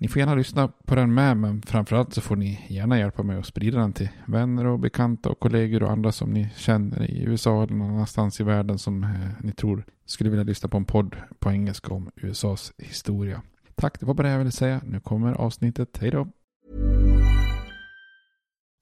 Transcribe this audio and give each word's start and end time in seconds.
Ni 0.00 0.08
får 0.08 0.20
gärna 0.20 0.34
lyssna 0.34 0.68
på 0.68 0.94
den 0.94 1.14
med, 1.14 1.36
men 1.36 1.62
framförallt 1.62 2.14
så 2.14 2.20
får 2.20 2.36
ni 2.36 2.66
gärna 2.68 2.98
hjälpa 2.98 3.22
mig 3.22 3.38
att 3.38 3.46
sprida 3.46 3.78
den 3.78 3.92
till 3.92 4.08
vänner 4.26 4.66
och 4.66 4.78
bekanta 4.78 5.28
och 5.28 5.40
kollegor 5.40 5.82
och 5.82 5.90
andra 5.90 6.12
som 6.12 6.30
ni 6.30 6.48
känner 6.56 7.10
i 7.10 7.22
USA 7.22 7.62
eller 7.62 7.74
någon 7.74 7.90
annanstans 7.90 8.40
i 8.40 8.44
världen 8.44 8.78
som 8.78 9.04
eh, 9.04 9.10
ni 9.40 9.52
tror 9.52 9.84
skulle 10.06 10.30
vilja 10.30 10.44
lyssna 10.44 10.68
på 10.68 10.76
en 10.76 10.84
podd 10.84 11.16
på 11.38 11.50
engelska 11.50 11.94
om 11.94 12.10
USAs 12.16 12.72
historia. 12.78 13.42
Tack, 13.74 14.00
det 14.00 14.06
var 14.06 14.14
bara 14.14 14.26
det 14.26 14.32
jag 14.32 14.38
ville 14.38 14.50
säga. 14.50 14.80
Nu 14.84 15.00
kommer 15.00 15.32
avsnittet. 15.32 15.98
Hej 16.00 16.10
då! 16.10 16.28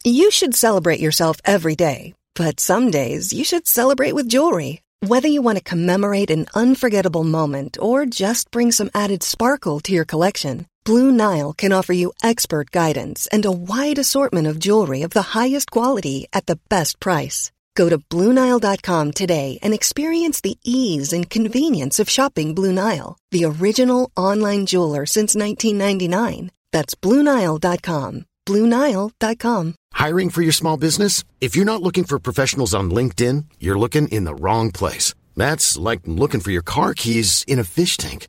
You 0.05 0.31
should 0.31 0.55
celebrate 0.55 1.01
yourself 1.01 1.41
every 1.45 1.75
day, 1.75 2.15
but 2.39 2.61
some 2.61 2.91
days 2.91 3.33
you 3.33 3.45
should 3.45 3.67
celebrate 3.67 4.15
with 4.15 4.29
jewelry. 4.29 4.81
Whether 5.01 5.29
you 5.29 5.43
want 5.43 5.59
to 5.59 5.71
commemorate 5.71 6.31
an 6.31 6.47
unforgettable 6.55 7.25
moment 7.25 7.77
or 7.81 8.07
just 8.07 8.51
bring 8.51 8.73
some 8.73 8.91
added 8.95 9.23
sparkle 9.23 9.81
to 9.81 9.93
your 9.93 10.05
collection, 10.05 10.67
Blue 10.87 11.11
Nile 11.11 11.53
can 11.53 11.73
offer 11.73 11.93
you 11.93 12.13
expert 12.23 12.71
guidance 12.71 13.27
and 13.33 13.45
a 13.45 13.51
wide 13.51 13.99
assortment 13.99 14.47
of 14.47 14.61
jewelry 14.61 15.03
of 15.03 15.11
the 15.11 15.35
highest 15.35 15.73
quality 15.73 16.29
at 16.33 16.47
the 16.47 16.61
best 16.69 17.01
price. 17.01 17.51
Go 17.75 17.89
to 17.89 17.99
BlueNile.com 17.99 19.11
today 19.11 19.59
and 19.63 19.75
experience 19.75 20.41
the 20.41 20.59
ease 20.63 21.13
and 21.13 21.29
convenience 21.29 21.99
of 21.99 22.09
shopping 22.09 22.55
Blue 22.55 22.73
Nile, 22.73 23.19
the 23.33 23.45
original 23.47 24.13
online 24.17 24.67
jeweler 24.67 25.07
since 25.07 25.35
1999. 25.35 26.53
That's 26.71 26.95
BlueNile.com. 26.95 28.25
BlueNile.com. 28.47 29.75
Hiring 29.93 30.31
for 30.31 30.43
your 30.43 30.53
small 30.53 30.77
business? 30.77 31.25
If 31.41 31.57
you're 31.57 31.73
not 31.73 31.83
looking 31.83 32.05
for 32.05 32.21
professionals 32.21 32.75
on 32.75 32.93
LinkedIn, 32.93 33.47
you're 33.59 33.79
looking 33.79 34.07
in 34.09 34.23
the 34.23 34.37
wrong 34.37 34.71
place. 34.71 35.15
That's 35.35 35.77
like 35.77 36.03
looking 36.07 36.41
for 36.41 36.53
your 36.53 36.63
car 36.63 36.95
keys 36.95 37.45
in 37.49 37.59
a 37.59 37.65
fish 37.65 37.97
tank. 37.97 38.29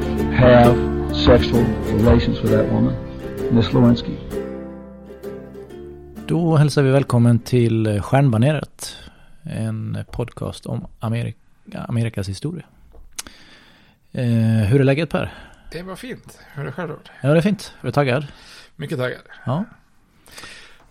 have 0.31 0.75
sexual 1.15 1.65
relations 1.93 2.41
with 2.41 2.51
that 2.51 2.71
woman, 2.71 2.95
Miss 3.51 3.73
Lewinsky. 3.73 4.17
Då 6.27 6.55
hälsar 6.55 6.83
vi 6.83 6.91
välkommen 6.91 7.39
till 7.39 8.01
Stjärnbaneret. 8.01 8.95
En 9.43 9.97
podcast 10.11 10.65
om 10.65 10.87
Amerika, 10.99 11.37
Amerikas 11.87 12.29
historia. 12.29 12.65
Eh, 14.11 14.25
hur 14.67 14.79
är 14.79 14.83
läget 14.83 15.09
Per? 15.09 15.33
Det 15.71 15.83
var 15.83 15.95
fint. 15.95 16.39
Hur 16.53 16.61
är 16.61 16.65
det 16.65 16.71
själv? 16.71 16.91
Ja, 17.21 17.29
det 17.29 17.37
är 17.37 17.41
fint. 17.41 17.73
Är 17.81 17.85
du 17.85 17.91
taggad? 17.91 18.27
Mycket 18.75 18.97
taggad. 18.97 19.21
Ja. 19.45 19.65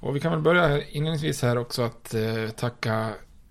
Och 0.01 0.17
vi 0.17 0.21
kan 0.21 0.33
väl 0.33 0.41
börja 0.41 0.85
inledningsvis 0.85 1.43
här 1.43 1.59
också 1.59 1.83
att 1.83 2.15
eh, 2.15 2.51
tacka 2.57 3.11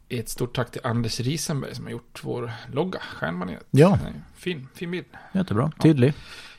ett 0.09 0.29
stort 0.29 0.55
tack 0.55 0.71
till 0.71 0.81
Anders 0.83 1.19
Risenberg 1.19 1.75
som 1.75 1.85
har 1.85 1.91
gjort 1.91 2.19
vår 2.23 2.51
logga, 2.71 2.99
Stjärnbaneret. 2.99 3.67
Ja. 3.71 3.99
Nej, 4.03 4.13
Fin, 4.35 4.67
fin 4.73 4.91
bild. 4.91 5.05
Jättebra. 5.33 5.71
Tydlig. 5.81 6.13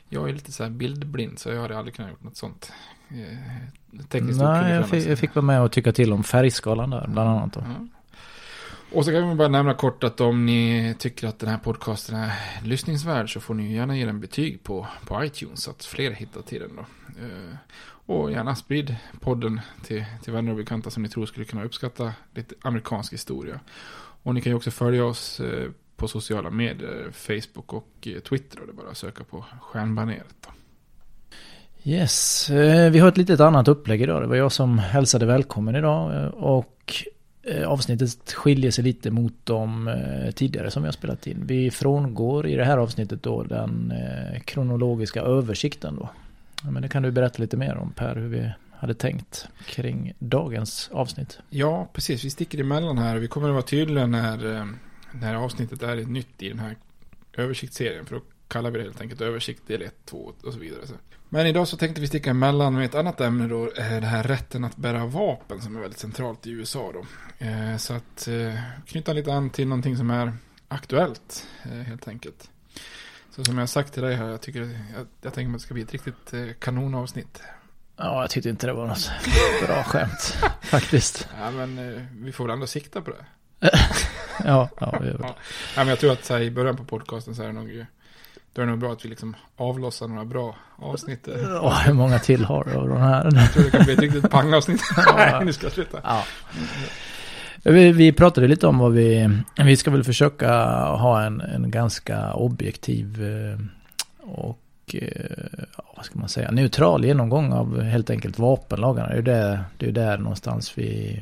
Jag 0.09 0.29
är 0.29 0.33
lite 0.33 0.51
så 0.51 0.63
här 0.63 0.69
bildblind 0.69 1.39
så 1.39 1.49
jag 1.49 1.61
hade 1.61 1.77
aldrig 1.77 1.95
kunnat 1.95 2.11
gjort 2.11 2.23
något 2.23 2.37
sånt. 2.37 2.71
Eh, 3.09 4.03
tekniskt 4.09 4.39
Nej, 4.39 4.73
jag 4.73 4.89
fick, 4.89 5.07
jag 5.07 5.19
fick 5.19 5.35
vara 5.35 5.45
med 5.45 5.61
och 5.61 5.71
tycka 5.71 5.91
till 5.91 6.13
om 6.13 6.23
färgskalan 6.23 6.89
där, 6.89 7.07
bland 7.07 7.29
annat. 7.29 7.53
Då. 7.53 7.59
Ja. 7.59 7.87
Och 8.93 9.05
så 9.05 9.11
kan 9.11 9.29
vi 9.29 9.35
bara 9.35 9.47
nämna 9.47 9.73
kort 9.73 10.03
att 10.03 10.21
om 10.21 10.45
ni 10.45 10.95
tycker 10.99 11.27
att 11.27 11.39
den 11.39 11.49
här 11.49 11.57
podcasten 11.57 12.15
är 12.15 12.33
lyssningsvärd 12.63 13.33
så 13.33 13.39
får 13.39 13.53
ni 13.53 13.73
gärna 13.73 13.97
ge 13.97 14.05
den 14.05 14.19
betyg 14.19 14.63
på, 14.63 14.87
på 15.07 15.23
iTunes 15.23 15.63
så 15.63 15.71
att 15.71 15.85
fler 15.85 16.11
hittar 16.11 16.41
till 16.41 16.61
den 16.61 16.75
då. 16.75 16.85
Och 18.05 18.31
gärna 18.31 18.55
sprid 18.55 18.95
podden 19.19 19.61
till, 19.83 20.05
till 20.23 20.33
vänner 20.33 20.51
och 20.51 20.57
bekanta 20.57 20.89
som 20.89 21.03
ni 21.03 21.09
tror 21.09 21.25
skulle 21.25 21.45
kunna 21.45 21.63
uppskatta 21.63 22.13
lite 22.35 22.55
amerikansk 22.61 23.13
historia. 23.13 23.59
Och 24.23 24.35
ni 24.35 24.41
kan 24.41 24.51
ju 24.51 24.55
också 24.55 24.71
följa 24.71 25.05
oss 25.05 25.39
eh, 25.39 25.69
på 25.95 26.07
sociala 26.07 26.49
medier, 26.49 27.11
Facebook 27.11 27.73
och 27.73 27.89
eh, 28.01 28.19
Twitter. 28.19 28.59
Och 28.59 28.67
det 28.67 28.71
är 28.71 28.75
bara 28.75 28.89
att 28.89 28.97
söka 28.97 29.23
på 29.23 29.45
Stjärnbaneret. 29.61 30.47
Yes, 31.83 32.49
eh, 32.49 32.91
vi 32.91 32.99
har 32.99 33.07
ett 33.07 33.17
litet 33.17 33.39
annat 33.39 33.67
upplägg 33.67 34.01
idag. 34.01 34.21
Det 34.21 34.27
var 34.27 34.35
jag 34.35 34.51
som 34.51 34.79
hälsade 34.79 35.25
välkommen 35.25 35.75
idag. 35.75 36.33
Och 36.33 36.93
avsnittet 37.65 38.31
skiljer 38.31 38.71
sig 38.71 38.83
lite 38.83 39.11
mot 39.11 39.33
de 39.43 39.95
tidigare 40.35 40.71
som 40.71 40.83
vi 40.83 40.87
har 40.87 40.93
spelat 40.93 41.27
in. 41.27 41.43
Vi 41.45 41.71
frångår 41.71 42.47
i 42.47 42.55
det 42.55 42.65
här 42.65 42.77
avsnittet 42.77 43.23
då 43.23 43.43
den 43.43 43.93
kronologiska 44.45 45.21
översikten 45.21 45.95
då. 45.95 46.09
Ja, 46.63 46.71
Men 46.71 46.81
det 46.81 46.89
kan 46.89 47.03
du 47.03 47.11
berätta 47.11 47.41
lite 47.41 47.57
mer 47.57 47.75
om 47.75 47.91
Per, 47.91 48.15
hur 48.15 48.27
vi 48.27 48.51
hade 48.81 48.93
tänkt 48.93 49.47
kring 49.65 50.13
dagens 50.19 50.89
avsnitt. 50.93 51.39
Ja, 51.49 51.89
precis. 51.93 52.25
Vi 52.25 52.29
sticker 52.29 52.59
emellan 52.59 52.97
här. 52.97 53.17
Vi 53.17 53.27
kommer 53.27 53.47
att 53.47 53.53
vara 53.53 53.63
tydliga 53.63 54.07
när, 54.07 54.55
eh, 54.55 54.65
när 55.11 55.35
avsnittet 55.35 55.83
är 55.83 55.95
nytt 55.95 56.41
i 56.41 56.49
den 56.49 56.59
här 56.59 56.75
översiktsserien. 57.33 58.05
För 58.05 58.15
då 58.15 58.21
kallar 58.47 58.71
vi 58.71 58.77
det 58.77 58.83
helt 58.83 59.01
enkelt 59.01 59.21
översikt 59.21 59.67
del 59.67 59.81
1, 59.81 60.05
2 60.05 60.33
och 60.43 60.53
så 60.53 60.59
vidare. 60.59 60.81
Men 61.29 61.47
idag 61.47 61.67
så 61.67 61.77
tänkte 61.77 62.01
vi 62.01 62.07
sticka 62.07 62.29
emellan 62.29 62.73
med 62.73 62.85
ett 62.85 62.95
annat 62.95 63.21
ämne 63.21 63.47
då, 63.47 63.63
eh, 63.63 63.99
det 64.01 64.07
här 64.07 64.23
rätten 64.23 64.63
att 64.63 64.77
bära 64.77 65.05
vapen 65.05 65.61
som 65.61 65.75
är 65.75 65.79
väldigt 65.79 65.99
centralt 65.99 66.47
i 66.47 66.51
USA 66.51 66.91
då. 66.93 67.05
Eh, 67.45 67.77
så 67.77 67.93
att 67.93 68.27
knyta 68.85 69.13
lite 69.13 69.33
an 69.33 69.49
till 69.49 69.67
någonting 69.67 69.97
som 69.97 70.11
är 70.11 70.33
aktuellt 70.67 71.47
helt 71.85 72.07
enkelt. 72.07 72.49
Så 73.35 73.43
som 73.43 73.53
jag 73.55 73.61
har 73.61 73.67
sagt 73.67 73.93
till 73.93 74.03
dig 74.03 74.15
här, 74.15 74.29
jag 74.29 74.41
tycker, 74.41 74.59
jag, 74.59 75.07
jag 75.21 75.33
tänker 75.33 75.49
att 75.49 75.59
det 75.59 75.63
ska 75.63 75.73
bli 75.73 75.83
ett 75.83 75.91
riktigt 75.91 76.33
eh, 76.33 76.45
kanonavsnitt. 76.59 77.41
Ja, 77.97 78.21
jag 78.21 78.29
tyckte 78.29 78.49
inte 78.49 78.67
det 78.67 78.73
var 78.73 78.87
något 78.87 79.11
bra 79.67 79.83
skämt 79.83 80.37
faktiskt. 80.61 81.27
Ja, 81.39 81.51
men 81.51 81.93
eh, 81.95 82.01
vi 82.11 82.31
får 82.31 82.43
väl 82.43 82.53
ändå 82.53 82.67
sikta 82.67 83.01
på 83.01 83.11
det. 83.11 83.25
Ja, 84.45 84.69
ja, 84.79 84.97
vi 85.01 85.07
gör 85.07 85.17
det. 85.17 85.23
Ja. 85.23 85.35
Men 85.75 85.87
jag 85.87 85.99
tror 85.99 86.11
att 86.11 86.25
så 86.25 86.33
här, 86.33 86.41
i 86.41 86.51
början 86.51 86.77
på 86.77 86.83
podcasten 86.83 87.35
så 87.35 87.43
är 87.43 87.47
det 87.47 87.53
nog, 87.53 87.85
då 88.53 88.61
är 88.61 88.65
det 88.65 88.71
nog 88.71 88.79
bra 88.79 88.91
att 88.91 89.05
vi 89.05 89.09
liksom 89.09 89.35
avlossar 89.57 90.07
några 90.07 90.25
bra 90.25 90.55
avsnitt. 90.75 91.27
Ja, 91.43 91.81
hur 91.85 91.93
många 91.93 92.19
till 92.19 92.45
har 92.45 92.63
du 92.63 92.73
av 92.73 92.87
de 92.89 92.97
här? 92.97 93.31
Jag 93.33 93.53
tror 93.53 93.63
det 93.63 93.71
kan 93.71 93.83
bli 93.83 93.93
ett 93.93 93.99
riktigt 93.99 94.29
pangavsnitt. 94.29 94.81
Nej, 95.15 95.45
nu 95.45 95.53
ska 95.53 95.65
jag 95.65 95.73
sluta. 95.73 96.01
Ja. 96.03 96.23
Vi, 97.63 97.91
vi 97.91 98.11
pratade 98.11 98.47
lite 98.47 98.67
om 98.67 98.77
vad 98.77 98.91
vi... 98.91 99.29
Vi 99.63 99.77
ska 99.77 99.91
väl 99.91 100.03
försöka 100.03 100.63
ha 100.85 101.21
en, 101.21 101.41
en 101.41 101.71
ganska 101.71 102.33
objektiv 102.33 103.23
eh, 103.23 103.59
och 104.21 104.59
eh, 104.93 105.67
vad 105.95 106.05
ska 106.05 106.19
man 106.19 106.29
säga, 106.29 106.51
neutral 106.51 107.05
genomgång 107.05 107.53
av 107.53 107.81
helt 107.81 108.09
enkelt 108.09 108.39
vapenlagarna. 108.39 109.07
Det 109.07 109.13
är 109.13 109.17
ju 109.17 109.21
där, 109.21 109.63
det 109.77 109.87
är 109.87 109.91
där 109.91 110.17
någonstans 110.17 110.77
vi, 110.77 111.21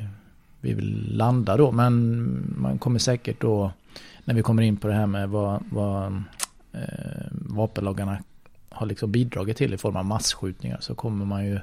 vi 0.61 0.73
vill 0.73 1.17
landa 1.17 1.57
då. 1.57 1.71
Men 1.71 2.55
man 2.57 2.77
kommer 2.77 2.99
säkert 2.99 3.41
då, 3.41 3.71
när 4.23 4.33
vi 4.33 4.41
kommer 4.41 4.63
in 4.63 4.77
på 4.77 4.87
det 4.87 4.93
här 4.93 5.07
med 5.07 5.29
vad, 5.29 5.63
vad 5.71 6.23
eh, 6.73 7.27
vapenlagarna 7.31 8.17
har 8.69 8.85
liksom 8.85 9.11
bidragit 9.11 9.57
till 9.57 9.73
i 9.73 9.77
form 9.77 9.95
av 9.95 10.05
massskjutningar 10.05 10.77
så 10.81 10.95
kommer 10.95 11.25
man 11.25 11.45
ju 11.45 11.59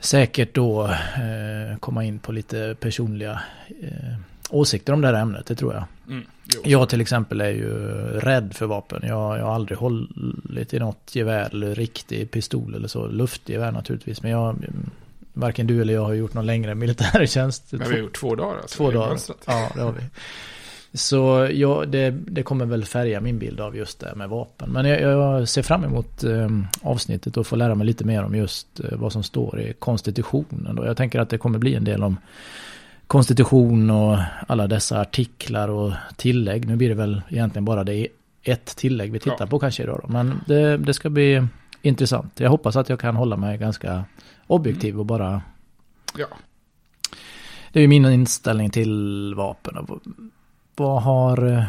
säkert 0.00 0.54
då 0.54 0.84
eh, 0.86 1.78
komma 1.80 2.04
in 2.04 2.18
på 2.18 2.32
lite 2.32 2.76
personliga 2.80 3.40
eh, 3.82 4.14
åsikter 4.50 4.92
om 4.92 5.00
det 5.00 5.08
här 5.08 5.14
ämnet, 5.14 5.46
det 5.46 5.54
tror 5.54 5.74
jag. 5.74 5.84
Mm. 6.08 6.26
Jag 6.64 6.88
till 6.88 7.00
exempel 7.00 7.40
är 7.40 7.50
ju 7.50 7.70
rädd 8.20 8.54
för 8.54 8.66
vapen. 8.66 9.02
Jag, 9.02 9.38
jag 9.38 9.44
har 9.44 9.54
aldrig 9.54 9.78
hållit 9.78 10.74
i 10.74 10.78
något 10.78 11.14
gevär 11.14 11.48
eller 11.52 11.74
riktig 11.74 12.30
pistol 12.30 12.74
eller 12.74 12.88
så. 12.88 13.06
Luftgevär 13.06 13.72
naturligtvis. 13.72 14.22
Men 14.22 14.30
jag, 14.30 14.64
varken 15.32 15.66
du 15.66 15.82
eller 15.82 15.94
jag 15.94 16.04
har 16.04 16.12
gjort 16.12 16.34
någon 16.34 16.46
längre 16.46 16.74
militärtjänst. 16.74 17.64
Men 17.70 17.80
vi 17.80 17.94
har 17.94 18.00
gjort 18.00 18.16
två 18.16 18.34
dagar 18.34 18.56
alltså. 18.56 18.76
Två 18.76 18.90
dagar. 18.90 19.18
Ja, 19.46 19.70
det 19.74 19.80
har 19.80 19.92
vi. 19.92 20.00
Så 20.96 21.48
ja, 21.52 21.84
det, 21.86 22.10
det 22.10 22.42
kommer 22.42 22.64
väl 22.66 22.84
färga 22.84 23.20
min 23.20 23.38
bild 23.38 23.60
av 23.60 23.76
just 23.76 24.00
det 24.00 24.14
med 24.14 24.28
vapen. 24.28 24.70
Men 24.72 24.86
jag, 24.86 25.00
jag 25.00 25.48
ser 25.48 25.62
fram 25.62 25.84
emot 25.84 26.24
eh, 26.24 26.48
avsnittet 26.82 27.36
och 27.36 27.46
få 27.46 27.56
lära 27.56 27.74
mig 27.74 27.86
lite 27.86 28.04
mer 28.04 28.24
om 28.24 28.34
just 28.34 28.80
eh, 28.80 28.98
vad 28.98 29.12
som 29.12 29.22
står 29.22 29.60
i 29.60 29.72
konstitutionen. 29.78 30.76
Då. 30.76 30.86
Jag 30.86 30.96
tänker 30.96 31.18
att 31.18 31.28
det 31.30 31.38
kommer 31.38 31.58
bli 31.58 31.74
en 31.74 31.84
del 31.84 32.02
om 32.04 32.16
konstitution 33.06 33.90
och 33.90 34.18
alla 34.46 34.66
dessa 34.66 35.00
artiklar 35.00 35.68
och 35.68 35.92
tillägg. 36.16 36.66
Nu 36.68 36.76
blir 36.76 36.88
det 36.88 36.94
väl 36.94 37.22
egentligen 37.28 37.64
bara 37.64 37.84
det 37.84 38.08
ett 38.42 38.66
tillägg 38.76 39.12
vi 39.12 39.18
tittar 39.18 39.36
Ja. 39.40 39.46
på 39.46 39.58
kanske 39.58 39.82
idag. 39.82 40.00
Då. 40.02 40.12
Men 40.12 40.40
det, 40.46 40.76
det 40.76 40.94
ska 40.94 41.10
bli 41.10 41.46
intressant. 41.82 42.40
Jag 42.40 42.50
hoppas 42.50 42.76
att 42.76 42.88
jag 42.88 43.00
kan 43.00 43.16
hålla 43.16 43.36
mig 43.36 43.58
ganska 43.58 44.04
objektiv 44.46 44.98
och 45.00 45.06
bara 45.06 45.42
Ja. 46.18 46.26
det 47.72 47.78
är 47.78 47.82
ju 47.82 47.88
min 47.88 48.04
inställning 48.06 48.70
till 48.70 49.34
vapen. 49.36 49.86
Vad 50.76 51.02
har, 51.02 51.52
eh, 51.52 51.64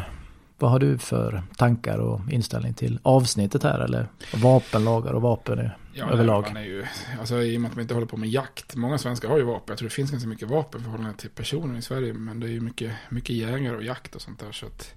vad 0.58 0.70
har 0.70 0.78
du 0.78 0.98
för 0.98 1.42
tankar 1.56 1.98
och 1.98 2.20
inställning 2.30 2.74
till 2.74 2.98
avsnittet 3.02 3.62
här? 3.62 3.80
Eller 3.80 4.08
vapenlagar 4.34 5.12
och 5.12 5.22
vapen 5.22 5.70
Ja, 5.92 6.10
överlag? 6.10 6.42
Man 6.42 6.56
är 6.56 6.66
ju, 6.66 6.84
alltså, 7.20 7.42
I 7.42 7.56
och 7.56 7.60
med 7.60 7.68
att 7.68 7.74
man 7.74 7.82
inte 7.82 7.94
håller 7.94 8.06
på 8.06 8.16
med 8.16 8.28
jakt. 8.28 8.76
Många 8.76 8.98
svenskar 8.98 9.28
har 9.28 9.38
ju 9.38 9.44
vapen. 9.44 9.64
Jag 9.68 9.78
tror 9.78 9.88
det 9.88 9.94
finns 9.94 10.10
ganska 10.10 10.28
mycket 10.28 10.48
vapen 10.48 10.82
förhållande 10.82 11.16
till 11.16 11.30
personer 11.30 11.78
i 11.78 11.82
Sverige. 11.82 12.12
Men 12.12 12.40
det 12.40 12.46
är 12.46 12.50
ju 12.50 12.60
mycket, 12.60 12.92
mycket 13.08 13.36
jägare 13.36 13.76
och 13.76 13.82
jakt 13.84 14.14
och 14.14 14.22
sånt 14.22 14.40
där. 14.40 14.52
Så 14.52 14.66
att, 14.66 14.94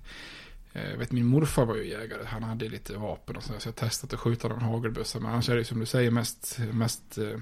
eh, 0.74 0.90
jag 0.90 0.98
vet, 0.98 1.12
min 1.12 1.26
morfar 1.26 1.66
var 1.66 1.76
ju 1.76 1.90
jägare. 1.90 2.26
Han 2.26 2.44
hade 2.44 2.70
lite 2.70 2.98
vapen 2.98 3.36
och 3.36 3.44
så, 3.44 3.54
där, 3.54 3.60
så 3.60 3.68
jag 3.68 3.76
testat 3.76 4.14
att 4.14 4.20
skjuta 4.20 4.48
någon 4.48 4.62
hagelbössa. 4.62 5.20
Men 5.20 5.32
annars 5.32 5.50
är 5.50 5.56
det 5.56 5.64
som 5.66 5.80
du 5.80 5.86
säger 5.86 6.12
mest, 6.12 6.60
mest 6.72 7.18
eh, 7.18 7.40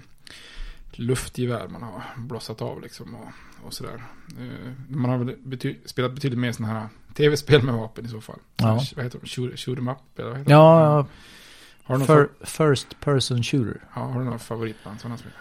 luftgevär 0.92 1.68
man 1.68 1.84
har 1.84 2.02
blossat 2.18 2.62
av 2.62 2.82
liksom. 2.82 3.16
Och, 3.16 3.66
och 3.68 3.74
sådär. 3.74 4.04
Eh, 4.40 4.72
man 4.90 5.12
har 5.12 5.18
väl 5.18 5.36
bety- 5.36 5.78
spelat 5.86 6.14
betydligt 6.14 6.40
mer 6.40 6.52
sådana 6.52 6.74
här 6.74 6.88
tv-spel 7.14 7.64
med 7.64 7.74
vapen 7.76 8.06
i 8.06 8.10
så 8.10 8.22
fall. 8.22 8.40
Ja. 8.58 8.82
Vad 8.96 9.06
heter 9.06 9.20
de? 9.22 9.28
Shoot, 9.28 9.60
shoot 9.60 9.78
'em 9.78 9.88
up? 9.88 9.98
Eller 10.20 10.30
vad 10.30 10.38
heter 10.38 10.52
Ja, 10.52 10.96
de? 11.08 11.08
Har 11.84 11.98
du 11.98 12.06
för, 12.06 12.30
first 12.42 13.00
person 13.00 13.44
shooter. 13.44 13.82
Ja, 13.96 14.02
har 14.02 14.20
du 14.20 14.26
några 14.26 14.40
favoritband 14.40 15.00
sådana 15.02 15.18
spel? 15.18 15.32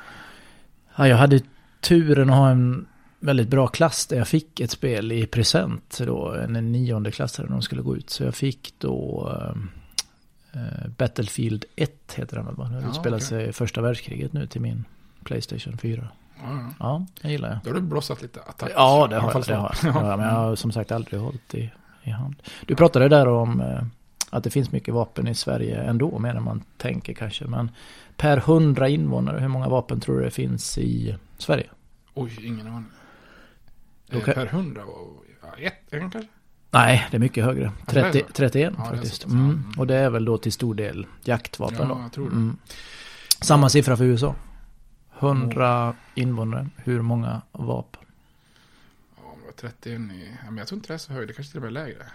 Ja, 0.97 1.09
jag 1.09 1.17
hade 1.17 1.41
turen 1.81 2.31
att 2.31 2.37
ha 2.37 2.51
en 2.51 2.87
väldigt 3.21 3.49
bra 3.49 3.67
klass 3.67 4.07
där 4.07 4.17
jag 4.17 4.29
fick 4.29 4.61
ett 4.61 4.71
spel 4.71 5.13
i 5.13 5.27
present 5.27 5.99
då. 5.99 6.33
En 6.33 6.73
nionde 6.73 7.11
klass 7.11 7.39
när 7.39 7.47
de 7.47 7.63
skulle 7.63 7.83
gå 7.83 7.97
ut. 7.97 8.11
Så 8.11 8.23
jag 8.25 8.35
fick 8.35 8.75
då 8.79 9.29
eh, 10.55 10.89
Battlefield 10.99 11.65
1 11.77 12.13
heter 12.17 12.37
den 12.37 12.47
väl? 12.47 12.55
va? 12.55 12.65
Det 12.69 12.81
Ja, 12.83 12.89
utspelar 12.91 13.17
okej. 13.17 13.27
sig 13.29 13.49
i 13.49 13.53
första 13.53 13.81
världskriget 13.83 14.33
nu 14.33 14.47
till 14.47 14.61
min 14.61 14.85
Playstation 15.26 15.78
4. 15.78 16.08
Ja, 16.43 16.70
ja. 16.78 17.06
Det 17.23 17.28
gillar 17.31 17.49
jag. 17.49 17.58
Då 17.64 17.70
har 17.70 17.75
du 17.75 17.81
blossat 17.81 18.23
lite 18.23 18.40
attack. 18.40 18.70
Ja, 18.75 19.06
det 19.11 19.17
har 19.17 19.32
jag. 19.34 19.44
Det 19.46 19.55
har 19.55 19.75
jag. 19.82 19.94
Ja, 20.11 20.17
men 20.17 20.26
jag 20.26 20.34
har 20.34 20.56
som 20.56 20.73
sagt 20.73 20.93
aldrig 20.93 21.20
hållit 21.20 21.55
i, 21.55 21.70
i 22.02 22.11
hand. 22.11 22.34
Du 22.67 22.75
pratade 22.76 23.08
där 23.08 23.28
om 23.28 23.61
eh, 23.61 23.82
att 24.31 24.44
det 24.44 24.50
finns 24.50 24.73
mycket 24.73 24.94
vapen 24.94 25.28
i 25.28 25.34
Sverige 25.34 25.82
ändå, 25.82 26.19
mer 26.19 26.34
än 26.34 26.43
man 26.43 26.62
tänker 26.76 27.14
kanske. 27.14 27.44
Men 27.44 27.70
per 28.17 28.37
hundra 28.37 28.88
invånare, 28.88 29.40
hur 29.40 29.49
många 29.49 29.69
vapen 29.69 30.00
tror 30.00 30.19
du 30.19 30.25
det 30.25 30.31
finns 30.31 30.78
i 30.78 31.17
Sverige? 31.38 31.67
Oj, 32.14 32.46
ingen 32.46 32.67
aning. 32.67 32.84
Eh, 34.11 34.20
kan- 34.20 34.34
Per 34.34 34.46
hundra 34.46 34.82
ja, 35.43 35.49
ett, 35.67 35.75
en 35.94 36.11
kanske? 36.11 36.31
Nej, 36.70 37.06
det 37.11 37.17
är 37.17 37.19
mycket 37.19 37.44
högre. 37.44 37.73
Ja, 37.87 37.93
det 37.93 38.00
är 38.00 38.12
30, 38.12 38.25
så. 38.26 38.32
31 38.32 38.73
Ja, 38.78 38.84
faktiskt. 38.84 39.25
ja. 39.28 39.31
Mm. 39.32 39.64
Och 39.78 39.87
det 39.87 39.94
är 39.96 40.11
väl 40.11 40.25
då 40.25 40.38
till 40.38 40.52
stor 40.52 40.75
del 40.75 41.06
jaktvapen 41.25 41.88
Ja, 41.88 42.11
då. 42.14 42.23
Mm. 42.23 42.56
Samma 43.40 43.69
siffra 43.69 43.96
för 43.96 44.05
USA. 44.05 44.34
100 45.19 45.95
invånare, 46.15 46.69
hur 46.77 47.03
många 47.03 47.43
vapen? 47.53 48.03
Ja, 49.17 49.23
det 49.41 49.47
var 49.47 49.71
31 49.71 49.87
i... 49.87 50.29
Men 50.45 50.57
jag 50.57 50.69
tror 50.69 50.77
inte 50.77 50.89
det 50.89 50.95
är 50.95 50.99
så 50.99 51.13
högt. 51.13 51.29
Det 51.29 51.35
kanske 51.35 51.53
till 51.53 51.65
och 51.65 51.73
med 51.73 51.83
är 51.83 51.87
lägre. 51.87 52.07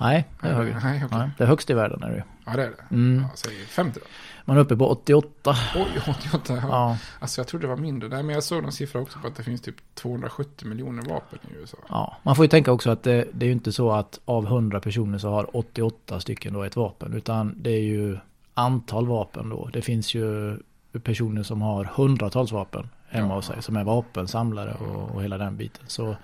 Nej, 0.00 0.28
det 0.40 0.48
är 0.48 0.54
högre. 0.54 0.80
nej, 0.82 1.04
okej. 1.04 1.18
Nej, 1.18 1.30
det 1.38 1.44
är 1.44 1.48
högst 1.48 1.70
i 1.70 1.74
världen 1.74 2.02
är 2.02 2.10
det 2.10 2.16
ju. 2.16 2.22
Ja, 2.44 2.52
det 2.56 2.62
är 2.62 2.70
det. 2.70 2.94
Mm. 2.94 3.22
Ja, 3.22 3.30
säg 3.34 3.56
50 3.66 4.00
då. 4.00 4.06
Man 4.44 4.56
är 4.56 4.60
uppe 4.60 4.76
på 4.76 4.88
88. 4.88 5.56
Oj, 5.74 6.02
88. 6.08 6.54
Ja. 6.56 6.68
Ja. 6.68 6.98
Alltså 7.20 7.40
jag 7.40 7.48
trodde 7.48 7.64
det 7.64 7.68
var 7.68 7.76
mindre. 7.76 8.08
Nej, 8.08 8.22
men 8.22 8.34
jag 8.34 8.44
såg 8.44 8.62
någon 8.62 8.72
siffra 8.72 9.00
också 9.00 9.18
på 9.18 9.26
att 9.26 9.36
det 9.36 9.42
finns 9.42 9.60
typ 9.60 9.76
270 9.94 10.68
miljoner 10.68 11.02
vapen 11.02 11.38
i 11.50 11.60
USA. 11.60 11.78
Ja, 11.88 12.16
man 12.22 12.36
får 12.36 12.44
ju 12.44 12.48
tänka 12.48 12.72
också 12.72 12.90
att 12.90 13.02
det, 13.02 13.28
det 13.32 13.44
är 13.44 13.46
ju 13.46 13.52
inte 13.52 13.72
så 13.72 13.92
att 13.92 14.20
av 14.24 14.46
100 14.46 14.80
personer 14.80 15.18
så 15.18 15.30
har 15.30 15.56
88 15.56 16.20
stycken 16.20 16.52
då 16.52 16.62
ett 16.62 16.76
vapen. 16.76 17.12
Utan 17.12 17.54
det 17.56 17.70
är 17.70 17.82
ju 17.82 18.18
antal 18.54 19.06
vapen 19.06 19.48
då. 19.48 19.70
Det 19.72 19.82
finns 19.82 20.14
ju 20.14 20.58
personer 21.00 21.42
som 21.42 21.62
har 21.62 21.84
hundratals 21.84 22.52
vapen 22.52 22.88
hemma 23.08 23.34
hos 23.34 23.46
sig. 23.46 23.62
Som 23.62 23.76
är 23.76 23.84
vapensamlare 23.84 24.74
och, 24.74 25.14
och 25.14 25.22
hela 25.22 25.38
den 25.38 25.56
biten. 25.56 25.84
Så, 25.86 26.16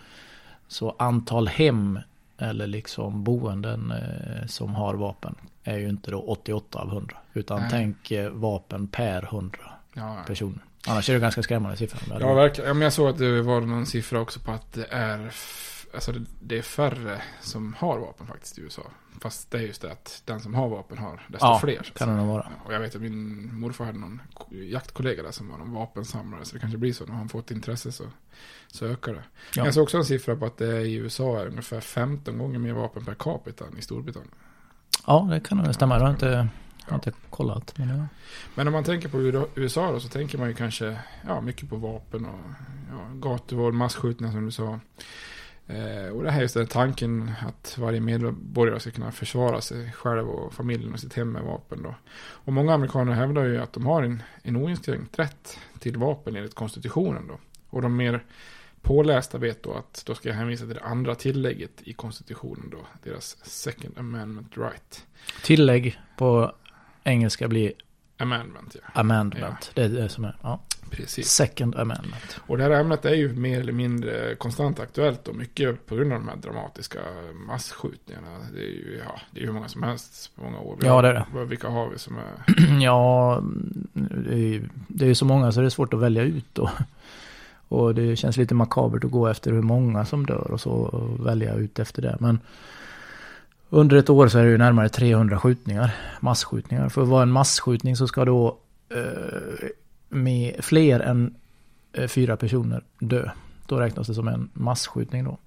så 0.69 0.95
antal 0.99 1.49
hem 1.49 1.99
eller 2.39 2.67
liksom 2.67 3.25
boenden 3.25 3.91
eh, 3.91 4.47
som 4.47 4.75
har 4.75 4.95
vapen 4.95 5.35
är 5.65 5.79
ju 5.79 5.89
inte 5.89 6.11
då 6.11 6.21
88 6.21 6.79
av 6.79 6.89
100. 6.89 7.17
Utan 7.35 7.61
Nej. 7.61 7.69
tänk 7.71 8.11
eh, 8.11 8.31
vapen 8.31 8.89
per 8.89 9.23
100 9.23 9.59
Ja, 9.93 10.25
personer. 10.27 10.59
Annars 10.87 11.09
är 11.09 11.15
det 11.15 11.21
ganska 11.21 11.43
skrämmande 11.43 11.77
siffror. 11.77 12.19
Ja, 12.21 12.35
verkligen. 12.35 12.69
Ja, 12.69 12.75
men 12.75 12.83
jag 12.83 12.93
såg 12.93 13.09
att 13.09 13.19
det 13.19 13.43
var 13.43 13.61
någon 13.61 13.87
siffra 13.87 14.21
också 14.21 14.41
på 14.41 14.53
att 14.53 14.73
det 14.73 14.87
är, 14.91 15.31
alltså 15.99 16.25
det, 16.41 16.59
är 16.59 16.63
färre 16.63 17.23
som 17.41 17.75
har 17.79 17.99
vapen 17.99 18.27
faktiskt 18.27 18.59
i 18.59 18.61
USA. 18.61 18.83
Fast 19.21 19.51
det 19.51 19.59
är 19.59 19.63
just 19.63 19.83
det 19.83 19.93
att 19.93 20.23
den 20.25 20.41
som 20.41 20.55
har 20.55 20.69
vapen 20.69 20.99
har 20.99 21.27
desto 21.29 21.47
Ja, 21.47 21.59
fler. 21.59 21.81
att 21.81 21.99
kan 21.99 22.09
det 22.09 22.15
nog 22.15 22.27
vara. 22.29 22.47
Ja, 22.51 22.65
Och 22.67 22.75
jag 22.75 22.81
vet 22.81 22.95
att 22.95 23.01
min 23.03 23.51
morfar 23.61 23.85
hade 23.85 23.99
någon 23.99 24.23
ko- 24.35 24.55
jaktkollega 24.55 25.23
där 25.23 25.31
som 25.31 25.49
var 25.49 25.59
någon 25.59 25.73
vapensamlare. 25.73 26.45
Så 26.45 26.55
det 26.55 26.61
kanske 26.61 26.79
blir 26.79 26.93
så. 26.93 27.07
När 27.07 27.15
han 27.15 27.29
får 27.29 27.39
ett 27.41 27.51
intresse 27.51 27.93
så, 27.93 28.05
så 28.67 28.87
ökar 28.87 29.13
det. 29.15 29.23
Ja. 29.55 29.65
Jag 29.65 29.75
såg 29.75 29.83
också 29.83 29.97
en 29.97 30.05
siffra 30.05 30.37
på 30.37 30.47
att 30.47 30.57
det 30.57 30.81
i 30.81 30.95
USA 30.95 31.41
är 31.41 31.47
ungefär 31.47 31.81
15 31.81 32.39
gånger 32.39 32.59
mer 32.59 32.73
vapen 32.73 33.05
per 33.05 33.15
capita 33.15 33.67
än 33.67 33.79
i 33.79 33.83
Storbritannien. 33.83 34.33
Ja, 35.07 35.29
det 35.31 35.41
kan 35.41 35.59
nog 35.59 35.75
stämma. 35.75 35.95
Det 35.95 36.01
har 36.01 36.09
jag 36.09 36.15
inte, 36.15 36.49
jag 36.85 36.91
har 36.91 36.95
inte 36.95 37.13
kollat. 37.31 37.79
Men 37.79 37.89
ja. 37.89 38.07
Men 38.55 38.67
om 38.67 38.73
man 38.73 38.85
tänker 38.85 39.09
på 39.09 39.49
USA 39.55 39.93
då 39.93 40.01
så 40.01 40.09
tänker 40.09 40.39
man 40.39 40.49
ju 40.49 40.55
kanske 40.55 40.99
ja, 41.27 41.41
mycket 41.41 41.69
på 41.71 41.77
vapen 41.77 42.25
och 42.27 42.41
ja, 42.91 43.07
gatuvåld, 43.15 43.75
masskjutningar 43.75 44.33
som 44.33 44.45
du 44.45 44.51
sa. 44.53 44.81
Eh, 45.69 46.09
och 46.09 46.23
det 46.23 46.31
här 46.31 46.39
är 46.39 46.43
just 46.43 46.55
den 46.55 46.67
tanken 46.67 47.33
att 47.47 47.79
varje 47.79 48.01
medborgare 48.01 48.81
ska 48.81 48.91
kunna 48.91 49.13
försvara 49.13 49.61
sig 49.61 49.93
själv 49.93 50.29
och 50.29 50.55
familjen 50.55 50.93
och 50.93 51.01
sitt 51.01 51.15
hem 51.15 51.33
med 51.33 51.43
vapen 51.43 51.83
då. 51.83 51.95
Och 52.19 52.53
många 52.53 52.75
amerikaner 52.75 53.13
hävdar 53.13 53.45
ju 53.45 53.59
att 53.59 53.73
de 53.73 53.87
har 53.87 54.03
en, 54.03 54.23
en 54.43 54.57
oinskränkt 54.57 55.19
rätt 55.19 55.59
till 55.79 55.97
vapen 55.97 56.37
enligt 56.37 56.55
konstitutionen 56.55 57.27
då. 57.29 57.39
Och 57.71 57.83
de 57.83 57.97
mer 57.97 58.25
pålästa 58.83 59.39
vet 59.39 59.63
då 59.63 59.75
att 59.75 60.03
då 60.07 60.15
ska 60.15 60.29
jag 60.29 60.37
hänvisa 60.37 60.65
till 60.65 60.75
det 60.75 60.83
andra 60.85 61.15
tillägget 61.15 61.83
i 61.83 61.93
konstitutionen 61.93 62.71
då. 62.71 62.79
Deras 63.03 63.37
second 63.43 63.99
amendment 63.99 64.57
right. 64.57 65.07
Tillägg 65.43 66.01
på 66.17 66.53
engelska 67.05 67.49
blir 67.49 67.73
Amendment 68.21 68.77
ja. 68.83 69.01
amendment. 69.01 69.71
Det 69.75 69.83
är 69.83 69.89
det 69.89 70.09
som 70.09 70.25
är, 70.25 70.37
ja. 70.43 70.61
Precis. 70.91 71.29
Second 71.31 71.77
amendment. 71.77 72.41
Och 72.47 72.57
det 72.59 72.63
här 72.63 72.71
ämnet 72.71 73.05
är 73.05 73.15
ju 73.15 73.33
mer 73.33 73.61
eller 73.61 73.73
mindre 73.73 74.35
konstant 74.35 74.81
aktuellt 74.81 75.29
och 75.29 75.35
mycket 75.37 75.87
på 75.87 75.95
grund 75.97 76.13
av 76.13 76.19
de 76.19 76.29
här 76.29 76.37
dramatiska 76.37 76.99
massskjutningarna. 77.47 78.29
Det 78.55 78.61
är 78.61 78.65
ju, 78.71 79.01
ja, 79.07 79.21
det 79.31 79.41
är 79.41 79.45
hur 79.47 79.53
många 79.53 79.69
som 79.69 79.83
helst 79.83 80.31
på 80.37 80.43
många 80.45 80.59
år. 80.61 80.77
Vi 80.81 80.87
Ja, 80.87 80.93
har- 80.93 81.03
det 81.03 81.09
är 81.09 81.15
det. 81.35 81.45
Vilka 81.45 81.69
har 81.69 81.89
vi 81.89 81.99
som 81.99 82.17
är... 82.17 82.81
Ja, 82.83 83.43
det 83.93 84.33
är 84.33 84.37
ju 84.39 84.69
det 84.89 85.05
är 85.05 85.09
ju 85.09 85.15
så 85.15 85.25
många 85.25 85.53
så 85.53 85.61
det 85.61 85.67
är 85.67 85.71
svårt 85.71 85.95
att 85.95 86.01
välja 86.01 86.23
ut 86.23 86.47
då. 86.53 86.71
Och 87.71 87.95
det 87.95 88.17
känns 88.17 88.37
lite 88.37 88.55
makabert 88.55 89.05
att 89.05 89.11
gå 89.11 89.27
efter 89.27 89.53
hur 89.53 89.63
många 89.63 90.05
som 90.05 90.27
dör 90.27 90.51
och 90.51 90.61
så 90.61 90.71
och 90.71 91.27
välja 91.27 91.55
ut 91.55 91.79
efter 91.79 92.03
det. 92.03 92.17
Men 92.21 92.41
under 93.71 93.97
ett 93.97 94.11
år 94.11 94.29
så 94.29 94.39
är 94.39 94.45
det 94.45 94.51
ju 94.51 94.59
närmare 94.59 94.89
300 94.89 95.39
skjutningar, 95.39 95.95
massskjutningar. 96.21 96.89
För 96.89 97.03
att 97.03 97.09
vara 97.09 97.23
en 97.23 97.31
massskjutning 97.31 97.97
så 97.97 98.09
ska 98.09 98.25
då 98.25 98.57
eh, 98.95 99.69
med 100.09 100.65
fler 100.65 101.01
än 101.01 101.35
eh, 101.93 102.09
fyra 102.09 102.37
personer 102.37 102.83
dö. 102.99 103.31
Då 103.67 103.77
räknas 103.77 104.07
det 104.07 104.15
som 104.15 104.29
en 104.29 104.51
massskjutning 104.53 105.25
då. 105.25 105.39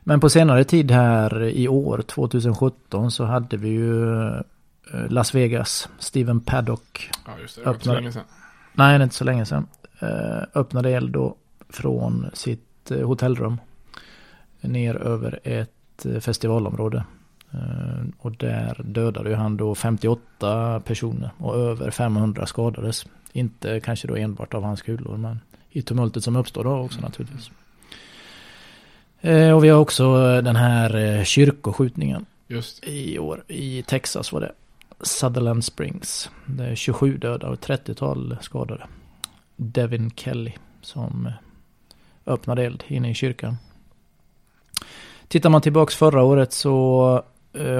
Men 0.00 0.20
på 0.20 0.30
senare 0.30 0.64
tid 0.64 0.90
här 0.90 1.42
i 1.42 1.68
år, 1.68 2.02
2017, 2.02 3.10
så 3.10 3.24
hade 3.24 3.56
vi 3.56 3.68
ju 3.68 4.26
eh, 4.26 4.40
Las 5.08 5.34
Vegas, 5.34 5.88
Steven 5.98 6.40
Paddock 6.40 7.10
Ja, 7.26 7.32
just 7.42 7.56
det. 7.56 7.60
Det 7.60 7.66
var 7.66 7.74
inte 7.74 7.84
så 7.84 7.92
länge 7.94 8.12
sedan. 8.12 8.24
Nej, 8.72 8.98
det 8.98 9.02
är 9.02 9.04
inte 9.04 9.14
så 9.14 9.24
länge 9.24 9.46
sedan. 9.46 9.66
Eh, 9.98 10.42
öppnade 10.54 10.90
eld 10.90 11.12
då 11.12 11.36
från 11.68 12.30
sitt 12.32 12.92
hotellrum. 13.04 13.60
Ner 14.60 14.94
över 14.94 15.40
ett 15.44 16.06
festivalområde. 16.20 17.04
Eh, 17.52 18.04
och 18.18 18.32
där 18.32 18.82
dödade 18.84 19.36
han 19.36 19.56
då 19.56 19.74
58 19.74 20.80
personer 20.80 21.30
och 21.38 21.56
över 21.56 21.90
500 21.90 22.46
skadades. 22.46 23.06
Inte 23.32 23.80
kanske 23.80 24.08
då 24.08 24.16
enbart 24.16 24.54
av 24.54 24.62
hans 24.62 24.82
kulor 24.82 25.16
men 25.16 25.40
i 25.70 25.82
tumultet 25.82 26.24
som 26.24 26.36
uppstår 26.36 26.64
då 26.64 26.70
också 26.70 27.00
naturligtvis. 27.00 27.50
Eh, 29.20 29.56
och 29.56 29.64
vi 29.64 29.68
har 29.68 29.78
också 29.78 30.04
eh, 30.04 30.42
den 30.42 30.56
här 30.56 31.24
kyrkoskjutningen 31.24 32.26
Just 32.50 32.84
i 32.86 33.18
år. 33.18 33.44
I 33.48 33.82
Texas 33.82 34.32
var 34.32 34.40
det. 34.40 34.52
Sutherland 35.00 35.64
Springs. 35.64 36.30
Det 36.46 36.64
är 36.64 36.74
27 36.74 37.18
döda 37.18 37.48
och 37.48 37.58
30-tal 37.58 38.36
skadade. 38.40 38.86
Devin 39.56 40.10
Kelly 40.10 40.52
som 40.82 41.32
öppnade 42.26 42.64
eld 42.64 42.84
inne 42.86 43.10
i 43.10 43.14
kyrkan. 43.14 43.56
Tittar 45.28 45.50
man 45.50 45.62
tillbaks 45.62 45.96
förra 45.96 46.22
året 46.22 46.52
så 46.52 47.22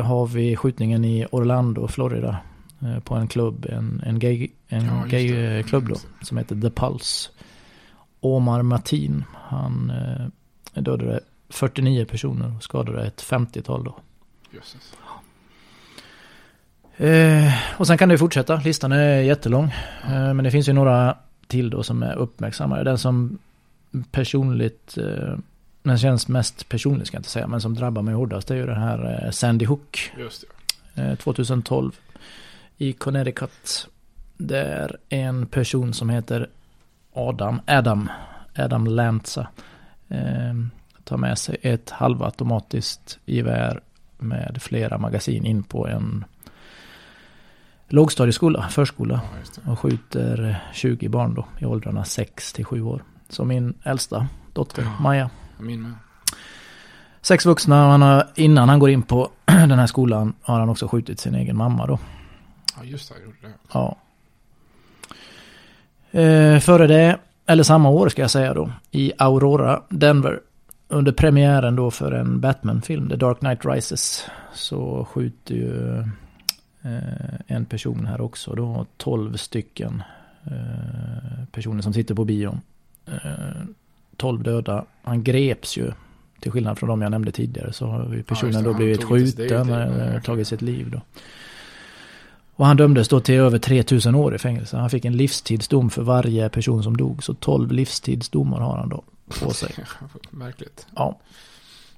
har 0.05 0.27
vi 0.27 0.57
skjutningen 0.57 1.05
i 1.05 1.27
Orlando, 1.31 1.89
Florida. 1.89 2.39
Eh, 2.83 3.01
på 3.01 3.15
en 3.15 3.29
klubb, 3.29 3.67
en, 3.71 4.03
en 4.07 4.19
gay, 4.19 4.49
en 4.69 4.85
Ja, 4.85 5.05
gay 5.09 5.35
eh, 5.35 5.65
klubb 5.65 5.85
då. 5.85 5.91
Just 5.91 6.07
Som 6.23 6.39
heter 6.39 6.61
The 6.61 6.71
Pulse. 6.71 7.31
Omar 8.21 8.63
Matin, 8.63 9.25
han 9.35 9.91
eh, 10.75 10.83
dödade 10.83 11.21
49 11.49 12.05
personer 12.05 12.57
och 12.57 12.63
skadade 12.63 13.07
ett 13.07 13.23
50-tal 13.23 13.85
då. 13.85 13.97
Jösses. 14.51 14.95
Eh, 16.97 17.53
och 17.77 17.87
sen 17.87 17.99
kan 17.99 18.09
det 18.09 18.19
fortsätta. 18.19 18.57
Listan 18.57 18.93
är 18.93 19.21
jättelång. 19.21 19.65
Eh, 20.05 20.35
men 20.35 20.45
det 20.45 20.51
finns 20.51 20.69
ju 20.69 20.73
några 20.73 21.17
till 21.47 21.71
då 21.71 21.83
som 21.83 22.03
är 22.03 22.15
uppmärksammade. 22.17 22.85
Den 22.85 22.99
som 22.99 23.39
personligt, 24.11 24.99
eh, 24.99 25.39
den 25.83 25.99
känns 25.99 26.29
mest 26.29 26.69
personligt 26.69 27.07
ska 27.07 27.15
jag 27.15 27.21
inte 27.21 27.31
säga, 27.31 27.47
men 27.47 27.61
som 27.61 27.75
drabbar 27.75 28.03
mig 28.03 28.15
hårdast 28.15 28.51
är 28.51 28.55
ju 28.55 28.67
den 28.67 28.83
här 28.83 29.25
eh, 29.25 29.31
Sandy 29.31 29.65
Hook. 29.67 30.13
Just 30.19 30.45
det. 30.95 31.03
Eh, 31.03 31.15
2012 31.15 31.93
i 32.79 32.93
Connecticut. 32.93 33.89
Där 34.37 34.97
en 35.09 35.47
person 35.47 35.95
som 35.95 36.11
heter 36.11 36.49
Adam, 37.13 37.61
Adam, 37.67 38.09
Adam 38.57 38.87
Lanza 38.87 39.49
eh, 40.09 40.55
tar 41.05 41.17
med 41.17 41.39
sig 41.39 41.57
ett 41.63 41.91
halvautomatiskt 41.91 43.19
gevär 43.25 43.81
med 44.19 44.59
flera 44.63 44.99
magasin 44.99 45.45
in 45.47 45.63
på 45.63 45.87
en 45.89 46.25
lågstadieskola, 47.89 48.69
förskola 48.69 49.21
Ja, 49.33 49.61
det. 49.65 49.71
och 49.71 49.79
skjuter 49.79 50.63
20 50.73 51.09
barn 51.09 51.35
då 51.35 51.47
i 51.59 51.65
åldrarna 51.65 52.05
6 52.05 52.53
till 52.53 52.65
7 52.65 52.83
år. 52.83 53.03
Som 53.29 53.49
min 53.49 53.75
äldsta 53.83 54.27
dotter 54.53 54.83
Ja. 54.83 55.03
Maja. 55.03 55.31
Min 55.61 55.83
med. 55.83 55.93
Sex 57.23 57.47
vuxna 57.47 57.85
och 57.85 57.91
han 57.91 58.03
har, 58.03 58.27
innan 58.35 58.69
han 58.69 58.79
går 58.79 58.91
in 58.91 59.03
på 59.03 59.31
den 59.45 59.79
här 59.79 59.87
skolan 59.87 60.35
har 60.43 60.61
han 60.61 60.69
också 60.69 60.89
skjutit 60.89 61.21
sin 61.21 61.35
egen 61.35 61.57
mamma 61.57 61.87
då. 61.87 61.99
Ja, 62.77 62.85
just 62.85 63.09
det. 63.09 63.15
Jag 63.15 63.25
gjorde 63.25 63.37
det. 63.43 63.53
Ja. 63.73 63.97
Eh, 66.21 66.61
före 66.61 66.87
det, 66.87 67.19
eller 67.47 67.63
samma 67.63 67.89
år 67.91 68.09
ska 68.09 68.23
jag 68.23 68.31
säga 68.31 68.55
då, 68.55 68.73
i 68.91 69.13
Aurora, 69.19 69.83
Denver. 69.89 70.41
Under 70.89 71.13
premiären 71.13 71.77
då 71.77 71.91
för 71.91 72.13
en 72.13 72.41
Batman-film, 72.41 73.09
The 73.09 73.17
Dark 73.17 73.39
Knight 73.39 73.65
Rises, 73.65 74.27
så 74.55 75.05
skjuter 75.11 75.55
ju 75.55 75.99
eh, 76.83 77.41
en 77.47 77.65
person 77.65 78.07
här 78.07 78.21
också 78.21 78.55
då, 78.55 78.87
12 78.97 79.37
stycken 79.37 80.03
eh, 80.45 81.45
personer 81.53 81.83
som 81.83 81.93
sitter 81.93 82.15
på 82.15 82.25
bion. 82.25 82.61
Eh, 84.21 84.23
12 84.23 84.43
döda. 84.43 84.85
Han 85.03 85.23
greps 85.23 85.77
ju, 85.77 85.93
till 86.41 86.53
skillnad 86.53 86.79
från 86.79 86.89
de 86.89 87.03
jag 87.03 87.11
nämnde 87.11 87.33
tidigare, 87.33 87.73
så 87.73 87.87
har 87.87 88.23
personen 88.23 88.53
just 88.53 88.65
det, 88.65 88.71
då 88.71 88.75
blivit 88.75 89.05
skjuten, 89.05 89.67
liv, 89.67 90.01
eh, 90.01 90.23
tagit 90.23 90.49
sitt 90.49 90.63
liv 90.63 90.91
då. 90.91 91.01
Och 92.57 92.67
han 92.67 92.77
dömdes 92.77 93.09
då 93.09 93.21
till 93.21 93.35
över 93.35 93.59
3000 93.59 94.15
år 94.15 94.35
i 94.35 94.39
fängelse. 94.39 94.77
Han 94.77 94.91
fick 94.91 95.05
en 95.05 95.17
livstidsdom 95.17 95.91
för 95.91 96.03
varje 96.03 96.49
person 96.49 96.83
som 96.83 96.97
dog. 96.97 97.23
Så 97.23 97.35
12 97.35 97.73
livstidsdomar 97.73 98.61
har 98.61 98.77
han 98.77 98.89
då 98.89 99.03
på 99.41 99.51
sig. 99.55 99.75
Märkligt. 100.31 100.87
Ja, 100.97 101.19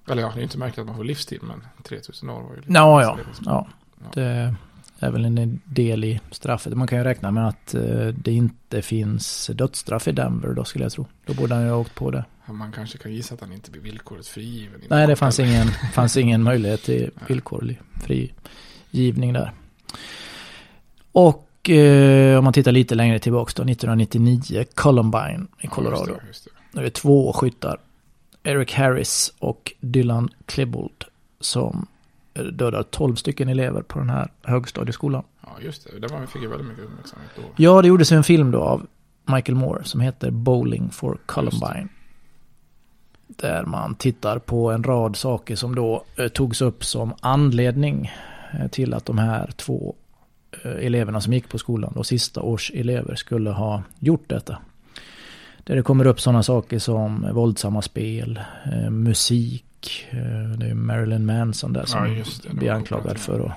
Eller 0.09 0.23
ja, 0.23 0.33
det 0.35 0.41
är 0.41 0.43
inte 0.43 0.59
märkligt 0.59 0.79
att 0.79 0.87
man 0.87 0.97
får 0.97 1.05
livstid, 1.05 1.39
men 1.43 1.65
3000 1.83 2.31
år 2.31 2.43
var 2.43 2.51
ju 2.51 2.57
lite... 2.57 2.73
ja, 2.73 3.03
ja. 3.03 3.19
ja. 3.45 3.67
Ja. 4.01 4.11
Det 4.15 4.55
är 5.03 5.11
väl 5.11 5.25
en 5.25 5.61
del 5.65 6.05
i 6.05 6.21
straffet. 6.31 6.77
Man 6.77 6.89
kan 6.89 6.99
ju 6.99 7.05
räkna 7.05 7.31
med 7.31 7.49
att 7.49 7.75
eh, 7.75 8.07
det 8.07 8.33
inte 8.33 8.83
finns 8.83 9.51
dödsstraff 9.55 10.09
i 10.09 10.13
Denver 10.13 10.55
då 10.55 10.65
skulle 10.65 10.85
jag 10.85 10.93
tro. 10.93 11.07
Då 11.27 11.35
borde 11.35 11.55
han 11.55 11.65
ju 11.65 11.71
ha 11.71 11.77
åkt 11.77 11.95
på 11.95 12.11
det. 12.11 12.25
Man 12.47 12.73
kanske 12.73 12.99
kan 12.99 13.13
gissa 13.13 13.35
att 13.35 13.41
han 13.41 13.53
inte 13.53 13.71
blir 13.71 13.83
villkorligt 13.83 14.29
frigiven. 14.29 14.81
Nej, 14.89 15.07
det 15.07 15.17
fanns 15.17 15.41
ingen, 15.41 15.69
fanns 15.93 16.17
ingen 16.17 16.43
möjlighet 16.43 16.83
till 16.83 17.11
villkorlig 17.29 17.81
frigivning 18.03 19.33
där. 19.33 19.53
Och 21.13 21.71
eh, 21.71 22.39
om 22.39 22.45
man 22.45 22.53
tittar 22.53 22.73
lite 22.73 22.95
längre 22.95 23.19
tillbaka 23.19 23.53
då, 23.57 23.71
1999, 23.71 24.65
Columbine 24.75 25.49
i 25.61 25.67
Colorado. 25.67 26.05
Ja, 26.09 26.13
just 26.13 26.23
det, 26.23 26.27
just 26.29 26.45
det. 26.45 26.51
Då 26.73 26.81
är 26.81 26.85
det 26.85 26.91
två 26.91 27.33
skyttar. 27.33 27.79
Eric 28.43 28.73
Harris 28.73 29.33
och 29.39 29.73
Dylan 29.81 30.29
Klebold 30.47 31.05
som 31.41 31.87
dödar 32.35 32.83
12 32.83 33.15
stycken 33.15 33.49
elever 33.49 33.83
på 33.83 33.99
den 33.99 34.11
här 34.11 34.29
högstadieskolan. 34.43 35.23
Ja, 35.41 35.49
just 35.61 35.85
det. 35.85 35.99
Det 35.99 36.07
var, 36.07 36.27
fick 36.27 36.43
ju 36.43 36.49
väldigt 36.49 36.69
mycket 36.69 36.85
uppmärksamhet 36.85 37.31
då. 37.37 37.43
Ja, 37.57 37.83
det 37.83 37.89
gjordes 37.89 38.13
en 38.13 38.25
film 38.25 38.51
då 38.51 38.61
av 38.61 38.87
Michael 39.25 39.57
Moore 39.57 39.85
som 39.85 40.01
heter 40.01 40.31
Bowling 40.31 40.91
for 40.91 41.19
Columbine. 41.27 41.89
Där 43.27 43.65
man 43.65 43.95
tittar 43.95 44.39
på 44.39 44.71
en 44.71 44.85
rad 44.85 45.17
saker 45.17 45.57
som 45.57 45.75
då 45.75 46.05
eh, 46.17 46.29
togs 46.29 46.63
upp 46.63 46.85
som 46.85 47.15
anledning 47.21 48.11
eh, 48.61 48.69
till 48.69 48.95
att 48.95 49.07
de 49.07 49.19
här 49.19 49.51
två 49.57 49.95
eh, 50.65 50.87
eleverna 50.87 51.21
som 51.21 51.33
gick 51.33 51.49
på 51.49 51.59
skolan, 51.59 51.93
då 51.97 52.05
sista 52.05 52.43
års 52.43 52.71
elever, 52.75 53.15
skulle 53.15 53.51
ha 53.51 53.83
gjort 53.99 54.29
detta. 54.29 54.59
Där 55.65 55.77
det 55.77 55.83
kommer 55.83 56.07
upp 56.07 56.21
sådana 56.21 56.43
saker 56.43 56.79
som 56.79 57.29
våldsamma 57.33 57.83
spel, 57.83 58.41
musik, 58.91 59.65
eh, 60.11 60.59
det 60.59 60.67
är 60.67 60.75
Marilyn 60.75 61.27
Manson 61.27 61.73
där 61.73 61.85
som 61.85 62.07
Ja, 62.07 62.25
det. 62.43 62.49
Det 62.49 62.55
blir 62.55 62.71
anklagad 62.71 63.19
för 63.19 63.41
att 63.47 63.53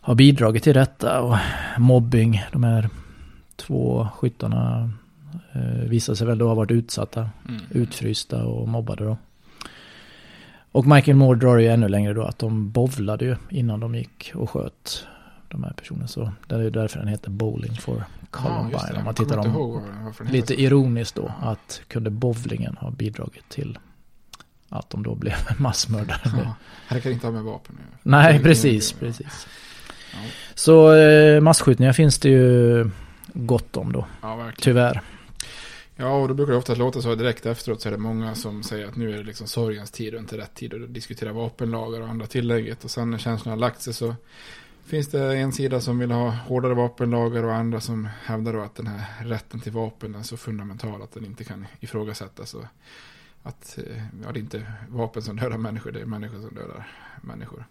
ha 0.00 0.14
bidragit 0.14 0.62
till 0.62 0.74
detta 0.74 1.20
och 1.20 1.36
mobbing. 1.78 2.42
De 2.52 2.64
här 2.64 2.88
två 3.56 4.08
skyttarna 4.16 4.90
eh, 5.52 5.88
visar 5.88 6.14
sig 6.14 6.26
väl 6.26 6.38
då 6.38 6.48
ha 6.48 6.54
varit 6.54 6.70
utsatta, 6.70 7.30
Mm. 7.48 7.60
utfrysta 7.70 8.44
och 8.44 8.68
mobbade 8.68 9.04
då. 9.04 9.16
Och 10.72 10.86
Michael 10.86 11.16
Moore 11.16 11.38
drar 11.38 11.58
ju 11.58 11.68
ännu 11.68 11.88
längre 11.88 12.14
då 12.14 12.22
att 12.22 12.38
de 12.38 12.70
bovlade 12.70 13.24
ju 13.24 13.36
innan 13.48 13.80
de 13.80 13.94
gick 13.94 14.32
och 14.34 14.50
sköt 14.50 15.06
de 15.48 15.64
här 15.64 15.72
personerna. 15.72 16.06
Så 16.08 16.32
det 16.46 16.54
är 16.54 16.60
ju 16.62 16.70
därför 16.70 16.98
den 16.98 17.08
heter 17.08 17.30
Bowling 17.30 17.74
for 17.76 18.04
Columbine. 18.30 18.80
Ja. 18.92 18.98
Om 18.98 19.04
man 19.04 19.14
tittar 19.14 19.38
om, 19.38 19.46
ihåg 19.46 19.82
lite 20.30 20.62
ironiskt 20.62 21.14
då 21.16 21.32
att 21.42 21.80
kunde 21.88 22.10
bowlingen 22.10 22.76
ha 22.80 22.90
bidragit 22.90 23.48
till 23.48 23.78
att 24.68 24.90
de 24.90 25.02
då 25.02 25.14
blev 25.14 25.34
massmördare. 25.58 26.20
Ja, 26.24 26.54
här 26.86 27.00
kan 27.00 27.12
inte 27.12 27.26
ha 27.26 27.32
med 27.32 27.42
vapen 27.42 27.76
göra. 27.78 27.98
Nej, 28.02 28.42
precis, 28.42 28.92
precis. 28.92 29.46
Ja. 30.12 30.18
Så 30.54 30.94
eh, 30.94 31.40
masskjutningar 31.40 31.92
finns 31.92 32.18
det 32.18 32.28
ju 32.28 32.90
gott 33.32 33.76
om 33.76 33.92
då, 33.92 34.06
Ja, 34.22 34.50
tyvärr. 34.58 35.02
Ja, 35.98 36.14
och 36.14 36.28
då 36.28 36.34
brukar 36.34 36.52
det 36.52 36.58
ofta 36.58 36.74
låta 36.74 37.02
så 37.02 37.14
direkt 37.14 37.46
efteråt 37.46 37.80
så 37.80 37.88
är 37.88 37.92
det 37.92 37.98
många 37.98 38.34
som 38.34 38.62
säger 38.62 38.86
att 38.86 38.96
nu 38.96 39.12
är 39.12 39.16
det 39.16 39.22
liksom 39.22 39.46
sorgens 39.46 39.90
tid 39.90 40.14
och 40.14 40.20
inte 40.20 40.36
rätt 40.36 40.54
tid 40.54 40.74
att 40.74 40.94
diskutera 40.94 41.32
vapenlagar 41.32 42.00
och 42.00 42.08
andra 42.08 42.26
tillägget. 42.26 42.84
Och 42.84 42.90
sen 42.90 43.10
när 43.10 43.18
känslorna 43.18 43.52
har 43.52 43.60
lagt 43.60 43.82
sig 43.82 43.94
så 43.94 44.14
finns 44.86 45.08
det 45.08 45.36
en 45.36 45.52
sida 45.52 45.80
som 45.80 45.98
vill 45.98 46.10
ha 46.10 46.30
hårdare 46.30 46.74
vapenlagar 46.74 47.42
och 47.42 47.54
andra 47.54 47.80
som 47.80 48.08
hävdar 48.24 48.52
då 48.52 48.60
att 48.60 48.74
den 48.74 48.86
här 48.86 49.24
rätten 49.24 49.60
till 49.60 49.72
vapen 49.72 50.14
är 50.14 50.22
så 50.22 50.36
fundamental 50.36 51.02
att 51.02 51.12
den 51.12 51.24
inte 51.24 51.44
kan 51.44 51.66
ifrågasättas. 51.80 52.54
Och 52.54 52.64
att 53.46 53.78
eh, 53.78 54.02
ja, 54.24 54.32
det 54.32 54.38
är 54.38 54.42
inte 54.42 54.66
vapen 54.88 55.22
som 55.22 55.36
dödar 55.36 55.58
människor, 55.58 55.92
det 55.92 56.00
är 56.00 56.06
människor 56.06 56.40
som 56.40 56.54
dödar 56.54 56.88
människor. 57.20 57.64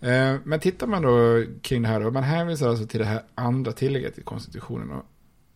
Eh, 0.00 0.36
men 0.44 0.60
tittar 0.60 0.86
man 0.86 1.02
då 1.02 1.44
kring 1.62 1.82
det 1.82 1.88
här, 1.88 2.06
och 2.06 2.12
man 2.12 2.22
hänvisar 2.22 2.68
alltså 2.68 2.86
till 2.86 3.00
det 3.00 3.06
här 3.06 3.22
andra 3.34 3.72
tillägget 3.72 4.18
i 4.18 4.22
konstitutionen. 4.22 4.90
Och 4.90 5.04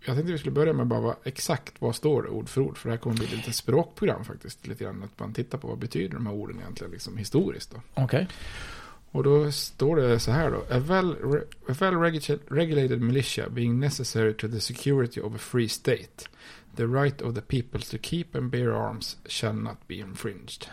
jag 0.00 0.16
tänkte 0.16 0.32
vi 0.32 0.38
skulle 0.38 0.52
börja 0.52 0.72
med 0.72 0.86
bara 0.86 1.00
vad, 1.00 1.16
exakt 1.24 1.74
vad 1.78 1.94
står 1.94 2.22
det 2.22 2.28
ord 2.28 2.48
för 2.48 2.60
ord. 2.60 2.78
För 2.78 2.88
det 2.88 2.92
här 2.92 3.00
kommer 3.00 3.16
bli 3.16 3.26
lite 3.26 3.52
språkprogram 3.52 4.24
faktiskt. 4.24 4.66
Lite 4.66 4.84
grann 4.84 5.02
att 5.02 5.18
man 5.18 5.32
tittar 5.32 5.58
på 5.58 5.68
vad 5.68 5.78
betyder 5.78 6.14
de 6.14 6.26
här 6.26 6.34
orden 6.34 6.60
egentligen 6.60 6.92
liksom 6.92 7.16
historiskt. 7.16 7.74
Okej. 7.94 8.04
Okay. 8.04 8.26
Och 9.10 9.22
då 9.22 9.52
står 9.52 9.96
det 9.96 10.20
så 10.20 10.30
här 10.30 10.50
då. 10.50 10.56
A 10.56 10.78
well, 10.78 11.16
a 11.68 11.74
well 11.80 11.94
regulated 12.48 13.00
militia 13.00 13.48
being 13.48 13.80
necessary 13.80 14.34
to 14.34 14.48
the 14.48 14.60
security 14.60 15.20
of 15.20 15.34
a 15.34 15.38
free 15.38 15.68
state. 15.68 16.28
The 16.76 16.86
right 16.86 17.22
of 17.22 17.34
the 17.34 17.40
people 17.40 17.80
to 17.80 17.98
keep 18.02 18.26
and 18.34 18.50
bear 18.50 18.70
arms 18.70 19.16
shall 19.26 19.54
not 19.54 19.76
be 19.86 19.94
infringed. 19.94 20.66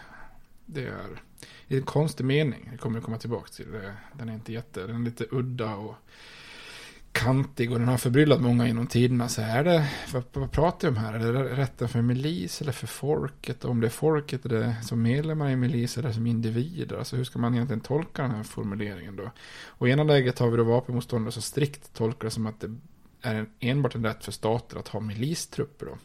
Det 0.65 0.87
är 0.87 1.19
en 1.67 1.83
konstig 1.83 2.25
mening. 2.25 2.69
Det 2.71 2.77
kommer 2.77 2.97
jag 2.97 3.03
komma 3.03 3.17
tillbaka 3.17 3.47
till. 3.47 3.65
Den 4.13 4.29
är 4.29 4.33
inte 4.33 4.53
jätte, 4.53 4.87
den 4.87 4.95
är 5.01 5.05
lite 5.05 5.25
udda 5.31 5.75
och 5.75 5.95
kantig 7.13 7.71
och 7.71 7.79
den 7.79 7.87
har 7.87 7.97
förbryllat 7.97 8.41
många 8.41 8.67
genom 8.67 8.87
tiderna. 8.87 9.27
Så 9.29 9.41
är 9.41 9.63
det, 9.63 9.89
vad, 10.13 10.23
vad 10.33 10.51
pratar 10.51 10.87
vi 10.87 10.97
om 10.97 11.03
här? 11.03 11.13
Är 11.13 11.33
det 11.33 11.43
rätten 11.43 11.89
för 11.89 12.01
milis 12.01 12.61
eller 12.61 12.71
för 12.71 12.87
folket? 12.87 13.65
Och 13.65 13.71
om 13.71 13.81
det 13.81 13.87
är 13.87 13.89
folket, 13.89 14.45
är 14.45 14.49
det 14.49 14.75
som 14.83 15.01
medlemmar 15.01 15.49
i 15.49 15.55
milis 15.55 15.97
eller 15.97 16.11
som 16.11 16.27
individer? 16.27 16.97
Alltså 16.97 17.15
hur 17.15 17.23
ska 17.23 17.39
man 17.39 17.53
egentligen 17.53 17.81
tolka 17.81 18.21
den 18.21 18.31
här 18.31 18.43
formuleringen 18.43 19.15
då? 19.15 19.31
Och 19.65 19.87
i 19.87 19.91
ena 19.91 20.03
läget 20.03 20.39
har 20.39 20.49
vi 20.49 20.57
då 20.57 20.63
vapenmotståndare 20.63 21.31
som 21.31 21.41
strikt 21.41 21.93
tolkar 21.93 22.25
det 22.25 22.31
som 22.31 22.45
att 22.45 22.59
det 22.59 22.75
är 23.23 23.45
enbart 23.59 23.95
en 23.95 24.05
rätt 24.05 24.25
för 24.25 24.31
stater 24.31 24.77
att 24.77 24.87
ha 24.87 24.99
milistrupper 24.99 25.85
då 25.85 25.97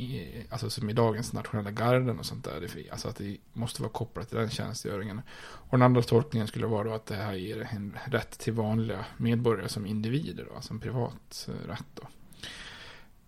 i, 0.00 0.46
alltså 0.50 0.70
som 0.70 0.90
i 0.90 0.92
dagens 0.92 1.32
nationella 1.32 1.70
garden 1.70 2.18
och 2.18 2.26
sånt 2.26 2.44
där. 2.44 2.88
Alltså 2.90 3.08
att 3.08 3.16
det 3.16 3.36
måste 3.52 3.82
vara 3.82 3.92
kopplat 3.92 4.28
till 4.28 4.38
den 4.38 4.50
tjänstgöringen. 4.50 5.20
Och 5.40 5.78
den 5.78 5.82
andra 5.82 6.02
tolkningen 6.02 6.48
skulle 6.48 6.66
vara 6.66 6.84
då 6.84 6.94
att 6.94 7.06
det 7.06 7.14
här 7.14 7.34
ger 7.34 7.68
en 7.72 7.96
rätt 8.04 8.38
till 8.38 8.52
vanliga 8.52 9.04
medborgare 9.16 9.68
som 9.68 9.86
individer, 9.86 10.46
då, 10.50 10.54
alltså 10.54 10.74
en 10.74 10.80
privat 10.80 11.48
rätt. 11.66 11.86
Då. 11.94 12.02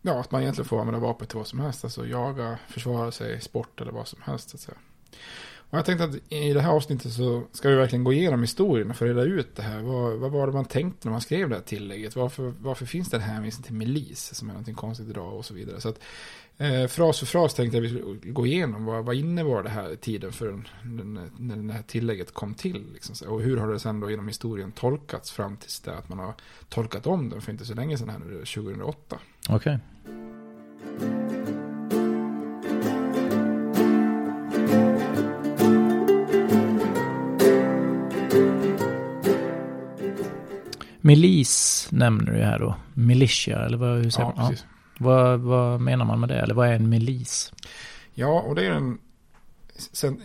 Ja, 0.02 0.21
att 0.21 0.31
man 0.31 0.43
egentligen 0.43 0.69
får 0.69 0.81
använda 0.81 1.00
vapen 1.00 1.26
till 1.26 1.38
vad 1.38 1.47
som 1.47 1.61
helst, 1.61 1.85
alltså 1.85 2.07
jaga, 2.07 2.59
försvara 2.69 3.12
sig, 3.12 3.41
sport 3.41 3.81
eller 3.81 3.93
vad 3.93 4.09
som 4.09 4.23
helst. 4.23 4.50
Så 4.50 4.57
att 4.57 4.61
säga. 4.61 4.79
Och 5.73 5.79
jag 5.79 5.85
tänkte 5.85 6.05
att 6.05 6.33
i 6.33 6.52
det 6.52 6.61
här 6.61 6.71
avsnittet 6.71 7.12
så 7.12 7.43
ska 7.52 7.69
vi 7.69 7.75
verkligen 7.75 8.05
gå 8.05 8.12
igenom 8.12 8.41
historien 8.41 8.91
och 8.91 8.97
få 8.97 9.05
reda 9.05 9.23
ut 9.23 9.57
det 9.57 9.62
här. 9.62 9.83
Vad, 9.83 10.19
vad 10.19 10.31
var 10.31 10.47
det 10.47 10.52
man 10.52 10.64
tänkte 10.64 11.09
när 11.09 11.12
man 11.12 11.21
skrev 11.21 11.49
det 11.49 11.55
här 11.55 11.62
tillägget? 11.62 12.17
Varför, 12.17 12.55
varför 12.61 12.87
finns 12.87 13.11
det 13.11 13.17
en 13.17 13.23
hänvisning 13.23 13.64
till 13.64 13.75
milis 13.75 14.35
som 14.35 14.49
är 14.49 14.52
någonting 14.52 14.75
konstigt 14.75 15.09
idag 15.09 15.35
och 15.35 15.45
så 15.45 15.55
vidare. 15.55 15.81
Så 15.81 15.88
att 15.88 15.99
Eh, 16.62 16.87
fras 16.87 17.19
för 17.19 17.26
fras 17.26 17.55
tänkte 17.55 17.76
jag 17.76 17.87
att 17.87 17.93
vi 17.93 17.99
skulle 17.99 18.33
gå 18.33 18.47
igenom. 18.47 18.85
Vad, 18.85 19.05
vad 19.05 19.14
innebar 19.14 19.62
det 19.62 19.69
här 19.69 19.95
tiden 19.95 20.33
för 20.33 20.62
när 21.38 21.57
det 21.57 21.73
här 21.73 21.83
tillägget 21.83 22.35
kom 22.35 22.55
till? 22.55 22.93
Liksom, 22.93 23.29
och 23.29 23.43
hur 23.43 23.57
har 23.57 23.73
det 23.73 23.79
sen 23.79 24.00
då 24.00 24.11
genom 24.11 24.29
historien 24.29 24.73
tolkats 24.73 25.33
fram 25.33 25.57
tills 25.57 25.81
det 25.81 25.95
att 25.95 26.09
man 26.09 26.19
har 26.19 26.35
tolkat 26.69 27.07
om 27.07 27.31
den 27.31 27.41
för 27.41 27.52
inte 27.52 27.64
så 27.64 27.75
länge 27.75 27.99
sedan 27.99 28.09
här 28.09 28.19
nu, 28.19 28.45
2008. 28.45 29.19
Okej. 29.49 29.79
Okay. 30.97 31.51
Milis 41.04 41.88
nämner 41.90 42.32
du 42.32 42.42
här 42.42 42.59
då. 42.59 42.76
Militia, 42.94 43.64
eller 43.64 43.78
vad, 43.78 44.02
hur 44.02 44.11
säger 44.11 44.28
ja, 44.28 44.35
man? 44.37 44.50
Precis. 44.50 44.66
Vad, 44.99 45.40
vad 45.40 45.80
menar 45.80 46.04
man 46.04 46.21
med 46.21 46.28
det? 46.28 46.40
Eller 46.40 46.54
vad 46.54 46.68
är 46.68 46.73
en 46.73 46.88
milis? 46.88 47.52
Ja, 48.14 48.40
och 48.40 48.54
det 48.54 48.66
är 48.66 48.71
en, 48.71 48.99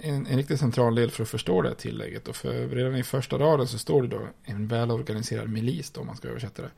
en, 0.01 0.27
en 0.27 0.37
riktigt 0.37 0.59
central 0.59 0.95
del 0.95 1.11
för 1.11 1.23
att 1.23 1.29
förstå 1.29 1.61
det 1.61 1.69
här 1.69 1.75
tillägget. 1.75 2.27
Och 2.27 2.35
för 2.35 2.67
redan 2.67 2.95
i 2.95 3.03
första 3.03 3.37
raden 3.37 3.67
så 3.67 3.77
står 3.77 4.01
det 4.01 4.07
då 4.07 4.21
en 4.43 4.67
välorganiserad 4.67 5.49
milis 5.49 5.91
då, 5.91 6.01
om 6.01 6.07
man 6.07 6.17
ska 6.17 6.27
översätta 6.27 6.61
det. 6.61 6.71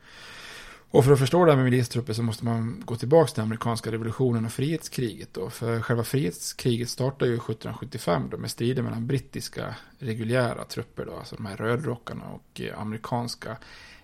Och 0.92 1.04
för 1.04 1.12
att 1.12 1.18
förstå 1.18 1.44
det 1.44 1.52
här 1.52 1.56
med 1.56 1.64
milistrupper 1.64 2.12
så 2.12 2.22
måste 2.22 2.44
man 2.44 2.82
gå 2.84 2.96
tillbaka 2.96 3.32
till 3.32 3.42
amerikanska 3.42 3.92
revolutionen 3.92 4.44
och 4.44 4.52
frihetskriget. 4.52 5.28
Då. 5.34 5.50
För 5.50 5.80
själva 5.80 6.04
frihetskriget 6.04 6.88
startade 6.88 7.30
ju 7.30 7.36
1775 7.36 8.28
då 8.30 8.36
med 8.36 8.50
strider 8.50 8.82
mellan 8.82 9.06
brittiska 9.06 9.74
reguljära 9.98 10.64
trupper, 10.64 11.06
då, 11.06 11.16
alltså 11.16 11.36
de 11.36 11.46
här 11.46 11.56
rödrockarna 11.56 12.24
och 12.24 12.60
eh, 12.60 12.80
amerikanska 12.80 13.56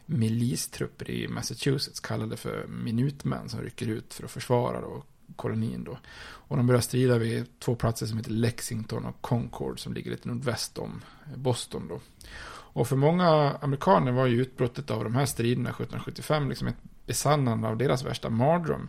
milistrupper 0.07 1.11
i 1.11 1.29
Massachusetts 1.29 2.01
kallade 2.01 2.37
för 2.37 2.67
minutmän 2.67 3.49
som 3.49 3.61
rycker 3.61 3.87
ut 3.87 4.15
för 4.15 4.25
att 4.25 4.31
försvara 4.31 4.81
då, 4.81 5.03
kolonin. 5.37 5.85
Då. 5.85 5.99
Och 6.19 6.57
de 6.57 6.67
börjar 6.67 6.81
strida 6.81 7.19
vid 7.19 7.59
två 7.61 7.75
platser 7.75 8.07
som 8.07 8.19
heter 8.19 8.31
Lexington 8.31 9.05
och 9.05 9.21
Concord 9.21 9.81
som 9.81 9.95
ligger 9.95 10.11
lite 10.11 10.29
nordväst 10.29 10.79
om 10.79 11.05
Boston. 11.35 11.89
Då. 11.89 12.01
Och 12.49 12.89
för 12.89 12.97
många 12.97 13.59
amerikaner 13.61 14.13
var 14.13 14.27
ju 14.27 14.43
utbrottet 14.43 14.91
av 14.91 15.05
de 15.05 15.15
här 15.15 15.27
striderna 15.27 15.71
1775 15.71 16.49
liksom 16.49 16.69
ett 16.69 16.83
besannande 17.07 17.69
av 17.69 17.77
deras 17.77 18.05
värsta 18.05 18.31
mardröm. 18.31 18.89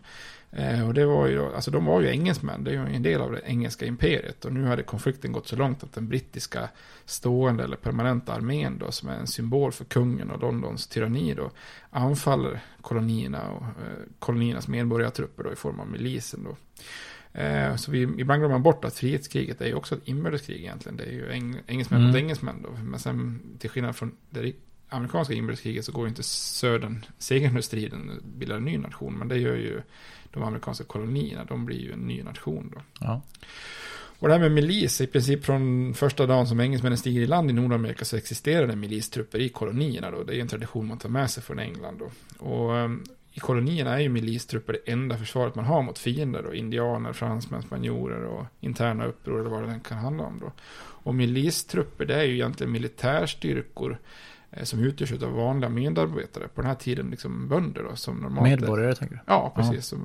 Eh, 0.52 0.88
och 0.88 0.94
det 0.94 1.06
var 1.06 1.28
ju, 1.28 1.56
alltså 1.56 1.72
de 1.72 1.86
var 1.86 2.02
ju 2.02 2.08
engelsmän, 2.08 2.64
det 2.64 2.72
är 2.72 2.74
ju 2.74 2.96
en 2.96 3.04
del 3.04 3.22
av 3.22 3.32
det 3.32 3.42
engelska 3.46 3.86
imperiet. 3.86 4.46
Och 4.46 4.54
nu 4.54 4.66
hade 4.66 4.84
konflikten 4.84 5.32
gått 5.32 5.48
så 5.48 5.56
långt 5.56 5.84
att 5.84 5.94
den 5.94 6.08
brittiska 6.08 6.70
stående 7.06 7.64
eller 7.64 7.78
permanenta 7.78 8.34
armén 8.34 8.78
då, 8.78 8.92
som 8.92 9.10
är 9.10 9.16
en 9.16 9.28
symbol 9.28 9.72
för 9.72 9.86
kungen 9.86 10.32
och 10.32 10.42
Londons 10.42 10.88
tyranni 10.88 11.34
då, 11.34 11.52
anfaller 11.90 12.60
kolonierna 12.82 13.50
och 13.50 13.64
eh, 13.64 14.04
koloniernas 14.20 14.68
medborgartrupper 14.68 15.44
då 15.44 15.52
i 15.52 15.56
form 15.56 15.80
av 15.80 15.88
milisen 15.88 16.44
då. 16.44 16.56
Eh, 17.42 17.76
så 17.76 17.92
vi, 17.92 18.02
ibland 18.02 18.42
glömmer 18.42 18.56
man 18.56 18.64
bort 18.64 18.86
att 18.86 18.94
frihetskriget 18.94 19.62
är 19.62 19.66
ju 19.66 19.74
också 19.74 19.96
ett 19.96 20.08
inbördeskrig 20.08 20.58
egentligen. 20.58 20.98
Det 20.98 21.04
är 21.04 21.12
ju 21.12 21.32
eng, 21.32 21.58
engelsmän 21.68 22.00
mm. 22.00 22.12
mot 22.12 22.18
engelsmän 22.18 22.62
då. 22.62 22.70
Men 22.84 23.00
sen 23.00 23.42
till 23.60 23.70
skillnad 23.70 23.96
från 23.96 24.12
det 24.30 24.54
amerikanska 24.89 25.34
inbördeskriget 25.34 25.86
så 25.86 25.91
går 25.91 26.04
ju 26.04 26.10
inte 26.10 26.23
södern 26.23 27.06
segern 27.17 27.58
ur 27.58 27.62
striden 27.62 28.21
bildar 28.23 28.58
en 28.58 28.65
ny 28.65 28.78
nation. 28.78 29.13
Men 29.17 29.28
det 29.28 29.38
gör 29.38 29.56
ju 29.56 29.82
de 30.32 30.43
amerikanska 30.43 30.84
kolonierna. 30.84 31.45
De 31.45 31.65
blir 31.65 31.80
ju 31.80 31.91
en 31.91 32.00
ny 32.00 32.23
nation 32.23 32.71
då. 32.76 32.82
Ja. 33.00 33.21
Och 34.19 34.28
det 34.28 34.34
här 34.34 34.41
med 34.41 34.52
milis, 34.52 35.02
i 35.02 35.08
princip 35.08 35.45
från 35.45 35.93
första 35.93 36.26
dagen 36.26 36.47
som 36.47 36.60
engelsmännen 36.60 36.97
stiger 36.97 37.21
i 37.21 37.28
land 37.28 37.50
i 37.50 37.54
Nordamerika 37.54 38.06
så 38.06 38.17
existerar 38.17 38.67
det 38.67 38.76
milistrupper 38.76 39.39
i 39.39 39.50
kolonierna 39.50 40.12
då. 40.12 40.23
Det 40.23 40.36
är 40.36 40.41
en 40.41 40.47
tradition 40.47 40.88
man 40.88 40.97
tar 40.97 41.10
med 41.10 41.32
sig 41.32 41.43
från 41.43 41.60
England 41.60 42.00
då. 42.00 42.12
Och 42.45 42.71
um, 42.71 43.04
i 43.32 43.39
kolonierna 43.39 43.93
är 43.95 44.00
ju 44.00 44.10
milistrupper 44.10 44.73
det 44.73 44.91
enda 44.91 45.17
försvaret 45.17 45.56
man 45.56 45.65
har 45.65 45.82
mot 45.82 46.00
fiender 46.00 46.43
då. 46.43 46.54
Indianer, 46.54 47.13
fransmän, 47.13 47.62
spanjorer 47.62 48.23
och 48.23 48.45
interna 48.60 49.06
uppror 49.06 49.39
eller 49.39 49.50
vad 49.50 49.69
det 49.69 49.80
kan 49.88 49.97
handla 49.97 50.23
om 50.23 50.39
då. 50.39 50.52
Och 50.80 51.15
milistrupper 51.15 52.06
det 52.06 52.15
är 52.15 52.23
ju 52.23 52.34
egentligen 52.34 52.71
militärstyrkor 52.71 53.97
som 54.64 54.80
utgörs 54.80 55.12
av 55.12 55.32
vanliga 55.32 55.70
medarbetare. 55.70 56.48
På 56.48 56.62
den 56.62 56.70
här 56.70 56.76
tiden 56.76 57.10
liksom 57.10 57.48
bönder 57.48 57.84
då. 57.84 57.96
Som 57.96 58.18
normalt 58.18 58.50
Medborgare 58.50 58.96
tänker 58.96 59.16
du? 59.16 59.22
Ja, 59.26 59.54
precis. 59.56 59.86
Som 59.86 60.00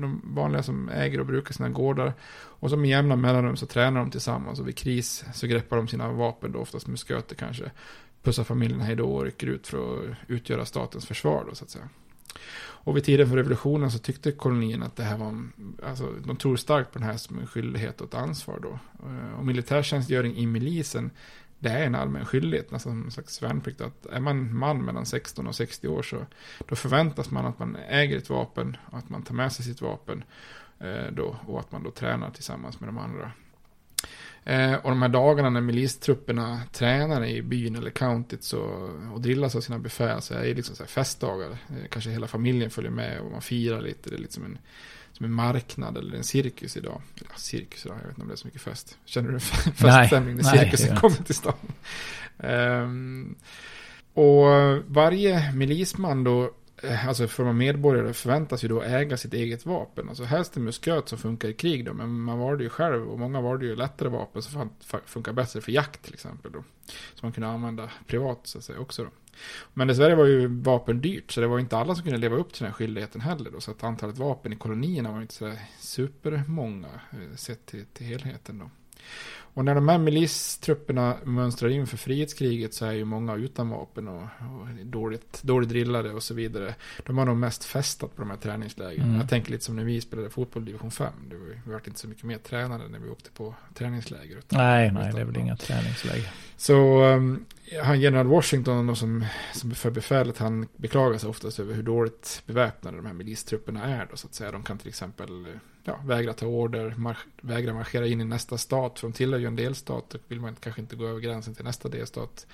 de 0.00 0.34
vanliga 0.34 0.62
som 0.62 0.88
äger 0.88 1.20
och 1.20 1.26
brukar 1.26 1.54
sina 1.54 1.68
gårdar. 1.68 2.14
Och 2.34 2.70
som 2.70 2.80
med 2.80 2.90
jämna 2.90 3.16
mellanrum 3.16 3.56
så 3.56 3.66
tränar 3.66 4.00
de 4.00 4.10
tillsammans. 4.10 4.60
Och 4.60 4.68
vid 4.68 4.76
kris 4.76 5.24
så 5.34 5.46
greppar 5.46 5.76
de 5.76 5.88
sina 5.88 6.08
vapen 6.08 6.52
då, 6.52 6.58
oftast 6.58 6.86
musköter 6.86 7.34
kanske. 7.34 7.70
Pussar 8.22 8.44
familjen 8.44 8.80
hej 8.80 8.96
då 8.96 9.14
och 9.14 9.24
rycker 9.24 9.46
ut 9.46 9.66
för 9.66 10.10
att 10.10 10.16
utgöra 10.26 10.64
statens 10.64 11.06
försvar 11.06 11.44
då 11.48 11.54
så 11.54 11.64
att 11.64 11.70
säga. 11.70 11.88
Och 12.84 12.96
vid 12.96 13.04
tiden 13.04 13.28
för 13.28 13.36
revolutionen 13.36 13.90
så 13.90 13.98
tyckte 13.98 14.32
kolonin 14.32 14.82
att 14.82 14.96
det 14.96 15.02
här 15.02 15.18
var, 15.18 15.42
alltså 15.82 16.12
de 16.26 16.36
tror 16.36 16.56
starkt 16.56 16.92
på 16.92 16.98
den 16.98 17.08
här 17.08 17.16
som 17.16 17.38
en 17.38 17.46
skyldighet 17.46 18.00
och 18.00 18.08
ett 18.08 18.14
ansvar 18.14 18.58
då. 18.62 18.78
Eh, 19.08 19.38
och 19.38 19.46
militärtjänstgöring 19.46 20.36
i 20.36 20.46
milisen 20.46 21.10
det 21.64 21.70
är 21.70 21.86
en 21.86 21.94
allmän 21.94 22.26
skyldighet, 22.26 22.70
nästan 22.70 22.92
som 22.92 23.04
en 23.04 23.10
slags 23.10 23.42
värnplikt. 23.42 23.80
Att 23.80 24.06
är 24.06 24.20
man 24.20 24.56
man 24.58 24.84
mellan 24.84 25.06
16 25.06 25.46
och 25.46 25.54
60 25.54 25.88
år 25.88 26.02
så 26.02 26.26
då 26.68 26.76
förväntas 26.76 27.30
man 27.30 27.46
att 27.46 27.58
man 27.58 27.76
äger 27.88 28.16
ett 28.16 28.30
vapen 28.30 28.76
och 28.90 28.98
att 28.98 29.08
man 29.08 29.22
tar 29.22 29.34
med 29.34 29.52
sig 29.52 29.64
sitt 29.64 29.80
vapen. 29.80 30.24
Eh, 30.78 31.12
då, 31.12 31.36
och 31.46 31.60
att 31.60 31.72
man 31.72 31.82
då 31.82 31.90
tränar 31.90 32.30
tillsammans 32.30 32.80
med 32.80 32.88
de 32.88 32.98
andra. 32.98 33.32
Eh, 34.44 34.74
och 34.74 34.90
de 34.90 35.02
här 35.02 35.08
dagarna 35.08 35.50
när 35.50 35.60
milistrupperna 35.60 36.60
tränar 36.72 37.24
i 37.24 37.42
byn 37.42 37.76
eller 37.76 37.90
countyt 37.90 38.42
så, 38.42 38.60
och 39.12 39.20
drillas 39.20 39.56
av 39.56 39.60
sina 39.60 39.78
befäl 39.78 40.22
så 40.22 40.34
är 40.34 40.42
det 40.42 40.54
liksom 40.54 40.76
så 40.76 40.82
här 40.82 40.88
festdagar. 40.88 41.50
Eh, 41.50 41.88
kanske 41.90 42.10
hela 42.10 42.26
familjen 42.26 42.70
följer 42.70 42.90
med 42.90 43.20
och 43.20 43.30
man 43.30 43.42
firar 43.42 43.80
lite. 43.80 44.10
Det 44.10 44.16
är 44.16 44.20
liksom 44.20 44.44
en 44.44 44.58
som 45.14 45.26
en 45.26 45.32
marknad 45.32 45.98
eller 45.98 46.16
en 46.16 46.24
cirkus 46.24 46.76
idag. 46.76 47.02
Ja, 47.14 47.26
cirkus 47.36 47.86
idag, 47.86 47.96
jag 48.00 48.06
vet 48.06 48.10
inte 48.10 48.22
om 48.22 48.28
det 48.28 48.34
är 48.34 48.36
så 48.36 48.46
mycket 48.46 48.62
fest. 48.62 48.98
Känner 49.04 49.32
du 49.32 49.40
feststämning 49.40 50.36
när 50.36 50.42
cirkusen 50.42 50.96
kommer 50.96 51.16
till 51.16 51.34
stan? 51.34 51.54
Um, 52.38 53.34
och 54.14 54.46
varje 54.86 55.52
milisman 55.52 56.24
då 56.24 56.50
eh, 56.82 57.08
alltså 57.08 57.28
för 57.28 57.44
man 57.44 57.56
medborgare 57.56 58.12
förväntas 58.12 58.64
ju 58.64 58.68
då 58.68 58.82
äga 58.82 59.16
sitt 59.16 59.34
eget 59.34 59.66
vapen. 59.66 60.08
Alltså 60.08 60.24
helst 60.24 60.56
en 60.56 60.64
musköt 60.64 61.08
som 61.08 61.18
funkar 61.18 61.48
i 61.48 61.52
krig 61.52 61.84
då, 61.84 61.94
men 61.94 62.20
man 62.20 62.38
valde 62.38 62.64
ju 62.64 62.70
själv 62.70 63.08
och 63.08 63.18
många 63.18 63.40
valde 63.40 63.66
ju 63.66 63.76
lättare 63.76 64.08
vapen 64.08 64.42
som 64.42 64.70
funkar 65.06 65.32
bättre 65.32 65.60
för 65.60 65.72
jakt 65.72 66.02
till 66.02 66.14
exempel 66.14 66.52
då. 66.52 66.64
Som 67.14 67.26
man 67.26 67.32
kunde 67.32 67.48
använda 67.48 67.90
privat 68.06 68.40
så 68.42 68.58
att 68.58 68.64
säga 68.64 68.78
också 68.78 69.04
då. 69.04 69.10
Men 69.74 69.88
dessvärre 69.88 70.14
var 70.14 70.24
ju 70.24 70.46
vapen 70.46 71.00
dyrt, 71.00 71.32
så 71.32 71.40
det 71.40 71.46
var 71.46 71.58
inte 71.58 71.76
alla 71.76 71.94
som 71.94 72.04
kunde 72.04 72.18
leva 72.18 72.36
upp 72.36 72.52
till 72.52 72.62
den 72.62 72.72
här 72.72 72.74
skyldigheten 72.74 73.20
heller 73.20 73.50
då. 73.50 73.60
Så 73.60 73.70
att 73.70 73.84
antalet 73.84 74.18
vapen 74.18 74.52
i 74.52 74.56
kolonierna 74.56 75.12
var 75.12 75.20
inte 75.20 75.34
så 75.34 75.52
supermånga 75.78 76.88
eh, 77.10 77.36
sett 77.36 77.66
till, 77.66 77.84
till 77.86 78.06
helheten 78.06 78.58
då. 78.58 78.70
Och 79.54 79.64
när 79.64 79.74
de 79.74 79.88
här 79.88 79.98
milistrupperna 79.98 81.16
mönstrar 81.24 81.68
in 81.68 81.86
för 81.86 81.96
frihetskriget 81.96 82.74
så 82.74 82.86
är 82.86 82.92
ju 82.92 83.04
många 83.04 83.34
utan 83.34 83.68
vapen 83.68 84.08
och, 84.08 84.22
och 84.22 84.68
dåligt, 84.84 85.42
dåligt 85.42 85.68
drillade 85.68 86.10
och 86.10 86.22
så 86.22 86.34
vidare. 86.34 86.74
De 87.06 87.18
har 87.18 87.24
nog 87.24 87.36
mest 87.36 87.64
festat 87.64 88.16
på 88.16 88.22
de 88.22 88.30
här 88.30 88.36
träningslägren. 88.36 89.06
Mm. 89.06 89.20
Jag 89.20 89.28
tänker 89.28 89.50
lite 89.50 89.64
som 89.64 89.76
när 89.76 89.84
vi 89.84 90.00
spelade 90.00 90.30
fotboll 90.30 90.62
i 90.62 90.66
division 90.66 90.90
5. 90.90 91.12
Det 91.30 91.36
var, 91.36 91.46
vi 91.46 91.72
var 91.72 91.80
inte 91.86 92.00
så 92.00 92.08
mycket 92.08 92.24
mer 92.24 92.38
tränade 92.38 92.88
när 92.88 92.98
vi 92.98 93.10
åkte 93.10 93.30
på 93.30 93.54
träningsläger. 93.74 94.38
Utan, 94.38 94.58
nej, 94.58 94.92
nej, 94.92 95.12
det 95.14 95.20
är 95.20 95.24
väl 95.24 95.36
inga 95.36 95.56
träningsläger. 95.56 96.30
Så 96.56 97.04
um, 97.04 97.44
han 97.82 98.00
general 98.00 98.26
Washington 98.26 98.96
som, 98.96 99.24
som 99.52 99.70
för 99.70 99.90
befälet 99.90 100.38
han 100.38 100.68
beklagar 100.76 101.18
sig 101.18 101.28
oftast 101.28 101.60
över 101.60 101.74
hur 101.74 101.82
dåligt 101.82 102.42
beväpnade 102.46 102.96
de 102.96 103.06
här 103.06 103.12
milistrupperna 103.12 103.84
är 103.84 104.06
då 104.10 104.16
så 104.16 104.26
att 104.26 104.34
säga. 104.34 104.52
De 104.52 104.62
kan 104.62 104.78
till 104.78 104.88
exempel 104.88 105.46
ja, 105.84 106.00
vägra 106.04 106.32
ta 106.32 106.46
order, 106.46 106.94
marsch, 106.96 107.26
vägra 107.40 107.74
marschera 107.74 108.06
in 108.06 108.20
i 108.20 108.24
nästa 108.24 108.58
stat. 108.58 108.98
För 108.98 109.08
de 109.08 109.12
tillhör 109.12 109.40
ju 109.40 109.46
en 109.46 109.56
delstat, 109.56 110.14
och 110.14 110.20
vill 110.28 110.40
man 110.40 110.56
kanske 110.60 110.80
inte 110.80 110.96
gå 110.96 111.06
över 111.06 111.20
gränsen 111.20 111.54
till 111.54 111.64
nästa 111.64 111.88
delstat. 111.88 112.46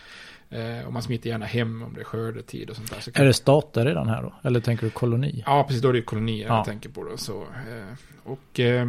Eh, 0.52 0.86
och 0.86 0.92
man 0.92 1.02
smiter 1.02 1.30
gärna 1.30 1.46
hem 1.46 1.82
om 1.82 1.94
det 1.94 2.00
är 2.00 2.04
skördetid 2.04 2.70
och 2.70 2.76
sånt 2.76 2.90
där. 2.90 3.00
Så 3.00 3.10
är 3.14 3.24
det 3.24 3.34
stater 3.34 3.84
redan 3.84 4.08
här 4.08 4.22
då? 4.22 4.34
Eller 4.42 4.60
tänker 4.60 4.84
du 4.84 4.90
koloni? 4.90 5.42
Ja, 5.46 5.64
precis. 5.64 5.82
Då 5.82 5.88
är 5.88 5.92
det 5.92 6.02
kolonier 6.02 6.46
ja. 6.46 6.56
jag 6.56 6.64
tänker 6.64 6.88
på. 6.88 7.04
Då, 7.04 7.16
så, 7.16 7.42
eh, 7.42 7.94
och, 8.24 8.60
eh, 8.60 8.86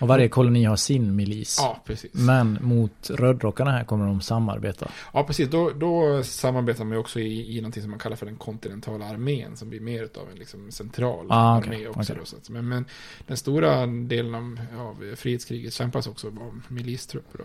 och 0.00 0.08
varje 0.08 0.28
koloni 0.28 0.64
har 0.64 0.76
sin 0.76 1.16
milis. 1.16 1.56
Ja, 1.60 1.82
precis. 1.84 2.14
Men 2.14 2.58
mot 2.62 3.10
rödrockarna 3.10 3.70
här 3.70 3.84
kommer 3.84 4.06
de 4.06 4.20
samarbeta. 4.20 4.90
Ja, 5.12 5.24
precis. 5.24 5.48
Då, 5.48 5.70
då 5.70 6.22
samarbetar 6.22 6.84
man 6.84 6.92
ju 6.92 6.98
också 6.98 7.20
i, 7.20 7.56
i 7.56 7.60
någonting 7.60 7.82
som 7.82 7.90
man 7.90 8.00
kallar 8.00 8.16
för 8.16 8.26
den 8.26 8.36
kontinentala 8.36 9.04
armén. 9.04 9.56
Som 9.56 9.70
blir 9.70 9.80
mer 9.80 10.02
av 10.02 10.30
en 10.32 10.38
liksom, 10.38 10.70
central 10.70 11.26
ah, 11.28 11.56
armé 11.56 11.88
också. 11.88 12.12
Okay. 12.12 12.24
Då, 12.46 12.52
men, 12.52 12.68
men 12.68 12.84
den 13.26 13.36
stora 13.36 13.86
delen 13.86 14.34
av, 14.34 14.58
av 14.78 15.14
frihetskriget 15.16 15.72
kämpas 15.72 16.06
också 16.06 16.26
av 16.26 16.62
milistrupper. 16.68 17.38
Då. 17.38 17.44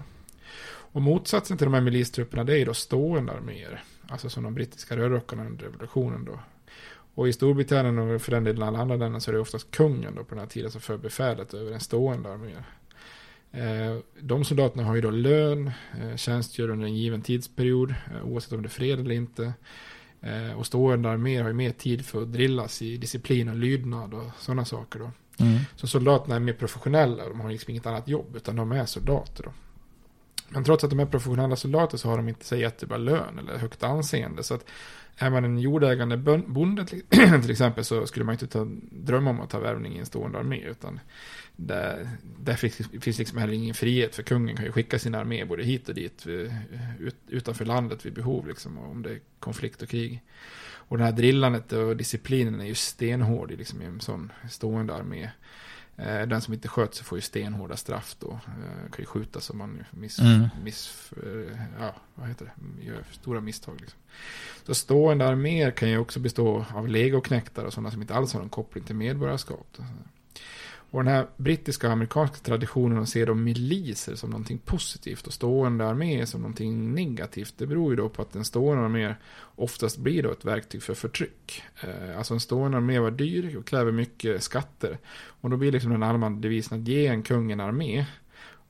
Och 0.93 1.01
motsatsen 1.01 1.57
till 1.57 1.65
de 1.65 1.73
här 1.73 1.81
milistrupperna 1.81 2.43
det 2.43 2.59
är 2.59 2.65
då 2.65 2.73
stående 2.73 3.31
arméer. 3.31 3.83
Alltså 4.07 4.29
som 4.29 4.43
de 4.43 4.53
brittiska 4.53 4.97
rödrockarna 4.97 5.45
under 5.45 5.65
revolutionen 5.65 6.25
då. 6.25 6.39
Och 7.15 7.27
i 7.27 7.33
Storbritannien 7.33 7.99
och 7.99 8.21
för 8.21 8.31
den 8.31 8.43
delen 8.43 8.63
alla 8.63 8.79
andra 8.79 8.95
länder 8.95 9.19
så 9.19 9.31
är 9.31 9.33
det 9.33 9.41
oftast 9.41 9.71
kungen 9.71 10.15
då 10.15 10.23
på 10.23 10.35
den 10.35 10.39
här 10.39 10.49
tiden 10.49 10.71
som 10.71 10.81
för 10.81 10.97
befälet 10.97 11.53
över 11.53 11.71
en 11.71 11.79
stående 11.79 12.29
armé. 12.29 12.53
Eh, 13.51 13.97
de 14.19 14.45
soldaterna 14.45 14.83
har 14.83 14.95
ju 14.95 15.01
då 15.01 15.11
lön, 15.11 15.71
eh, 16.01 16.15
tjänstgör 16.15 16.69
under 16.69 16.85
en 16.85 16.95
given 16.95 17.21
tidsperiod, 17.21 17.89
eh, 17.89 18.27
oavsett 18.27 18.53
om 18.53 18.61
det 18.61 18.67
är 18.67 18.69
fred 18.69 18.99
eller 18.99 19.15
inte. 19.15 19.53
Och 20.55 20.65
stående 20.65 21.09
arméer 21.09 21.41
har 21.41 21.49
ju 21.49 21.55
mer 21.55 21.71
tid 21.71 22.05
för 22.05 22.21
att 22.21 22.33
drillas 22.33 22.81
i 22.81 22.97
disciplin 22.97 23.49
och 23.49 23.55
lydnad 23.55 24.13
och 24.13 24.23
sådana 24.39 24.65
saker 24.65 24.99
då. 24.99 25.11
Mm. 25.37 25.59
Så 25.75 25.87
soldaterna 25.87 26.35
är 26.35 26.39
mer 26.39 26.53
professionella, 26.53 27.29
de 27.29 27.39
har 27.39 27.49
liksom 27.49 27.71
inget 27.71 27.85
annat 27.85 28.07
jobb, 28.07 28.35
utan 28.35 28.55
de 28.55 28.71
är 28.71 28.85
soldater 28.85 29.43
då. 29.43 29.51
Men 30.53 30.63
trots 30.63 30.83
att 30.83 30.89
de 30.89 30.99
är 30.99 31.05
professionella 31.05 31.55
soldater 31.55 31.97
så 31.97 32.09
har 32.09 32.17
de 32.17 32.29
inte 32.29 32.45
så 32.45 32.55
jättebra 32.55 32.97
lön 32.97 33.39
eller 33.39 33.57
högt 33.57 33.83
anseende. 33.83 34.43
Så 34.43 34.53
att 34.53 34.65
är 35.17 35.29
man 35.29 35.45
en 35.45 35.59
jordägande 35.59 36.17
bonde 36.47 36.85
till 37.41 37.51
exempel 37.51 37.83
så 37.83 38.07
skulle 38.07 38.25
man 38.25 38.33
inte 38.33 38.47
ta, 38.47 38.67
drömma 38.91 39.29
om 39.29 39.41
att 39.41 39.49
ta 39.49 39.59
värvning 39.59 39.95
i 39.95 39.99
en 39.99 40.05
stående 40.05 40.37
armé. 40.37 40.61
Utan 40.61 40.99
där, 41.55 42.09
där 42.39 42.53
finns, 42.53 42.81
finns 43.01 43.19
liksom 43.19 43.37
heller 43.37 43.53
ingen 43.53 43.73
frihet 43.73 44.15
för 44.15 44.23
kungen 44.23 44.55
kan 44.55 44.65
ju 44.65 44.71
skicka 44.71 44.99
sin 44.99 45.15
armé 45.15 45.45
både 45.45 45.63
hit 45.63 45.89
och 45.89 45.95
dit 45.95 46.25
eh, 46.27 47.01
ut, 47.01 47.15
utanför 47.27 47.65
landet 47.65 48.05
vid 48.05 48.13
behov 48.13 48.47
liksom, 48.47 48.77
om 48.77 49.03
det 49.03 49.09
är 49.09 49.19
konflikt 49.39 49.81
och 49.81 49.89
krig. 49.89 50.21
Och 50.65 50.97
det 50.97 51.03
här 51.03 51.11
drillandet 51.11 51.71
och 51.71 51.97
disciplinen 51.97 52.61
är 52.61 52.65
ju 52.65 52.75
stenhård 52.75 53.51
liksom, 53.51 53.81
i 53.81 53.85
en 53.85 53.99
sån 53.99 54.31
stående 54.49 54.95
armé. 54.95 55.29
Eh, 55.97 56.21
den 56.21 56.41
som 56.41 56.53
inte 56.53 56.67
sköter 56.67 56.95
sig 56.95 57.05
får 57.05 57.17
ju 57.17 57.21
stenhårda 57.21 57.77
straff 57.77 58.15
då. 58.19 58.31
Eh, 58.31 58.91
kan 58.91 58.99
ju 58.99 59.05
skjutas 59.05 59.49
om 59.49 59.57
man 59.57 59.83
miss, 59.91 60.19
mm. 60.19 60.47
miss, 60.63 61.11
eh, 61.23 61.57
ja, 61.79 61.95
vad 62.15 62.27
heter 62.27 62.45
det? 62.45 62.85
gör 62.85 63.03
stora 63.11 63.41
misstag. 63.41 63.81
Liksom. 63.81 63.99
Så 64.65 64.75
stående 64.75 65.27
arméer 65.27 65.71
kan 65.71 65.89
ju 65.89 65.97
också 65.97 66.19
bestå 66.19 66.65
av 66.73 66.87
legoknektar 66.87 67.65
och 67.65 67.73
sådana 67.73 67.91
som 67.91 68.01
inte 68.01 68.15
alls 68.15 68.33
har 68.33 68.39
någon 68.39 68.49
koppling 68.49 68.83
till 68.83 68.95
medborgarskap. 68.95 69.77
Och 70.93 71.03
den 71.03 71.13
här 71.13 71.27
brittiska 71.37 71.87
och 71.87 71.93
amerikanska 71.93 72.37
traditionen 72.37 72.97
att 72.97 73.09
se 73.09 73.25
de 73.25 73.43
miliser 73.43 74.15
som 74.15 74.29
någonting 74.29 74.57
positivt 74.57 75.27
och 75.27 75.33
stående 75.33 75.87
armé 75.87 76.25
som 76.25 76.41
någonting 76.41 76.95
negativt. 76.95 77.53
Det 77.57 77.67
beror 77.67 77.91
ju 77.91 77.95
då 77.95 78.09
på 78.09 78.21
att 78.21 78.35
en 78.35 78.45
stående 78.45 78.83
armé 78.83 79.15
oftast 79.55 79.97
blir 79.97 80.23
då 80.23 80.31
ett 80.31 80.45
verktyg 80.45 80.83
för 80.83 80.93
förtryck. 80.93 81.63
Eh, 81.83 82.17
alltså 82.17 82.33
en 82.33 82.39
stående 82.39 82.77
armé 82.77 82.99
var 82.99 83.11
dyr 83.11 83.57
och 83.57 83.65
kräver 83.65 83.91
mycket 83.91 84.43
skatter. 84.43 84.97
Och 85.41 85.49
då 85.49 85.57
blir 85.57 85.71
liksom 85.71 85.91
den 85.91 86.03
allmänna 86.03 86.39
devisen 86.39 86.81
att 86.81 86.87
ge 86.87 87.07
en 87.07 87.23
kung 87.23 87.51
en 87.51 87.59
armé 87.59 88.05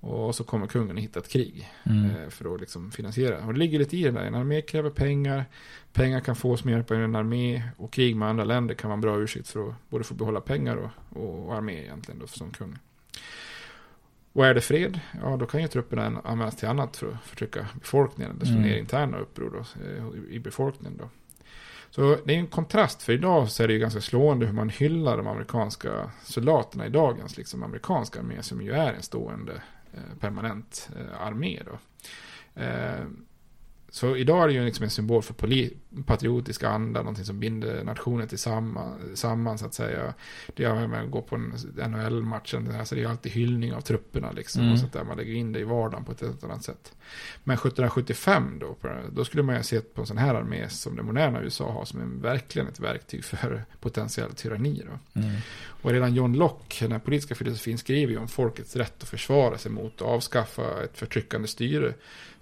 och 0.03 0.35
så 0.35 0.43
kommer 0.43 0.67
kungen 0.67 0.97
att 0.97 1.03
hitta 1.03 1.19
ett 1.19 1.29
krig 1.29 1.69
mm. 1.83 2.05
Eh, 2.05 2.29
för 2.29 2.55
att 2.55 2.61
liksom 2.61 2.91
finansiera. 2.91 3.45
Och 3.45 3.53
det 3.53 3.59
ligger 3.59 3.79
lite 3.79 3.97
i 3.97 4.03
det 4.03 4.11
där. 4.11 4.25
En 4.25 4.35
armé 4.35 4.61
kräver 4.61 4.89
pengar. 4.89 5.45
Pengar 5.93 6.19
kan 6.19 6.35
fås 6.35 6.63
med 6.63 6.71
hjälp 6.71 6.91
av 6.91 6.97
en 6.97 7.15
armé. 7.15 7.63
Och 7.77 7.93
krig 7.93 8.15
med 8.15 8.29
andra 8.29 8.43
länder 8.43 8.75
kan 8.75 8.89
vara 8.89 8.95
en 8.95 9.01
bra 9.01 9.19
ursäkt 9.19 9.47
för 9.47 9.69
att 9.69 9.75
både 9.89 10.03
få 10.03 10.13
behålla 10.13 10.41
pengar 10.41 10.75
och, 10.75 11.45
och 11.45 11.55
armé 11.55 11.81
egentligen 11.81 12.19
då, 12.19 12.27
som 12.27 12.51
kung. 12.51 12.77
Och 14.33 14.45
är 14.45 14.53
det 14.53 14.61
fred, 14.61 14.99
ja 15.21 15.37
då 15.37 15.45
kan 15.45 15.61
ju 15.61 15.67
trupperna 15.67 16.21
användas 16.23 16.55
till 16.55 16.67
annat 16.67 16.97
för 16.97 17.11
att 17.11 17.23
förtrycka 17.23 17.67
befolkningen. 17.79 18.39
Det 18.39 18.45
slår 18.45 18.57
mm. 18.57 18.69
ner 18.69 18.77
interna 18.77 19.17
uppror 19.17 19.49
då, 19.49 19.85
eh, 19.85 20.33
i 20.35 20.39
befolkningen 20.39 20.97
då. 20.97 21.09
Så 21.89 22.17
det 22.25 22.33
är 22.35 22.37
en 22.37 22.47
kontrast, 22.47 23.03
för 23.03 23.13
idag 23.13 23.49
så 23.49 23.63
är 23.63 23.67
det 23.67 23.73
ju 23.73 23.79
ganska 23.79 24.01
slående 24.01 24.45
hur 24.45 24.53
man 24.53 24.69
hyllar 24.69 25.17
de 25.17 25.27
amerikanska 25.27 26.11
soldaterna 26.23 26.85
i 26.85 26.89
dagens 26.89 27.37
liksom 27.37 27.63
amerikanska 27.63 28.19
armé 28.19 28.41
som 28.41 28.61
ju 28.61 28.71
är 28.71 28.93
en 28.93 29.03
stående 29.03 29.61
Eh, 29.93 30.17
permanent 30.19 30.89
eh, 30.95 31.21
armé. 31.21 31.61
Då. 31.65 31.79
Eh, 32.61 33.05
så 33.93 34.15
idag 34.15 34.43
är 34.43 34.47
det 34.47 34.53
ju 34.53 34.65
liksom 34.65 34.83
en 34.83 34.89
symbol 34.89 35.21
för 35.21 35.33
patriotisk 36.05 36.63
anda, 36.63 36.99
någonting 36.99 37.25
som 37.25 37.39
binder 37.39 37.83
nationen 37.83 38.27
tillsammans, 38.27 39.19
samman 39.19 39.57
så 39.57 39.65
att 39.65 39.73
säga. 39.73 40.13
Det 40.55 40.63
är 40.63 40.87
med 40.87 41.03
att 41.03 41.11
gå 41.11 41.21
på 41.21 41.35
en 41.35 41.53
NHL-match, 41.91 42.53
alltså 42.53 42.95
det 42.95 43.03
är 43.03 43.07
alltid 43.07 43.31
hyllning 43.31 43.73
av 43.73 43.81
trupperna 43.81 44.31
liksom. 44.31 44.61
Mm. 44.61 44.73
Och 44.73 44.79
sånt 44.79 44.93
där, 44.93 45.03
man 45.03 45.17
lägger 45.17 45.33
in 45.33 45.51
det 45.51 45.59
i 45.59 45.63
vardagen 45.63 46.05
på 46.05 46.11
ett 46.11 46.21
helt 46.21 46.43
annat 46.43 46.63
sätt. 46.63 46.93
Men 47.43 47.53
1775 47.53 48.59
då, 48.59 48.77
då 49.11 49.25
skulle 49.25 49.43
man 49.43 49.57
ju 49.57 49.63
sett 49.63 49.93
på 49.93 50.01
en 50.01 50.07
sån 50.07 50.17
här 50.17 50.35
armé 50.35 50.69
som 50.69 50.95
det 50.95 51.03
moderna 51.03 51.41
USA 51.41 51.71
har 51.71 51.85
som 51.85 52.01
en, 52.01 52.21
verkligen 52.21 52.67
ett 52.67 52.79
verktyg 52.79 53.23
för 53.23 53.65
potentiell 53.79 54.33
tyranni. 54.33 54.83
Då. 54.85 55.21
Mm. 55.21 55.35
Och 55.65 55.91
redan 55.91 56.13
John 56.13 56.33
Locke, 56.33 56.87
den 56.87 56.99
politiska 56.99 57.35
filosofin, 57.35 57.77
skriver 57.77 58.11
ju 58.11 58.19
om 58.19 58.27
folkets 58.27 58.75
rätt 58.75 59.03
att 59.03 59.09
försvara 59.09 59.57
sig 59.57 59.71
mot 59.71 60.01
och 60.01 60.09
avskaffa 60.09 60.83
ett 60.83 60.97
förtryckande 60.97 61.47
styre 61.47 61.93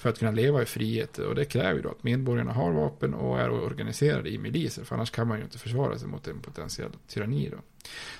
för 0.01 0.09
att 0.09 0.19
kunna 0.19 0.31
leva 0.31 0.61
i 0.61 0.65
frihet. 0.65 1.17
Och 1.17 1.35
det 1.35 1.45
kräver 1.45 1.73
ju 1.73 1.81
då 1.81 1.89
att 1.89 2.03
medborgarna 2.03 2.53
har 2.53 2.71
vapen 2.71 3.13
och 3.13 3.39
är 3.39 3.49
organiserade 3.49 4.29
i 4.29 4.37
miliser. 4.37 4.83
För 4.83 4.95
annars 4.95 5.11
kan 5.11 5.27
man 5.27 5.37
ju 5.37 5.43
inte 5.43 5.59
försvara 5.59 5.97
sig 5.99 6.07
mot 6.07 6.27
en 6.27 6.39
potentiell 6.39 6.89
tyranni. 7.07 7.49
Då. 7.49 7.57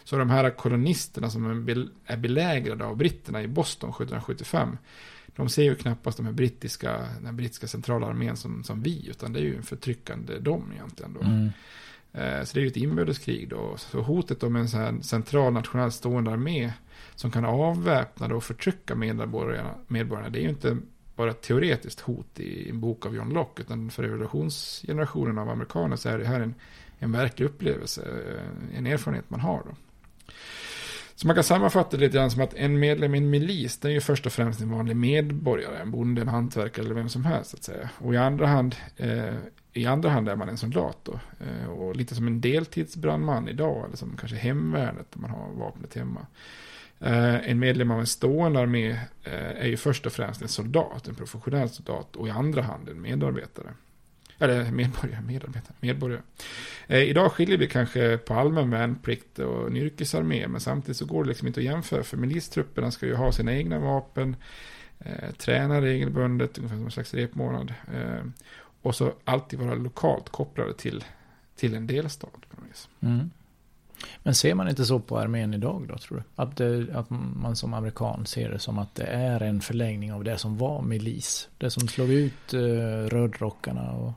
Så 0.04 0.18
de 0.18 0.30
här 0.30 0.50
kolonisterna 0.50 1.30
som 1.30 1.68
är 2.06 2.18
belägrade 2.18 2.86
av 2.86 2.98
britterna 2.98 3.42
i 3.42 3.48
Boston 3.48 3.90
1775. 3.90 4.78
De 5.36 5.50
ser 5.50 5.64
ju 5.64 5.76
knappast 5.76 6.18
de 6.18 6.26
här 6.26 6.34
brittiska, 6.34 7.08
den 7.22 7.38
brittiska 7.38 7.68
centralarmén 7.68 8.38
som, 8.38 8.64
som 8.64 8.82
vi. 8.82 9.08
Utan 9.10 9.34
det 9.34 9.40
är 9.40 9.44
ju 9.44 9.56
en 9.56 9.64
förtryckande 9.64 10.40
dom 10.40 10.72
egentligen. 10.74 11.14
Då. 11.14 11.22
Mm. 11.22 11.50
Eh, 12.14 12.44
så 12.44 12.54
det 12.54 12.60
är 12.60 12.62
ju 12.62 12.68
ett 12.68 12.78
inbördeskrig 12.78 13.50
då. 13.50 13.78
Så 13.78 14.02
hotet 14.02 14.44
om 14.44 14.56
en 14.56 14.70
sån 14.70 14.80
här 14.80 15.02
central 15.02 15.54
nationellt 15.54 15.94
stående 15.94 16.32
armé 16.32 16.74
som 17.16 17.32
kan 17.32 17.46
avväpna 17.46 18.36
och 18.36 18.44
förtrycka 18.44 18.96
medborgarna, 18.96 19.76
medborgarna 19.88 20.30
det 20.30 20.40
är 20.40 20.44
ju 20.44 20.50
inte 20.50 20.78
bara 21.22 21.32
ett 21.32 21.42
teoretiskt 21.42 22.00
hot 22.00 22.40
i 22.40 22.70
en 22.70 22.80
bok 22.80 23.06
av 23.06 23.16
John 23.16 23.30
Locke, 23.30 23.62
utan 23.62 23.90
för 23.90 24.04
revolutionsgenerationen 24.04 25.38
av 25.38 25.50
amerikaner 25.50 25.96
så 25.96 26.10
är 26.10 26.18
det 26.18 26.26
här 26.26 26.40
en, 26.40 26.56
en 27.00 27.12
verklig 27.12 27.46
upplevelse, 27.46 28.02
eh, 28.02 28.78
en 28.78 28.88
erfarenhet 28.88 29.30
man 29.30 29.40
har. 29.40 29.64
Då. 29.66 29.76
Så 31.16 31.28
man 31.28 31.36
kan 31.36 31.44
sammanfatta 31.44 31.98
det 31.98 32.06
lite 32.06 32.18
grann 32.18 32.32
som 32.32 32.42
att 32.42 32.54
en 32.54 32.80
medlem 32.80 33.16
i 33.16 33.18
en 33.18 33.30
milis, 33.30 33.78
det 33.78 33.88
är 33.88 33.92
ju 33.92 34.02
först 34.02 34.26
och 34.26 34.32
främst 34.32 34.62
en 34.62 34.72
vanlig 34.72 34.96
medborgare, 34.96 35.78
en 35.78 35.92
bonde, 35.92 36.22
en 36.22 36.28
hantverkare 36.28 36.86
eller 36.86 36.96
vem 36.96 37.10
som 37.10 37.26
helst, 37.26 37.52
så 37.52 37.58
att 37.58 37.64
säga. 37.64 37.90
Och 37.98 38.14
i 38.14 38.18
andra 38.18 38.48
hand, 38.48 38.76
eh, 38.98 39.36
i 39.74 39.86
andra 39.86 40.10
hand 40.10 40.30
är 40.30 40.36
man 40.36 40.50
en 40.50 40.58
soldat 40.58 40.98
då. 41.04 41.20
Eh, 41.40 41.70
och 41.70 41.96
lite 41.96 42.16
som 42.16 42.28
en 42.28 42.42
deltidsbrandman 42.42 43.48
idag, 43.48 43.86
eller 43.86 43.98
som 43.98 44.18
kanske 44.18 44.38
hemvärnet, 44.38 45.16
om 45.16 45.22
man 45.22 45.32
har 45.32 45.54
vapnet 45.54 45.94
hemma. 45.94 46.28
Eh, 47.02 47.50
en 47.50 47.60
medlem 47.60 47.92
av 47.92 48.00
en 48.00 48.08
stående 48.08 48.60
armé 48.60 48.90
eh, 49.24 49.62
är 49.62 49.68
ju 49.68 49.78
först 49.78 50.06
och 50.06 50.14
främst 50.14 50.42
en 50.42 50.48
soldat, 50.48 51.08
en 51.08 51.16
professionell 51.16 51.70
soldat 51.70 52.16
och 52.16 52.28
i 52.28 52.32
andra 52.32 52.62
hand 52.62 52.90
en 52.90 53.02
medarbetare. 53.02 53.74
eller 54.40 54.72
medborgare, 54.72 55.22
medarbetare, 55.22 55.76
medborgare. 55.80 56.22
Eh, 56.88 57.00
idag 57.00 57.32
skiljer 57.32 57.58
vi 57.58 57.68
kanske 57.68 58.18
på 58.18 58.34
allmän 58.34 58.70
värnplikt 58.70 59.40
och 59.40 59.68
en 59.68 59.78
yrkesarmé, 59.78 60.48
men 60.48 60.62
samtidigt 60.62 60.98
så 60.98 61.06
går 61.06 61.24
det 61.24 61.30
liksom 61.30 61.48
inte 61.48 61.60
att 61.60 61.66
jämföra, 61.66 62.04
för 62.04 62.18
milistrupperna 62.18 62.92
ska 62.92 63.06
ju 63.06 63.16
ha 63.16 63.32
sina 63.32 63.54
egna 63.54 63.80
vapen, 63.80 64.36
eh, 65.00 65.32
träna 65.32 65.82
regelbundet, 65.82 66.58
ungefär 66.58 66.76
som 66.76 66.86
en 66.86 66.92
slags 66.92 67.14
repmånad, 67.14 67.74
eh, 67.94 68.26
och 68.82 68.96
så 68.96 69.14
alltid 69.26 69.60
vara 69.60 69.76
lokalt 69.76 70.30
kopplade 70.30 70.74
till, 70.74 71.04
till 71.56 71.76
en 71.76 71.88
delstat. 71.88 72.42
På 72.50 72.62
något 72.62 72.70
vis. 72.70 72.90
Mm. 73.00 73.30
Men 74.24 74.36
ser 74.36 74.56
man 74.56 74.70
inte 74.70 74.86
så 74.86 75.00
på 75.00 75.20
armén 75.20 75.54
idag 75.54 75.86
då 75.90 75.98
tror 75.98 76.18
du? 76.18 76.24
Att, 76.36 76.58
det, 76.58 76.88
att 76.94 77.10
man 77.10 77.56
som 77.56 77.74
amerikan 77.74 78.26
ser 78.26 78.50
det 78.50 78.60
som 78.60 78.80
att 78.80 78.96
det 78.96 79.04
är 79.04 79.42
en 79.44 79.62
förlängning 79.62 80.14
av 80.14 80.24
det 80.24 80.38
som 80.38 80.58
var 80.58 80.82
milis. 80.82 81.50
Det 81.58 81.70
som 81.70 81.88
slog 81.88 82.10
ut 82.10 82.54
uh, 82.54 82.60
rödrockarna 83.06 83.92
och 83.92 84.14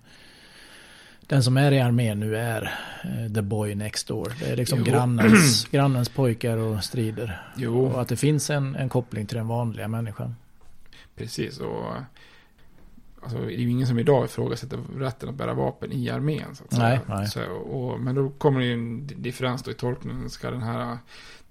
den 1.21 1.43
som 1.43 1.57
är 1.57 1.73
i 1.73 1.81
armén 1.81 2.21
nu 2.21 2.37
är 2.37 2.63
uh, 3.05 3.35
the 3.35 3.43
boy 3.43 3.75
next 3.75 4.09
door. 4.09 4.33
Det 4.41 4.51
är 4.51 4.57
liksom 4.57 4.85
grannens, 4.85 5.65
grannens 5.71 6.09
pojkar 6.09 6.57
och 6.57 6.85
strider. 6.85 7.43
Jo. 7.57 7.87
Och 7.87 8.01
att 8.01 8.09
det 8.09 8.17
finns 8.17 8.51
en, 8.51 8.77
en 8.77 8.89
koppling 8.89 9.27
till 9.27 9.37
den 9.37 9.49
vanliga 9.49 9.89
människan. 9.89 10.35
Precis, 11.17 11.59
och 11.59 11.93
alltså, 13.25 13.39
det 13.39 13.55
är 13.55 13.59
ju 13.59 13.71
ingen 13.71 13.87
som 13.87 13.99
idag 13.99 14.25
ifrågasätter 14.25 14.79
rätten 14.99 15.29
att 15.29 15.35
bära 15.35 15.55
vapen 15.55 15.93
i 15.93 16.11
armén. 16.11 16.55
Så 16.55 16.65
att 16.65 16.71
nej, 16.73 16.99
säga. 17.07 17.19
nej. 17.19 17.27
Så, 17.27 17.45
och, 17.53 18.01
men 18.01 18.15
då 18.15 18.31
kommer 18.31 18.61
det 18.61 18.67
ju 18.67 18.73
en 18.73 19.07
differens 19.07 19.63
då 19.63 19.71
i 19.71 19.75
tolkningen. 19.75 20.31
Ska 20.31 20.51
den 20.51 20.63
här 20.63 20.99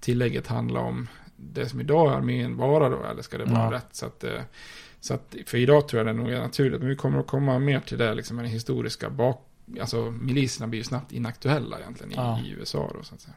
tillägget 0.00 0.46
handla 0.46 0.80
om 0.80 1.08
det 1.36 1.68
som 1.68 1.80
idag 1.80 2.12
är 2.12 2.16
armén 2.16 2.56
vara 2.56 2.88
då? 2.88 3.04
Eller 3.04 3.22
ska 3.22 3.38
det 3.38 3.44
vara 3.44 3.64
Ja. 3.64 3.72
rätt? 3.72 3.86
Så 3.92 4.06
att, 4.06 4.24
eh, 4.24 4.40
så 5.00 5.14
att, 5.14 5.34
för 5.46 5.58
idag 5.58 5.88
tror 5.88 5.98
jag 6.06 6.06
det 6.16 6.22
nog 6.22 6.32
är 6.32 6.40
naturligt. 6.40 6.80
Men 6.80 6.88
vi 6.88 6.96
kommer 6.96 7.18
att 7.20 7.26
komma 7.26 7.58
mer 7.58 7.80
till 7.80 7.98
det, 7.98 8.14
liksom 8.14 8.36
med 8.36 8.44
den 8.44 8.52
historiska 8.52 9.10
bak... 9.10 9.46
Alltså 9.80 10.10
miliserna 10.20 10.66
blir 10.68 10.80
ju 10.80 10.84
snabbt 10.84 11.12
inaktuella 11.12 11.78
egentligen 11.80 12.12
i, 12.12 12.14
Ja. 12.16 12.40
i 12.44 12.50
USA 12.50 12.90
då 12.94 13.02
så 13.02 13.14
att 13.14 13.20
säga. 13.20 13.34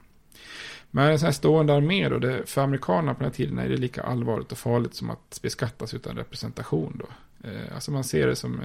Men 0.92 1.12
en 1.12 1.20
sån 1.20 1.26
här 1.26 1.34
stående 1.34 1.74
armé 1.74 2.10
då, 2.10 2.18
det, 2.18 2.50
för 2.50 2.62
amerikanerna 2.62 3.14
på 3.14 3.20
den 3.20 3.32
här 3.32 3.36
tiden 3.36 3.58
är 3.60 3.70
det 3.70 3.78
lika 3.78 4.04
allvarligt 4.04 4.52
och 4.52 4.58
farligt 4.58 4.96
som 4.96 5.10
att 5.10 5.40
beskattas 5.42 5.94
utan 5.94 6.16
representation 6.16 6.96
då. 7.00 7.06
Eh, 7.44 7.76
alltså 7.76 7.92
man 7.92 8.04
ser 8.04 8.28
det 8.28 8.36
som 8.36 8.62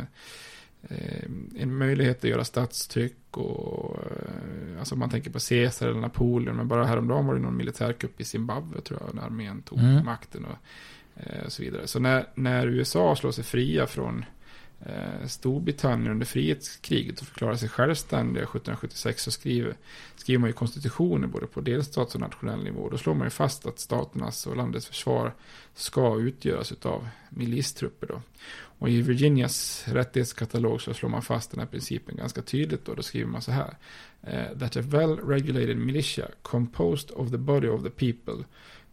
eh, 0.89 1.25
en 1.57 1.77
möjlighet 1.77 2.19
att 2.19 2.31
göra 2.31 2.45
statstryck 2.45 3.37
och 3.37 3.97
eh, 3.97 4.79
alltså 4.79 4.97
man 4.97 5.11
tänker 5.11 5.31
på 5.31 5.39
Caesar 5.39 5.89
eller 5.89 6.01
Napoleon, 6.01 6.57
men 6.57 6.69
bara 6.69 6.85
häromdagen 6.85 7.27
var 7.27 7.35
det 7.35 7.41
någon 7.41 7.57
militärkupp 7.57 8.21
i 8.21 8.25
Zimbabwe 8.25 8.81
tror 8.81 9.01
jag, 9.07 9.15
när 9.15 9.23
armén 9.23 9.63
tog 9.63 9.79
Mm. 9.79 10.05
makten 10.05 10.45
och, 10.45 10.57
och 11.47 11.53
så 11.53 11.63
vidare. 11.63 11.87
Så 11.87 11.99
när, 11.99 12.27
när 12.35 12.67
USA 12.67 13.17
slår 13.17 13.33
sig 13.33 13.45
fria 13.45 13.87
från 13.87 14.25
Eh, 14.87 15.27
Storbritannien 15.27 16.11
under 16.11 16.27
frihetskriget 16.27 17.21
och 17.21 17.27
förklarade 17.27 17.59
sig 17.59 17.69
självständiga 17.69 18.43
1776 18.43 19.23
så 19.23 19.31
skriver, 19.31 19.75
skriver 20.17 20.41
man 20.41 20.49
ju 20.49 20.53
konstitutioner 20.53 21.27
både 21.27 21.47
på 21.47 21.61
delstats 21.61 22.15
och 22.15 22.21
nationell 22.21 22.65
nivå. 22.65 22.89
Då 22.89 22.99
slår 22.99 23.15
man 23.15 23.27
ju 23.27 23.31
fast 23.31 23.67
att 23.67 23.79
staternas 23.79 24.47
och 24.47 24.57
landets 24.57 24.87
försvar 24.87 25.33
ska 25.75 26.21
utgöras 26.21 26.73
av 26.83 27.09
milistrupper 27.29 28.07
då. 28.07 28.23
Och 28.79 28.89
i 28.89 29.03
Virginias 29.03 29.85
rättighetskatalog 29.87 30.83
så 30.83 30.95
slår 30.95 31.09
man 31.09 31.23
fast 31.23 31.51
den 31.51 31.61
här 31.61 31.67
principen 31.67 32.17
ganska 32.17 32.43
tydligt 32.43 32.85
då. 32.85 32.95
Då 32.95 33.03
skriver 33.03 33.31
man 33.31 33.43
så 33.43 33.53
här. 33.53 33.77
Eh, 34.23 34.59
that 34.59 34.77
a 34.77 34.81
well 34.85 35.17
regulated 35.17 35.77
militia 35.77 36.29
composed 36.43 37.11
of 37.11 37.31
the 37.31 37.39
body 37.39 37.69
of 37.69 37.83
the 37.83 37.91
people 37.91 38.45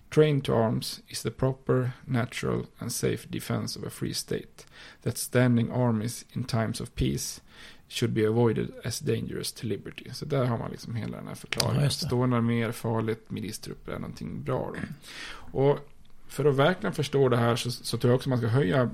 trained 0.09 0.43
to 0.45 0.53
arms 0.53 1.01
is 1.07 1.21
the 1.23 1.31
proper, 1.31 1.91
natural 2.05 2.65
and 2.79 2.91
safe 2.91 3.27
defense 3.29 3.79
of 3.79 3.85
a 3.85 3.89
free 3.89 4.13
state. 4.13 4.65
That 5.03 5.17
standing 5.17 5.71
armies 5.71 6.25
in 6.33 6.43
times 6.43 6.81
of 6.81 6.95
peace 6.95 7.41
should 7.87 8.13
be 8.13 8.27
avoided 8.27 8.71
as 8.83 8.99
dangerous 8.99 9.51
to 9.53 9.67
liberty. 9.67 10.09
Så 10.13 10.25
där 10.25 10.45
har 10.45 10.57
man 10.57 10.71
liksom 10.71 10.95
hela 10.95 11.17
den 11.17 11.25
här 11.27 11.31
Ja, 11.31 11.35
förklaringen. 11.35 11.83
det. 11.83 11.89
Stående 11.89 12.37
arméer, 12.37 12.71
farligt, 12.71 13.31
milistrupper 13.31 13.91
är 13.91 13.99
någonting 13.99 14.43
bra. 14.43 14.73
Då. 14.73 15.59
Och 15.59 15.79
för 16.27 16.45
att 16.45 16.55
verkligen 16.55 16.93
förstå 16.93 17.29
det 17.29 17.37
här 17.37 17.55
så, 17.55 17.71
så 17.71 17.97
tror 17.97 18.11
jag 18.11 18.15
också 18.15 18.29
man 18.29 18.37
ska 18.37 18.47
höja 18.47 18.89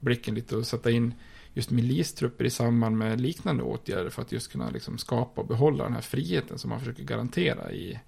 blicken 0.00 0.34
lite 0.34 0.56
och 0.56 0.66
sätta 0.66 0.90
in 0.90 1.14
just 1.52 1.70
milistrupper 1.70 2.44
i 2.44 2.50
samband 2.50 2.98
med 2.98 3.20
liknande 3.20 3.62
åtgärder 3.62 4.10
för 4.10 4.22
att 4.22 4.32
just 4.32 4.52
kunna 4.52 4.70
liksom 4.70 4.98
skapa 4.98 5.40
och 5.40 5.46
behålla 5.46 5.84
den 5.84 5.92
här 5.92 6.00
friheten 6.00 6.58
som 6.58 6.70
man 6.70 6.78
försöker 6.78 7.02
garantera 7.04 7.72
i, 7.72 7.98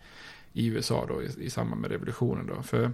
i 0.56 0.66
USA 0.66 1.06
då 1.08 1.22
i, 1.22 1.44
i 1.44 1.50
samband 1.50 1.80
med 1.80 1.90
revolutionen 1.90 2.46
då. 2.46 2.62
För 2.62 2.92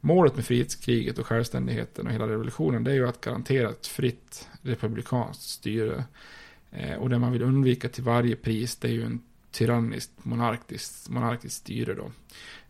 målet 0.00 0.36
med 0.36 0.44
frihetskriget 0.44 1.18
och 1.18 1.26
självständigheten 1.26 2.06
och 2.06 2.12
hela 2.12 2.28
revolutionen 2.28 2.84
det 2.84 2.90
är 2.90 2.94
ju 2.94 3.08
att 3.08 3.20
garantera 3.20 3.70
ett 3.70 3.86
fritt 3.86 4.48
republikanskt 4.62 5.42
styre. 5.42 6.04
Eh, 6.70 6.94
och 6.96 7.10
det 7.10 7.18
man 7.18 7.32
vill 7.32 7.42
undvika 7.42 7.88
till 7.88 8.04
varje 8.04 8.36
pris 8.36 8.76
det 8.76 8.88
är 8.88 8.92
ju 8.92 9.04
en 9.04 9.20
tyranniskt 9.50 10.10
monarkiskt, 10.24 11.08
monarkiskt 11.08 11.56
styre 11.56 11.94
då. 11.94 12.10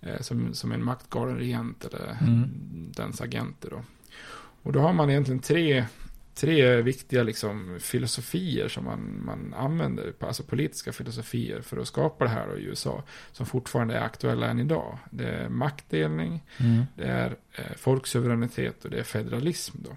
Eh, 0.01 0.21
som, 0.21 0.55
som 0.55 0.73
en 0.73 0.85
maktgalen 0.85 1.37
regent 1.37 1.85
eller 1.85 2.17
Mm. 2.21 2.51
dens 2.97 3.21
agenter 3.21 3.71
då. 3.71 3.85
Och 4.63 4.73
då 4.73 4.81
har 4.81 4.93
man 4.93 5.11
egentligen 5.11 5.41
tre, 5.41 5.85
tre 6.35 6.83
viktiga 6.83 7.23
liksom, 7.23 7.79
filosofier 7.81 8.69
som 8.69 8.85
man, 8.85 9.25
man 9.25 9.55
använder, 9.55 10.13
alltså 10.21 10.43
politiska 10.43 10.93
filosofier 10.93 11.61
för 11.61 11.77
att 11.77 11.89
skapa 11.89 12.25
det 12.25 12.31
här 12.31 12.49
då 12.49 12.59
i 12.59 12.63
USA, 12.65 13.03
som 13.33 13.47
fortfarande 13.47 13.95
är 13.95 14.01
aktuella 14.01 14.47
än 14.47 14.61
idag. 14.61 14.99
Det 15.11 15.29
är 15.29 15.49
maktdelning, 15.49 16.43
Mm. 16.59 16.85
det 16.97 17.05
är 17.05 17.37
eh, 17.53 17.77
folksuveränitet 17.77 18.85
och 18.85 18.91
det 18.91 18.99
är 18.99 19.03
federalism 19.05 19.79
då. 19.83 19.97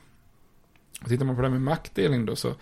Och 1.01 1.07
tittar 1.07 1.25
man 1.25 1.35
på 1.35 1.41
det 1.41 1.47
här 1.47 1.53
med 1.53 1.61
maktdelning 1.61 2.25
då 2.25 2.35
så 2.35 2.55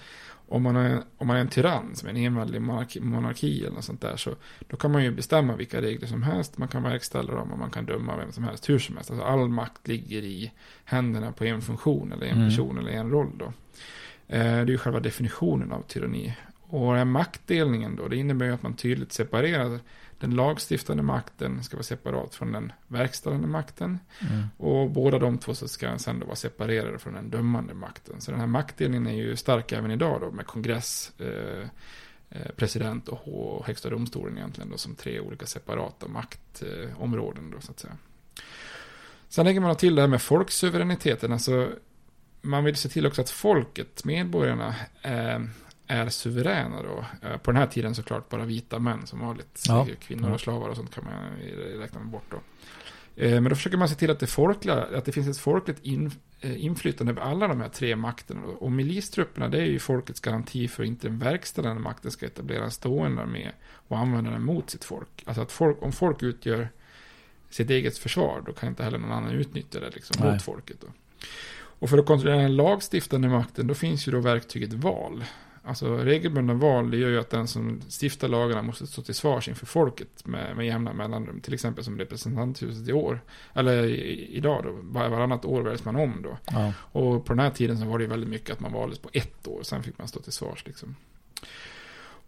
om 0.48 0.64
man, 0.64 0.76
är, 0.76 1.02
om 1.18 1.28
man 1.28 1.38
är 1.38 1.42
en 1.42 1.48
tyrann 1.48 1.96
som 1.96 2.08
är 2.08 2.14
en 2.14 2.18
enväldig 2.18 2.62
monarki, 2.62 3.00
monarki 3.00 3.60
eller 3.66 3.76
något 3.76 3.84
sånt 3.86 4.02
där 4.02 4.16
så 4.18 4.36
då 4.68 4.78
kan 4.78 4.92
man 4.92 5.04
ju 5.04 5.12
bestämma 5.12 5.56
vilka 5.56 5.82
regler 5.82 6.08
som 6.08 6.24
helst, 6.24 6.58
man 6.58 6.68
kan 6.68 6.84
verkställa 6.84 7.34
dem 7.34 7.52
och 7.52 7.60
man 7.60 7.70
kan 7.72 7.86
döma 7.86 8.18
vem 8.18 8.32
som 8.32 8.44
helst 8.44 8.70
hur 8.70 8.80
som 8.80 8.96
helst. 8.96 9.12
Alltså 9.12 9.26
all 9.26 9.50
makt 9.50 9.88
ligger 9.88 10.22
i 10.24 10.52
händerna 10.86 11.32
på 11.32 11.46
en 11.46 11.62
funktion 11.62 12.12
eller 12.12 12.26
en 12.26 12.38
Mm. 12.38 12.50
person 12.50 12.78
eller 12.78 12.92
en 12.92 13.10
roll 13.10 13.32
då. 13.38 13.46
Eh, 14.28 14.40
det 14.40 14.40
är 14.48 14.66
ju 14.68 14.78
själva 14.78 15.00
definitionen 15.00 15.72
av 15.72 15.82
tyranni. 15.82 16.34
Och 16.68 16.88
den 16.88 16.98
här 16.98 17.06
maktdelningen 17.06 17.96
då, 17.96 18.08
det 18.08 18.18
innebär 18.18 18.46
ju 18.46 18.54
att 18.54 18.64
man 18.64 18.74
tydligt 18.74 19.12
separerar 19.14 19.80
den 20.26 20.36
lagstiftande 20.36 21.04
makten 21.04 21.64
ska 21.64 21.78
vara 21.78 21.84
separat 21.84 22.36
från 22.36 22.52
den 22.52 22.72
verkställande 22.88 23.48
makten. 23.48 24.00
Mm. 24.20 24.44
Och 24.58 24.90
båda 24.90 25.20
de 25.20 25.38
två 25.38 25.54
så 25.54 25.68
ska 25.68 25.98
sen 25.98 26.20
då 26.20 26.26
vara 26.26 26.36
separerade 26.36 27.00
från 27.00 27.14
den 27.14 27.30
dömande 27.30 27.74
makten. 27.74 28.22
Så 28.22 28.32
den 28.32 28.40
här 28.40 28.48
maktdelningen 28.48 29.08
är 29.08 29.14
ju 29.14 29.36
stark 29.36 29.72
även 29.72 29.92
idag 29.92 30.22
då 30.22 30.32
med 30.32 30.46
kongress, 30.46 31.12
eh, 31.20 31.68
eh, 32.30 32.52
president 32.56 33.08
och 33.08 33.66
högsta 33.66 33.90
domstolen 33.90 34.38
egentligen 34.38 34.70
då 34.70 34.78
som 34.78 34.96
tre 34.96 35.20
olika 35.20 35.46
separata 35.46 36.08
maktområden 36.08 37.52
då 37.52 37.62
så 37.62 37.72
att 37.72 37.80
säga. 37.80 37.98
Sen 39.30 39.46
lägger 39.46 39.60
man 39.60 39.76
till 39.76 39.96
det 39.96 40.02
här 40.02 40.08
med 40.08 40.22
folksuveräniteten, 40.22 41.32
alltså 41.32 41.70
man 42.42 42.64
vill 42.64 42.76
se 42.76 42.90
till 42.90 43.08
också 43.08 43.22
att 43.22 43.30
folket, 43.30 44.06
medborgarna, 44.06 44.76
eh, 45.02 45.40
är 45.88 46.10
suveräna 46.10 46.82
då. 46.84 47.06
Eh, 47.22 47.38
På 47.38 47.52
den 47.52 47.60
här 47.62 47.68
tiden 47.68 47.96
såklart 47.96 48.30
bara 48.30 48.46
vita 48.46 48.80
män 48.80 49.08
som 49.08 49.20
vanligt. 49.20 49.64
Ja. 49.68 49.88
Kvinnor 50.00 50.28
Ja. 50.30 50.34
och 50.34 50.42
slavar 50.42 50.70
och 50.70 50.76
sånt 50.76 50.96
kan 50.96 51.04
man 51.06 51.14
räkna 51.80 52.00
bort 52.00 52.24
då. 52.32 52.38
Eh, 53.16 53.32
Men 53.32 53.44
då 53.44 53.56
försöker 53.56 53.78
man 53.78 53.90
se 53.90 53.96
till 53.96 54.12
att 54.12 54.20
det, 54.20 54.28
folkliga, 54.28 54.76
att 54.84 55.06
det 55.06 55.12
finns 55.12 55.28
ett 55.28 55.38
folkligt 55.38 55.80
in, 55.86 56.12
eh, 56.42 56.66
inflytande 56.66 57.12
över 57.12 57.22
alla 57.22 57.48
de 57.48 57.62
här 57.62 57.70
tre 57.70 57.96
makterna. 57.96 58.42
Och 58.44 58.72
milistrupperna, 58.72 59.48
det 59.48 59.58
är 59.58 59.66
ju 59.66 59.80
folkets 59.80 60.20
garanti 60.20 60.68
för 60.68 60.84
att 60.84 60.88
inte 60.88 61.08
den 61.08 61.20
verkställande 61.20 61.82
makten 61.82 62.12
ska 62.12 62.26
etablera 62.26 62.64
en 62.64 62.72
stående 62.72 63.22
armé 63.22 63.52
och 63.88 63.98
använda 63.98 64.32
den 64.32 64.44
mot 64.44 64.70
sitt 64.70 64.84
folk. 64.84 65.24
Alltså 65.26 65.42
att 65.42 65.52
folk, 65.52 65.78
om 65.82 65.92
folk 65.92 66.24
utgör 66.24 66.70
sitt 67.50 67.70
eget 67.70 67.98
försvar, 67.98 68.44
då 68.46 68.54
kan 68.54 68.70
inte 68.70 68.84
heller 68.84 68.98
någon 68.98 69.12
annan 69.12 69.32
utnyttja 69.32 69.80
det 69.80 69.90
liksom, 69.90 70.16
Nej. 70.24 70.34
mot 70.34 70.42
folket. 70.42 70.78
Då. 70.82 70.88
Och 71.80 71.90
för 71.90 71.98
att 71.98 72.06
kontrollera 72.06 72.42
den 72.42 72.56
lagstiftande 72.56 73.28
makten, 73.30 73.68
då 73.68 73.74
finns 73.74 74.08
ju 74.08 74.12
då 74.12 74.20
verktyget 74.20 74.74
val. 74.74 75.24
Alltså 75.68 75.98
regelbundna 75.98 76.54
val, 76.54 76.92
det 76.92 76.98
gör 76.98 77.10
ju 77.10 77.20
att 77.20 77.30
den 77.30 77.48
som 77.48 77.82
stiftar 78.02 78.28
lagarna 78.28 78.62
måste 78.62 78.88
stå 78.88 79.02
till 79.02 79.16
svars 79.16 79.48
inför 79.48 79.66
folket 79.66 80.26
med, 80.26 80.56
med 80.56 80.66
jämna 80.66 80.94
mellanrum. 80.94 81.42
Till 81.42 81.54
exempel 81.54 81.84
som 81.84 81.98
representanthuset 81.98 82.90
i 82.90 82.94
år, 82.94 83.22
eller 83.54 83.84
i, 83.86 84.30
idag 84.36 84.64
då, 84.64 84.78
var, 84.82 85.10
varannat 85.10 85.46
år 85.46 85.62
väljs 85.62 85.86
man 85.86 85.96
om 85.96 86.22
då. 86.24 86.38
Ja. 86.52 86.74
Och 86.78 87.26
på 87.26 87.34
den 87.34 87.40
här 87.40 87.50
tiden 87.50 87.78
så 87.78 87.86
var 87.86 87.98
det 87.98 88.04
ju 88.04 88.10
väldigt 88.10 88.30
mycket 88.30 88.52
att 88.52 88.60
man 88.60 88.74
valdes 88.74 89.00
på 89.00 89.10
ett 89.14 89.48
år, 89.48 89.64
sen 89.64 89.84
fick 89.84 89.98
man 89.98 90.08
stå 90.08 90.20
till 90.20 90.34
svars 90.34 90.66
liksom. 90.66 90.96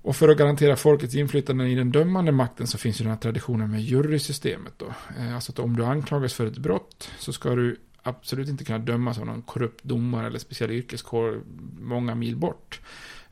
Och 0.02 0.15
för 0.15 0.30
att 0.30 0.38
garantera 0.38 0.76
folkets 0.76 1.15
inflytande 1.15 1.67
i 1.67 1.76
den 1.76 1.91
dömande 1.91 2.32
makten 2.32 2.67
så 2.67 2.78
finns 2.78 3.02
ju 3.02 3.04
den 3.04 3.12
här 3.12 3.19
traditionen 3.19 3.71
med 3.71 3.82
jurysystemet 3.82 4.73
då. 4.78 4.86
Eh, 5.19 5.36
Alltså 5.36 5.52
att 5.52 5.60
om 5.60 5.76
du 5.76 5.86
anklagas 5.86 6.34
för 6.34 6.45
ett 6.45 6.58
brott 6.58 7.12
så 7.17 7.34
ska 7.34 7.56
du 7.56 7.78
absolut 8.04 8.50
inte 8.50 8.65
kunna 8.65 8.80
dömas 8.80 9.19
av 9.19 9.26
någon 9.26 9.41
korrupt 9.41 9.84
domare 9.84 10.28
eller 10.28 10.39
speciell 10.39 10.71
yrkeskår 10.71 11.41
många 11.80 12.15
mil 12.15 12.36
bort. 12.36 12.82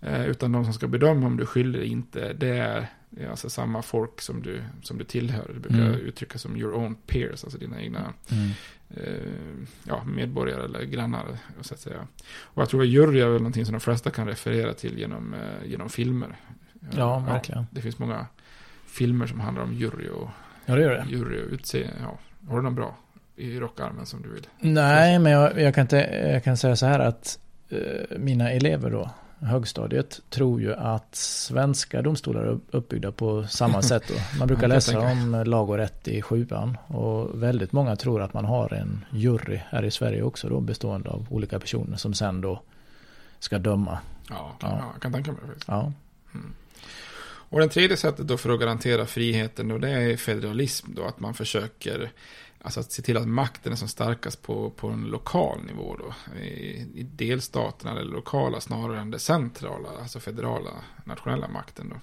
Eh, 0.05 0.25
Utan 0.25 0.51
de 0.51 0.63
som 0.63 0.73
ska 0.73 0.87
bedöma 0.87 1.27
om 1.27 1.37
du 1.37 1.43
är 1.43 1.47
skyldig 1.47 1.79
eller 1.79 1.89
inte, 1.91 2.33
det 2.33 2.57
är 2.57 2.87
alltså 3.29 3.49
samma 3.49 3.81
folk 3.81 4.21
som 4.21 4.41
du, 4.41 4.61
som 4.81 4.97
du 4.97 5.03
tillhör. 5.03 5.51
Det 5.53 5.59
brukar 5.59 5.85
Mm. 5.87 5.99
uttryckas 5.99 6.41
som 6.41 6.57
your 6.57 6.73
own 6.75 6.95
peers, 7.07 7.43
alltså 7.43 7.59
dina 7.59 7.81
egna 7.81 8.13
Mm. 8.31 8.49
eh, 8.89 9.67
ja, 9.87 10.03
medborgare 10.03 10.63
eller 10.63 10.83
grannar. 10.83 11.23
Så 11.61 11.73
att 11.73 11.79
säga. 11.79 12.07
Och 12.41 12.61
jag 12.61 12.69
tror 12.69 12.81
att 12.81 12.87
jury 12.87 13.19
är 13.21 13.25
väl 13.27 13.37
någonting 13.41 13.65
som 13.65 13.73
de 13.73 13.79
flesta 13.79 14.09
kan 14.11 14.27
referera 14.27 14.73
till 14.73 14.99
genom, 14.99 15.33
eh, 15.33 15.69
genom 15.69 15.89
filmer. 15.89 16.35
Ja, 16.97 17.19
verkligen. 17.19 17.67
det 17.71 17.81
finns 17.81 17.99
många 17.99 18.25
filmer 18.87 19.27
som 19.27 19.39
handlar 19.39 19.63
om 19.63 19.73
jury 19.73 20.09
och, 20.09 20.29
Ja, 20.65 20.75
det 20.75 20.81
gör 20.81 20.91
det. 20.95 21.05
jury 21.09 21.41
och 21.43 21.51
utse. 21.53 21.89
Ja. 22.01 22.19
Har 22.49 22.57
du 22.57 22.63
någon 22.63 22.75
bra 22.75 22.97
i 23.35 23.59
rockarmen 23.59 24.05
som 24.05 24.21
du 24.21 24.29
vill? 24.29 24.47
Nej, 24.59 25.19
men 25.19 25.31
jag, 25.31 25.61
jag, 25.61 25.75
kan, 25.75 25.81
inte, 25.81 25.97
jag 26.33 26.43
kan 26.43 26.57
säga 26.57 26.75
så 26.75 26.85
här 26.85 26.99
att 26.99 27.39
eh, 27.69 28.17
mina 28.17 28.51
elever 28.51 28.91
då, 28.91 29.09
högstadiet, 29.39 30.21
tror 30.29 30.61
ju 30.61 30.73
att 30.73 31.15
svenska 31.15 32.01
domstolar 32.01 32.43
är 32.43 32.59
uppbyggda 32.71 33.11
på 33.11 33.47
samma 33.47 33.81
sätt. 33.91 34.03
Då. 34.07 34.37
Man 34.39 34.47
brukar 34.47 34.67
läsa 34.67 34.99
om 34.99 35.43
lag 35.45 35.69
och 35.69 35.77
rätt 35.77 36.07
i 36.07 36.21
sjuan 36.21 36.77
och 36.87 37.43
väldigt 37.43 37.71
många 37.71 37.95
tror 37.95 38.21
att 38.21 38.33
man 38.33 38.45
har 38.45 38.73
en 38.73 39.05
jury 39.11 39.59
här 39.69 39.85
i 39.85 39.91
Sverige 39.91 40.23
också 40.23 40.49
då, 40.49 40.59
bestående 40.59 41.09
av 41.09 41.27
olika 41.29 41.59
personer 41.59 41.97
som 41.97 42.13
sen 42.13 42.41
då 42.41 42.61
ska 43.39 43.57
döma. 43.57 43.99
Ja, 44.29 44.55
kan, 44.59 44.69
Ja. 44.71 44.77
ja. 44.93 44.99
kan 44.99 45.13
tänka 45.13 45.31
mig 45.31 45.41
det. 45.47 45.63
Ja, 45.67 45.91
Och 47.49 47.59
den 47.59 47.69
tredje 47.69 47.97
sättet 47.97 48.27
då 48.27 48.37
för 48.37 48.49
att 48.49 48.59
garantera 48.59 49.05
friheten 49.05 49.67
då, 49.67 49.77
det 49.77 49.89
är 49.89 50.17
federalism 50.17 50.93
då, 50.95 51.03
att 51.03 51.19
man 51.19 51.33
försöker 51.33 52.11
Alltså 52.65 52.79
att 52.79 52.91
se 52.91 53.01
till 53.01 53.17
att 53.17 53.27
makten 53.27 53.71
är 53.71 53.75
som 53.75 53.87
starkast 53.87 54.41
på, 54.41 54.69
på 54.69 54.87
en 54.87 55.01
lokal 55.01 55.59
nivå 55.63 55.95
då. 55.99 56.35
I, 56.39 56.87
I 56.93 57.03
delstaterna 57.03 57.91
eller 57.91 58.03
lokala 58.03 58.61
snarare 58.61 58.99
än 58.99 59.11
det 59.11 59.19
centrala, 59.19 59.89
alltså 60.01 60.19
federala, 60.19 60.69
nationella 61.03 61.47
makten 61.47 61.89
då. 61.89 61.95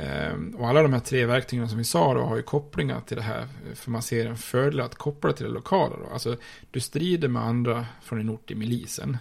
Ehm, 0.00 0.54
och 0.58 0.68
alla 0.68 0.82
de 0.82 0.92
här 0.92 1.00
tre 1.00 1.26
verktygen 1.26 1.68
som 1.68 1.78
vi 1.78 1.84
sa 1.84 2.14
då 2.14 2.20
har 2.20 2.36
ju 2.36 2.42
kopplingar 2.42 3.00
till 3.00 3.16
det 3.16 3.22
här. 3.22 3.48
För 3.74 3.90
man 3.90 4.02
ser 4.02 4.26
en 4.26 4.36
fördel 4.36 4.80
att 4.80 4.94
koppla 4.94 5.32
till 5.32 5.46
det 5.46 5.52
lokala 5.52 5.96
då. 5.96 6.12
Alltså 6.12 6.36
du 6.70 6.80
strider 6.80 7.28
med 7.28 7.42
andra 7.42 7.86
från 8.02 8.18
din 8.18 8.30
ort 8.30 8.50
i 8.50 8.54
milisen. 8.54 9.18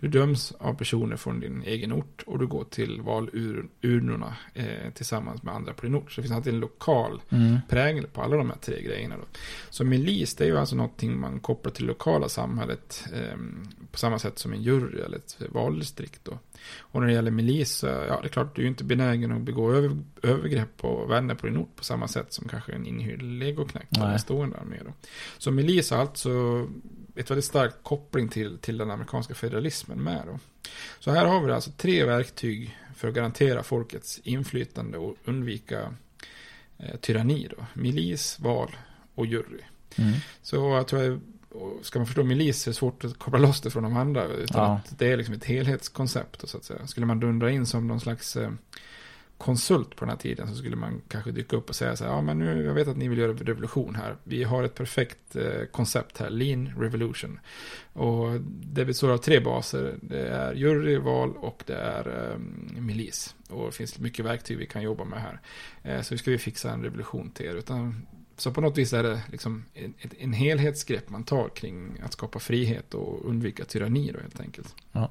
Du 0.00 0.08
döms 0.08 0.52
av 0.52 0.74
personer 0.74 1.16
från 1.16 1.40
din 1.40 1.62
egen 1.62 1.92
ort 1.92 2.22
och 2.26 2.38
du 2.38 2.46
går 2.46 2.64
till 2.64 3.02
valurnorna 3.02 4.36
eh, 4.54 4.90
tillsammans 4.94 5.42
med 5.42 5.54
andra 5.54 5.72
på 5.72 5.86
din 5.86 5.94
ort. 5.94 6.12
Så 6.12 6.20
det 6.20 6.22
finns 6.22 6.36
alltid 6.36 6.54
en 6.54 6.60
lokal 6.60 7.22
mm. 7.28 7.58
prägel 7.68 8.06
på 8.06 8.22
alla 8.22 8.36
de 8.36 8.50
här 8.50 8.56
tre 8.56 8.82
grejerna. 8.82 9.16
Då. 9.16 9.24
Så 9.70 9.84
milis, 9.84 10.34
det 10.34 10.44
är 10.44 10.48
ju 10.48 10.58
alltså 10.58 10.76
någonting 10.76 11.20
man 11.20 11.40
kopplar 11.40 11.72
till 11.72 11.86
lokala 11.86 12.28
samhället 12.28 13.04
eh, 13.12 13.38
på 13.90 13.98
samma 13.98 14.18
sätt 14.18 14.38
som 14.38 14.52
en 14.52 14.62
jury 14.62 15.00
eller 15.00 15.16
ett 15.16 15.36
valdistrikt. 15.50 16.20
Då. 16.24 16.38
Och 16.78 17.00
när 17.00 17.06
det 17.06 17.14
gäller 17.14 17.30
milis, 17.30 17.82
ja 17.82 18.20
det 18.20 18.26
är 18.26 18.28
klart 18.28 18.56
du 18.56 18.62
är 18.62 18.64
ju 18.64 18.68
inte 18.68 18.84
benägen 18.84 19.32
att 19.32 19.42
begå 19.42 19.72
över, 19.72 19.98
övergrepp 20.22 20.76
på 20.76 21.06
vänner 21.06 21.34
på 21.34 21.46
din 21.46 21.56
ort 21.56 21.76
på 21.76 21.84
samma 21.84 22.08
sätt 22.08 22.32
som 22.32 22.48
kanske 22.48 22.72
en 22.72 22.86
inhyrd 22.86 23.22
legoknäckt 23.22 23.96
eller 23.96 24.06
Nej. 24.06 24.14
en 24.14 24.20
stående 24.20 24.56
armé. 24.56 24.76
Då. 24.84 24.92
Så 25.38 25.50
milis 25.50 25.90
har 25.90 25.98
alltså 25.98 26.66
ett 27.14 27.30
väldigt 27.30 27.44
starkt 27.44 27.76
koppling 27.82 28.28
till, 28.28 28.58
till 28.58 28.78
den 28.78 28.90
amerikanska 28.90 29.34
federalismen 29.34 30.02
med. 30.02 30.22
Då. 30.26 30.38
Så 30.98 31.10
här 31.10 31.26
har 31.26 31.46
vi 31.46 31.52
alltså 31.52 31.70
tre 31.76 32.04
verktyg 32.04 32.78
för 32.96 33.08
att 33.08 33.14
garantera 33.14 33.62
folkets 33.62 34.20
inflytande 34.24 34.98
och 34.98 35.16
undvika 35.24 35.94
eh, 36.78 36.96
tyranni. 36.96 37.48
Då. 37.56 37.66
Milis, 37.74 38.38
val 38.40 38.76
och 39.14 39.26
jury. 39.26 39.60
Mm. 39.96 40.12
Så 40.42 40.56
jag 40.56 40.88
tror 40.88 41.20
och 41.54 41.86
ska 41.86 41.98
man 41.98 42.06
förstå 42.06 42.22
milis 42.24 42.66
är 42.66 42.70
det 42.70 42.74
svårt 42.74 43.04
att 43.04 43.18
koppla 43.18 43.38
loss 43.38 43.60
det 43.60 43.70
från 43.70 43.82
de 43.82 43.96
andra. 43.96 44.24
Utan 44.24 44.62
Ja. 44.62 44.74
att 44.84 44.98
det 44.98 45.12
är 45.12 45.16
liksom 45.16 45.34
ett 45.34 45.44
helhetskoncept. 45.44 46.40
då, 46.40 46.46
Så 46.46 46.56
att 46.56 46.64
säga. 46.64 46.86
Skulle 46.86 47.06
man 47.06 47.20
dundra 47.20 47.50
in 47.50 47.66
som 47.66 47.88
någon 47.88 48.00
slags 48.00 48.36
eh, 48.36 48.50
konsult 49.44 49.96
på 49.96 50.04
den 50.04 50.08
här 50.08 50.16
tiden 50.16 50.48
så 50.48 50.54
skulle 50.54 50.76
man 50.76 51.02
kanske 51.08 51.30
dyka 51.30 51.56
upp 51.56 51.68
och 51.68 51.76
säga 51.76 51.96
så 51.96 52.04
här, 52.04 52.10
ja 52.10 52.20
men 52.20 52.38
nu, 52.38 52.64
jag 52.64 52.74
vet 52.74 52.88
att 52.88 52.96
ni 52.96 53.08
vill 53.08 53.18
göra 53.18 53.32
revolution 53.32 53.94
här. 53.94 54.16
Vi 54.24 54.44
har 54.44 54.62
ett 54.62 54.74
perfekt 54.74 55.36
eh, 55.36 55.64
koncept 55.72 56.18
här, 56.18 56.30
lean 56.30 56.72
revolution. 56.78 57.40
Och 57.92 58.40
det 58.62 58.84
består 58.84 59.10
av 59.10 59.18
tre 59.18 59.40
baser. 59.40 59.94
Det 60.02 60.28
är 60.28 60.54
jury, 60.54 60.98
val 60.98 61.36
och 61.36 61.62
det 61.66 61.74
är 61.74 62.32
eh, 62.32 62.38
milis. 62.80 63.34
Och 63.48 63.66
det 63.66 63.72
finns 63.72 63.98
mycket 63.98 64.24
verktyg 64.24 64.58
vi 64.58 64.66
kan 64.66 64.82
jobba 64.82 65.04
med 65.04 65.20
här. 65.22 65.40
Eh, 65.82 66.02
så 66.02 66.18
ska 66.18 66.30
vi 66.30 66.38
fixa 66.38 66.72
en 66.72 66.82
revolution 66.82 67.30
till 67.30 67.46
er. 67.46 67.54
Utan, 67.54 68.06
så 68.36 68.52
på 68.52 68.60
något 68.60 68.78
vis 68.78 68.92
är 68.92 69.02
det 69.02 69.22
liksom 69.30 69.64
en, 69.74 69.94
en 70.18 70.32
helhetsgrepp 70.32 71.10
man 71.10 71.24
tar 71.24 71.48
kring 71.48 72.00
att 72.04 72.12
skapa 72.12 72.38
frihet 72.38 72.94
och 72.94 73.28
undvika 73.28 73.64
tyranni 73.64 74.12
då 74.12 74.20
helt 74.20 74.40
enkelt. 74.40 74.74
Ja. 74.92 75.10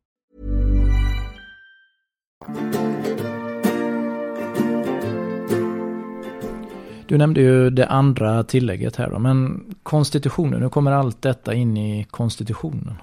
Du 7.07 7.17
nämnde 7.17 7.41
ju 7.41 7.69
det 7.69 7.87
andra 7.87 8.43
tillägget 8.43 8.95
här 8.95 9.09
då, 9.09 9.19
men 9.19 9.65
konstitutionen, 9.83 10.61
hur 10.61 10.69
kommer 10.69 10.91
allt 10.91 11.21
detta 11.21 11.53
in 11.53 11.77
i 11.77 12.03
konstitutionen? 12.03 12.95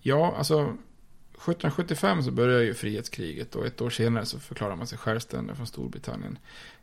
Ja, 0.00 0.34
alltså 0.38 0.60
1775 0.60 2.22
så 2.22 2.30
börjar 2.30 2.60
ju 2.60 2.74
frihetskriget 2.74 3.54
och 3.54 3.66
ett 3.66 3.80
år 3.80 3.90
senare 3.90 4.26
så 4.26 4.38
förklarar 4.38 4.76
man 4.76 4.86
sig 4.86 4.98
självständig 4.98 5.56
från 5.56 5.66
Storbritannien. 5.66 6.38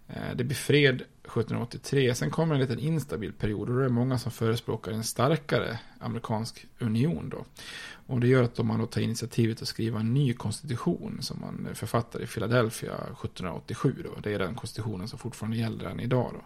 Eh, 0.08 0.36
det 0.36 0.43
blir 0.43 0.56
fred 0.56 0.95
1783, 0.95 2.15
sen 2.15 2.32
kommer 2.32 2.56
en 2.56 2.62
liten 2.62 2.80
instabil 2.80 3.34
period 3.34 3.69
och 3.69 3.76
då 3.76 3.82
är 3.82 3.84
det 3.84 3.89
många 3.89 4.17
som 4.17 4.32
förespråkar 4.32 4.91
en 4.91 5.04
starkare 5.04 5.80
amerikansk 5.99 6.65
union 6.80 7.30
då. 7.30 7.45
Och 8.08 8.20
det 8.20 8.28
gör 8.28 8.44
att 8.44 8.60
om 8.60 8.68
man 8.68 8.80
då 8.80 8.86
tar 8.86 9.02
initiativet 9.02 9.62
att 9.62 9.68
skriva 9.68 10.00
en 10.00 10.13
ny 10.13 10.34
konstitution 10.34 11.18
som 11.22 11.42
man 11.42 11.76
författar 11.76 12.22
i 12.22 12.28
Philadelphia 12.28 12.94
1787 12.94 13.96
då. 14.04 14.20
Det 14.24 14.34
är 14.34 14.39
den 14.39 14.56
konstitutionen 14.56 15.08
som 15.08 15.20
fortfarande 15.20 15.58
gäller 15.58 15.86
än 15.86 16.00
idag 16.00 16.32
då. 16.34 16.46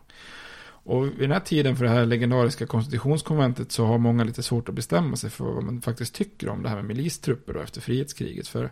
Och 0.91 1.05
vid 1.05 1.19
den 1.19 1.31
här 1.31 1.39
tiden 1.39 1.75
för 1.75 1.83
det 1.83 1.89
här 1.91 2.05
legendariska 2.05 2.65
konstitutionskonventet 2.65 3.71
så 3.71 3.85
har 3.85 3.97
många 3.97 4.23
lite 4.23 4.43
svårt 4.43 4.69
att 4.69 4.75
bestämma 4.75 5.15
sig 5.15 5.29
för 5.29 5.45
vad 5.45 5.63
man 5.63 5.81
faktiskt 5.81 6.15
tycker 6.15 6.49
om 6.49 6.63
det 6.63 6.69
här 6.69 6.75
med 6.75 6.85
milistrupper 6.85 7.53
då 7.53 7.59
efter 7.59 7.81
frihetskriget. 7.81 8.47
För 8.47 8.71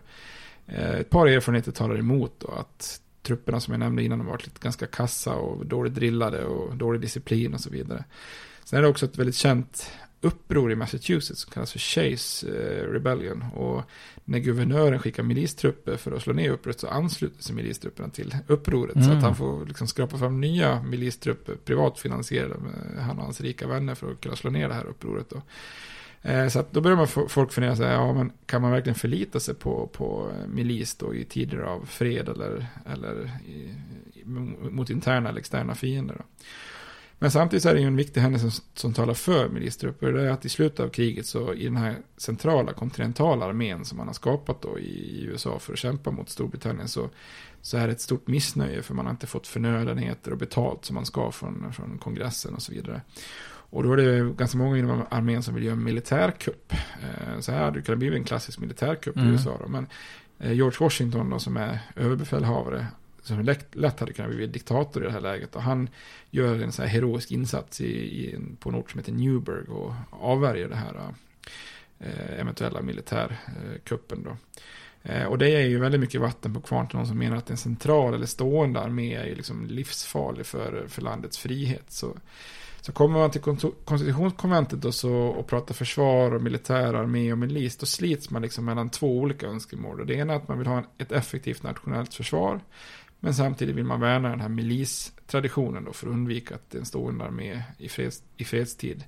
eh, 0.66 0.90
ett 0.90 1.10
par 1.10 1.26
erfarenheter 1.26 1.72
talar 1.72 1.98
emot 1.98 2.34
då 2.38 2.48
att 2.48 3.00
trupperna 3.22 3.60
som 3.60 3.72
jag 3.72 3.78
nämnde 3.78 4.02
innan 4.02 4.20
har 4.20 4.26
varit 4.26 4.46
lite 4.46 4.60
ganska 4.60 4.86
kassa 4.86 5.34
och 5.34 5.66
dåligt 5.66 5.94
drillade 5.94 6.44
och 6.44 6.76
dålig 6.76 7.00
disciplin 7.00 7.54
och 7.54 7.60
så 7.60 7.70
vidare. 7.70 8.04
Sen 8.64 8.78
är 8.78 8.82
det 8.82 8.88
också 8.88 9.06
ett 9.06 9.18
väldigt 9.18 9.36
känt 9.36 9.90
uppror 10.20 10.72
i 10.72 10.76
Massachusetts 10.76 11.40
som 11.42 11.52
kallas 11.52 11.72
för 11.72 11.78
Chase 11.78 12.46
eh, 12.48 12.92
Rebellion. 12.92 13.42
Och 13.54 13.82
när 14.24 14.38
guvernören 14.38 14.98
skickar 14.98 15.22
milistrupper 15.22 15.96
för 15.96 16.12
att 16.12 16.22
slå 16.22 16.32
ner 16.32 16.50
upproret 16.50 16.80
så 16.80 16.88
ansluter 16.88 17.42
sig 17.42 17.54
milistrupperna 17.54 18.08
till 18.10 18.36
upproret. 18.46 18.92
Så 18.94 19.00
Mm. 19.00 19.16
att 19.16 19.22
han 19.22 19.36
får 19.36 19.66
liksom 19.66 19.86
skrapa 19.86 20.18
fram 20.18 20.40
nya 20.40 20.82
milistrupper, 20.82 21.54
privat 21.64 21.98
finansierade 21.98 22.54
med 22.58 23.04
han 23.04 23.18
och 23.18 23.24
hans 23.24 23.40
rika 23.40 23.66
vänner 23.66 23.94
för 23.94 24.12
att 24.12 24.20
kunna 24.20 24.36
slå 24.36 24.50
ner 24.50 24.68
det 24.68 24.74
här 24.74 24.86
upproret. 24.86 25.30
Då. 25.30 25.42
Eh, 26.30 26.48
Så 26.48 26.64
då 26.70 26.80
börjar 26.80 26.96
man 26.96 27.28
folk 27.28 27.52
fundera 27.52 27.76
sig, 27.76 27.86
ja 27.86 28.12
men 28.12 28.32
kan 28.46 28.62
man 28.62 28.70
verkligen 28.70 28.94
förlita 28.94 29.40
sig 29.40 29.54
på, 29.54 29.86
på 29.86 30.32
milis 30.48 30.94
då 30.94 31.14
i 31.14 31.24
tider 31.24 31.58
av 31.58 31.84
fred 31.86 32.28
eller, 32.28 32.66
eller 32.92 33.30
i, 33.46 33.70
mot 34.70 34.90
interna 34.90 35.28
eller 35.28 35.38
externa 35.40 35.74
fiender? 35.74 36.14
Då? 36.18 36.24
Men 37.18 37.30
samtidigt 37.30 37.62
så 37.62 37.68
är 37.68 37.74
det 37.74 37.80
ju 37.80 37.86
en 37.86 37.96
viktig 37.96 38.20
händelse 38.20 38.50
som, 38.50 38.64
som 38.74 38.92
talar 38.92 39.14
för 39.14 39.48
milistrupper. 39.48 40.12
Det 40.12 40.22
är 40.22 40.30
att 40.30 40.44
i 40.44 40.48
slutet 40.48 40.80
av 40.80 40.88
kriget 40.88 41.26
så 41.26 41.54
i 41.54 41.64
den 41.64 41.76
här 41.76 41.96
centrala 42.16 42.72
kontinentala 42.72 43.46
armén 43.46 43.84
som 43.84 43.98
man 43.98 44.06
har 44.06 44.14
skapat 44.14 44.62
då 44.62 44.78
i 44.78 45.24
USA 45.24 45.58
för 45.58 45.72
att 45.72 45.78
kämpa 45.78 46.10
mot 46.10 46.28
Storbritannien 46.28 46.88
så, 46.88 47.10
så 47.62 47.76
är 47.76 47.86
det 47.86 47.92
ett 47.92 48.00
stort 48.00 48.26
missnöje 48.26 48.82
för 48.82 48.94
man 48.94 49.06
har 49.06 49.10
inte 49.12 49.26
fått 49.26 49.46
förnödenheter 49.46 50.30
och 50.30 50.38
betalt 50.38 50.84
som 50.84 50.94
man 50.94 51.06
ska 51.06 51.30
från, 51.30 51.72
från 51.72 51.98
kongressen 51.98 52.54
och 52.54 52.62
så 52.62 52.72
vidare. 52.72 53.00
Och 53.70 53.82
då 53.82 53.92
är 53.92 53.96
det 53.96 54.32
ganska 54.32 54.58
många 54.58 54.78
inom 54.78 55.02
armén 55.10 55.42
som 55.42 55.54
vill 55.54 55.64
göra 55.64 55.72
en 55.72 55.84
militärkupp. 55.84 56.72
Eh, 56.72 57.40
så 57.40 57.52
här 57.52 57.64
hade 57.64 57.78
det 57.78 57.82
kunnat 57.82 57.98
bli 57.98 58.16
en 58.16 58.24
klassisk 58.24 58.58
militärkupp 58.58 59.16
mm. 59.16 59.28
i 59.28 59.32
USA 59.32 59.58
då. 59.62 59.68
Men 59.68 59.86
eh, 60.38 60.52
George 60.52 60.76
Washington 60.80 61.30
då 61.30 61.38
som 61.38 61.56
är 61.56 61.78
överbefälhavare 61.96 62.86
som 63.26 63.40
lätt, 63.40 63.74
lätt 63.74 64.00
hade 64.00 64.12
kunnat 64.12 64.30
bli 64.30 64.46
diktator 64.46 65.02
i 65.02 65.06
det 65.06 65.12
här 65.12 65.20
läget. 65.20 65.56
Och 65.56 65.62
han 65.62 65.88
gör 66.30 66.62
en 66.62 66.72
så 66.72 66.82
här 66.82 66.88
heroisk 66.88 67.30
insats 67.30 67.80
i, 67.80 67.86
i, 67.86 68.38
på 68.60 68.68
en 68.68 68.74
ort 68.74 68.90
som 68.90 68.98
heter 68.98 69.12
Newburgh 69.12 69.70
och 69.70 69.92
avvärjer 70.10 70.68
det 70.68 70.76
här 70.76 71.14
eh, 71.98 72.40
eventuella 72.40 72.82
militärkuppen 72.82 74.22
då. 74.22 74.36
Eh, 75.02 75.24
och 75.24 75.38
det 75.38 75.48
är 75.48 75.66
ju 75.66 75.78
väldigt 75.78 76.00
mycket 76.00 76.20
vatten 76.20 76.54
på 76.54 76.60
kvarn 76.60 76.88
till 76.88 76.96
någon 76.96 77.06
som 77.06 77.18
menar 77.18 77.36
att 77.36 77.50
en 77.50 77.56
central 77.56 78.14
eller 78.14 78.26
stående 78.26 78.80
armé 78.80 79.14
är 79.14 79.26
ju 79.26 79.34
liksom 79.34 79.66
livsfarlig 79.66 80.46
för, 80.46 80.86
för 80.88 81.02
landets 81.02 81.38
frihet. 81.38 81.84
Så, 81.88 82.16
så 82.80 82.92
kommer 82.92 83.18
man 83.18 83.30
till 83.30 83.40
konstitutionskonventet 83.84 84.84
och, 84.84 84.94
så, 84.94 85.12
och 85.12 85.46
pratar 85.46 85.74
försvar 85.74 86.34
och 86.34 86.42
militär, 86.42 86.94
armé 86.94 87.32
och 87.32 87.38
milis, 87.38 87.76
då 87.76 87.86
slits 87.86 88.30
man 88.30 88.42
liksom 88.42 88.64
mellan 88.64 88.90
två 88.90 89.18
olika 89.18 89.46
önskemål. 89.46 90.06
Det 90.06 90.14
ena 90.14 90.32
är 90.32 90.36
att 90.36 90.48
man 90.48 90.58
vill 90.58 90.66
ha 90.66 90.84
ett 90.98 91.12
effektivt 91.12 91.62
nationellt 91.62 92.14
försvar, 92.14 92.60
men 93.20 93.34
samtidigt 93.34 93.76
vill 93.76 93.84
man 93.84 94.00
värna 94.00 94.28
den 94.28 94.40
här 94.40 94.48
milistraditionen 94.48 95.84
då 95.84 95.92
för 95.92 96.06
att 96.06 96.12
undvika 96.12 96.54
att 96.54 96.74
en 96.74 96.84
stående 96.84 97.24
armé 97.24 97.62
i, 97.78 97.88
freds, 97.88 98.22
i 98.36 98.44
fredstid 98.44 99.04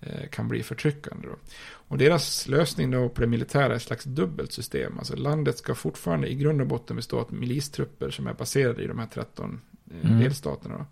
eh, 0.00 0.28
kan 0.30 0.48
bli 0.48 0.62
förtryckande. 0.62 1.28
Då. 1.28 1.36
Och 1.64 1.98
deras 1.98 2.48
lösning 2.48 2.90
då 2.90 3.08
på 3.08 3.20
det 3.20 3.26
militära 3.26 3.72
är 3.72 3.76
ett 3.76 3.82
slags 3.82 4.04
dubbelt 4.04 4.52
system. 4.52 4.98
Alltså 4.98 5.16
landet 5.16 5.58
ska 5.58 5.74
fortfarande 5.74 6.28
i 6.28 6.34
grund 6.34 6.60
och 6.60 6.66
botten 6.66 6.96
bestå 6.96 7.20
av 7.20 7.34
milistrupper 7.34 8.10
som 8.10 8.26
är 8.26 8.34
baserade 8.34 8.82
i 8.82 8.86
de 8.86 8.98
här 8.98 9.06
13 9.06 9.60
eh, 9.90 10.10
mm. 10.10 10.20
delstaterna. 10.20 10.78
Då. 10.78 10.86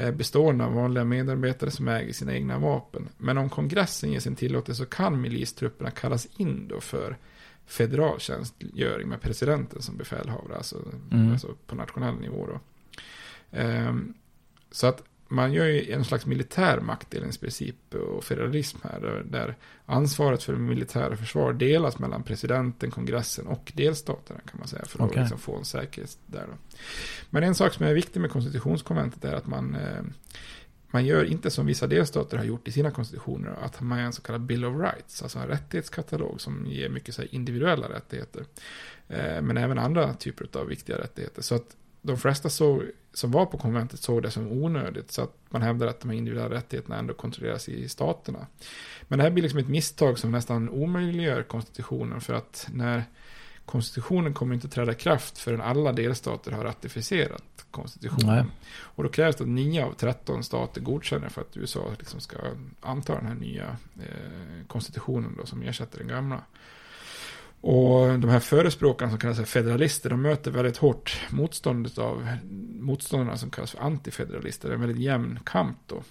Eh, 0.00 0.10
bestående 0.10 0.64
av 0.64 0.72
vanliga 0.72 1.04
medarbetare 1.04 1.70
som 1.70 1.88
äger 1.88 2.12
sina 2.12 2.34
egna 2.34 2.58
vapen. 2.58 3.08
Men 3.16 3.38
om 3.38 3.50
kongressen 3.50 4.12
ger 4.12 4.20
sin 4.20 4.36
tillåtelse 4.36 4.84
så 4.84 4.90
kan 4.90 5.20
milistrupperna 5.20 5.90
kallas 5.90 6.26
in 6.36 6.68
då 6.68 6.80
för 6.80 7.16
federal 7.68 8.20
tjänstgöring 8.20 9.08
med 9.08 9.20
presidenten 9.20 9.82
som 9.82 9.96
befälhavare, 9.96 10.56
alltså, 10.56 10.84
mm. 11.10 11.32
alltså 11.32 11.54
på 11.66 11.74
nationell 11.74 12.14
nivå. 12.14 12.46
Då. 12.46 12.60
Um, 13.58 14.14
så 14.70 14.86
att 14.86 15.02
man 15.28 15.52
gör 15.52 15.66
ju 15.66 15.92
en 15.92 16.04
slags 16.04 16.26
militär 16.26 16.80
maktdelningsprincip 16.80 17.94
och 17.94 18.24
federalism 18.24 18.78
här, 18.82 19.00
där, 19.00 19.24
där 19.24 19.56
ansvaret 19.86 20.42
för 20.42 20.52
det 20.52 20.58
militära 20.58 21.16
försvar 21.16 21.52
delas 21.52 21.98
mellan 21.98 22.22
presidenten, 22.22 22.90
kongressen 22.90 23.46
och 23.46 23.72
delstaterna 23.74 24.40
kan 24.40 24.58
man 24.58 24.68
säga, 24.68 24.84
för 24.84 25.02
okay. 25.02 25.16
att 25.16 25.24
liksom 25.24 25.38
få 25.38 25.56
en 25.56 25.64
säkerhet 25.64 26.18
där. 26.26 26.46
Då. 26.46 26.76
Men 27.30 27.42
en 27.42 27.54
sak 27.54 27.74
som 27.74 27.86
är 27.86 27.94
viktig 27.94 28.20
med 28.20 28.30
konstitutionskonventet 28.30 29.24
är 29.24 29.34
att 29.34 29.46
man 29.46 29.74
eh, 29.74 30.02
man 30.90 31.06
gör 31.06 31.24
inte 31.24 31.50
som 31.50 31.66
vissa 31.66 31.86
delstater 31.86 32.36
har 32.36 32.44
gjort 32.44 32.68
i 32.68 32.72
sina 32.72 32.90
konstitutioner, 32.90 33.54
att 33.62 33.80
man 33.80 33.98
gör 33.98 34.06
en 34.06 34.12
så 34.12 34.22
kallad 34.22 34.40
Bill 34.40 34.64
of 34.64 34.80
Rights, 34.80 35.22
alltså 35.22 35.38
en 35.38 35.46
rättighetskatalog 35.46 36.40
som 36.40 36.66
ger 36.66 36.88
mycket 36.88 37.14
så 37.14 37.22
individuella 37.22 37.88
rättigheter. 37.88 38.44
Eh, 39.08 39.42
men 39.42 39.56
även 39.56 39.78
andra 39.78 40.14
typer 40.14 40.58
av 40.58 40.66
viktiga 40.66 40.98
rättigheter. 40.98 41.42
Så 41.42 41.54
att 41.54 41.76
de 42.02 42.16
flesta 42.16 42.48
såg, 42.48 42.82
som 43.12 43.30
var 43.30 43.46
på 43.46 43.58
konventet 43.58 44.00
såg 44.00 44.22
det 44.22 44.30
som 44.30 44.52
onödigt, 44.52 45.12
så 45.12 45.22
att 45.22 45.34
man 45.50 45.62
hävdar 45.62 45.86
att 45.86 46.00
de 46.00 46.08
här 46.10 46.16
individuella 46.16 46.54
rättigheterna 46.54 46.98
ändå 46.98 47.14
kontrolleras 47.14 47.68
i 47.68 47.88
staterna. 47.88 48.46
Men 49.02 49.18
det 49.18 49.22
här 49.22 49.30
blir 49.30 49.42
liksom 49.42 49.58
ett 49.58 49.68
misstag 49.68 50.18
som 50.18 50.30
nästan 50.30 50.68
omöjliggör 50.68 51.42
konstitutionen, 51.42 52.20
för 52.20 52.34
att 52.34 52.68
när 52.72 53.04
konstitutionen 53.68 54.34
kommer 54.34 54.54
inte 54.54 54.68
träda 54.68 54.94
kraft 54.94 55.38
förrän 55.38 55.60
alla 55.60 55.92
delstater 55.92 56.52
har 56.52 56.64
ratificerat 56.64 57.64
konstitutionen. 57.70 58.36
Nej. 58.36 58.44
Och 58.80 59.02
då 59.02 59.08
krävs 59.08 59.36
det 59.36 59.44
att 59.44 59.50
9 59.50 59.84
av 59.84 59.92
13 59.92 60.44
stater 60.44 60.80
godkänner 60.80 61.28
för 61.28 61.40
att 61.40 61.56
USA 61.56 61.94
liksom 61.98 62.20
ska 62.20 62.36
anta 62.80 63.14
den 63.14 63.26
här 63.26 63.34
nya 63.34 63.76
eh, 63.96 64.66
konstitutionen 64.66 65.34
då, 65.38 65.46
som 65.46 65.62
ersätter 65.62 65.98
den 65.98 66.08
gamla. 66.08 66.42
Och 67.60 68.18
de 68.18 68.30
här 68.30 68.40
förespråkarna 68.40 69.10
som 69.10 69.18
kallas 69.18 69.36
för 69.36 69.44
federalister, 69.44 70.10
de 70.10 70.22
möter 70.22 70.50
väldigt 70.50 70.76
hårt 70.76 71.20
motståndet 71.30 71.98
av 71.98 72.28
motståndarna 72.80 73.36
som 73.36 73.50
kallas 73.50 73.70
för 73.70 73.80
antifederalister. 73.80 74.68
Det 74.68 74.72
är 74.72 74.74
en 74.74 74.80
väldigt 74.80 75.02
jämn 75.02 75.38
kamp 75.44 75.78
då. 75.86 76.02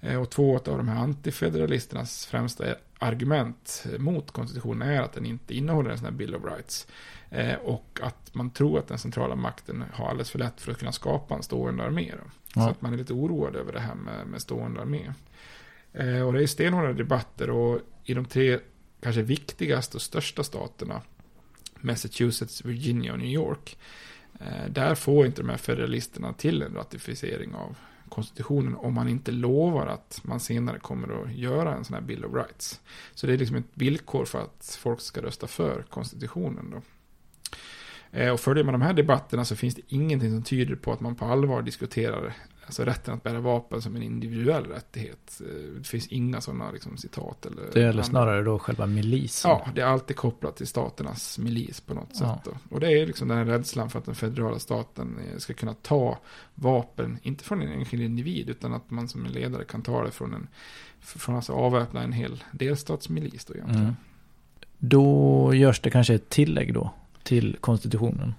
Eh, 0.00 0.20
och 0.20 0.30
två 0.30 0.56
av 0.56 0.76
de 0.76 0.88
här 0.88 1.02
antifederalisternas 1.02 2.26
främsta 2.26 2.64
argument 2.98 3.86
mot 3.98 4.30
konstitutionen 4.30 4.88
är 4.88 5.02
att 5.02 5.12
den 5.12 5.26
inte 5.26 5.54
innehåller 5.54 5.90
en 5.90 5.98
sån 5.98 6.04
här 6.04 6.12
Bill 6.12 6.34
of 6.34 6.44
Rights. 6.44 6.86
Eh, 7.30 7.54
och 7.54 8.00
att 8.02 8.34
man 8.34 8.50
tror 8.50 8.78
att 8.78 8.88
den 8.88 8.98
centrala 8.98 9.36
makten 9.36 9.84
har 9.92 10.08
alldeles 10.08 10.30
för 10.30 10.38
lätt 10.38 10.60
för 10.60 10.72
att 10.72 10.78
kunna 10.78 10.92
skapa 10.92 11.34
en 11.34 11.42
stående 11.42 11.84
armé. 11.84 12.12
Ja. 12.54 12.62
Så 12.62 12.70
att 12.70 12.82
man 12.82 12.92
är 12.92 12.96
lite 12.96 13.12
oroad 13.12 13.56
över 13.56 13.72
det 13.72 13.80
här 13.80 13.94
med, 13.94 14.26
med 14.26 14.42
stående 14.42 14.80
armé. 14.80 15.12
Eh, 15.92 16.26
och 16.26 16.32
det 16.32 16.42
är 16.42 16.46
stenhårda 16.46 16.92
debatter 16.92 17.50
och 17.50 17.80
i 18.04 18.14
de 18.14 18.24
tre 18.24 18.58
kanske 19.04 19.22
viktigaste 19.22 19.96
och 19.96 20.02
största 20.02 20.44
staterna, 20.44 21.02
Massachusetts, 21.80 22.64
Virginia 22.64 23.12
och 23.12 23.18
New 23.18 23.28
York, 23.28 23.78
eh, 24.40 24.70
där 24.70 24.94
får 24.94 25.26
inte 25.26 25.42
de 25.42 25.48
här 25.48 25.56
federalisterna 25.56 26.32
till 26.32 26.62
en 26.62 26.74
ratificering 26.74 27.54
av 27.54 27.76
konstitutionen 28.08 28.74
om 28.74 28.94
man 28.94 29.08
inte 29.08 29.32
lovar 29.32 29.86
att 29.86 30.20
man 30.22 30.40
senare 30.40 30.78
kommer 30.78 31.22
att 31.22 31.34
göra 31.34 31.74
en 31.74 31.84
sån 31.84 31.94
här 31.94 32.00
Bill 32.00 32.24
of 32.24 32.34
Rights. 32.34 32.80
Så 33.14 33.26
det 33.26 33.32
är 33.32 33.38
liksom 33.38 33.56
ett 33.56 33.70
villkor 33.74 34.24
för 34.24 34.42
att 34.42 34.78
folk 34.80 35.00
ska 35.00 35.22
rösta 35.22 35.46
för 35.46 35.84
konstitutionen 35.90 36.70
då. 36.70 36.82
Eh, 38.18 38.32
och 38.32 38.40
följer 38.40 38.64
man 38.64 38.72
de 38.72 38.82
här 38.82 38.92
debatterna 38.92 39.44
så 39.44 39.56
finns 39.56 39.74
det 39.74 39.82
ingenting 39.88 40.30
som 40.30 40.42
tyder 40.42 40.74
på 40.74 40.92
att 40.92 41.00
man 41.00 41.14
på 41.14 41.24
allvar 41.24 41.62
diskuterar 41.62 42.34
alltså 42.66 42.84
rätten 42.84 43.14
att 43.14 43.22
bära 43.22 43.40
vapen 43.40 43.82
som 43.82 43.96
en 43.96 44.02
individuell 44.02 44.66
rättighet. 44.66 45.40
Eh, 45.40 45.78
det 45.78 45.86
finns 45.86 46.06
inga 46.06 46.40
sådana 46.40 46.70
liksom, 46.70 46.96
citat. 46.96 47.46
Eller 47.46 47.62
det 47.72 47.80
gäller 47.80 48.02
snarare 48.02 48.42
då 48.42 48.58
själva 48.58 48.86
milisen. 48.86 49.50
Ja, 49.50 49.66
det 49.74 49.80
är 49.80 49.86
alltid 49.86 50.16
kopplat 50.16 50.56
till 50.56 50.66
staternas 50.66 51.38
milis 51.38 51.80
på 51.80 51.94
något 51.94 52.08
ja. 52.12 52.18
sätt. 52.18 52.44
Då. 52.44 52.74
Och 52.74 52.80
det 52.80 52.92
är 52.92 53.06
liksom 53.06 53.28
den 53.28 53.38
här 53.38 53.44
rädslan 53.44 53.90
för 53.90 53.98
att 53.98 54.04
den 54.04 54.14
federala 54.14 54.58
staten 54.58 55.18
eh, 55.18 55.38
ska 55.38 55.54
kunna 55.54 55.74
ta 55.74 56.18
vapen, 56.54 57.18
inte 57.22 57.44
från 57.44 57.62
en 57.62 57.72
enskild 57.72 58.02
individ, 58.02 58.50
utan 58.50 58.74
att 58.74 58.90
man 58.90 59.08
som 59.08 59.26
en 59.26 59.32
ledare 59.32 59.64
kan 59.64 59.82
ta 59.82 60.04
det 60.04 60.10
från 60.10 60.34
en, 60.34 60.48
från 61.00 61.36
alltså 61.36 61.52
avväpna 61.52 62.02
en 62.02 62.12
hel 62.12 62.44
delstatsmilis 62.52 63.44
då 63.44 63.54
egentligen. 63.54 63.82
Mm. 63.82 63.96
Då 64.78 65.54
görs 65.54 65.80
det 65.80 65.90
kanske 65.90 66.14
ett 66.14 66.28
tillägg 66.28 66.74
då 66.74 66.90
till 67.22 67.56
konstitutionen. 67.60 68.34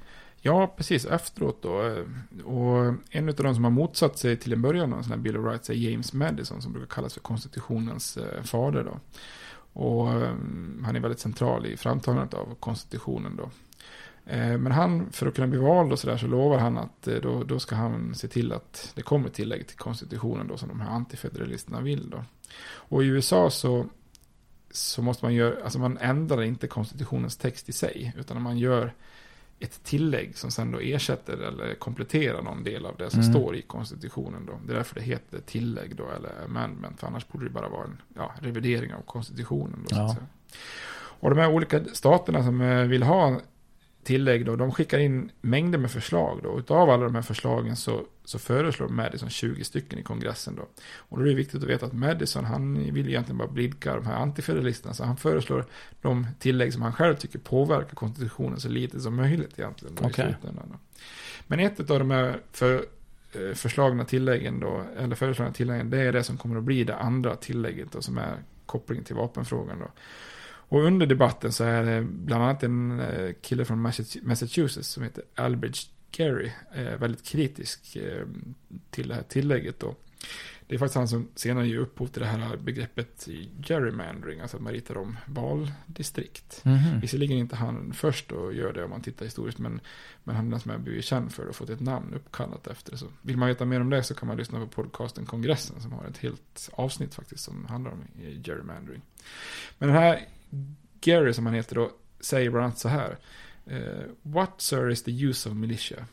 Ja, 0.46 0.74
precis 0.78 1.06
efteråt 1.06 1.62
då. 1.62 1.88
Eh, 1.88 2.04
och 2.46 2.94
en 3.10 3.30
av 3.30 3.36
de 3.36 3.56
som 3.56 3.64
har 3.64 3.72
motsatt 3.72 4.18
sig 4.18 4.38
till 4.38 4.54
en 4.54 4.62
början 4.62 4.94
av 4.94 4.98
en 4.98 5.04
sån 5.04 5.12
här 5.12 5.20
Bill 5.20 5.38
of 5.38 5.46
Rights 5.46 5.70
är 5.70 5.74
James 5.74 6.14
Madison 6.14 6.62
som 6.62 6.74
brukar 6.74 6.88
kallas 6.88 7.14
för 7.14 7.20
konstitutionens 7.20 8.18
eh, 8.18 8.44
fader 8.44 8.84
då. 8.84 9.00
Och 9.82 10.12
eh, 10.12 10.36
han 10.84 10.96
är 10.96 11.00
väldigt 11.00 11.20
central 11.20 11.66
i 11.66 11.78
framtagandet 11.78 12.34
av 12.34 12.56
konstitutionen 12.60 13.36
då. 13.36 13.50
Men 14.60 14.72
han, 14.72 15.12
för 15.12 15.28
att 15.28 15.36
kunna 15.36 15.48
bli 15.48 15.60
vald 15.60 15.92
och 15.92 16.00
sådär, 16.00 16.18
så 16.18 16.28
lovar 16.28 16.58
han 16.58 16.78
att 16.78 17.02
då, 17.22 17.44
då 17.44 17.60
ska 17.60 17.76
han 17.76 18.16
se 18.16 18.28
till 18.28 18.52
att 18.52 18.92
det 18.96 19.02
kommer 19.02 19.30
tillägg 19.30 19.68
till 19.68 19.78
konstitutionen 19.78 20.48
då 20.48 20.58
som 20.58 20.70
de 20.70 20.82
här 20.82 20.90
antifederalisterna 20.90 21.82
vill 21.82 22.10
då. 22.10 22.24
Och 22.68 23.04
i 23.04 23.08
USA 23.08 23.50
så, 23.50 23.86
så 24.72 25.02
måste 25.02 25.26
man 25.26 25.34
göra, 25.34 25.64
alltså 25.64 25.80
man 25.80 25.98
ändrar 25.98 26.42
inte 26.42 26.68
konstitutionens 26.68 27.38
text 27.38 27.70
i 27.70 27.74
sig, 27.74 28.14
utan 28.18 28.42
man 28.42 28.58
gör 28.58 28.94
ett 29.60 29.84
tillägg 29.84 30.38
som 30.38 30.52
sen 30.52 30.72
då 30.72 30.80
ersätter 30.80 31.38
eller 31.38 31.76
kompletterar 31.76 32.42
någon 32.42 32.64
del 32.64 32.86
av 32.86 32.98
det 32.98 33.10
som 33.10 33.20
mm. 33.20 33.34
står 33.34 33.56
i 33.56 33.62
konstitutionen. 33.62 34.46
Då. 34.46 34.60
Det 34.66 34.74
är 34.74 34.78
därför 34.78 34.96
det 34.96 35.02
heter 35.02 35.40
tillägg 35.40 35.96
då, 35.96 36.04
eller 36.10 36.32
amendment, 36.46 37.00
för 37.00 37.08
annars 37.08 37.28
borde 37.28 37.46
det 37.46 37.52
bara 37.52 37.70
vara 37.70 37.84
en 37.84 38.02
ja, 38.16 38.32
revidering 38.40 38.94
av 38.94 39.02
konstitutionen. 39.02 39.86
Då, 39.90 39.96
ja. 39.96 40.16
Och 41.20 41.30
de 41.30 41.40
här 41.40 41.52
olika 41.52 41.86
staterna 41.94 42.44
som 42.44 42.62
eh, 42.62 42.84
vill 42.84 43.04
ha 43.04 43.40
tillägg 44.06 44.46
då, 44.46 44.56
de 44.56 44.72
skickar 44.72 45.00
in 45.00 45.32
mängder 45.42 45.78
med 45.78 45.92
förslag 45.92 46.40
då. 46.44 46.60
Utav 46.60 46.90
alla 46.90 47.04
de 47.04 47.16
här 47.16 47.22
förslagen 47.22 47.76
så, 47.76 48.02
så 48.24 48.40
föreslår 48.40 48.88
Madison 48.88 49.30
20 49.30 49.64
stycken 49.64 50.00
i 50.00 50.04
kongressen 50.04 50.56
då. 50.56 50.68
Och 50.98 51.18
då 51.18 51.24
är 51.24 51.30
det 51.30 51.36
viktigt 51.36 51.64
att 51.64 51.70
veta 51.70 51.86
att 51.86 51.94
Madison, 51.94 52.46
han 52.46 52.94
vill 52.94 53.10
egentligen 53.10 53.38
bara 53.38 53.48
blidka 53.48 53.96
de 53.96 54.06
här 54.06 54.16
antifederalisterna. 54.16 54.94
Så 54.94 55.04
han 55.04 55.18
föreslår 55.18 55.66
de 56.02 56.28
tillägg 56.40 56.74
som 56.74 56.82
han 56.82 56.94
själv 56.94 57.16
tycker 57.16 57.40
påverkar 57.40 57.96
konstitutionen 57.96 58.60
så 58.60 58.70
lite 58.70 59.00
som 59.00 59.16
möjligt 59.16 59.60
egentligen. 59.60 59.98
Okay. 60.06 60.34
Men 61.48 61.60
ett 61.60 61.90
av 61.90 62.00
de 62.00 62.12
här 62.12 62.40
för, 62.52 62.86
eh, 63.34 63.54
förslagna 63.54 64.06
tilläggen 64.06 64.60
då, 64.60 64.84
eller 64.98 65.16
föreslagna 65.16 65.54
tilläggen, 65.54 65.90
det 65.90 66.02
är 66.02 66.12
det 66.12 66.24
som 66.24 66.38
kommer 66.38 66.58
att 66.58 66.64
bli 66.64 66.84
det 66.84 66.96
andra 66.96 67.36
tillägget 67.36 67.92
då, 67.92 68.02
som 68.02 68.18
är 68.18 68.38
kopplingen 68.66 69.06
till 69.06 69.16
vapenfrågan 69.16 69.80
då. 69.80 69.88
Och 70.68 70.84
under 70.84 71.06
debatten 71.06 71.52
så 71.52 71.64
är 71.64 71.84
det 71.84 72.02
bland 72.02 72.44
annat 72.44 72.64
en 72.64 73.00
eh, 73.00 73.34
kille 73.42 73.66
från 73.66 73.82
Massachusetts 74.22 74.90
som 74.90 75.04
heter 75.04 75.24
Albridge 75.36 75.80
Gary 76.12 76.52
väldigt 77.00 77.26
kritisk 77.26 77.96
eh, 77.96 78.26
till 78.90 79.08
det 79.08 79.16
här 79.16 79.24
tillägget 79.24 79.80
då. 79.80 79.96
Det 80.68 80.76
är 80.76 80.80
faktiskt 80.80 80.96
han 80.96 81.08
som 81.08 81.28
senare 81.36 81.68
ger 81.68 81.78
upphov 81.78 82.08
till 82.08 82.22
det 82.22 82.28
här 82.28 82.58
begreppet 82.58 83.28
gerrymandering, 83.68 84.40
alltså 84.40 84.58
att 84.58 84.64
man 84.64 84.74
ritar 84.74 84.98
om 84.98 85.18
valdistrikt. 85.26 86.62
Mhm. 86.66 87.00
Visserligen 87.02 87.38
inte 87.38 87.56
han 87.56 87.94
först 87.94 88.32
och 88.32 88.54
gör 88.54 88.74
det 88.74 88.84
om 88.84 88.90
man 88.90 89.02
tittar 89.02 89.26
historiskt, 89.26 89.58
men, 89.58 89.80
men 90.24 90.36
han 90.36 90.48
är 90.48 90.52
den 90.52 90.60
som 90.60 90.72
har 90.72 90.78
blivit 90.78 91.06
känd 91.06 91.34
för 91.34 91.46
och 91.46 91.56
fått 91.56 91.70
ett 91.70 91.80
namn 91.80 92.14
uppkallat 92.14 92.68
efter. 92.68 92.96
Så 92.96 93.06
vill 93.22 93.38
man 93.38 93.48
veta 93.48 93.66
mer 93.66 93.82
om 93.82 93.90
det 93.90 94.04
så 94.04 94.16
kan 94.16 94.28
man 94.28 94.38
lyssna 94.38 94.60
på 94.60 94.68
podcasten 94.68 95.26
Kongressen 95.26 95.82
som 95.82 95.92
har 95.92 96.06
ett 96.06 96.18
helt 96.18 96.70
avsnitt 96.74 97.16
faktiskt 97.16 97.44
som 97.44 97.66
handlar 97.66 97.92
om 97.92 98.04
gerrymandering. 98.44 99.02
Men 99.78 99.90
den 99.90 99.98
här 99.98 100.28
Gary 101.02 101.34
som 101.34 101.46
han 101.46 101.56
heter 101.56 101.76
då 101.76 101.92
säger 102.20 102.50
bland 102.50 102.66
annat 102.66 102.80
så 102.80 102.90
här. 102.90 103.18
Eh, 103.66 104.04
What 104.24 104.62
sir 104.62 104.90
is 104.90 105.04
the 105.04 105.26
use 105.26 105.50
of 105.50 105.56
militia? 105.56 106.06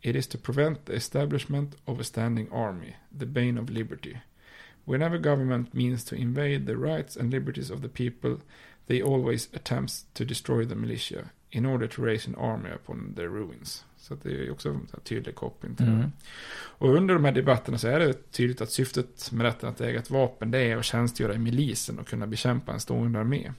It 0.00 0.16
is 0.16 0.26
to 0.26 0.38
prevent 0.38 0.84
the 0.84 0.92
establishment 0.92 1.74
of 1.84 2.00
a 2.00 2.04
standing 2.04 2.48
army, 2.52 2.96
the 3.18 3.26
bane 3.26 3.60
of 3.60 3.70
liberty. 3.70 4.18
Whenever 4.84 5.18
government 5.18 5.74
means 5.74 6.04
to 6.04 6.14
invade 6.14 6.66
the 6.66 6.76
rights 6.76 7.16
and 7.16 7.32
liberties 7.32 7.70
of 7.70 7.80
the 7.80 7.88
people, 7.88 8.38
they 8.86 9.02
always 9.02 9.48
attempts 9.52 10.04
to 10.14 10.24
destroy 10.24 10.64
the 10.64 10.74
militia 10.74 11.30
in 11.56 11.66
order 11.66 11.86
to 11.86 12.02
raise 12.02 12.30
an 12.30 12.36
army 12.36 12.68
upon 12.74 13.14
their 13.14 13.28
ruins. 13.28 13.84
Så 13.96 14.14
det 14.14 14.30
är 14.30 14.50
också 14.50 14.68
en 14.68 14.86
tydlig 15.04 15.34
koppling 15.34 15.74
till 15.74 15.86
det. 15.86 15.92
Mm. 15.92 16.12
Och 16.78 16.94
under 16.94 17.14
de 17.14 17.24
här 17.24 17.32
debatterna 17.32 17.78
så 17.78 17.88
är 17.88 17.98
det 17.98 18.32
tydligt 18.32 18.60
att 18.60 18.70
syftet 18.70 19.32
med 19.32 19.46
rätten 19.46 19.68
att 19.68 19.80
äga 19.80 19.98
ett 19.98 20.10
vapen 20.10 20.50
det 20.50 20.58
är 20.58 20.76
att 20.76 20.84
tjänstgöra 20.84 21.34
i 21.34 21.38
milisen 21.38 21.98
och 21.98 22.08
kunna 22.08 22.26
bekämpa 22.26 22.72
en 22.72 22.80
stående 22.80 23.18
armé. 23.18 23.52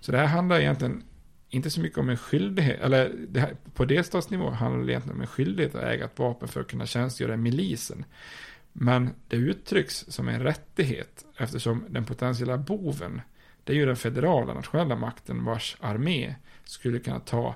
Så 0.00 0.12
det 0.12 0.18
här 0.18 0.26
handlar 0.26 0.60
egentligen 0.60 1.02
inte 1.50 1.70
så 1.70 1.80
mycket 1.80 1.98
om 1.98 2.08
en 2.08 2.16
skyldighet, 2.16 2.80
eller 2.80 3.12
det 3.28 3.40
här, 3.40 3.56
på 3.74 3.84
delstatsnivå 3.84 4.50
handlar 4.50 4.86
det 4.86 4.92
egentligen 4.92 5.16
om 5.16 5.20
en 5.20 5.26
skyldighet 5.26 5.74
att 5.74 5.82
äga 5.82 6.04
ett 6.04 6.18
vapen 6.18 6.48
för 6.48 6.60
att 6.60 6.68
kunna 6.68 6.86
tjänstgöra 6.86 7.34
i 7.34 7.36
milisen. 7.36 8.04
Men 8.72 9.10
det 9.28 9.36
uttrycks 9.36 10.04
som 10.08 10.28
en 10.28 10.42
rättighet 10.42 11.24
eftersom 11.36 11.84
den 11.88 12.04
potentiella 12.04 12.58
boven, 12.58 13.20
det 13.64 13.72
är 13.72 13.76
ju 13.76 13.86
den 13.86 13.96
federala 13.96 14.54
nationella 14.54 14.96
makten 14.96 15.44
vars 15.44 15.76
armé 15.80 16.34
skulle 16.68 16.98
kunna 16.98 17.20
ta 17.20 17.54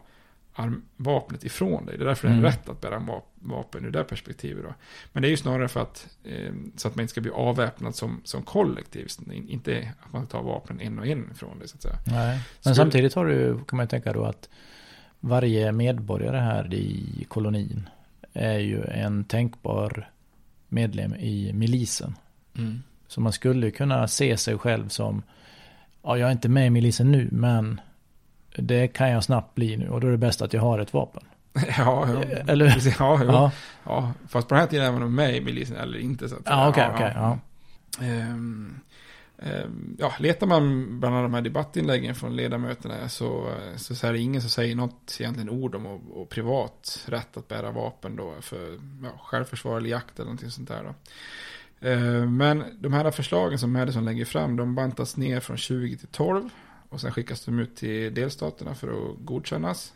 arm- 0.55 0.83
vapnet 0.97 1.45
ifrån 1.45 1.87
dig. 1.87 1.99
Det 1.99 2.05
är 2.05 2.07
därför 2.07 2.29
det 2.29 2.33
är 2.33 2.37
en 2.37 2.45
Mm. 2.45 2.51
rätt 2.53 2.69
att 2.69 2.81
bära 2.81 2.99
vap- 2.99 3.23
vapen 3.35 3.85
ur 3.85 3.91
det 3.91 4.05
perspektivet. 4.05 4.65
Då. 4.65 4.75
Men 5.13 5.23
det 5.23 5.29
är 5.29 5.31
ju 5.31 5.37
snarare 5.37 5.69
för 5.69 5.81
att, 5.83 6.09
eh, 6.25 6.53
så 6.77 6.89
att 6.89 6.95
man 6.97 7.03
inte 7.03 7.11
ska 7.11 7.21
bli 7.21 7.31
avväpnad 7.31 7.95
som, 7.95 8.21
som 8.25 8.43
kollektiv. 8.43 9.09
Inte 9.49 9.93
att 10.07 10.13
man 10.13 10.27
tar 10.27 10.43
vapnen 10.43 10.81
en 10.81 10.99
och 10.99 11.07
en 11.07 11.31
ifrån 11.33 11.59
dig 11.59 11.69
så 11.69 11.77
att 11.77 11.83
säga. 11.83 11.97
Nej. 12.07 12.27
Men 12.37 12.41
Skulle- 12.61 12.75
samtidigt 12.75 13.15
har 13.15 13.27
du, 13.27 13.55
kan 13.69 13.77
man 13.77 13.85
ju 13.85 13.89
tänka 13.89 14.13
då 14.13 14.25
att 14.25 14.49
varje 15.21 15.73
medborgare 15.73 16.37
här 16.37 16.75
i 16.75 17.25
kolonin 17.29 17.89
är 18.33 18.59
ju 18.59 18.83
en 18.85 19.25
tänkbar 19.25 20.11
medlem 20.69 21.15
i 21.15 21.53
milisen. 21.53 22.15
Mm. 22.59 22.83
Så 23.09 23.21
man 23.21 23.33
skulle 23.33 23.71
kunna 23.71 24.09
se 24.09 24.37
sig 24.37 24.59
själv 24.59 24.89
som, 24.89 25.23
ja 26.03 26.17
jag 26.19 26.29
är 26.29 26.33
inte 26.33 26.49
med 26.49 26.67
i 26.67 26.71
milisen 26.71 27.13
nu, 27.13 27.29
men 27.33 27.81
det 28.57 28.89
kan 28.89 29.11
jag 29.11 29.25
snabbt 29.25 29.55
bli 29.55 29.77
nu 29.77 29.89
och 29.89 30.01
då 30.01 30.07
är 30.07 30.11
det 30.11 30.19
bäst 30.19 30.43
att 30.43 30.53
jag 30.53 30.61
har 30.63 30.79
ett 30.79 30.93
vapen. 30.93 31.23
Ja, 31.79 32.09
ja, 32.09 32.23
Eller- 32.47 32.67
ja, 32.67 32.93
ja. 32.99 33.25
Ja. 33.25 33.51
ja. 33.85 34.13
Fast 34.29 34.49
på 34.49 34.55
den 34.55 34.61
här 34.61 34.69
tiden 34.69 34.87
är 34.95 35.01
man 35.01 35.15
med 35.15 35.37
i 35.37 35.41
milisen 35.41 35.77
eller 35.77 35.99
inte. 35.99 36.29
Så 36.29 36.35
att, 36.35 36.43
Ja, 36.45 36.69
okej, 36.69 36.91
okej, 36.95 37.13
ja. 37.15 37.39
Ehm, 38.01 38.81
ehm, 39.39 39.97
ja, 39.99 40.13
letar 40.19 40.47
man 40.47 41.01
bland 41.01 41.15
de 41.25 41.35
här 41.35 41.41
debattinläggen 41.43 42.15
från 42.15 42.37
ledamöterna 42.37 43.09
så, 43.09 43.49
så, 43.77 43.95
så 43.95 44.07
är 44.07 44.13
det 44.13 44.19
ingen 44.19 44.41
som 44.41 44.51
säger 44.51 44.77
något 44.77 45.17
egentligen 45.21 45.51
ord 45.51 45.75
om 45.75 45.87
och, 45.87 46.01
och 46.23 46.29
privat 46.29 47.05
rätt 47.09 47.37
att 47.37 47.49
bära 47.49 47.71
vapen 47.71 48.17
då 48.17 48.35
för 48.41 48.79
ja, 49.03 49.11
självförsvar 49.25 49.77
eller 49.77 49.91
jakt 49.91 50.15
eller 50.15 50.25
någonting 50.25 50.51
sånt 50.51 50.69
där. 50.69 50.83
Då. 50.85 50.95
Ehm, 51.89 52.37
Men 52.37 52.65
de 52.81 52.93
här 52.93 53.11
förslagen 53.11 53.59
som 53.59 53.73
Madison 53.73 54.05
lägger 54.05 54.25
fram, 54.25 54.57
de 54.57 54.75
bantas 54.75 55.17
ner 55.17 55.41
från 55.41 55.57
20 55.57 55.97
till 55.97 56.09
12 56.09 56.49
och 56.93 57.01
sen 57.01 57.13
skickas 57.13 57.45
de 57.45 57.59
ut 57.59 57.77
till 57.77 58.15
delstaterna 58.15 58.75
för 58.75 58.89
att 58.89 59.17
godkännas. 59.19 59.93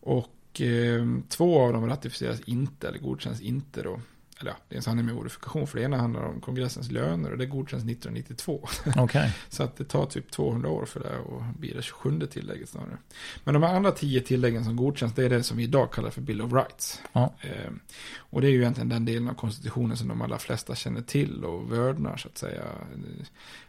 Och 0.00 0.60
eh, 0.60 1.06
två 1.28 1.60
av 1.60 1.72
dem 1.72 1.86
ratificeras 1.86 2.40
inte 2.40 2.88
eller 2.88 2.98
godkänns 2.98 3.40
inte 3.40 3.82
då. 3.82 4.00
Eller 4.42 4.50
ja, 4.50 4.56
det 4.68 4.74
är 4.74 4.76
en 4.76 4.82
sanning 4.82 5.06
med 5.06 5.14
modifikation 5.14 5.66
för 5.66 5.78
det 5.78 5.84
ena 5.84 5.96
handlar 5.96 6.22
om 6.22 6.40
kongressens 6.40 6.90
löner 6.90 7.32
och 7.32 7.38
det 7.38 7.46
godkänns 7.46 7.84
1992. 7.84 8.68
Okej. 8.96 9.34
Så 9.48 9.62
att 9.62 9.76
det 9.76 9.84
tar 9.84 10.06
typ 10.06 10.30
200 10.30 10.68
år 10.68 10.84
för 10.84 11.00
det 11.00 11.18
och 11.18 11.42
blir 11.58 11.74
det 11.74 11.82
27 11.82 12.26
tillägget 12.26 12.68
snarare. 12.68 12.98
Men 13.44 13.54
de 13.54 13.62
här 13.62 13.74
andra 13.74 13.90
tio 13.90 14.20
tilläggen 14.20 14.64
som 14.64 14.76
godkänns 14.76 15.14
det 15.14 15.24
är 15.24 15.30
det 15.30 15.42
som 15.42 15.56
vi 15.56 15.62
idag 15.62 15.92
kallar 15.92 16.10
för 16.10 16.20
Bill 16.20 16.42
of 16.42 16.52
Rights. 16.52 17.02
Ja. 17.12 17.34
Eh, 17.40 17.72
och 18.16 18.40
det 18.40 18.46
är 18.46 18.50
ju 18.50 18.58
egentligen 18.58 18.88
den 18.88 19.04
delen 19.04 19.28
av 19.28 19.34
konstitutionen 19.34 19.96
som 19.96 20.08
de 20.08 20.22
allra 20.22 20.38
flesta 20.38 20.74
känner 20.74 21.02
till 21.02 21.44
och 21.44 21.72
vördnar 21.72 22.16
så 22.16 22.28
att 22.28 22.38
säga. 22.38 22.62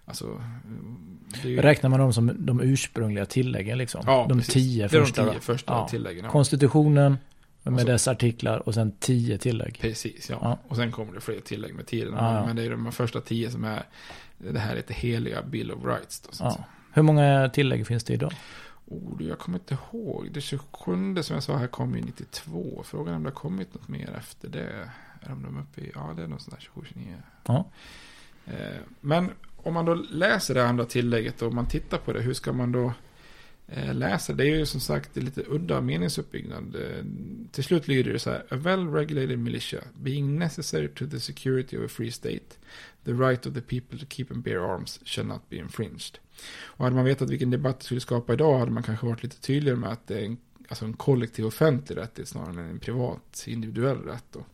Alltså, 0.05 0.41
ju... 1.43 1.61
Räknar 1.61 1.89
man 1.89 1.99
dem 1.99 2.13
som 2.13 2.45
de 2.45 2.61
ursprungliga 2.61 3.25
tilläggen 3.25 3.77
liksom? 3.77 4.03
Ja, 4.05 4.25
de 4.29 4.37
precis. 4.37 4.53
tio 4.53 4.87
Det 4.87 4.97
är 4.97 4.99
de 4.99 5.05
första. 5.05 5.31
tio 5.31 5.39
första 5.39 5.87
tilläggen, 5.87 6.25
ja. 6.25 6.31
Konstitutionen 6.31 7.17
med 7.71 7.81
så- 7.81 7.87
dess 7.87 8.07
artiklar 8.07 8.67
och 8.67 8.73
sen 8.73 8.91
tio 8.99 9.37
tillägg. 9.37 9.77
Precis, 9.81 10.29
ja. 10.29 10.37
Ja. 10.41 10.59
Och 10.67 10.75
sen 10.75 10.91
kommer 10.91 11.13
det 11.13 11.21
fler 11.21 11.39
tillägg 11.39 11.73
med 11.75 11.85
tiden. 11.87 12.13
Ja. 12.17 12.45
Men 12.45 12.55
det 12.55 12.63
är 12.63 12.69
de 12.69 12.91
första 12.91 13.21
tio 13.21 13.51
som 13.51 13.63
är 13.63 13.83
det 14.37 14.59
här 14.59 14.75
heter 14.75 14.93
heliga 14.93 15.41
Bill 15.43 15.71
of 15.71 15.85
Rights. 15.85 16.19
Då, 16.21 16.29
Ja. 16.39 16.63
Hur 16.91 17.01
många 17.01 17.49
tillägg 17.53 17.87
finns 17.87 18.03
det 18.03 18.13
idag? 18.13 18.33
Oh, 18.85 19.23
jag 19.23 19.39
kommer 19.39 19.57
inte 19.57 19.77
ihåg. 19.91 20.29
Det 20.31 20.41
27 20.41 21.15
som 21.23 21.33
jag 21.33 21.43
sa 21.43 21.57
här 21.57 21.67
kom 21.67 21.95
ju 21.95 22.01
92. 22.01 22.81
Frågan 22.85 23.13
är 23.13 23.17
om 23.17 23.23
det 23.23 23.29
har 23.29 23.33
kommit 23.35 23.73
något 23.73 23.87
mer 23.87 24.09
efter 24.17 24.49
det. 24.49 24.89
Är 25.21 25.31
om 25.31 25.43
de 25.43 25.57
är 25.57 25.61
uppe 25.61 25.81
i, 25.81 25.91
ja 25.95 26.13
det 26.15 26.23
är 26.23 26.27
något 26.27 26.41
sånt 26.41 26.57
där 26.59 26.69
27-29. 26.81 27.15
Ja. 27.45 27.65
Eh, 28.45 28.53
Men 29.01 29.29
om 29.57 29.73
man 29.73 29.85
då 29.85 29.93
läser 29.93 30.53
det 30.53 30.67
andra 30.67 30.85
tillägget 30.85 31.41
och 31.41 31.53
man 31.53 31.67
tittar 31.67 31.97
på 31.97 32.13
det, 32.13 32.21
hur 32.21 32.33
ska 32.33 32.53
man 32.53 32.71
då 32.71 32.93
Eh, 33.67 33.93
läser. 33.93 34.33
Det 34.33 34.43
är 34.43 34.55
ju 34.55 34.65
som 34.65 34.79
sagt 34.79 35.15
lite 35.15 35.43
udda 35.49 35.81
meningsuppbyggnad. 35.81 36.75
Eh, 36.75 37.05
till 37.51 37.63
slut 37.63 37.87
lyder 37.87 38.13
det 38.13 38.19
så 38.19 38.29
här. 38.29 38.39
A 38.49 38.55
well-regulated 38.55 39.37
militia, 39.37 39.83
being 39.93 40.39
necessary 40.39 40.87
to 40.87 41.05
the 41.07 41.19
security 41.19 41.77
of 41.77 41.85
a 41.85 41.87
free 41.87 42.11
state, 42.11 42.55
the 43.03 43.11
right 43.11 43.45
of 43.45 43.53
the 43.53 43.61
people 43.61 43.99
to 43.99 44.05
keep 44.09 44.31
and 44.31 44.43
bear 44.43 44.59
arms 44.59 44.99
shall 45.05 45.25
not 45.25 45.49
be 45.49 45.55
infringed. 45.55 46.17
Och 46.63 46.83
hade 46.83 46.95
man 46.95 47.05
vetat 47.05 47.29
vilken 47.29 47.51
debatt 47.51 47.79
det 47.79 47.85
skulle 47.85 48.01
skapa 48.01 48.33
idag 48.33 48.59
hade 48.59 48.71
man 48.71 48.83
kanske 48.83 49.05
varit 49.05 49.23
lite 49.23 49.41
tydligare 49.41 49.77
med 49.77 49.91
att 49.91 50.07
det 50.07 50.19
är 50.19 50.25
en, 50.25 50.37
alltså 50.67 50.85
en 50.85 50.93
kollektiv 50.93 51.45
offentlig 51.45 51.97
rättighet 51.97 52.29
snarare 52.29 52.61
än 52.61 52.69
en 52.69 52.79
privat 52.79 53.43
individuell 53.47 53.97
rätt. 53.97 54.25
Då. 54.31 54.45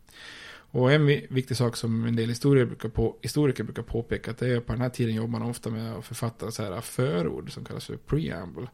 Och 0.72 0.92
en 0.92 1.06
vi- 1.06 1.28
viktig 1.30 1.58
sak 1.58 1.76
som 1.76 2.06
en 2.06 2.16
del 2.16 2.30
historiker 2.30 2.66
brukar, 2.66 2.90
på, 2.90 3.16
historiker 3.22 3.64
brukar 3.64 3.84
påpeka 3.84 4.32
att 4.32 4.38
det 4.38 4.48
är 4.48 4.60
på 4.60 4.72
den 4.74 4.82
här 4.82 4.90
tiden 4.90 5.16
jobbar 5.16 5.40
man 5.40 5.50
ofta 5.50 5.70
med 5.70 5.94
att 5.94 6.06
författa 6.06 6.52
så 6.52 6.64
här 6.64 6.82
förord 6.82 7.54
som 7.54 7.66
kallas 7.66 7.86
för 7.86 7.98
preamble. 7.98 8.68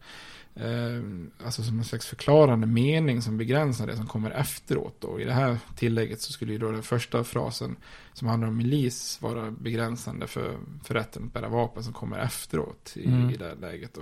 Eh, 0.56 1.46
alltså 1.46 1.64
som 1.64 1.78
en 1.78 1.84
slags 1.86 2.06
förklarande 2.08 2.68
mening 2.68 3.22
som 3.22 3.38
begränsar 3.38 3.88
det 3.88 3.96
som 3.96 4.08
kommer 4.08 4.32
efteråt. 4.32 4.96
Då. 5.00 5.20
I 5.20 5.24
det 5.26 5.34
här 5.34 5.58
tillägget 5.76 6.22
så 6.22 6.32
skulle 6.34 6.52
ju 6.54 6.58
då 6.60 6.72
den 6.72 6.84
första 6.84 7.24
frasen 7.24 7.76
som 8.14 8.28
handlar 8.28 8.48
om 8.48 8.58
milis 8.58 9.22
vara 9.22 9.52
begränsande 9.52 10.28
för, 10.28 10.58
för 10.84 10.94
rätten 10.94 11.24
att 11.26 11.34
bära 11.34 11.50
vapen 11.50 11.84
som 11.84 11.94
kommer 11.94 12.20
efteråt 12.20 12.94
i, 12.96 13.06
Mm. 13.08 13.30
i 13.30 13.38
det 13.38 13.46
här 13.46 13.56
läget. 13.56 13.94
Då. 13.94 14.02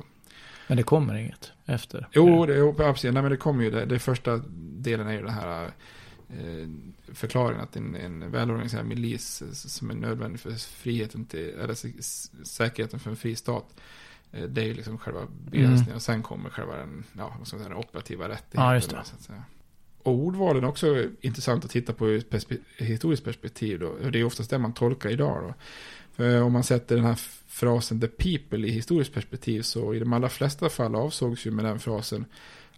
Men 0.67 0.77
det 0.77 0.83
kommer 0.83 1.15
inget 1.15 1.51
efter. 1.65 2.07
Jo, 2.11 2.45
det, 2.45 2.57
jo, 2.57 2.75
absolut. 2.81 3.13
Nej, 3.13 3.23
men 3.23 3.31
det 3.31 3.37
kommer 3.37 3.63
ju. 3.63 3.71
Det, 3.71 3.85
det 3.85 3.99
första 3.99 4.37
delen 4.57 5.07
är 5.07 5.13
ju 5.13 5.21
den 5.21 5.29
här 5.33 5.71
eh, 6.39 6.67
förklaringen 7.13 7.63
att 7.63 7.75
en, 7.75 7.95
en 7.95 8.31
välorganiserad 8.31 8.85
milis 8.85 9.41
eh, 9.41 9.51
som 9.51 9.89
är 9.89 9.93
nödvändig 9.95 10.39
för 10.39 10.51
friheten 10.51 11.25
till, 11.25 11.49
eller 11.59 11.75
säkerheten 12.45 12.99
för 12.99 13.09
en 13.09 13.15
fri 13.15 13.35
stat. 13.35 13.75
eh, 14.31 14.43
Det 14.43 14.61
är 14.61 14.65
ju 14.65 14.73
liksom 14.73 14.97
själva 14.97 15.21
begränsningen 15.51 15.83
Mm. 15.83 15.95
och 15.95 16.01
sen 16.01 16.23
kommer 16.23 16.49
själva 16.49 16.75
den, 16.75 17.03
ja, 17.17 17.35
vad 17.39 17.47
ska 17.47 17.57
man 17.57 17.63
säga, 17.65 17.69
den 17.75 17.77
operativa 17.85 18.29
rättigheten. 18.29 18.61
Ja, 18.63 18.75
just 18.75 18.89
det. 18.89 19.01
Så 19.03 19.15
att 19.15 19.21
säga. 19.21 19.43
Och 20.03 20.13
ordvalen 20.13 20.63
är 20.63 20.67
också 20.67 21.05
intressant 21.21 21.65
att 21.65 21.71
titta 21.71 21.93
på 21.93 22.07
ur 22.09 22.17
ett 22.17 22.29
perspe- 22.29 22.59
historiskt 22.77 23.23
perspektiv. 23.23 23.79
Då. 23.79 23.95
Det 24.11 24.19
är 24.19 24.23
oftast 24.23 24.49
det 24.49 24.57
man 24.57 24.73
tolkar 24.73 25.09
idag. 25.09 25.43
Då. 25.43 25.53
För 26.15 26.41
om 26.41 26.51
man 26.53 26.63
sätter 26.63 26.95
den 26.95 27.05
här 27.05 27.19
frasen 27.47 28.01
the 28.01 28.07
people 28.07 28.67
i 28.67 28.71
historiskt 28.71 29.13
perspektiv 29.13 29.61
så 29.61 29.93
i 29.93 29.99
de 29.99 30.13
allra 30.13 30.29
flesta 30.29 30.69
fall 30.69 30.95
avsågs 30.95 31.45
ju 31.47 31.51
med 31.51 31.65
den 31.65 31.79
frasen 31.79 32.25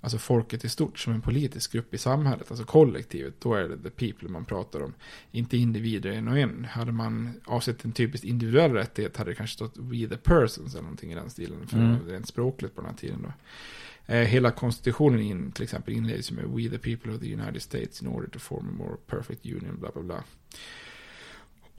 alltså 0.05 0.17
folket 0.17 0.65
i 0.65 0.69
stort 0.69 0.99
som 0.99 1.13
en 1.13 1.21
politisk 1.21 1.71
grupp 1.71 1.93
i 1.93 1.97
samhället, 1.97 2.51
alltså 2.51 2.65
kollektivet, 2.65 3.33
då 3.39 3.53
är 3.53 3.69
det 3.69 3.77
the 3.77 3.89
people 3.89 4.29
man 4.29 4.45
pratar 4.45 4.81
om. 4.83 4.93
Inte 5.31 5.57
individer 5.57 6.11
en 6.11 6.27
och 6.27 6.37
en. 6.39 6.65
Hade 6.65 6.91
man 6.91 7.41
avsett 7.45 7.85
en 7.85 7.91
typiskt 7.91 8.25
individuell 8.25 8.71
rättighet 8.71 9.17
hade 9.17 9.31
det 9.31 9.35
kanske 9.35 9.53
stått 9.53 9.77
we 9.77 10.07
the 10.07 10.17
persons 10.17 10.73
eller 10.73 10.81
någonting 10.83 11.11
i 11.11 11.15
den 11.15 11.29
stilen, 11.29 11.67
för 11.67 11.77
Mm. 11.77 12.07
rent 12.07 12.27
språkligt 12.27 12.75
på 12.75 12.81
den 12.81 12.89
här 12.89 12.97
tiden 12.97 13.19
då. 13.23 13.33
Eh, 14.13 14.21
hela 14.21 14.51
konstitutionen 14.51 15.19
in, 15.19 15.51
till 15.51 15.63
exempel 15.63 15.93
inleds 15.93 16.31
med 16.31 16.45
We 16.45 16.69
the 16.69 16.77
people 16.77 17.13
of 17.13 17.19
the 17.19 17.33
United 17.33 17.61
States 17.61 18.01
in 18.01 18.07
order 18.07 18.29
to 18.29 18.39
form 18.39 18.69
a 18.69 18.73
more 18.77 18.95
perfect 19.07 19.45
union, 19.45 19.77
bla 19.79 19.89
bla 19.93 20.03
bla. 20.03 20.23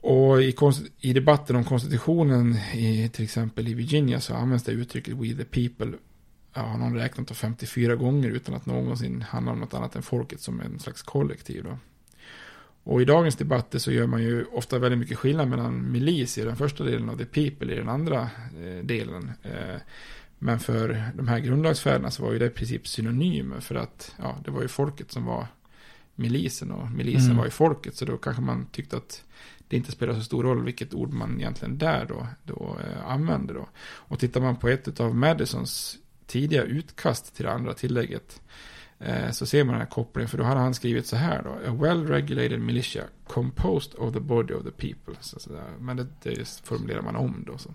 Och 0.01 0.41
i, 0.43 0.55
i 0.99 1.13
debatten 1.13 1.55
om 1.55 1.63
konstitutionen 1.63 2.55
i 2.73 3.09
till 3.13 3.23
exempel 3.23 3.67
i 3.67 3.73
Virginia 3.73 4.21
så 4.21 4.33
används 4.33 4.63
det 4.63 4.71
uttrycket 4.71 5.15
We 5.15 5.33
the 5.33 5.45
people 5.45 5.97
ja, 6.53 6.61
har 6.61 6.77
någon 6.77 6.95
räknat 6.95 7.27
till 7.27 7.35
54 7.35 7.95
gånger 7.95 8.29
utan 8.29 8.55
att 8.55 8.65
någonsin 8.65 9.21
handla 9.21 9.51
om 9.51 9.59
något 9.59 9.73
annat 9.73 9.95
än 9.95 10.01
folket 10.01 10.41
som 10.41 10.61
en 10.61 10.79
slags 10.79 11.01
kollektiv. 11.01 11.63
Då. 11.63 11.77
Och 12.83 13.01
i 13.01 13.05
dagens 13.05 13.35
debatter 13.35 13.79
så 13.79 13.91
gör 13.91 14.07
man 14.07 14.23
ju 14.23 14.45
ofta 14.45 14.79
väldigt 14.79 14.99
mycket 14.99 15.17
skillnad 15.17 15.47
mellan 15.47 15.91
milis 15.91 16.37
i 16.37 16.41
den 16.41 16.55
första 16.55 16.83
delen 16.83 17.09
och 17.09 17.17
the 17.17 17.25
people 17.25 17.73
i 17.73 17.77
den 17.77 17.89
andra 17.89 18.29
eh, 18.63 18.83
delen. 18.83 19.31
Eh, 19.43 19.81
men 20.39 20.59
för 20.59 21.03
de 21.15 21.27
här 21.27 21.39
grundlagsfäderna 21.39 22.11
så 22.11 22.23
var 22.23 22.33
ju 22.33 22.39
det 22.39 22.45
i 22.45 22.49
princip 22.49 22.87
synonymer 22.87 23.59
för 23.59 23.75
att 23.75 24.15
ja, 24.17 24.37
det 24.45 24.51
var 24.51 24.61
ju 24.61 24.67
folket 24.67 25.11
som 25.11 25.25
var 25.25 25.47
milisen 26.15 26.71
och 26.71 26.91
milisen 26.91 27.25
Mm. 27.25 27.37
var 27.37 27.45
ju 27.45 27.51
folket. 27.51 27.95
Så 27.95 28.05
då 28.05 28.17
kanske 28.17 28.41
man 28.41 28.65
tyckte 28.71 28.97
att 28.97 29.23
det 29.67 29.77
inte 29.77 29.91
spelar 29.91 30.13
så 30.13 30.21
stor 30.21 30.43
roll 30.43 30.63
vilket 30.63 30.93
ord 30.93 31.13
man 31.13 31.39
egentligen 31.39 31.77
där 31.77 32.05
då, 32.05 32.27
då 32.43 32.77
eh, 32.83 33.11
använde 33.11 33.53
då. 33.53 33.69
Och 33.79 34.19
tittar 34.19 34.41
man 34.41 34.55
på 34.55 34.67
ett 34.67 34.99
av 34.99 35.15
Madisons 35.15 35.97
tidiga 36.27 36.63
utkast 36.63 37.35
till 37.35 37.45
det 37.45 37.51
andra 37.51 37.73
tillägget 37.73 38.41
eh, 38.99 39.31
så 39.31 39.45
ser 39.45 39.63
man 39.63 39.73
den 39.73 39.81
här 39.81 39.89
kopplingen, 39.89 40.29
för 40.29 40.37
då 40.37 40.43
hade 40.43 40.59
han 40.59 40.73
skrivit 40.73 41.07
så 41.07 41.15
här 41.15 41.43
då. 41.43 41.49
A 41.49 41.75
well-regulated 41.83 42.57
militia 42.57 43.03
composed 43.27 43.93
of 43.99 44.13
the 44.13 44.19
body 44.19 44.53
of 44.53 44.63
the 44.63 44.71
people. 44.71 45.13
Så, 45.21 45.39
så 45.39 45.53
där. 45.53 45.71
Men 45.79 45.97
det, 45.97 46.07
det 46.23 46.61
formulerar 46.63 47.01
man 47.01 47.15
om 47.15 47.43
då. 47.47 47.57
Så. 47.57 47.73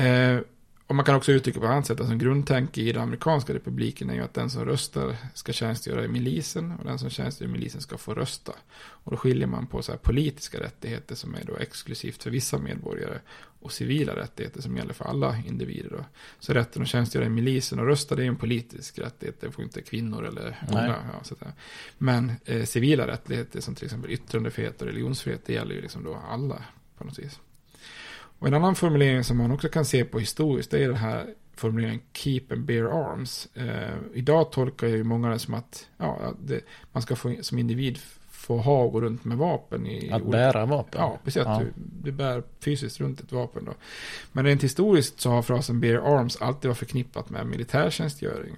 Eh, 0.00 0.40
och 0.86 0.94
man 0.94 1.04
kan 1.04 1.14
också 1.14 1.32
uttrycka 1.32 1.60
på 1.60 1.66
ett 1.66 1.72
annat 1.72 1.86
sätt, 1.86 2.00
alltså 2.00 2.12
en 2.12 2.18
grundtanke 2.18 2.80
i 2.80 2.92
den 2.92 3.02
amerikanska 3.02 3.54
republiken 3.54 4.10
är 4.10 4.14
ju 4.14 4.20
att 4.20 4.34
den 4.34 4.50
som 4.50 4.64
röstar 4.64 5.16
ska 5.34 5.52
tjänstgöra 5.52 6.04
i 6.04 6.08
milisen 6.08 6.72
och 6.72 6.84
den 6.84 6.98
som 6.98 7.10
tjänstgör 7.10 7.48
i 7.48 7.52
milisen 7.52 7.80
ska 7.80 7.98
få 7.98 8.14
rösta. 8.14 8.52
Och 8.78 9.10
då 9.10 9.16
skiljer 9.16 9.46
man 9.46 9.66
på 9.66 9.82
så 9.82 9.92
här 9.92 9.98
politiska 9.98 10.60
rättigheter 10.60 11.14
som 11.14 11.34
är 11.34 11.44
då 11.44 11.56
exklusivt 11.56 12.22
för 12.22 12.30
vissa 12.30 12.58
medborgare 12.58 13.20
och 13.66 13.72
civila 13.72 14.16
rättigheter 14.16 14.62
som 14.62 14.76
gäller 14.76 14.94
för 14.94 15.04
alla 15.04 15.36
individer. 15.46 15.90
Då. 15.90 16.04
Så 16.38 16.52
rätten 16.52 16.82
att 16.82 16.88
tjänstgöra 16.88 17.24
i 17.24 17.28
milisen 17.28 17.78
och 17.78 17.86
rösta 17.86 18.14
det 18.14 18.22
är 18.22 18.26
en 18.26 18.36
politisk 18.36 18.98
rättighet, 18.98 19.40
det 19.40 19.50
får 19.50 19.64
inte 19.64 19.82
kvinnor 19.82 20.24
eller 20.24 20.58
unga. 20.68 20.96
Ja, 21.12 21.24
så. 21.24 21.34
Men 21.98 22.32
eh, 22.44 22.64
civila 22.64 23.06
rättigheter 23.06 23.60
som 23.60 23.74
till 23.74 23.84
exempel 23.84 24.10
yttrandefrihet 24.10 24.80
och 24.82 24.86
religionsfrihet, 24.86 25.46
det 25.46 25.52
gäller 25.52 25.74
ju 25.74 25.80
liksom 25.80 26.04
då 26.04 26.18
alla 26.30 26.62
på 26.98 27.04
något 27.04 27.18
vis. 27.18 27.40
Och 28.38 28.46
en 28.46 28.54
annan 28.54 28.74
formulering 28.74 29.24
som 29.24 29.36
man 29.36 29.52
också 29.52 29.68
kan 29.68 29.84
se 29.84 30.04
på 30.04 30.18
historiskt, 30.18 30.70
det 30.70 30.84
är 30.84 30.88
den 30.88 30.96
här 30.96 31.34
formuleringen 31.54 32.00
keep 32.12 32.42
and 32.50 32.64
bear 32.64 32.84
arms. 32.84 33.48
Eh, 33.54 33.94
idag 34.14 34.52
tolkar 34.52 34.86
ju 34.86 35.04
många 35.04 35.30
det 35.30 35.38
som 35.38 35.54
att 35.54 35.88
ja, 35.96 36.34
det, 36.40 36.60
man 36.92 37.02
ska 37.02 37.16
få, 37.16 37.36
som 37.40 37.58
individ 37.58 37.98
få 38.46 38.58
ha 38.58 38.82
och 38.82 38.92
gå 38.92 39.00
runt 39.00 39.24
med 39.24 39.38
vapen. 39.38 39.86
I 39.86 40.10
Att 40.12 40.22
olika- 40.22 40.30
bära 40.38 40.66
vapen. 40.66 41.00
Ja, 41.00 41.18
precis. 41.24 41.42
Att 41.42 41.60
Ja. 41.60 41.64
Du, 41.64 41.72
du 42.10 42.12
bär 42.12 42.42
fysiskt 42.60 43.00
runt 43.00 43.20
ett 43.20 43.32
vapen 43.32 43.64
då. 43.64 43.72
Men 44.32 44.44
rent 44.44 44.64
historiskt 44.64 45.20
så 45.20 45.30
har 45.30 45.42
frasen 45.42 45.80
bear 45.80 46.18
arms 46.18 46.36
alltid 46.36 46.68
varit 46.68 46.78
förknippat 46.78 47.30
med 47.30 47.46
militärtjänstgöring. 47.46 48.56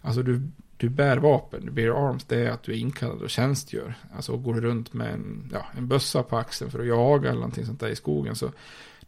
Alltså 0.00 0.22
du, 0.22 0.40
du 0.76 0.88
bär 0.88 1.16
vapen, 1.16 1.66
du 1.66 1.72
bear 1.72 2.08
arms, 2.08 2.24
det 2.24 2.36
är 2.36 2.50
att 2.50 2.62
du 2.62 2.72
är 2.72 2.76
inkallad 2.76 3.22
och 3.22 3.30
tjänstgör. 3.30 3.94
Alltså 4.16 4.36
går 4.36 4.54
du 4.54 4.60
runt 4.60 4.92
med 4.92 5.12
en, 5.14 5.50
ja, 5.52 5.66
en 5.78 5.88
bössa 5.88 6.22
på 6.22 6.36
axeln 6.36 6.70
för 6.70 6.78
att 6.80 6.86
jaga 6.86 7.28
eller 7.28 7.40
någonting 7.40 7.66
sånt 7.66 7.80
där 7.80 7.88
i 7.88 7.96
skogen 7.96 8.36
så 8.36 8.50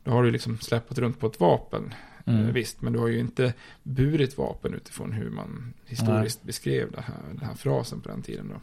då 0.04 0.10
har 0.10 0.22
du 0.22 0.30
liksom 0.30 0.58
släppt 0.58 0.98
runt 0.98 1.20
på 1.20 1.26
ett 1.26 1.40
vapen. 1.40 1.94
Mm. 2.26 2.46
Eh, 2.46 2.52
Visst, 2.52 2.82
men 2.82 2.92
du 2.92 2.98
har 2.98 3.08
ju 3.08 3.18
inte 3.18 3.52
burit 3.82 4.38
vapen 4.38 4.74
utifrån 4.74 5.12
hur 5.12 5.30
man 5.30 5.72
historiskt 5.86 6.42
beskrev 6.42 6.90
det 6.92 7.00
här, 7.00 7.16
den 7.28 7.38
här 7.46 7.54
frasen 7.54 8.00
på 8.00 8.08
den 8.08 8.22
tiden. 8.22 8.48
Då. 8.48 8.60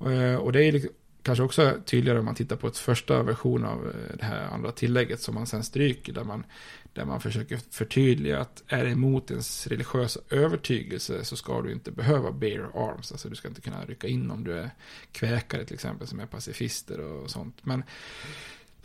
Eh, 0.00 0.34
och, 0.34 0.52
det 0.52 0.64
är 0.64 0.72
liksom, 0.72 0.90
kanske 1.22 1.44
också 1.44 1.74
tydligare 1.84 2.18
om 2.18 2.24
man 2.24 2.34
tittar 2.34 2.56
på 2.56 2.66
ett 2.66 2.78
första 2.78 3.22
version 3.22 3.64
av 3.64 3.86
eh, 3.86 4.16
det 4.18 4.24
här 4.24 4.46
andra 4.46 4.72
tillägget 4.72 5.20
som 5.20 5.34
man 5.34 5.46
sen 5.46 5.64
stryker. 5.64 6.12
Där 6.12 6.24
man, 6.24 6.44
där 6.92 7.04
man 7.04 7.20
försöker 7.20 7.60
förtydliga 7.70 8.40
att 8.40 8.62
är 8.66 8.84
det 8.84 8.90
emot 8.90 9.30
ens 9.30 9.66
religiösa 9.66 10.20
övertygelse 10.30 11.24
så 11.24 11.36
ska 11.36 11.62
du 11.62 11.72
inte 11.72 11.90
behöva 11.90 12.32
bear 12.32 12.70
arms. 12.74 13.12
Alltså 13.12 13.28
du 13.28 13.36
ska 13.36 13.48
inte 13.48 13.60
kunna 13.60 13.84
rycka 13.84 14.06
in 14.06 14.30
om 14.30 14.44
du 14.44 14.52
är 14.52 14.70
kväkare 15.12 15.64
till 15.64 15.74
exempel 15.74 16.06
som 16.06 16.20
är 16.20 16.26
pacifister 16.26 17.00
och 17.00 17.30
sånt. 17.30 17.56
Men 17.62 17.82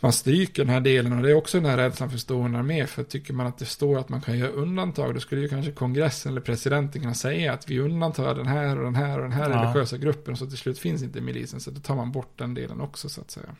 man 0.00 0.12
stryker 0.12 0.64
den 0.64 0.74
här 0.74 0.80
delen 0.80 1.12
och 1.12 1.22
det 1.22 1.30
är 1.30 1.34
också 1.34 1.60
den 1.60 1.70
här 1.70 1.76
rädslan 1.76 2.10
för 2.10 2.18
stående 2.18 2.58
armé. 2.58 2.86
För 2.86 3.02
tycker 3.02 3.34
man 3.34 3.46
att 3.46 3.58
det 3.58 3.64
står 3.64 3.98
att 3.98 4.08
man 4.08 4.20
kan 4.20 4.38
göra 4.38 4.50
undantag 4.50 5.14
då 5.14 5.20
skulle 5.20 5.40
ju 5.40 5.48
kanske 5.48 5.72
kongressen 5.72 6.32
eller 6.32 6.40
presidenten 6.40 7.02
kunna 7.02 7.14
säga 7.14 7.52
att 7.52 7.70
vi 7.70 7.80
undantar 7.80 8.34
den 8.34 8.46
här 8.46 8.78
och 8.78 8.84
den 8.84 8.94
här 8.94 9.16
och 9.18 9.22
den 9.22 9.32
här 9.32 9.50
Ja. 9.50 9.62
religiösa 9.62 9.96
gruppen 9.98 10.36
så 10.36 10.46
till 10.46 10.58
slut 10.58 10.78
finns 10.78 11.02
inte 11.02 11.20
milisen 11.20 11.60
så 11.60 11.70
då 11.70 11.80
tar 11.80 11.96
man 11.96 12.12
bort 12.12 12.38
den 12.38 12.54
delen 12.54 12.80
också 12.80 13.08
så 13.08 13.20
att 13.20 13.30
säga. 13.30 13.56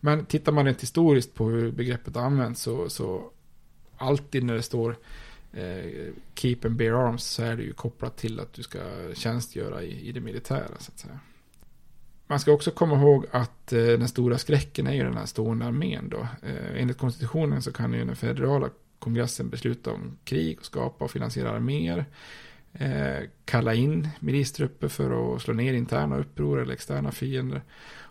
Men 0.00 0.26
tittar 0.26 0.52
man 0.52 0.64
rent 0.64 0.82
historiskt 0.82 1.34
på 1.34 1.48
hur 1.48 1.72
begreppet 1.72 2.16
används 2.16 2.62
så, 2.62 2.88
så 2.88 3.30
alltid 3.96 4.44
när 4.44 4.54
det 4.54 4.62
står 4.62 4.96
eh, 5.52 6.12
keep 6.34 6.58
and 6.64 6.76
bear 6.76 7.08
arms 7.08 7.24
så 7.24 7.42
är 7.42 7.56
det 7.56 7.62
ju 7.62 7.72
kopplat 7.72 8.16
till 8.16 8.40
att 8.40 8.52
du 8.52 8.62
ska 8.62 8.78
tjänstgöra 9.14 9.82
i, 9.82 10.08
i 10.08 10.12
det 10.12 10.20
militära 10.20 10.68
så 10.78 10.92
att 10.92 10.98
säga. 10.98 11.18
Man 12.26 12.40
ska 12.40 12.52
också 12.52 12.70
komma 12.70 12.96
ihåg 12.96 13.26
att 13.30 13.72
eh, 13.72 13.78
den 13.84 14.08
stora 14.08 14.38
skräcken 14.38 14.86
är 14.86 14.92
ju 14.92 15.02
den 15.04 15.16
här 15.16 15.26
stående 15.26 15.64
armén 15.66 16.08
då. 16.08 16.28
Eh, 16.42 16.80
enligt 16.82 16.98
konstitutionen 16.98 17.62
så 17.62 17.72
kan 17.72 17.92
ju 17.92 18.04
den 18.04 18.16
federala 18.16 18.70
kongressen 18.98 19.48
besluta 19.48 19.92
om 19.92 20.18
krig 20.24 20.58
och 20.58 20.64
skapa 20.64 21.04
och 21.04 21.10
finansiera 21.10 21.50
arméer. 21.50 22.04
Eh, 22.72 23.28
kalla 23.44 23.74
in 23.74 24.08
milistrupper 24.20 24.88
för 24.88 25.34
att 25.36 25.42
slå 25.42 25.54
ner 25.54 25.74
interna 25.74 26.18
uppror 26.18 26.60
eller 26.62 26.72
externa 26.74 27.12
fiender. 27.12 27.62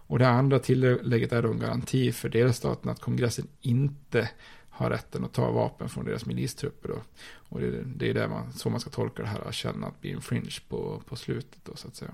Och 0.07 0.19
det 0.19 0.27
andra 0.27 0.59
tillägget 0.59 1.31
är 1.33 1.41
då 1.41 1.51
en 1.51 1.59
garanti 1.59 2.11
för 2.11 2.29
delstaten 2.29 2.91
att 2.91 2.99
kongressen 3.01 3.47
inte 3.61 4.29
har 4.69 4.89
rätten 4.89 5.23
att 5.25 5.33
ta 5.33 5.51
vapen 5.51 5.89
från 5.89 6.05
deras 6.05 6.25
milistrupper 6.25 6.89
då. 6.89 7.01
Och 7.49 7.59
det, 7.61 7.67
är- 7.67 7.83
det 7.95 8.09
är 8.09 8.13
där 8.13 8.27
man, 8.27 8.53
så 8.53 8.69
man 8.69 8.79
ska 8.79 8.89
tolka 8.89 9.21
det 9.23 9.27
här, 9.29 9.47
att 9.47 9.53
känna 9.53 9.87
att 9.87 10.01
bli 10.01 10.09
infringe 10.09 10.51
på, 10.69 11.01
på 11.07 11.15
slutet 11.15 11.59
då 11.65 11.75
så 11.75 11.87
att 11.87 11.95
säga. 11.95 12.11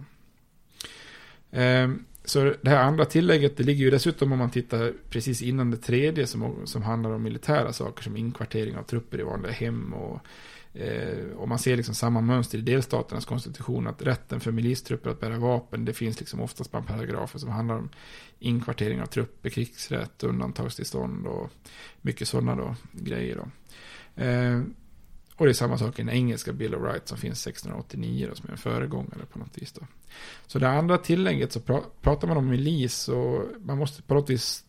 Ehm, 1.51 2.05
så 2.25 2.53
det 2.61 2.69
här 2.69 2.83
andra 2.83 3.05
tillägget, 3.05 3.57
det 3.57 3.63
ligger 3.63 3.85
ju 3.85 3.91
dessutom 3.91 4.31
om 4.31 4.39
man 4.39 4.49
tittar 4.51 4.93
precis 5.09 5.41
innan 5.41 5.71
det 5.71 5.77
tredje 5.77 6.27
som, 6.27 6.55
som 6.65 6.81
handlar 6.81 7.11
om 7.11 7.23
militära 7.23 7.73
saker 7.73 8.03
som 8.03 8.17
inkvartering 8.17 8.77
av 8.77 8.83
trupper 8.83 9.19
i 9.19 9.23
vanliga 9.23 9.51
hem 9.51 9.93
och 9.93 10.19
eh, 10.73 11.25
och 11.35 11.47
man 11.47 11.59
ser 11.59 11.77
liksom 11.77 11.95
samma 11.95 12.21
mönster 12.21 12.57
i 12.57 12.61
delstaternas 12.61 13.25
konstitution 13.25 13.87
att 13.87 14.01
rätten 14.01 14.39
för 14.39 14.51
milistrupper 14.51 15.09
att 15.09 15.19
bära 15.19 15.37
vapen 15.37 15.85
det 15.85 15.93
finns 15.93 16.19
liksom 16.19 16.41
oftast 16.41 16.71
bland 16.71 16.87
paragrafer 16.87 17.39
som 17.39 17.49
handlar 17.49 17.75
om 17.75 17.89
inkvartering 18.39 19.01
av 19.01 19.05
trupper, 19.05 19.49
krigsrätt, 19.49 20.23
undantagstillstånd 20.23 21.27
och 21.27 21.49
mycket 22.01 22.27
sådana 22.27 22.55
då 22.55 22.75
grejer 22.91 23.35
då. 23.35 23.47
Ehm, 24.23 24.73
och 25.39 25.45
det 25.45 25.51
är 25.51 25.53
samma 25.53 25.77
sak 25.77 25.99
i 25.99 26.01
den 26.01 26.09
engelska 26.15 26.53
Bill 26.53 26.75
of 26.75 26.83
Rights 26.83 27.09
som 27.09 27.17
finns 27.17 27.47
1689 27.47 28.27
då, 28.29 28.35
som 28.35 28.47
är 28.47 28.51
en 28.51 28.57
föregångare 28.57 29.25
på 29.31 29.39
något 29.39 29.57
vis 29.57 29.71
då. 29.71 29.81
Så 30.47 30.59
det 30.59 30.69
andra 30.69 30.97
tillägget 30.97 31.51
så 31.51 31.59
pra- 31.59 31.83
pratar 32.01 32.27
man 32.27 32.37
om 32.37 32.49
milis 32.49 33.07
och 33.09 33.45
man 33.59 33.77
måste 33.77 34.01
på 34.01 34.13
något 34.13 34.29
vis 34.29 34.63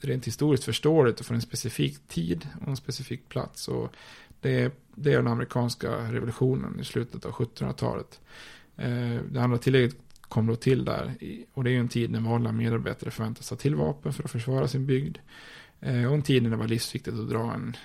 rent 0.00 0.26
historiskt 0.26 0.64
förstå 0.64 1.04
det 1.04 1.24
från 1.24 1.34
en 1.34 1.40
specifik 1.42 2.08
tid 2.08 2.48
och 2.60 2.68
en 2.68 2.76
specifik 2.76 3.28
plats. 3.28 3.68
Och 3.68 3.92
det, 4.40 4.60
är, 4.60 4.70
det 4.94 5.12
är 5.12 5.16
den 5.16 5.26
amerikanska 5.28 5.90
revolutionen 6.12 6.80
i 6.80 6.84
slutet 6.84 7.24
av 7.24 7.32
1700-talet. 7.32 8.20
Eh, 8.76 9.18
det 9.30 9.42
andra 9.42 9.58
tillägget 9.58 9.96
kom 10.20 10.46
då 10.46 10.56
till 10.56 10.84
där 10.84 11.14
i- 11.20 11.46
och 11.54 11.64
det 11.64 11.70
är 11.70 11.72
ju 11.72 11.80
en 11.80 11.88
tid 11.88 12.10
när 12.10 12.20
vanliga 12.20 12.52
medarbetare 12.52 13.10
förväntas 13.10 13.48
ta 13.48 13.56
till 13.56 13.74
vapen 13.74 14.12
för 14.12 14.24
att 14.24 14.30
försvara 14.30 14.68
sin 14.68 14.86
bygd. 14.86 15.18
Eh, 15.82 16.06
och 16.06 16.14
en 16.14 16.22
tid 16.22 16.42
när 16.42 16.50
det 16.50 16.56
var 16.56 16.68
livsviktigt 16.68 17.18
att 17.18 17.28
dra 17.28 17.54
en, 17.54 17.76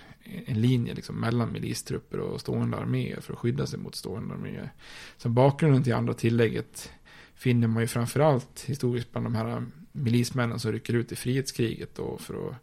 en 0.46 0.62
linje 0.62 0.94
liksom 0.94 1.20
mellan 1.20 1.52
milistrupper 1.52 2.20
och 2.20 2.42
stående 2.42 2.78
arméer 2.78 3.22
för 3.22 3.34
att 3.34 3.40
skydda 3.40 3.68
sig 3.68 3.80
mot 3.80 3.96
stående 3.96 4.34
arméer. 4.34 4.74
Så 5.18 5.30
bakgrunden 5.30 5.84
till 5.84 5.94
andra 5.94 6.14
tillägget 6.14 6.92
finner 7.36 7.68
man 7.68 7.84
ju 7.84 7.88
framförallt 7.88 8.64
historiskt 8.68 9.12
bland 9.12 9.26
de 9.26 9.36
här 9.36 9.66
milismännen 9.92 10.60
som 10.60 10.72
rycker 10.72 10.94
ut 10.94 11.12
i 11.12 11.16
frihetskriget 11.16 11.96
då 11.96 12.18
för 12.18 12.50
att 12.50 12.56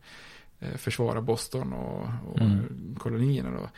försvara 0.77 1.21
Boston 1.21 1.73
och, 1.73 2.09
och 2.33 2.41
Mm. 2.41 2.95
kolonierna 2.99 3.51
då. 3.51 3.69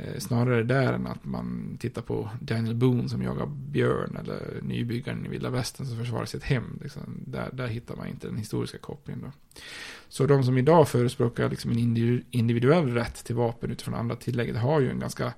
Eh, 0.00 0.18
snarare 0.18 0.62
där 0.62 0.92
än 0.92 1.06
att 1.06 1.24
man 1.24 1.76
tittar 1.80 2.02
på 2.02 2.30
Daniel 2.40 2.74
Boone 2.74 3.08
som 3.08 3.22
jagar 3.22 3.46
björn 3.46 4.16
eller 4.20 4.58
nybyggaren 4.62 5.26
i 5.26 5.28
vilda 5.28 5.50
västern 5.50 5.86
som 5.86 5.98
försvarar 5.98 6.24
sitt 6.24 6.42
hem. 6.44 6.78
Liksom. 6.82 7.02
Där, 7.26 7.48
där 7.52 7.66
hittar 7.66 7.96
man 7.96 8.06
inte 8.06 8.26
den 8.26 8.36
historiska 8.36 8.78
kopplingen 8.78 9.22
då. 9.22 9.60
Så 10.08 10.26
de 10.26 10.44
som 10.44 10.58
idag 10.58 10.88
förespråkar 10.88 11.50
liksom 11.50 11.70
en 11.70 11.78
individu- 11.78 12.24
individuell 12.30 12.94
rätt 12.94 13.24
till 13.24 13.34
vapen 13.36 13.70
utifrån 13.70 13.94
andra 13.94 14.16
tillägget 14.16 14.56
har 14.56 14.80
ju 14.80 14.90
en 14.90 14.98
ganska 15.00 15.32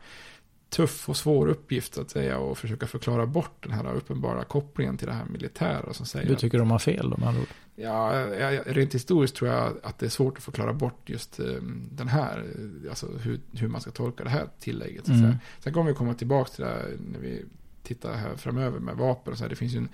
tuff 0.68 1.08
och 1.08 1.16
svår 1.16 1.46
uppgift 1.48 1.98
att 1.98 2.10
säga 2.10 2.38
och 2.38 2.58
försöka 2.58 2.86
förklara 2.86 3.26
bort 3.26 3.62
den 3.62 3.72
här 3.72 3.92
uppenbara 3.94 4.44
kopplingen 4.44 4.96
till 4.96 5.06
det 5.06 5.12
här 5.12 5.24
militära 5.24 5.92
som 5.92 6.06
säger 6.06 6.26
Du 6.26 6.32
att- 6.34 6.38
tycker 6.38 6.58
de 6.58 6.70
har 6.70 6.78
fel 6.78 7.10
då 7.10 7.16
med 7.16 7.28
andra 7.28 7.40
ord? 7.40 7.48
Ja, 7.78 8.26
rent 8.66 8.94
historiskt 8.94 9.36
tror 9.36 9.50
jag 9.50 9.76
att 9.82 9.98
det 9.98 10.06
är 10.06 10.10
svårt 10.10 10.36
att 10.36 10.44
förklara 10.44 10.72
bort 10.72 11.08
just 11.08 11.40
eh, 11.40 11.46
den 11.90 12.08
här, 12.08 12.44
alltså 12.88 13.06
hur, 13.06 13.40
hur 13.52 13.68
man 13.68 13.80
ska 13.80 13.90
tolka 13.90 14.24
det 14.24 14.30
här 14.30 14.48
tillägget. 14.60 15.08
Mm. 15.08 15.34
Sen 15.58 15.72
kommer 15.72 15.90
vi 15.90 15.96
komma 15.96 16.14
tillbaka 16.14 16.50
till 16.50 16.64
det 16.64 16.70
här 16.70 16.96
när 17.12 17.18
vi 17.18 17.44
tittar 17.82 18.14
här 18.14 18.36
framöver 18.36 18.78
med 18.80 18.96
vapen 18.96 19.32
och 19.32 19.38
så 19.38 19.44
här. 19.44 19.50
Det 19.50 19.56
finns 19.56 19.74
ju 19.74 19.78
en 19.78 19.88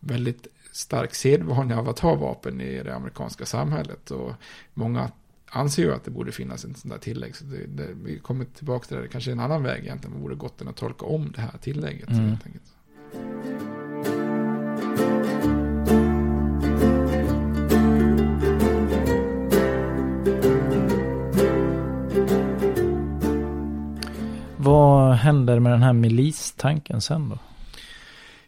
väldigt 0.00 0.46
stark 0.72 1.14
sedvana 1.14 1.78
av 1.78 1.88
att 1.88 1.98
ha 1.98 2.14
vapen 2.14 2.60
i 2.60 2.82
det 2.82 2.94
amerikanska 2.94 3.46
samhället 3.46 4.10
och 4.10 4.32
många 4.74 5.10
anser 5.46 5.82
ju 5.82 5.94
att 5.94 6.04
det 6.04 6.10
borde 6.10 6.32
finnas 6.32 6.64
en 6.64 6.74
sån 6.74 6.90
där 6.90 6.98
tillägg. 6.98 7.36
Så 7.36 7.44
det, 7.44 7.66
det, 7.66 7.88
vi 8.02 8.18
kommer 8.18 8.44
tillbaka 8.44 8.86
till 8.86 8.96
det, 8.96 9.02
det 9.02 9.08
kanske 9.08 9.30
är 9.30 9.32
en 9.32 9.40
annan 9.40 9.62
väg 9.62 9.82
egentligen. 9.82 10.12
Man 10.12 10.22
borde 10.22 10.34
gått 10.34 10.60
än 10.60 10.68
att 10.68 10.76
tolka 10.76 11.06
om 11.06 11.32
det 11.32 11.40
här 11.40 11.58
tillägget. 11.60 12.08
Mm. 12.08 12.28
helt 12.28 12.46
enkelt. 12.46 12.74
Vad 24.64 25.14
händer 25.14 25.58
med 25.58 25.72
den 25.72 25.82
här 25.82 25.92
milistanken 25.92 27.00
sen 27.00 27.28
då? 27.28 27.38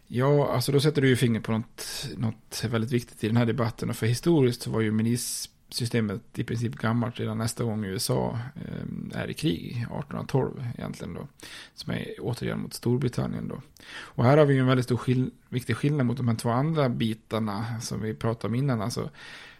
Ja, 0.07 0.53
alltså 0.53 0.71
då 0.71 0.79
sätter 0.79 1.01
du 1.01 1.07
ju 1.07 1.15
fingret 1.15 1.43
på 1.43 1.51
något, 1.51 2.07
något 2.17 2.63
väldigt 2.69 2.91
viktigt 2.91 3.23
i 3.23 3.27
den 3.27 3.37
här 3.37 3.45
debatten. 3.45 3.89
Och 3.89 3.95
för 3.95 4.05
historiskt 4.05 4.61
så 4.61 4.71
var 4.71 4.81
ju 4.81 4.91
milissystemet 4.91 6.21
i 6.39 6.43
princip 6.43 6.75
gammalt 6.75 7.19
redan 7.19 7.37
nästa 7.37 7.63
gång 7.63 7.85
USA 7.85 8.39
eh, 8.55 9.21
är 9.21 9.29
i 9.29 9.33
krig, 9.33 9.71
1812 9.71 10.63
egentligen 10.77 11.13
då. 11.13 11.27
Som 11.75 11.93
är 11.93 12.05
återigen 12.19 12.59
mot 12.59 12.73
Storbritannien 12.73 13.47
då. 13.47 13.61
Och 13.89 14.23
här 14.23 14.37
har 14.37 14.45
vi 14.45 14.53
ju 14.53 14.59
en 14.59 14.67
väldigt 14.67 14.85
stor 14.85 14.97
skill 14.97 15.31
viktig 15.49 15.75
skillnad 15.77 16.05
mot 16.05 16.17
de 16.17 16.27
här 16.27 16.35
två 16.35 16.49
andra 16.49 16.89
bitarna 16.89 17.81
som 17.81 18.01
vi 18.01 18.13
pratade 18.13 18.47
om 18.47 18.55
innan. 18.55 18.81
Alltså 18.81 19.09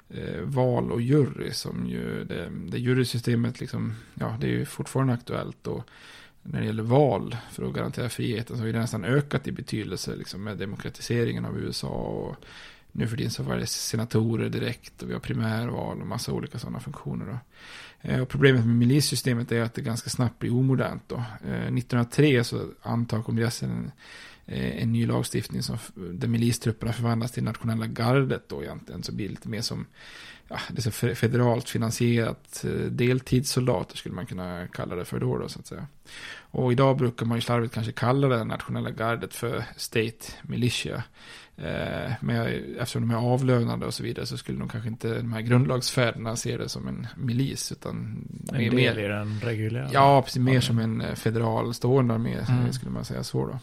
eh, 0.09 0.41
val 0.41 0.91
och 0.91 1.01
jury 1.01 1.51
som 1.51 1.87
ju, 1.87 2.23
det, 2.23 2.49
det 2.67 2.79
jurysystemet 2.79 3.59
liksom, 3.59 3.95
ja 4.13 4.37
det 4.41 4.47
är 4.47 4.51
ju 4.51 4.65
fortfarande 4.65 5.13
aktuellt. 5.13 5.67
Och 5.67 5.89
när 6.51 6.59
det 6.59 6.65
gäller 6.65 6.83
val 6.83 7.37
för 7.51 7.63
att 7.63 7.73
garantera 7.73 8.09
friheten 8.09 8.57
så 8.57 8.63
har 8.63 8.71
det 8.71 8.79
nästan 8.79 9.05
ökat 9.05 9.47
i 9.47 9.51
betydelse 9.51 10.15
liksom, 10.15 10.43
med 10.43 10.57
demokratiseringen 10.57 11.45
av 11.45 11.59
USA. 11.59 11.87
Och 11.87 12.35
nu 12.91 13.07
för 13.07 13.17
tiden 13.17 13.31
så 13.31 13.43
var 13.43 13.57
det 13.57 13.67
senatorer 13.67 14.49
direkt 14.49 15.03
och 15.03 15.09
vi 15.09 15.13
har 15.13 15.19
primärval 15.19 16.01
och 16.01 16.07
massa 16.07 16.33
olika 16.33 16.59
sådana 16.59 16.79
funktioner. 16.79 17.25
Då. 17.25 17.39
Eh, 18.09 18.21
och 18.21 18.29
problemet 18.29 18.65
med 18.65 18.75
milissystemet 18.75 19.51
är 19.51 19.61
att 19.61 19.73
det 19.73 19.81
ganska 19.81 20.09
snabbt 20.09 20.39
blir 20.39 20.53
omodernt. 20.53 21.03
Då. 21.07 21.15
Eh, 21.15 21.73
1903 21.73 22.43
så 22.43 22.69
antar 22.81 23.23
kongressen 23.23 23.69
en, 23.71 23.91
eh, 24.55 24.83
en 24.83 24.91
ny 24.91 25.05
lagstiftning 25.05 25.63
som, 25.63 25.77
där 25.95 26.27
milistrupperna 26.27 26.93
förvandlas 26.93 27.31
till 27.31 27.43
nationella 27.43 27.87
gardet 27.87 28.49
då 28.49 28.63
egentligen. 28.63 29.03
Så 29.03 29.11
blir 29.11 29.25
det 29.25 29.31
lite 29.31 29.49
mer 29.49 29.61
som 29.61 29.85
ja, 30.47 30.59
det 30.69 30.85
är 30.85 31.13
federalt 31.13 31.69
finansierat 31.69 32.65
deltidssoldater 32.89 33.97
skulle 33.97 34.15
man 34.15 34.25
kunna 34.25 34.67
kalla 34.67 34.95
det 34.95 35.05
för 35.05 35.19
då, 35.19 35.37
då 35.37 35.49
så 35.49 35.59
att 35.59 35.67
säga. 35.67 35.87
Och 36.51 36.71
idag 36.71 36.97
brukar 36.97 37.25
man 37.25 37.37
ju 37.37 37.41
slarvigt 37.41 37.73
kanske 37.73 37.91
kalla 37.91 38.27
det 38.27 38.43
nationella 38.43 38.91
gardet 38.91 39.33
för 39.33 39.63
State 39.75 40.31
Militia. 40.41 41.03
Eh, 41.57 42.11
men 42.21 42.47
eftersom 42.79 43.07
de 43.07 43.15
är 43.15 43.19
avlönade 43.19 43.85
och 43.85 43.93
så 43.93 44.03
vidare 44.03 44.25
så 44.25 44.37
skulle 44.37 44.59
nog 44.59 44.71
kanske 44.71 44.89
inte 44.89 45.17
de 45.17 45.33
här 45.33 45.41
grundlagsfäderna 45.41 46.35
se 46.35 46.57
det 46.57 46.69
som 46.69 46.87
en 46.87 47.07
milis. 47.15 47.71
Utan 47.71 47.95
en 48.53 48.57
mer, 48.57 48.71
del 48.71 48.99
i 48.99 49.07
den 49.07 49.39
reguljära? 49.43 49.89
Ja, 49.93 50.21
precis. 50.21 50.41
Mer 50.41 50.61
som 50.61 50.79
en 50.79 51.01
eh, 51.01 51.15
federal 51.15 51.73
stående 51.73 52.13
armé, 52.13 52.37
mm. 52.49 52.73
skulle 52.73 52.91
man 52.91 53.05
säga 53.05 53.23
så 53.23 53.45
då. 53.45 53.59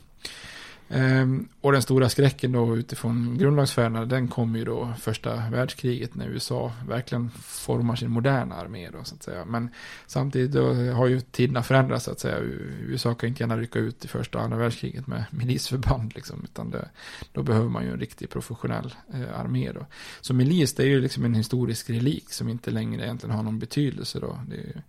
Ehm, 0.88 1.48
och 1.60 1.72
den 1.72 1.82
stora 1.82 2.08
skräcken 2.08 2.52
då 2.52 2.76
utifrån 2.76 3.38
grundlagsfärderna, 3.38 4.04
den 4.04 4.28
kom 4.28 4.56
ju 4.56 4.64
då 4.64 4.92
första 5.00 5.48
världskriget 5.50 6.14
när 6.14 6.28
USA 6.28 6.72
verkligen 6.88 7.30
formar 7.40 7.96
sin 7.96 8.10
moderna 8.10 8.54
armé 8.54 8.90
då 8.90 9.04
så 9.04 9.14
att 9.14 9.22
säga. 9.22 9.44
Men 9.44 9.68
samtidigt 10.06 10.52
då 10.52 10.74
har 10.74 11.06
ju 11.06 11.20
tiderna 11.20 11.62
förändrats 11.62 12.04
så 12.04 12.10
att 12.10 12.20
säga. 12.20 12.38
USA 12.86 13.14
kan 13.14 13.28
inte 13.28 13.42
gärna 13.42 13.56
rycka 13.56 13.78
ut 13.78 14.04
i 14.04 14.08
första 14.08 14.38
och 14.38 14.44
andra 14.44 14.56
världskriget 14.56 15.06
med 15.06 15.24
milisförband 15.30 16.14
liksom, 16.14 16.40
utan 16.44 16.70
det, 16.70 16.88
då 17.32 17.42
behöver 17.42 17.68
man 17.68 17.84
ju 17.84 17.92
en 17.92 18.00
riktig 18.00 18.30
professionell 18.30 18.94
eh, 19.14 19.40
armé 19.40 19.72
då. 19.72 19.86
Så 20.20 20.34
milis 20.34 20.74
det 20.74 20.82
är 20.82 20.88
ju 20.88 21.00
liksom 21.00 21.24
en 21.24 21.34
historisk 21.34 21.90
relik 21.90 22.32
som 22.32 22.48
inte 22.48 22.70
längre 22.70 23.04
egentligen 23.04 23.36
har 23.36 23.42
någon 23.42 23.58
betydelse 23.58 24.20
då. 24.20 24.38
Det 24.48 24.56
är 24.56 24.60
ju, 24.60 24.80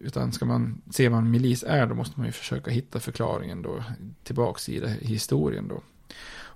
utan 0.00 0.32
ska 0.32 0.44
man 0.44 0.82
se 0.90 1.08
vad 1.08 1.18
en 1.18 1.30
milis 1.30 1.62
är 1.62 1.86
då 1.86 1.94
måste 1.94 2.18
man 2.20 2.26
ju 2.26 2.32
försöka 2.32 2.70
hitta 2.70 3.00
förklaringen 3.00 3.62
då 3.62 3.84
tillbaks 4.22 4.68
i 4.68 4.80
det, 4.80 4.88
historien 4.88 5.68
då. 5.68 5.82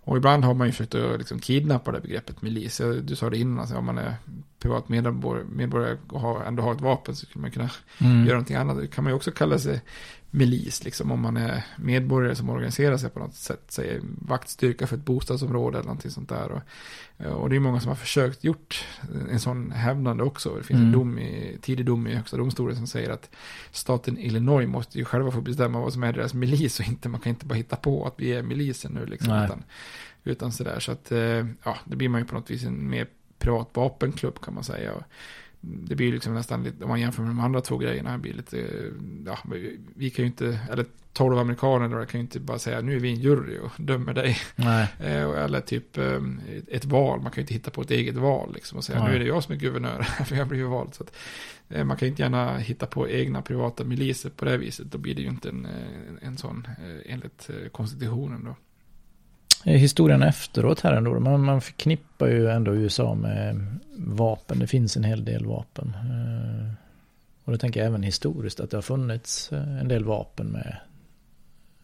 Och 0.08 0.16
ibland 0.16 0.44
har 0.44 0.54
man 0.54 0.66
ju 0.66 0.72
försökt 0.72 0.94
att 0.94 1.18
liksom 1.18 1.38
kidnappa 1.38 1.92
det 1.92 2.00
begreppet 2.00 2.42
milis. 2.42 2.80
Du 3.02 3.16
sa 3.16 3.30
det 3.30 3.38
innan, 3.38 3.58
alltså 3.58 3.76
om 3.76 3.84
man 3.84 3.98
är 3.98 4.14
privat 4.58 4.88
medborgare, 4.88 5.44
medborgare 5.44 5.98
och 6.08 6.20
har, 6.20 6.42
ändå 6.42 6.62
har 6.62 6.74
ett 6.74 6.80
vapen 6.80 7.16
så 7.16 7.26
skulle 7.26 7.42
man 7.42 7.50
kunna 7.50 7.70
mm. 7.98 8.26
göra 8.26 8.34
någonting 8.34 8.56
annat. 8.56 8.76
Det 8.80 8.86
kan 8.86 9.04
man 9.04 9.10
ju 9.10 9.16
också 9.16 9.30
kalla 9.30 9.58
sig 9.58 9.82
milis, 10.30 10.84
liksom 10.84 11.12
om 11.12 11.20
man 11.20 11.36
är 11.36 11.64
medborgare 11.76 12.34
som 12.34 12.50
organiserar 12.50 12.96
sig 12.96 13.10
på 13.10 13.18
något 13.18 13.34
sätt, 13.34 13.62
säger 13.68 14.00
vaktstyrka 14.02 14.86
för 14.86 14.96
ett 14.96 15.04
bostadsområde 15.04 15.78
eller 15.78 15.86
någonting 15.86 16.10
sånt 16.10 16.28
där. 16.28 16.50
Och, 16.50 16.62
och 17.26 17.50
det 17.50 17.56
är 17.56 17.60
många 17.60 17.80
som 17.80 17.88
har 17.88 17.96
försökt 17.96 18.44
gjort 18.44 18.84
en 19.30 19.40
sån 19.40 19.70
hävdande 19.70 20.22
också. 20.22 20.54
Det 20.54 20.62
finns 20.62 20.78
mm. 20.78 20.86
en 20.86 20.92
dom 20.92 21.18
i, 21.18 21.58
tidig 21.62 21.86
dom 21.86 22.06
i 22.06 22.14
högsta 22.14 22.36
domstolen 22.36 22.76
som 22.76 22.86
säger 22.86 23.10
att 23.10 23.30
staten 23.70 24.18
Illinois 24.18 24.68
måste 24.68 24.98
ju 24.98 25.04
själva 25.04 25.30
få 25.30 25.40
bestämma 25.40 25.80
vad 25.80 25.92
som 25.92 26.02
är 26.02 26.12
deras 26.12 26.34
milis 26.34 26.80
och 26.80 26.88
inte, 26.88 27.08
man 27.08 27.20
kan 27.20 27.30
inte 27.30 27.46
bara 27.46 27.54
hitta 27.54 27.76
på 27.76 28.06
att 28.06 28.14
vi 28.16 28.32
är 28.32 28.42
milisen 28.42 28.92
nu 28.92 29.06
liksom. 29.06 29.44
Utan, 29.44 29.64
utan 30.24 30.52
sådär, 30.52 30.80
så 30.80 30.92
att 30.92 31.12
eh, 31.12 31.46
ja, 31.62 31.76
det 31.84 31.96
blir 31.96 32.08
man 32.08 32.20
ju 32.20 32.26
på 32.26 32.34
något 32.34 32.50
vis 32.50 32.64
en 32.64 32.90
mer 32.90 33.06
privat 33.38 33.68
vapenklubb 33.74 34.40
kan 34.40 34.54
man 34.54 34.64
säga. 34.64 34.92
Och, 34.92 35.02
det 35.60 35.94
blir 35.94 36.12
liksom 36.12 36.34
nästan 36.34 36.64
lite, 36.64 36.84
om 36.84 36.88
man 36.88 37.00
jämför 37.00 37.22
med 37.22 37.30
de 37.30 37.40
andra 37.40 37.60
två 37.60 37.78
grejerna, 37.78 38.18
blir 38.18 38.32
lite, 38.32 38.68
ja, 39.26 39.38
vi 39.94 40.10
kan 40.10 40.22
ju 40.22 40.26
inte, 40.26 40.60
eller 40.70 40.86
tolv 41.18 41.38
amerikaner 41.38 41.88
då 41.88 42.06
kan 42.06 42.20
ju 42.20 42.24
inte 42.24 42.40
bara 42.40 42.58
säga 42.58 42.80
nu 42.80 42.96
är 42.96 43.00
vi 43.00 43.08
en 43.08 43.20
jury 43.20 43.58
och 43.58 43.72
dömer 43.76 44.14
dig. 44.14 44.38
Eh, 44.98 45.44
eller 45.44 45.60
typ 45.60 45.98
eh, 45.98 46.22
ett 46.68 46.84
val, 46.84 47.20
man 47.20 47.32
kan 47.32 47.36
ju 47.36 47.42
inte 47.42 47.54
hitta 47.54 47.70
på 47.70 47.82
ett 47.82 47.90
eget 47.90 48.16
val 48.16 48.52
liksom 48.54 48.78
och 48.78 48.84
säga 48.84 48.98
Nej. 48.98 49.08
nu 49.08 49.14
är 49.14 49.18
det 49.18 49.26
jag 49.26 49.44
som 49.44 49.54
är 49.54 49.58
guvernör, 49.58 50.02
för 50.24 50.36
jag 50.36 50.48
blir 50.48 50.58
ju 50.58 50.66
vald. 50.66 50.94
Så 50.94 51.02
att, 51.02 51.16
eh, 51.68 51.84
man 51.84 51.96
kan 51.96 52.06
ju 52.06 52.10
inte 52.10 52.22
gärna 52.22 52.58
hitta 52.58 52.86
på 52.86 53.08
egna 53.08 53.42
privata 53.42 53.84
miliser 53.84 54.30
på 54.30 54.44
det 54.44 54.56
viset, 54.56 54.92
då 54.92 54.98
blir 54.98 55.14
det 55.14 55.22
ju 55.22 55.28
inte 55.28 55.48
en, 55.48 55.68
en 56.20 56.36
sån 56.36 56.68
enligt 57.06 57.50
konstitutionen 57.72 58.44
då. 58.44 58.56
Historien 59.64 60.22
efteråt 60.22 60.80
här 60.80 60.92
ändå, 60.92 61.20
man, 61.20 61.44
man 61.44 61.60
förknippar 61.60 62.28
ju 62.28 62.48
ändå 62.50 62.74
USA 62.74 63.14
med 63.14 63.66
vapen, 63.96 64.58
det 64.58 64.66
finns 64.66 64.96
en 64.96 65.04
hel 65.04 65.24
del 65.24 65.46
vapen. 65.46 65.96
Eh, 65.96 66.72
och 67.44 67.52
då 67.52 67.58
tänker 67.58 67.80
jag 67.80 67.86
även 67.86 68.02
historiskt 68.02 68.60
att 68.60 68.70
det 68.70 68.76
har 68.76 68.82
funnits 68.82 69.52
eh, 69.52 69.80
en 69.80 69.88
del 69.88 70.04
vapen 70.04 70.46
med 70.46 70.76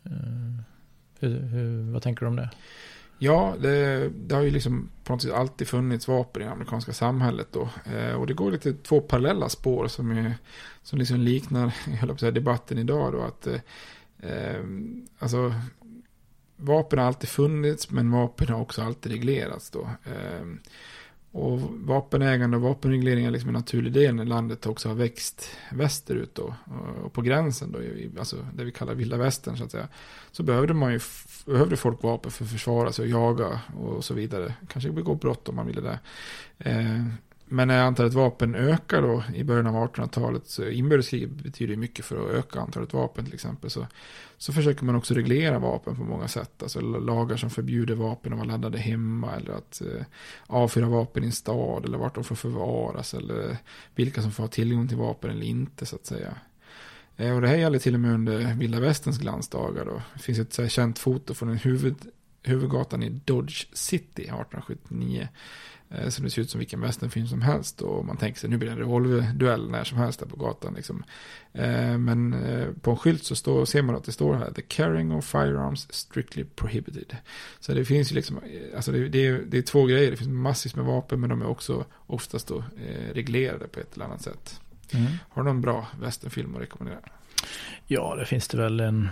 eh, 0.04 0.64
hur, 1.18 1.40
hur, 1.40 1.92
vad 1.92 2.02
tänker 2.02 2.20
du 2.20 2.26
om 2.26 2.36
det? 2.36 2.50
Ja, 3.18 3.54
det, 3.60 4.08
det, 4.08 4.34
har 4.34 4.42
ju 4.42 4.50
liksom 4.50 4.88
på 5.04 5.12
något 5.12 5.22
sätt 5.22 5.32
alltid 5.32 5.68
funnits 5.68 6.08
vapen 6.08 6.42
i 6.42 6.44
det 6.44 6.50
amerikanska 6.50 6.92
samhället 6.92 7.48
då. 7.52 7.68
Eh, 7.94 8.14
och 8.14 8.26
det 8.26 8.34
går 8.34 8.50
lite 8.50 8.72
två 8.72 9.00
parallella 9.00 9.48
spår 9.48 9.88
som, 9.88 10.10
är, 10.10 10.34
som 10.82 10.98
liksom 10.98 11.20
liknar 11.20 11.74
jag 11.86 11.92
höll 11.92 12.08
på 12.08 12.14
att 12.14 12.20
säga, 12.20 12.32
debatten 12.32 12.78
idag 12.78 13.12
då. 13.12 13.22
Att, 13.22 13.46
eh, 13.46 14.60
alltså, 15.18 15.54
vapen 16.56 16.98
har 16.98 17.06
alltid 17.06 17.28
funnits 17.28 17.90
men 17.90 18.10
vapen 18.10 18.48
har 18.48 18.60
också 18.60 18.82
alltid 18.82 19.12
reglerats 19.12 19.70
då. 19.70 19.88
Ehm, 20.04 20.60
och 21.34 21.60
vapenägande 21.70 22.56
och 22.56 22.62
vapenreglering 22.62 23.24
är 23.24 23.30
liksom 23.30 23.48
en 23.48 23.54
naturlig 23.54 23.92
del 23.92 24.14
när 24.14 24.24
landet 24.24 24.66
också 24.66 24.88
har 24.88 24.94
växt 24.94 25.56
västerut 25.72 26.34
då. 26.34 26.54
Och 27.04 27.12
på 27.12 27.22
gränsen 27.22 27.72
då, 27.72 27.78
alltså 28.18 28.36
det 28.54 28.64
vi 28.64 28.72
kallar 28.72 28.94
vilda 28.94 29.16
västern 29.16 29.56
så 29.56 29.64
att 29.64 29.70
säga. 29.70 29.88
Så 30.32 30.42
behövde 30.42 30.74
man 30.74 30.92
ju, 30.92 31.00
behövde 31.46 31.76
folk 31.76 32.02
vapen 32.02 32.30
för 32.30 32.44
att 32.44 32.50
försvara 32.50 32.92
sig 32.92 33.02
och 33.02 33.10
jaga 33.10 33.60
och 33.76 34.04
så 34.04 34.14
vidare. 34.14 34.54
Kanske 34.68 34.90
begå 34.90 35.14
brott 35.14 35.48
om 35.48 35.56
man 35.56 35.66
ville 35.66 35.80
det. 35.80 35.98
Ehm, 36.58 37.12
men 37.46 37.68
när 37.68 37.82
antalet 37.82 38.14
vapen 38.14 38.54
ökar 38.54 39.02
då 39.02 39.22
i 39.34 39.44
början 39.44 39.66
av 39.66 39.74
1800-talet, 39.74 40.46
så 40.46 40.68
inbördeskriget 40.68 41.30
betyder 41.30 41.76
mycket 41.76 42.04
för 42.04 42.24
att 42.24 42.34
öka 42.34 42.60
antalet 42.60 42.92
vapen 42.92 43.24
till 43.24 43.34
exempel, 43.34 43.70
så, 43.70 43.86
så 44.44 44.52
försöker 44.52 44.84
man 44.84 44.94
också 44.94 45.14
reglera 45.14 45.58
vapen 45.58 45.96
på 45.96 46.02
många 46.04 46.28
sätt. 46.28 46.62
Alltså 46.62 46.80
lagar 46.80 47.36
som 47.36 47.50
förbjuder 47.50 47.94
vapen 47.94 48.32
att 48.32 48.38
vara 48.38 48.48
laddade 48.48 48.78
hemma, 48.78 49.36
eller 49.36 49.52
att 49.52 49.80
eh, 49.80 50.04
avfyra 50.46 50.88
vapen 50.88 51.22
i 51.22 51.26
en 51.26 51.32
stad, 51.32 51.84
eller 51.84 51.98
vart 51.98 52.14
de 52.14 52.24
får 52.24 52.34
förvaras, 52.34 53.14
eller 53.14 53.56
vilka 53.94 54.22
som 54.22 54.32
får 54.32 54.42
ha 54.42 54.48
tillgång 54.48 54.88
till 54.88 54.96
vapen 54.96 55.30
eller 55.30 55.46
inte 55.46 55.86
så 55.86 55.96
att 55.96 56.06
säga. 56.06 56.34
Eh, 57.16 57.34
och 57.34 57.40
det 57.40 57.48
här 57.48 57.56
gäller 57.56 57.78
till 57.78 57.94
och 57.94 58.00
med 58.00 58.14
under 58.14 58.54
vilda 58.54 58.80
västerns 58.80 59.18
glansdagar 59.18 59.84
då. 59.84 60.02
Det 60.14 60.20
finns 60.20 60.38
ett 60.38 60.52
så 60.52 60.62
här 60.62 60.68
känt 60.68 60.98
foto 60.98 61.34
från 61.34 61.48
en 61.48 61.58
huvud, 61.58 61.96
huvudgatan 62.42 63.02
i 63.02 63.08
Dodge 63.08 63.66
City 63.72 64.22
1879 64.22 65.28
så 66.08 66.22
det 66.22 66.30
ser 66.30 66.42
ut 66.42 66.50
som 66.50 66.58
vilken 66.58 66.80
westernfilm 66.80 67.26
som 67.26 67.42
helst. 67.42 67.82
Och 67.82 68.04
man 68.04 68.16
tänker 68.16 68.40
sig 68.40 68.50
nu 68.50 68.56
blir 68.56 68.68
det 68.68 68.72
en 68.72 68.78
revolverduell 68.78 69.70
när 69.70 69.84
som 69.84 69.98
helst 69.98 70.20
där 70.20 70.26
på 70.26 70.36
gatan. 70.36 70.74
Liksom. 70.74 71.04
Eh, 71.52 71.98
men 71.98 72.32
eh, 72.44 72.68
på 72.80 72.90
en 72.90 72.96
skylt 72.96 73.24
så 73.24 73.36
står, 73.36 73.64
ser 73.64 73.82
man 73.82 73.94
att 73.94 74.04
det 74.04 74.12
står 74.12 74.34
här 74.34 74.50
The 74.50 74.62
carrying 74.62 75.12
of 75.12 75.24
firearms 75.24 75.92
strictly 75.92 76.44
prohibited. 76.44 77.16
Så 77.60 77.72
det 77.72 77.84
finns 77.84 78.12
ju 78.12 78.14
liksom, 78.14 78.40
alltså 78.76 78.92
det, 78.92 79.08
det, 79.08 79.26
är, 79.26 79.42
det 79.46 79.58
är 79.58 79.62
två 79.62 79.84
grejer. 79.84 80.10
Det 80.10 80.16
finns 80.16 80.30
massvis 80.30 80.76
med 80.76 80.84
vapen 80.84 81.20
men 81.20 81.30
de 81.30 81.42
är 81.42 81.46
också 81.46 81.84
oftast 82.06 82.48
då 82.48 82.64
reglerade 83.12 83.68
på 83.68 83.80
ett 83.80 83.94
eller 83.94 84.04
annat 84.04 84.22
sätt. 84.22 84.60
Mm. 84.92 85.12
Har 85.28 85.42
du 85.42 85.48
någon 85.48 85.60
bra 85.60 85.86
westernfilm 86.00 86.54
att 86.54 86.60
rekommendera? 86.60 87.00
Ja, 87.86 88.16
det 88.18 88.26
finns 88.26 88.48
det 88.48 88.56
väl 88.56 88.80
en, 88.80 89.08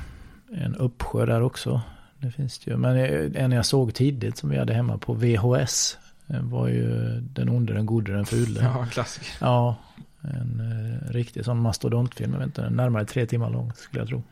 en 0.53 0.77
uppsjö 0.77 1.27
där 1.27 1.43
också. 1.43 1.83
Det 2.19 2.31
finns 2.31 2.59
det 2.59 2.71
ju. 2.71 2.77
Men 2.77 2.97
en 3.37 3.53
jag 3.53 3.67
såg 3.67 3.95
tidigt 3.95 4.37
som 4.37 4.51
vi 4.51 4.59
hade 4.59 4.75
hemma 4.75 4.99
på 4.99 5.15
VHS 5.15 5.99
var 6.41 6.69
ju 6.69 7.21
Den 7.21 7.49
onde, 7.49 7.73
den 7.73 7.87
gode, 7.87 8.13
den 8.13 8.27
fule. 8.27 8.61
Ja, 8.63 8.87
klassiker. 8.91 9.29
Ja, 9.41 9.77
en 10.23 10.61
eh, 10.61 11.13
riktig 11.13 11.45
sån 11.45 11.61
mastodontfilm. 11.61 12.33
Jag 12.33 12.39
vet 12.39 12.47
inte, 12.47 12.71
närmare 12.71 13.05
tre 13.05 13.27
timmar 13.27 13.51
lång 13.51 13.73
skulle 13.73 14.01
jag 14.01 14.09
tro. 14.09 14.23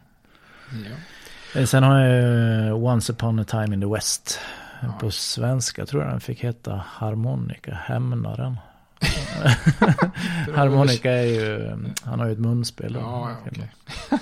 Ja. 0.71 1.61
Eh, 1.61 1.67
sen 1.67 1.83
har 1.83 1.99
jag 1.99 2.67
eh, 2.67 2.85
Once 2.85 3.13
upon 3.13 3.39
a 3.39 3.45
time 3.45 3.75
in 3.75 3.81
the 3.81 3.87
West. 3.87 4.41
Ja. 4.83 4.93
På 5.01 5.11
svenska 5.11 5.87
tror 5.87 6.03
jag 6.03 6.13
den 6.13 6.21
fick 6.21 6.45
heta 6.45 6.85
Harmonika, 6.87 7.75
Hämnaren. 7.75 8.57
Harmonika 10.55 11.13
är 11.13 11.25
ju, 11.25 11.77
han 12.05 12.21
har 12.21 12.27
ju 12.27 12.33
ett 12.33 12.39
munspel. 12.39 12.95
Ja, 12.95 13.31
ja, 13.31 13.51
okay. 13.51 13.65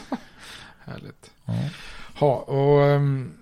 Härligt. 0.85 1.31
Ja. 1.45 1.55
Ha, 2.15 2.37
och 2.37 2.83
um, 2.83 3.33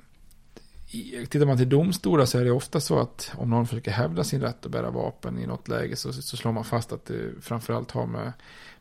tittar 1.29 1.47
man 1.47 1.57
till 1.57 1.69
domstolar 1.69 2.25
så 2.25 2.39
är 2.39 2.45
det 2.45 2.51
ofta 2.51 2.81
så 2.81 2.99
att 2.99 3.33
om 3.37 3.51
någon 3.51 3.67
försöker 3.67 3.91
hävda 3.91 4.25
sin 4.25 4.41
rätt 4.41 4.67
att 4.67 4.73
bära 4.73 4.91
vapen 4.91 5.39
i 5.39 5.47
något 5.47 5.69
läge 5.69 5.97
så, 5.97 6.13
så 6.13 6.37
slår 6.37 6.53
man 6.53 6.65
fast 6.65 6.93
att 6.93 7.05
det 7.05 7.43
framförallt 7.43 7.91
har 7.91 8.07
med, 8.07 8.33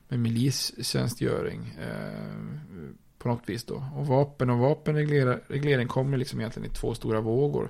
med 0.08 0.20
milistjänstgöring 0.20 1.76
eh, 1.80 2.56
på 3.26 3.30
något 3.30 3.50
vis 3.50 3.64
då. 3.64 3.84
Och 3.96 4.08
vapen 4.08 4.50
och 4.50 4.58
vapenreglering 4.58 5.88
kommer 5.88 6.18
liksom 6.18 6.40
egentligen 6.40 6.72
i 6.72 6.74
två 6.74 6.96
stora 6.96 7.22
vågor. 7.22 7.70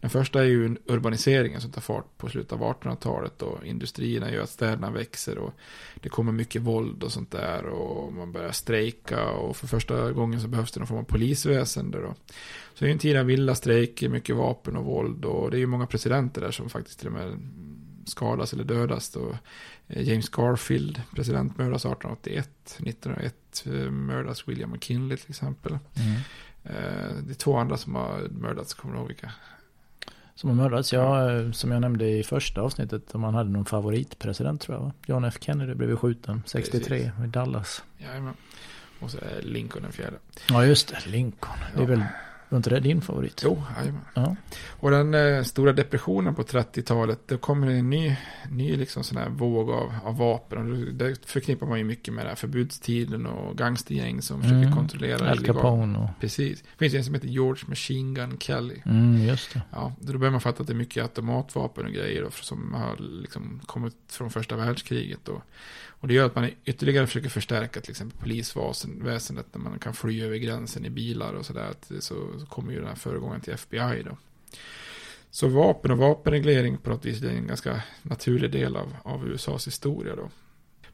Den 0.00 0.10
första 0.10 0.40
är 0.40 0.44
ju 0.44 0.76
urbaniseringen 0.86 1.60
som 1.60 1.72
tar 1.72 1.80
fart 1.80 2.18
på 2.18 2.28
slutet 2.28 2.52
av 2.52 2.60
1800-talet 2.60 3.42
och 3.42 3.66
industrierna 3.66 4.32
gör 4.32 4.42
att 4.42 4.50
städerna 4.50 4.90
växer 4.90 5.38
och 5.38 5.52
det 5.94 6.08
kommer 6.08 6.32
mycket 6.32 6.62
våld 6.62 7.02
och 7.02 7.12
sånt 7.12 7.30
där 7.30 7.66
och 7.66 8.12
man 8.12 8.32
börjar 8.32 8.52
strejka 8.52 9.28
och 9.30 9.56
för 9.56 9.66
första 9.66 10.12
gången 10.12 10.40
så 10.40 10.48
behövs 10.48 10.72
det 10.72 10.80
någon 10.80 10.86
form 10.86 10.98
av 10.98 11.04
polisväsende 11.04 12.00
då. 12.00 12.14
Så 12.74 12.78
det 12.78 12.84
är 12.84 12.88
ju 12.88 12.92
en 12.92 12.98
tid 12.98 13.16
av 13.16 13.26
vilda 13.26 13.54
strejker, 13.54 14.08
mycket 14.08 14.36
vapen 14.36 14.76
och 14.76 14.84
våld 14.84 15.24
och 15.24 15.50
det 15.50 15.56
är 15.56 15.60
ju 15.60 15.66
många 15.66 15.86
presidenter 15.86 16.40
där 16.40 16.50
som 16.50 16.70
faktiskt 16.70 16.98
till 16.98 17.08
och 17.08 17.14
med 17.14 17.38
skadas 18.06 18.52
eller 18.52 18.64
dödas. 18.64 19.10
Då. 19.10 19.36
Eh, 19.88 20.02
James 20.08 20.28
Garfield, 20.28 21.02
president, 21.14 21.58
mördas 21.58 21.84
1881. 21.84 22.48
1901 22.66 23.64
eh, 23.66 23.72
mördas 23.90 24.48
William 24.48 24.70
McKinley 24.72 25.16
till 25.16 25.30
exempel. 25.30 25.78
Mm. 25.94 26.12
Eh, 26.64 27.14
Det 27.22 27.32
är 27.32 27.34
två 27.34 27.56
andra 27.56 27.76
som 27.76 27.94
har 27.94 28.28
mördats, 28.30 28.74
kommer 28.74 28.94
du 28.94 29.00
ihåg 29.00 29.08
vilka? 29.08 29.32
Som 30.34 30.50
har 30.50 30.56
mördats, 30.56 30.92
ja, 30.92 31.28
som 31.52 31.70
jag 31.70 31.80
nämnde 31.80 32.08
i 32.08 32.22
första 32.22 32.60
avsnittet, 32.60 33.14
om 33.14 33.20
man 33.20 33.34
hade 33.34 33.50
någon 33.50 33.64
favoritpresident 33.64 34.60
tror 34.60 34.76
jag. 34.78 34.82
va? 34.84 34.92
John 35.06 35.24
F 35.24 35.34
Kennedy 35.40 35.74
blev 35.74 35.90
ju 35.90 35.96
skjuten 35.96 36.42
63 36.46 36.96
i 37.24 37.26
Dallas. 37.26 37.82
Jajamän. 37.98 38.34
Och 39.00 39.10
så 39.10 39.18
är 39.18 39.42
Lincoln 39.42 39.82
den 39.82 39.92
fjärde. 39.92 40.16
Ja, 40.48 40.64
just 40.64 40.88
det, 40.88 41.06
Lincoln. 41.10 41.52
Det 41.74 41.78
är 41.78 41.82
Ja. 41.82 41.86
väl, 41.88 42.04
var 42.48 42.56
inte 42.56 42.70
det 42.70 42.80
din 42.80 43.00
favorit? 43.00 43.40
Jo, 43.44 43.62
jajamän. 43.78 44.00
Ja. 44.14 44.36
Och 44.80 44.90
den 44.90 45.14
eh, 45.14 45.42
stora 45.42 45.72
depressionen 45.72 46.34
på 46.34 46.42
30-talet, 46.42 47.20
då 47.26 47.38
kommer 47.38 47.66
det 47.66 47.72
en 47.72 47.90
ny, 47.90 48.16
ny 48.50 48.76
liksom 48.76 49.04
sån 49.04 49.18
här 49.18 49.28
våg 49.28 49.70
av, 49.70 49.94
av 50.04 50.16
vapen. 50.16 50.72
Och 50.72 50.94
det 50.94 51.26
förknippar 51.26 51.66
man 51.66 51.78
ju 51.78 51.84
mycket 51.84 52.14
med 52.14 52.24
den 52.24 52.28
här 52.28 52.36
förbudstiden 52.36 53.26
och 53.26 53.56
gangstergäng 53.58 54.22
som 54.22 54.42
försöker 54.42 54.56
Mm. 54.62 54.74
kontrollera 54.76 55.30
Al 55.30 55.44
Capone 55.44 55.98
och... 55.98 56.08
Precis. 56.20 56.62
Det 56.62 56.78
finns 56.78 56.94
en 56.94 57.04
som 57.04 57.14
heter 57.14 57.28
George 57.28 57.62
Machine 57.68 58.14
Gun 58.14 58.38
Kelly. 58.38 58.82
Mm, 58.86 59.24
just 59.24 59.52
det. 59.54 59.62
Ja, 59.72 59.92
då 60.00 60.18
börjar 60.18 60.32
man 60.32 60.40
fatta 60.40 60.60
att 60.60 60.66
det 60.66 60.72
är 60.72 60.74
mycket 60.74 61.02
automatvapen 61.02 61.86
och 61.86 61.92
grejer 61.92 62.22
då, 62.22 62.30
som 62.30 62.74
har 62.74 62.96
liksom 62.98 63.60
kommit 63.66 63.94
från 64.08 64.30
första 64.30 64.56
världskriget. 64.56 65.20
Då. 65.24 65.42
Och 66.00 66.08
det 66.08 66.14
gör 66.14 66.26
att 66.26 66.34
man 66.34 66.50
ytterligare 66.64 67.06
försöker 67.06 67.28
förstärka 67.28 67.80
till 67.80 67.90
exempel 67.90 68.20
polisväsendet 68.20 69.46
när 69.52 69.60
man 69.60 69.78
kan 69.78 69.94
fly 69.94 70.22
över 70.22 70.36
gränsen 70.36 70.84
i 70.84 70.90
bilar 70.90 71.32
och 71.32 71.46
sådär. 71.46 71.74
Så, 72.00 72.38
så 72.40 72.46
kommer 72.46 72.72
ju 72.72 72.78
den 72.78 72.88
här 72.88 72.94
föregångaren 72.94 73.40
till 73.40 73.52
FBI 73.52 74.02
då. 74.04 74.16
Så 75.30 75.48
vapen 75.48 75.90
och 75.90 75.98
vapenreglering 75.98 76.78
på 76.78 76.90
något 76.90 77.04
vis 77.04 77.22
är 77.22 77.28
en 77.28 77.46
ganska 77.46 77.82
naturlig 78.02 78.52
del 78.52 78.76
av, 78.76 78.96
av 79.02 79.28
USAs 79.28 79.66
historia 79.66 80.16
då. 80.16 80.30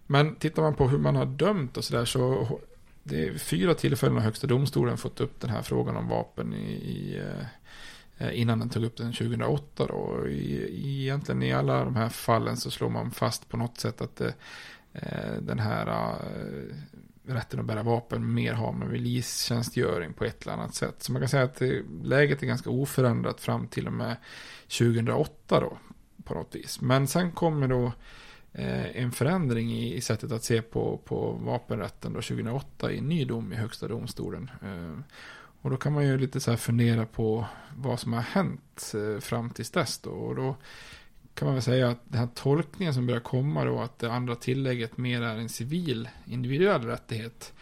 Men 0.07 0.35
tittar 0.35 0.63
man 0.63 0.75
på 0.75 0.89
hur 0.89 0.99
man 0.99 1.17
har 1.17 1.27
dömt 1.27 1.77
och 1.77 1.85
sådär 1.85 2.05
så 2.05 2.61
det 3.03 3.29
är 3.29 3.39
fyra 3.39 3.75
tillfällen 3.75 4.17
har 4.17 4.23
högsta 4.23 4.47
domstolen 4.47 4.99
fått 4.99 5.21
upp 5.21 5.41
den 5.41 5.51
här 5.51 5.63
frågan 5.63 5.97
om 5.97 6.09
vapen 6.09 6.55
i, 6.55 6.73
i 6.73 7.23
eh, 8.19 8.41
innan 8.41 8.59
den 8.59 8.71
tog 8.71 8.85
upp 8.85 8.97
den 8.97 9.13
2008 9.13 9.87
då. 9.87 10.29
I, 10.29 11.03
egentligen 11.03 11.43
i 11.43 11.53
alla 11.53 11.85
de 11.85 11.97
här 11.97 12.09
fallen 12.09 12.57
så 12.57 12.71
slår 12.71 12.89
man 12.89 13.11
fast 13.11 13.49
på 13.49 13.57
något 13.57 13.79
sätt 13.79 14.01
att 14.01 14.17
det, 14.17 14.35
Eh, 14.95 15.33
den 15.41 15.59
här 15.59 15.87
eh, 15.87 17.33
rätten 17.33 17.61
att 17.61 17.67
bära 17.67 17.83
vapen 17.83 18.35
mer 18.35 18.53
har 18.53 18.73
med 18.73 18.89
milistjänstgöring 18.89 20.13
på 20.13 20.25
ett 20.25 20.43
eller 20.43 20.53
annat 20.53 20.75
sätt. 20.75 21.03
Så 21.03 21.13
man 21.13 21.23
kan 21.23 21.29
säga 21.29 21.43
att 21.43 21.63
eh, 21.63 21.81
läget 22.03 22.43
är 22.43 22.47
ganska 22.47 22.71
oförändrat 22.71 23.41
fram 23.41 23.67
till 23.67 23.87
och 23.87 23.93
med 23.93 24.17
2008 24.79 25.61
då 25.61 25.79
på 26.25 26.35
något 26.35 26.55
vis. 26.55 26.81
Men 26.81 27.07
sen 27.07 27.33
kommer 27.33 27.69
då 27.69 27.93
en 28.55 29.13
förändring 29.13 29.73
i, 29.73 30.01
sättet 30.01 30.33
att 30.33 30.45
se 30.45 30.63
på, 30.63 31.01
på 31.05 31.33
vapenrätten 31.33 32.13
då 32.13 32.21
2008 32.21 32.93
i 32.93 32.99
en 32.99 33.09
ny 33.09 33.25
dom 33.25 33.53
i 33.53 33.57
högsta 33.57 33.89
domstolen. 33.89 34.51
Och 35.63 35.71
då 35.71 35.77
kan 35.77 35.93
man 35.93 36.07
ju 36.07 36.19
lite 36.19 36.41
så 36.41 36.51
här 36.51 36.59
fundera 36.59 37.07
på 37.07 37.47
vad 37.77 38.01
som 38.01 38.13
har 38.13 38.21
hänt 38.21 38.93
fram 39.21 39.51
tills 39.51 39.71
dess 39.71 39.99
då. 39.99 40.11
Och 40.11 40.37
då 40.37 40.57
kan 41.35 41.47
man 41.47 41.55
väl 41.55 41.63
säga 41.63 41.89
att 41.89 42.01
den 42.05 42.19
här 42.19 42.29
tolkningen 42.35 42.95
som 42.95 43.07
börjar 43.07 43.21
komma 43.21 43.65
då 43.65 43.81
att 43.81 43.99
det 43.99 44.13
andra 44.13 44.35
tillägget 44.35 44.97
mer 44.97 45.23
är 45.23 45.37
en 45.37 45.49
civil 45.49 46.09
individuell 46.25 46.83
rättighet. 46.83 47.53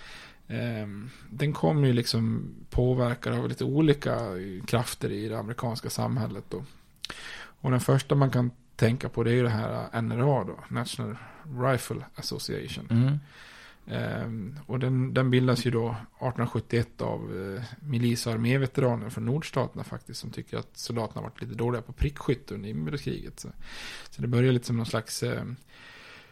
Eh, 0.47 0.87
den 1.31 1.53
kommer 1.53 1.87
ju 1.87 1.93
liksom 1.93 2.55
påverkad 2.71 3.35
av 3.35 3.49
lite 3.49 3.65
olika 3.65 4.19
krafter 4.67 5.13
i 5.13 5.29
det 5.29 5.39
amerikanska 5.39 5.91
samhället 5.91 6.45
då. 6.49 6.65
Och 7.61 7.71
den 7.71 7.81
första 7.81 8.15
man 8.15 8.31
kan 8.31 8.51
tänka 8.77 9.09
på 9.09 9.25
det 9.25 9.31
är 9.31 9.35
ju 9.35 9.43
det 9.43 9.49
här 9.49 10.03
NRA 10.03 10.45
då, 10.45 10.59
National 10.69 11.17
Rifle 11.43 12.05
Association. 12.15 12.87
Mm. 12.91 13.19
Ehm, 13.87 14.59
och 14.67 14.79
den, 14.79 15.15
den 15.15 15.31
bildas 15.31 15.67
ju 15.67 15.71
då 15.71 15.89
1871 15.89 17.03
av 17.03 17.21
eh, 17.57 17.63
milis 17.81 18.27
och 18.27 18.33
arméveteraner 18.33 19.11
från 19.11 19.25
nordstaterna 19.25 19.85
faktiskt 19.85 20.21
som 20.21 20.31
tycker 20.31 20.59
att 20.59 20.69
soldaterna 20.77 21.23
varit 21.23 21.41
lite 21.43 21.55
dåliga 21.55 21.83
på 21.83 21.93
prickskytte 21.93 22.55
under 22.55 22.69
inbördeskriget. 22.69 23.41
Så, 23.41 23.49
så 24.11 24.23
det 24.23 24.29
börjar 24.29 24.53
lite 24.53 24.67
som 24.67 24.77
någon 24.77 24.87
slags 24.87 25.23
eh, 25.23 25.45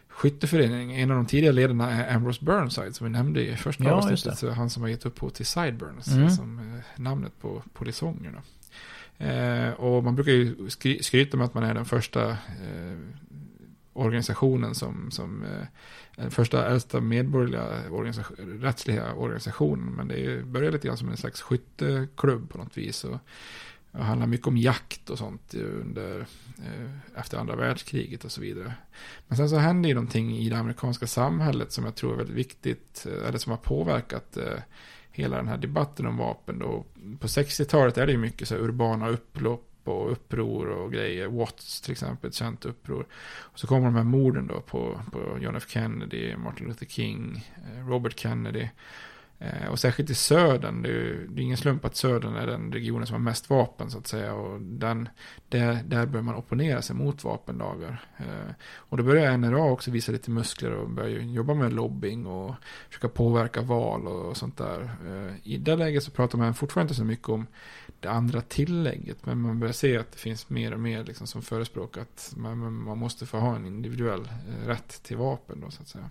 skytteförening. 0.07 0.95
En 0.95 1.11
av 1.11 1.17
de 1.17 1.25
tidiga 1.25 1.51
ledarna 1.51 1.91
är 1.91 2.15
Ambrose 2.15 2.45
Burnside 2.45 2.95
som 2.95 3.05
vi 3.07 3.11
nämnde 3.11 3.47
i 3.47 3.55
första 3.55 3.83
Ja, 3.83 3.91
avsnittet. 3.91 4.37
Så 4.37 4.51
han 4.51 4.69
som 4.69 4.81
har 4.83 4.89
gett 4.89 5.05
upphov 5.05 5.29
till 5.29 5.45
Sideburns 5.45 6.07
Mm. 6.07 6.29
som 6.29 6.59
eh, 6.59 7.01
namnet 7.01 7.39
på 7.41 7.63
polisongerna. 7.73 8.41
Eh, 9.17 9.69
och 9.69 10.03
man 10.03 10.15
brukar 10.15 10.31
ju 10.31 10.69
skry 10.69 11.03
skryta 11.03 11.37
med 11.37 11.45
att 11.45 11.53
man 11.53 11.63
är 11.63 11.73
den 11.73 11.85
första 11.85 12.29
eh, 12.29 12.97
organisationen 13.93 14.75
som, 14.75 15.11
som 15.11 15.43
eh, 15.43 15.67
den 16.15 16.31
första 16.31 16.67
äldsta 16.67 17.01
medborgerliga 17.01 17.91
organisation, 17.91 18.59
rättsliga 18.61 19.13
organisationen. 19.13 19.93
Men 19.93 20.07
det 20.07 20.45
började 20.45 20.71
lite 20.71 20.87
grann 20.87 20.97
som 20.97 21.09
en 21.09 21.17
slags 21.17 21.41
skytteklubb 21.41 22.49
på 22.49 22.57
något 22.57 22.77
vis. 22.77 23.03
Och, 23.03 23.17
det 23.91 24.03
handlar 24.03 24.27
mycket 24.27 24.47
om 24.47 24.57
jakt 24.57 25.09
och 25.09 25.17
sånt 25.17 25.53
under, 25.53 26.19
eh, 26.57 27.19
efter 27.19 27.37
andra 27.37 27.55
världskriget 27.55 28.25
och 28.25 28.31
så 28.31 28.41
vidare. 28.41 28.73
Men 29.27 29.37
sen 29.37 29.49
så 29.49 29.55
hände 29.55 29.87
ju 29.87 29.93
någonting 29.93 30.37
i 30.37 30.49
det 30.49 30.57
amerikanska 30.57 31.07
samhället 31.07 31.71
som 31.71 31.85
jag 31.85 31.95
tror 31.95 32.13
är 32.13 32.17
väldigt 32.17 32.35
viktigt, 32.35 33.05
eh, 33.09 33.27
eller 33.27 33.37
som 33.37 33.51
har 33.51 33.57
påverkat 33.57 34.37
eh, 34.37 34.59
hela 35.11 35.37
den 35.37 35.47
här 35.47 35.57
debatten 35.57 36.05
om 36.05 36.17
vapen. 36.17 36.59
Då. 36.59 36.85
På 37.19 37.27
60-talet 37.27 37.97
är 37.97 38.05
det 38.05 38.11
ju 38.11 38.17
mycket 38.17 38.47
så 38.47 38.55
här 38.55 38.61
urbana 38.61 39.09
upplopp 39.09 39.68
och 39.89 40.11
uppror 40.11 40.67
och 40.69 40.91
grejer. 40.91 41.27
Watts 41.27 41.81
till 41.81 41.91
exempel, 41.91 42.27
ett 42.27 42.35
känt 42.35 42.65
uppror. 42.65 43.07
Och 43.23 43.59
så 43.59 43.67
kommer 43.67 43.85
de 43.85 43.95
här 43.95 44.03
morden 44.03 44.47
då 44.47 44.61
på, 44.61 44.99
på 45.11 45.37
John 45.41 45.55
F 45.55 45.65
Kennedy, 45.67 46.35
Martin 46.35 46.67
Luther 46.67 46.85
King, 46.85 47.45
eh, 47.55 47.87
Robert 47.87 48.19
Kennedy. 48.19 48.69
Eh, 49.41 49.67
och 49.69 49.79
särskilt 49.79 50.09
i 50.09 50.15
södern, 50.15 50.81
det 50.81 50.89
är, 50.89 50.93
ju- 50.93 51.27
det 51.27 51.41
är 51.41 51.43
ingen 51.43 51.57
slump 51.57 51.85
att 51.85 51.95
södern 51.95 52.35
är 52.35 52.47
den 52.47 52.73
regionen 52.73 53.07
som 53.07 53.13
har 53.13 53.19
mest 53.19 53.49
vapen 53.49 53.91
så 53.91 53.97
att 53.97 54.07
säga. 54.07 54.33
Och 54.33 54.61
den, 54.61 55.09
där, 55.49 55.79
där 55.85 56.05
bör 56.05 56.21
man 56.21 56.35
opponera 56.35 56.81
sig 56.81 56.95
mot 56.95 57.23
vapenlagar. 57.23 58.05
Eh, 58.17 58.53
och 58.75 58.97
då 58.97 59.03
börjar 59.03 59.37
NRA 59.37 59.63
också 59.71 59.91
visa 59.91 60.11
lite 60.11 60.31
muskler 60.31 60.71
och 60.71 60.89
börjar 60.89 61.19
jobba 61.19 61.53
med 61.53 61.73
lobbying 61.73 62.25
och 62.25 62.55
försöka 62.89 63.09
påverka 63.09 63.61
val 63.61 64.07
och 64.07 64.37
sånt 64.37 64.57
där. 64.57 64.81
Eh, 65.07 65.33
I 65.53 65.57
det 65.57 65.75
läget 65.75 66.03
så 66.03 66.11
pratar 66.11 66.37
man 66.37 66.53
fortfarande 66.53 66.85
inte 66.91 66.97
så 66.99 67.05
mycket 67.05 67.29
om 67.29 67.47
det 67.99 68.07
andra 68.07 68.41
tillägget. 68.41 69.25
Men 69.25 69.41
man 69.41 69.59
börjar 69.59 69.73
se 69.73 69.97
att 69.97 70.11
det 70.11 70.17
finns 70.19 70.49
mer 70.49 70.73
och 70.73 70.79
mer 70.79 71.03
liksom 71.03 71.27
som 71.27 71.41
förespråkar 71.41 72.01
att 72.01 72.33
man, 72.37 72.73
man 72.73 72.97
måste 72.97 73.25
få 73.25 73.37
ha 73.37 73.55
en 73.55 73.65
individuell 73.65 74.29
rätt 74.65 75.03
till 75.03 75.17
vapen 75.17 75.59
då 75.61 75.71
så 75.71 75.81
att 75.81 75.87
säga. 75.87 76.09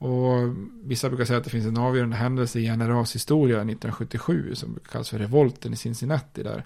Och 0.00 0.54
vissa 0.84 1.08
brukar 1.08 1.24
säga 1.24 1.38
att 1.38 1.44
det 1.44 1.50
finns 1.50 1.66
en 1.66 1.76
avgörande 1.76 2.16
händelse 2.16 2.60
i 2.60 2.76
NRAs 2.76 3.14
historia 3.14 3.56
1977 3.56 4.54
som 4.54 4.78
kallas 4.90 5.10
för 5.10 5.18
revolten 5.18 5.72
i 5.72 5.76
Cincinnati 5.76 6.42
där, 6.42 6.64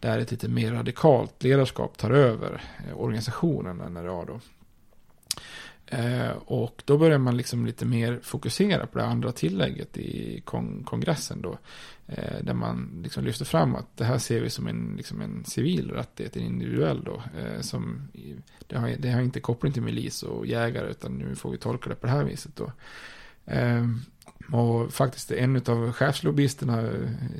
där 0.00 0.18
ett 0.18 0.30
lite 0.30 0.48
mer 0.48 0.72
radikalt 0.72 1.42
ledarskap 1.42 1.98
tar 1.98 2.10
över 2.10 2.62
eh, 2.88 3.00
organisationen 3.00 3.76
NRA 3.76 4.24
då. 4.24 4.40
Eh, 5.92 6.30
och 6.30 6.82
då 6.84 6.98
börjar 6.98 7.18
man 7.18 7.36
liksom 7.36 7.66
lite 7.66 7.86
mer 7.86 8.20
fokusera 8.22 8.86
på 8.86 8.98
det 8.98 9.04
andra 9.04 9.32
tillägget 9.32 9.98
i 9.98 10.40
kong 10.44 10.82
kongressen 10.84 11.42
då. 11.42 11.58
Eh, 12.06 12.42
där 12.42 12.54
man 12.54 13.00
liksom 13.02 13.24
lyfter 13.24 13.44
fram 13.44 13.74
att 13.74 13.96
det 13.96 14.04
här 14.04 14.18
ser 14.18 14.40
vi 14.40 14.50
som 14.50 14.66
en, 14.66 14.94
liksom 14.96 15.20
en 15.20 15.44
civil 15.44 15.90
rättighet, 15.90 16.36
en 16.36 16.42
individuell 16.42 17.04
då. 17.04 17.22
Eh, 17.38 17.60
som, 17.60 18.08
det, 18.66 18.78
har, 18.78 18.94
det 18.98 19.10
har 19.10 19.20
inte 19.20 19.40
koppling 19.40 19.72
till 19.72 19.82
milis 19.82 20.22
och 20.22 20.46
jägare 20.46 20.90
utan 20.90 21.12
nu 21.18 21.34
får 21.34 21.50
vi 21.50 21.58
tolka 21.58 21.88
det 21.88 21.96
på 21.96 22.06
det 22.06 22.12
här 22.12 22.24
viset 22.24 22.56
då. 22.56 22.72
Eh, 23.46 23.86
Och 24.52 24.92
faktiskt 24.92 25.30
en 25.32 25.56
av 25.66 25.92
chefslobbyisterna, 25.92 26.90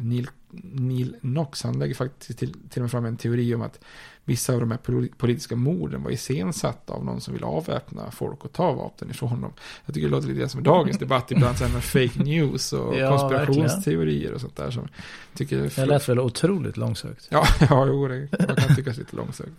Neil, 0.00 0.28
Neil 0.72 1.16
Knox, 1.20 1.62
han 1.62 1.78
lägger 1.78 1.94
faktiskt 1.94 2.38
till, 2.38 2.52
till 2.52 2.80
och 2.80 2.84
med 2.84 2.90
fram 2.90 3.04
en 3.04 3.16
teori 3.16 3.54
om 3.54 3.62
att 3.62 3.84
vissa 4.24 4.54
av 4.54 4.60
de 4.60 4.70
här 4.70 5.08
politiska 5.16 5.56
morden 5.56 6.02
var 6.02 6.10
iscensatta 6.10 6.92
av 6.92 7.04
någon 7.04 7.20
som 7.20 7.34
vill 7.34 7.44
avväpna 7.44 8.10
folk 8.10 8.44
och 8.44 8.52
ta 8.52 8.72
vapen 8.72 9.10
ifrån 9.10 9.40
dem. 9.40 9.52
Jag 9.86 9.94
tycker 9.94 10.08
det 10.08 10.14
låter 10.14 10.28
lite 10.28 10.48
som 10.48 10.62
dagens 10.62 10.98
debatt 10.98 11.30
ibland 11.30 11.58
så 11.58 11.64
här 11.64 11.72
med 11.72 11.84
fake 11.84 12.22
news 12.24 12.72
och 12.72 12.96
ja, 12.96 13.18
konspirationsteorier 13.18 14.14
verkligen. 14.14 14.34
och 14.34 14.40
sånt 14.40 14.56
där. 14.56 14.70
Som 14.70 14.88
tycker 15.34 15.70
det 15.76 15.86
lät 15.86 16.08
väl 16.08 16.20
otroligt 16.20 16.76
långsökt. 16.76 17.28
Ja, 17.30 17.46
ja 17.60 17.86
jo, 17.86 18.08
det 18.08 18.28
kan 18.66 18.76
tyckas 18.76 18.96
lite 18.96 19.16
långsökt. 19.16 19.52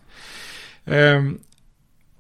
Um, 0.86 1.40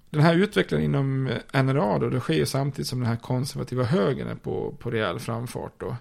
den 0.09 0.21
här 0.21 0.35
utvecklingen 0.35 0.85
inom 0.85 1.23
NRA 1.53 1.99
då, 1.99 2.09
det 2.09 2.19
sker 2.19 2.33
ju 2.33 2.45
samtidigt 2.45 2.87
som 2.87 2.99
den 2.99 3.07
här 3.07 3.15
konservativa 3.15 3.83
högern 3.83 4.27
är 4.27 4.35
på, 4.35 4.75
på 4.79 4.91
rejäl 4.91 5.19
framfart 5.19 5.73
då. 5.77 5.95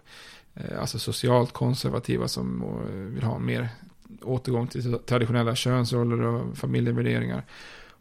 Eh, 0.55 0.81
alltså 0.81 0.99
socialt 0.99 1.53
konservativa 1.53 2.29
som 2.29 2.63
eh, 2.63 3.15
vill 3.15 3.23
ha 3.23 3.39
mer 3.39 3.69
återgång 4.23 4.67
till 4.67 4.99
traditionella 4.99 5.55
könsroller 5.55 6.23
och 6.23 6.59
familjevärderingar. 6.59 7.45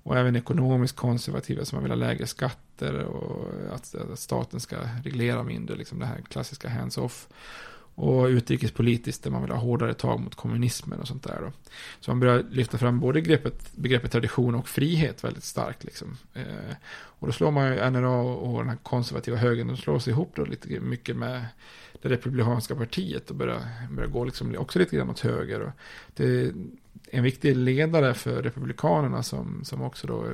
Och 0.04 0.18
även 0.18 0.36
ekonomiskt 0.36 0.96
konservativa 0.96 1.66
som 1.66 1.76
man 1.76 1.84
vill 1.84 1.92
ha 1.92 2.08
lägre 2.08 2.28
skatter 2.28 3.04
och 3.04 3.48
att, 3.74 3.96
att 3.96 4.20
staten 4.20 4.60
ska 4.60 4.78
reglera 5.04 5.44
mindre, 5.44 5.76
liksom 5.76 6.00
det 6.00 6.06
här 6.06 6.22
klassiska 6.30 6.70
hands-off. 6.70 7.28
Och 7.96 8.26
utrikespolitiskt 8.26 9.24
där 9.24 9.32
man 9.32 9.42
vill 9.42 9.52
ha 9.52 9.58
hårdare 9.58 9.94
tag 9.94 10.20
mot 10.20 10.36
kommunismen 10.36 11.00
och 11.00 11.08
sånt 11.08 11.24
där. 11.24 11.38
Då. 11.42 11.52
Så 12.00 12.12
man 12.12 12.20
börjar 12.20 12.46
lyfta 12.50 12.78
fram 12.78 13.00
både 13.00 13.22
begreppet, 13.22 13.72
begreppet 13.76 14.12
tradition 14.12 14.56
och 14.56 14.68
frihet 14.68 15.24
väldigt 15.24 15.44
starkt. 15.44 15.84
Liksom. 15.84 16.18
Eh, 16.34 16.76
och 16.92 17.28
då 17.28 17.34
slår 17.34 17.52
man 17.52 17.68
ju 17.68 17.90
NRA 17.90 18.22
och 18.22 18.58
den 18.58 18.70
här 18.70 18.78
konservativa 18.84 19.38
högern, 19.38 19.68
de 19.68 19.78
slås 19.78 20.08
ihop 20.08 20.32
då 20.36 20.46
lite 20.46 20.80
mycket 20.80 21.16
med 21.16 21.46
det 22.02 22.10
republikanska 22.10 22.76
partiet 22.76 23.30
och 23.30 23.36
börjar, 23.36 23.62
börjar 23.92 24.10
gå 24.10 24.26
liksom 24.26 24.56
också 24.58 24.80
lite 24.80 24.96
grann 24.96 25.10
åt 25.10 25.20
höger. 25.20 25.62
Och 25.62 25.72
det 26.16 26.24
är 26.24 26.54
en 27.12 27.24
viktig 27.24 27.56
ledare 27.56 28.14
för 28.14 28.44
republikanerna 28.44 29.24
som, 29.24 29.66
som 29.66 29.82
också 29.82 30.08
då 30.08 30.26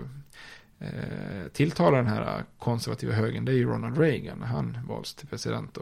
eh, 0.79 1.47
tilltalar 1.53 1.97
den 1.97 2.07
här 2.07 2.43
konservativa 2.59 3.13
högern, 3.13 3.45
det 3.45 3.51
är 3.51 3.55
ju 3.55 3.65
Ronald 3.65 3.97
Reagan 3.97 4.41
han 4.41 4.77
valts 4.87 5.13
till 5.13 5.27
president. 5.27 5.73
Då. 5.73 5.81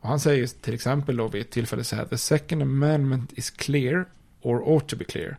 Och 0.00 0.08
han 0.08 0.20
säger 0.20 0.46
till 0.46 0.74
exempel 0.74 1.16
då 1.16 1.28
vid 1.28 1.40
ett 1.40 1.50
tillfälle 1.50 1.84
så 1.84 1.96
här, 1.96 2.04
the 2.04 2.18
second 2.18 2.62
amendment 2.62 3.32
is 3.38 3.50
clear 3.50 4.04
or 4.42 4.68
ought 4.68 4.88
to 4.88 4.96
be 4.96 5.04
clear. 5.04 5.36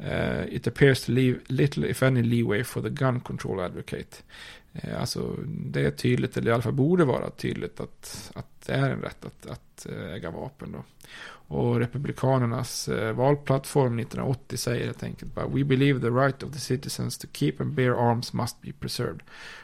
Uh, 0.00 0.54
it 0.54 0.66
appears 0.66 1.04
to 1.04 1.12
leave 1.12 1.38
little 1.46 1.90
if 1.90 2.02
any 2.02 2.22
leeway 2.22 2.64
for 2.64 2.82
the 2.82 2.90
gun 2.90 3.20
control 3.20 3.60
advocate. 3.60 4.22
Eh, 4.82 5.00
alltså 5.00 5.36
det 5.46 5.80
är 5.80 5.90
tydligt, 5.90 6.36
eller 6.36 6.50
i 6.50 6.54
alla 6.54 6.62
fall 6.62 6.72
borde 6.72 7.04
vara 7.04 7.30
tydligt 7.30 7.80
att, 7.80 8.30
att 8.34 8.66
det 8.66 8.72
är 8.72 8.90
en 8.90 9.00
rätt 9.00 9.24
att, 9.24 9.46
att 9.46 9.86
eh, 9.86 10.12
äga 10.12 10.30
vapen. 10.30 10.72
Då. 10.72 10.84
Och 11.50 11.78
Republikanernas 11.78 12.88
eh, 12.88 13.12
valplattform 13.12 13.98
1980 13.98 14.56
säger 14.56 14.86
helt 14.86 15.02
enkelt 15.02 15.34
bara 15.34 15.46
We 15.46 15.64
believe 15.64 16.00
the 16.00 16.10
right 16.10 16.42
of 16.42 16.52
the 16.52 16.58
citizens 16.58 17.18
to 17.18 17.26
keep 17.32 17.52
and 17.58 17.72
bear 17.72 18.10
arms 18.10 18.32
must 18.32 18.60
be 18.60 18.72
preserved. 18.72 19.20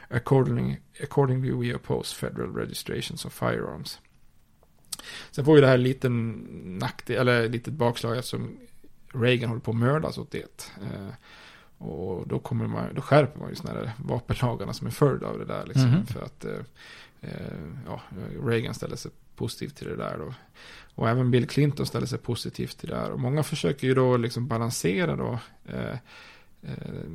Accordingly, 0.09 0.77
accordingly 1.03 1.51
we 1.51 1.75
oppose 1.75 2.15
federal 2.15 2.55
registrations 2.55 3.25
of 3.25 3.33
firearms. 3.33 3.99
Sen 5.31 5.45
får 5.45 5.55
ju 5.55 5.61
det 5.61 5.67
här 5.67 5.77
lite 5.77 6.09
nackdel, 6.09 7.17
eller 7.17 7.49
litet 7.49 7.73
bakslag 7.73 8.17
eftersom 8.17 8.57
Reagan 9.13 9.49
håller 9.49 9.61
på 9.61 9.71
att 9.71 9.77
mördas 9.77 10.17
åt 10.17 10.31
det. 10.31 10.71
Och 11.77 12.27
då, 12.27 12.39
kommer 12.39 12.67
man, 12.67 12.93
då 12.93 13.01
skärper 13.01 13.39
man 13.39 13.49
ju 13.49 13.55
sådana 13.55 13.79
här 13.79 13.91
vapenlagarna 13.97 14.73
som 14.73 14.87
är 14.87 14.91
följd 14.91 15.23
av 15.23 15.39
det 15.39 15.45
där. 15.45 15.65
Liksom, 15.65 15.87
mm. 15.87 16.05
För 16.05 16.21
att 16.21 16.45
eh, 16.45 16.59
eh, 17.21 17.29
ja, 17.85 18.01
Reagan 18.43 18.73
ställer 18.73 18.95
sig 18.95 19.11
positivt 19.35 19.75
till 19.75 19.87
det 19.87 19.95
där. 19.95 20.17
Då. 20.17 20.33
Och 20.95 21.09
även 21.09 21.31
Bill 21.31 21.47
Clinton 21.47 21.85
ställer 21.85 22.07
sig 22.07 22.19
positivt 22.19 22.77
till 22.77 22.89
det 22.89 22.95
där. 22.95 23.11
Och 23.11 23.19
många 23.19 23.43
försöker 23.43 23.87
ju 23.87 23.93
då 23.93 24.17
liksom 24.17 24.47
balansera 24.47 25.15
då. 25.15 25.39
Eh, 25.65 25.97
eh, 26.61 27.09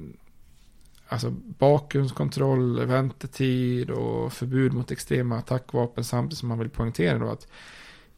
alltså 1.08 1.30
bakgrundskontroll, 1.58 2.86
väntetid 2.86 3.90
och 3.90 4.32
förbud 4.32 4.72
mot 4.72 4.90
extrema 4.90 5.38
attackvapen 5.38 6.04
samtidigt 6.04 6.38
som 6.38 6.48
man 6.48 6.58
vill 6.58 6.70
poängtera 6.70 7.18
då 7.18 7.28
att 7.28 7.48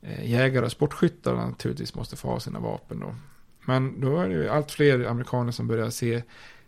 eh, 0.00 0.30
jägare 0.30 0.64
och 0.64 0.72
sportskyttar 0.72 1.34
naturligtvis 1.34 1.94
måste 1.94 2.16
få 2.16 2.28
ha 2.28 2.40
sina 2.40 2.60
vapen 2.60 3.00
då. 3.00 3.14
Men 3.64 4.00
då 4.00 4.18
är 4.18 4.28
det 4.28 4.34
ju 4.34 4.48
allt 4.48 4.70
fler 4.70 5.04
amerikaner 5.04 5.52
som 5.52 5.66
börjar 5.66 5.90
se 5.90 6.22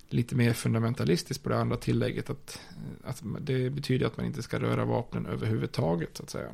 lite 0.09 0.37
mer 0.37 0.53
fundamentalistiskt 0.53 1.45
på 1.45 1.49
det 1.49 1.59
andra 1.59 1.77
tillägget 1.77 2.31
att, 2.31 2.61
att 3.05 3.23
det 3.41 3.71
betyder 3.71 4.07
att 4.07 4.17
man 4.17 4.27
inte 4.27 4.43
ska 4.43 4.61
röra 4.61 4.85
vapnen 4.85 5.27
överhuvudtaget 5.27 6.17
så 6.17 6.23
att 6.23 6.31
säga. 6.31 6.51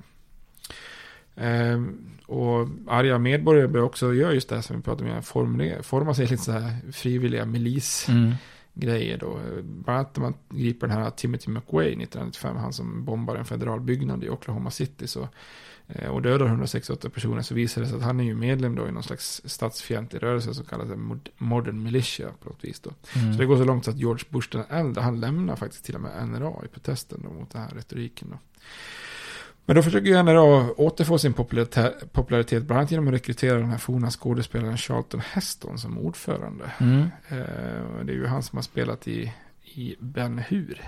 Ehm, 1.36 2.10
och 2.26 2.68
arga 2.86 3.18
medborgare 3.18 3.68
börjar 3.68 3.86
också 3.86 4.14
göra 4.14 4.32
just 4.32 4.48
det 4.48 4.54
här 4.54 4.62
som 4.62 4.76
vi 4.76 4.82
pratade 4.82 5.12
om, 5.12 5.22
forma, 5.22 5.82
forma 5.82 6.14
sig 6.14 6.26
lite 6.26 6.42
så 6.42 6.52
här 6.52 6.92
frivilliga 6.92 7.44
milis. 7.44 8.08
Mm 8.08 8.32
grejer 8.74 9.18
då. 9.18 9.40
Bland 9.62 9.98
annat 9.98 10.16
när 10.16 10.22
man 10.22 10.34
griper 10.48 10.86
den 10.86 10.96
här 10.96 11.10
Timothy 11.10 11.50
McWay 11.52 11.86
1995, 11.86 12.56
han 12.56 12.72
som 12.72 13.04
bombar 13.04 13.36
en 13.36 13.44
federal 13.44 13.80
byggnad 13.80 14.24
i 14.24 14.28
Oklahoma 14.28 14.70
City 14.70 15.06
så, 15.06 15.28
och 16.10 16.22
dödar 16.22 16.46
168 16.46 17.10
personer 17.10 17.42
så 17.42 17.54
visar 17.54 17.80
det 17.80 17.88
sig 17.88 17.96
att 17.96 18.02
han 18.02 18.20
är 18.20 18.24
ju 18.24 18.34
medlem 18.34 18.74
då 18.74 18.88
i 18.88 18.92
någon 18.92 19.02
slags 19.02 19.42
statsfientlig 19.44 20.22
rörelse 20.22 20.54
som 20.54 20.64
kallas 20.64 20.88
Modern 21.38 21.82
Militia 21.82 22.28
på 22.42 22.48
något 22.48 22.64
vis 22.64 22.80
då. 22.80 22.90
Mm. 23.16 23.32
Så 23.32 23.38
det 23.38 23.46
går 23.46 23.56
så 23.56 23.64
långt 23.64 23.84
så 23.84 23.90
att 23.90 23.98
George 23.98 24.24
Bush 24.28 24.48
den 24.52 24.64
äldre, 24.70 25.02
han 25.02 25.20
lämnar 25.20 25.56
faktiskt 25.56 25.84
till 25.84 25.94
och 25.94 26.00
med 26.00 26.28
NRA 26.28 26.64
i 26.64 26.68
protesten 26.68 27.20
då 27.22 27.32
mot 27.32 27.50
den 27.50 27.62
här 27.62 27.70
retoriken 27.70 28.30
då. 28.30 28.38
Men 29.70 29.76
då 29.76 29.82
försöker 29.82 30.06
ju 30.06 30.22
NRA 30.22 30.70
återfå 30.70 31.18
sin 31.18 31.32
popularitet, 31.32 32.62
bland 32.62 32.78
annat 32.78 32.90
genom 32.90 33.08
att 33.08 33.14
rekrytera 33.14 33.58
den 33.58 33.70
här 33.70 33.78
forna 33.78 34.10
skådespelaren 34.10 34.76
Charlton 34.76 35.20
Heston 35.20 35.78
som 35.78 35.98
ordförande. 35.98 36.70
Mm. 36.78 37.00
Eh, 37.28 38.04
det 38.04 38.12
är 38.12 38.16
ju 38.16 38.26
han 38.26 38.42
som 38.42 38.56
har 38.56 38.62
spelat 38.62 39.08
i, 39.08 39.32
i 39.62 39.96
Ben 40.00 40.38
Hur. 40.38 40.84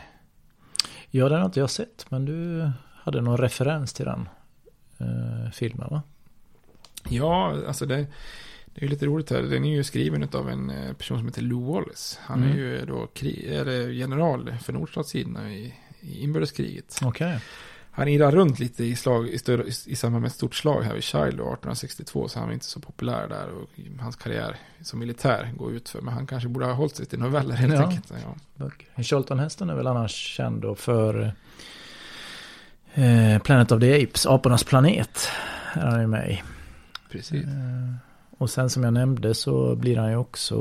Ja, 1.11 1.29
den 1.29 1.39
har 1.39 1.47
inte 1.47 1.61
jag 1.61 1.71
sett, 1.71 2.07
men 2.09 2.25
du 2.25 2.71
hade 3.03 3.21
någon 3.21 3.37
referens 3.37 3.93
till 3.93 4.05
den 4.05 4.29
eh, 5.03 5.51
filmen 5.53 5.89
va? 5.91 6.03
Ja, 7.09 7.67
alltså 7.67 7.87
det, 7.87 7.97
det 8.75 8.81
är 8.81 8.83
ju 8.83 8.89
lite 8.89 9.07
roligt 9.07 9.31
här. 9.31 9.43
Den 9.43 9.65
är 9.65 9.75
ju 9.75 9.85
skriven 9.85 10.29
av 10.33 10.51
en 10.51 10.71
eh, 10.71 10.93
person 10.93 11.19
som 11.19 11.27
heter 11.27 11.43
Lou 11.43 11.73
Wallace. 11.73 12.19
Han 12.23 12.43
mm. 12.43 12.53
är 12.53 12.57
ju 12.57 12.85
då 12.87 13.09
är 13.23 13.89
general 13.89 14.55
för 14.63 14.73
nordstatssidorna 14.73 15.53
i, 15.53 15.75
i 16.01 16.23
inbördeskriget. 16.23 17.01
Okay 17.05 17.39
han 17.95 18.09
irrar 18.09 18.33
runt 18.33 18.59
lite 18.59 18.85
i, 18.85 18.97
slag, 18.97 19.29
i, 19.29 19.39
större, 19.39 19.65
i 19.87 19.97
samband 19.97 20.23
med 20.23 20.29
ett 20.29 20.35
stort 20.35 20.55
slag 20.55 20.83
här 20.83 20.95
vid 20.95 21.05
Shiloh 21.05 21.27
1862 21.27 22.29
så 22.29 22.39
han 22.39 22.49
var 22.49 22.55
inte 22.55 22.67
så 22.67 22.81
populär 22.81 23.29
där 23.29 23.49
och 23.51 23.69
hans 24.01 24.17
karriär 24.17 24.57
som 24.83 24.99
militär 24.99 25.53
går 25.57 25.73
ut 25.73 25.89
för 25.89 26.01
men 26.01 26.15
han 26.15 26.27
kanske 26.27 26.49
borde 26.49 26.67
ha 26.67 26.73
hållit 26.73 26.97
sig 26.97 27.07
till 27.07 27.19
noveller 27.19 27.55
helt 27.55 27.75
ja. 27.75 27.87
enkelt. 27.87 28.13
Ja. 28.57 29.03
Charlton 29.03 29.39
Heston 29.39 29.71
är 29.71 29.75
väl 29.75 29.87
annars 29.87 30.13
känd 30.13 30.63
då 30.63 30.75
för 30.75 31.35
eh, 32.95 33.39
Planet 33.39 33.73
of 33.73 33.81
the 33.81 34.03
Apes, 34.05 34.27
Apornas 34.27 34.65
planet 34.65 35.29
är 35.75 35.87
han 35.87 36.01
ju 36.01 36.07
med 36.07 36.31
i. 36.31 36.43
Precis. 37.11 37.45
Eh, 37.45 37.95
och 38.39 38.51
sen 38.51 38.71
som 38.71 38.85
jag 38.85 38.93
nämnde 38.93 39.35
så 39.35 39.77
blir 39.77 39.97
han 39.97 40.11
ju 40.11 40.17
också 40.17 40.57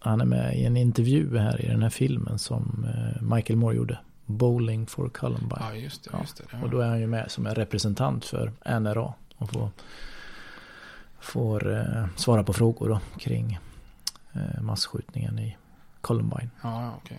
han 0.00 0.20
är 0.20 0.24
med 0.24 0.56
i 0.56 0.64
en 0.64 0.76
intervju 0.76 1.38
här 1.38 1.64
i 1.64 1.68
den 1.68 1.82
här 1.82 1.90
filmen 1.90 2.38
som 2.38 2.86
eh, 2.88 3.22
Michael 3.22 3.58
Moore 3.58 3.76
gjorde. 3.76 3.98
Bowling 4.26 4.86
for 4.86 5.08
Columbine. 5.08 5.60
Ja, 5.60 5.74
just 5.74 6.04
det. 6.04 6.18
Just 6.20 6.36
det 6.36 6.44
ja. 6.52 6.58
Och 6.62 6.70
då 6.70 6.80
är 6.80 6.88
han 6.88 7.00
ju 7.00 7.06
med 7.06 7.30
som 7.30 7.46
en 7.46 7.54
representant 7.54 8.24
för 8.24 8.52
NRA. 8.80 9.12
Och 9.36 9.50
får, 9.50 9.70
får 11.20 11.76
eh, 11.76 12.06
svara 12.16 12.44
på 12.44 12.52
frågor 12.52 12.88
då, 12.88 13.00
kring 13.18 13.58
eh, 14.32 14.62
massskjutningen 14.62 15.38
i 15.38 15.56
Columbine. 16.00 16.50
Ja, 16.62 16.96
okay. 16.96 17.18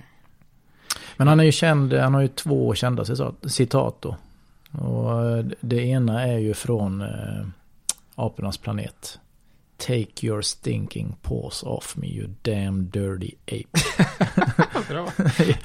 Men 1.19 1.27
han 1.27 1.39
är 1.39 1.43
ju 1.43 1.51
känd, 1.51 1.93
han 1.93 2.13
har 2.13 2.21
ju 2.21 2.27
två 2.27 2.75
kända 2.75 3.05
citat 3.47 3.95
då. 3.99 4.15
Och 4.71 5.25
eh, 5.25 5.45
det 5.59 5.81
ena 5.81 6.23
är 6.23 6.37
ju 6.37 6.53
från 6.53 7.01
eh, 7.01 7.47
Apornas 8.15 8.57
planet. 8.57 9.19
Take 9.77 10.27
your 10.27 10.41
stinking 10.41 11.15
paws 11.21 11.63
off 11.63 11.95
me 11.97 12.07
you 12.07 12.27
damn 12.41 12.89
dirty 12.89 13.31
ape. 13.45 13.79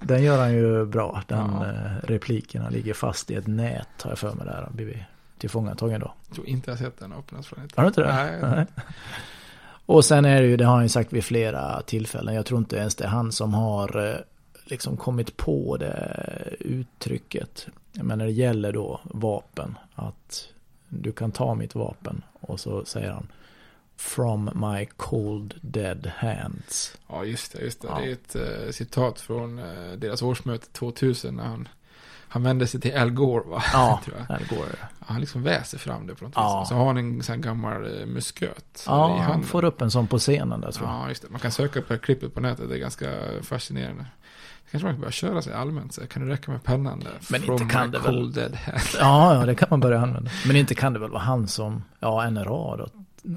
Den 0.00 0.22
gör 0.22 0.38
han 0.38 0.52
ju 0.52 0.86
bra. 0.86 1.22
Den 1.26 1.38
ja. 1.38 1.66
Eh, 1.66 2.06
replikerna 2.08 2.68
ligger 2.68 2.94
fast 2.94 3.30
i 3.30 3.34
ett 3.34 3.46
nät 3.46 4.02
har 4.02 4.10
jag 4.10 4.18
för 4.18 4.34
mig 4.34 4.46
där. 4.46 4.62
Han 4.62 4.76
blir 4.76 5.08
tillfångatagen 5.38 6.00
då. 6.00 6.14
Jag 6.26 6.34
tror 6.34 6.48
inte 6.48 6.70
jag 6.70 6.78
sett 6.78 6.98
den 6.98 7.12
öppnas 7.12 7.46
från 7.46 7.68
Har 7.74 7.82
du 7.82 7.88
inte 7.88 8.00
det? 8.00 8.14
Nej. 8.14 8.38
Nej. 8.42 8.66
Och 9.86 10.04
sen 10.04 10.24
är 10.24 10.42
det 10.42 10.48
ju, 10.48 10.56
det 10.56 10.64
har 10.64 10.74
han 10.74 10.82
ju 10.82 10.88
sagt 10.88 11.12
vid 11.12 11.24
flera 11.24 11.82
tillfällen. 11.82 12.34
Jag 12.34 12.46
tror 12.46 12.58
inte 12.58 12.76
ens 12.76 12.94
det 12.94 13.04
är 13.04 13.08
han 13.08 13.32
som 13.32 13.54
har 13.54 14.08
eh, 14.08 14.16
liksom 14.70 14.96
kommit 14.96 15.36
på 15.36 15.76
det 15.76 16.56
uttrycket. 16.60 17.66
Men 17.92 18.18
när 18.18 18.24
det 18.24 18.32
gäller 18.32 18.72
då 18.72 19.00
vapen. 19.04 19.78
Att 19.94 20.48
du 20.88 21.12
kan 21.12 21.32
ta 21.32 21.54
mitt 21.54 21.74
vapen. 21.74 22.22
Och 22.40 22.60
så 22.60 22.84
säger 22.84 23.10
han 23.10 23.26
From 23.96 24.50
my 24.54 24.86
cold 24.96 25.54
dead 25.60 26.12
hands. 26.16 26.96
Ja, 27.08 27.24
just 27.24 27.52
det. 27.52 27.62
Just 27.62 27.82
det. 27.82 27.88
Ja. 27.88 27.98
det 27.98 28.08
är 28.08 28.12
ett 28.12 28.36
uh, 28.66 28.70
citat 28.70 29.20
från 29.20 29.58
uh, 29.58 29.92
deras 29.92 30.22
årsmöte 30.22 30.66
2000 30.72 31.34
när 31.34 31.44
han 31.44 31.68
han 32.32 32.42
vände 32.42 32.66
sig 32.66 32.80
till 32.80 32.96
Al 32.96 33.10
Gore 33.10 33.44
va? 33.48 33.62
Ja. 33.72 34.00
Al 34.28 34.44
Gore. 34.50 34.76
Han 35.00 35.20
liksom 35.20 35.42
väser 35.42 35.78
fram 35.78 36.06
det 36.06 36.14
på 36.14 36.24
något 36.24 36.32
Ja. 36.36 36.60
vis. 36.60 36.68
Så 36.68 36.74
har 36.74 36.86
han 36.86 36.96
en 36.96 37.22
sån 37.22 37.40
gammal 37.40 38.00
eh, 38.00 38.06
musköt 38.06 38.84
Ja, 38.86 39.16
han 39.16 39.42
får 39.42 39.64
upp 39.64 39.82
en 39.82 39.90
sån 39.90 40.06
på 40.06 40.18
scenen 40.18 40.60
där 40.60 40.72
tror 40.72 40.88
jag. 40.88 40.96
Ja, 40.96 41.08
just 41.08 41.22
det. 41.22 41.28
Man 41.30 41.40
kan 41.40 41.52
söka 41.52 41.82
på 41.82 41.98
klippet 41.98 42.34
på 42.34 42.40
nätet. 42.40 42.68
Det 42.68 42.74
är 42.74 42.78
ganska 42.78 43.10
fascinerande. 43.42 44.06
Kanske 44.70 44.86
man 44.86 44.94
kan 44.94 45.00
börja 45.00 45.12
köra 45.12 45.42
sig 45.42 45.52
allmänt. 45.52 45.94
Så 45.94 46.06
kan 46.06 46.26
det 46.26 46.32
räcka 46.32 46.50
med 46.52 46.62
pennan 46.64 47.00
där? 47.00 47.12
Men 47.30 47.40
From 47.42 47.54
inte 47.62 47.74
kan 47.74 47.90
det 47.90 47.98
väl- 47.98 48.32
dead 48.32 48.54
hand. 48.54 48.78
Ja, 49.00 49.34
ja, 49.34 49.46
det 49.46 49.54
kan 49.54 49.66
man 49.70 49.80
börja 49.80 50.00
använda. 50.00 50.30
Men 50.46 50.56
inte 50.56 50.74
kan 50.74 50.92
det 50.92 50.98
väl 50.98 51.10
vara 51.10 51.22
han 51.22 51.48
som, 51.48 51.84
ja, 52.00 52.30
NRA 52.30 52.76
då, 52.76 52.88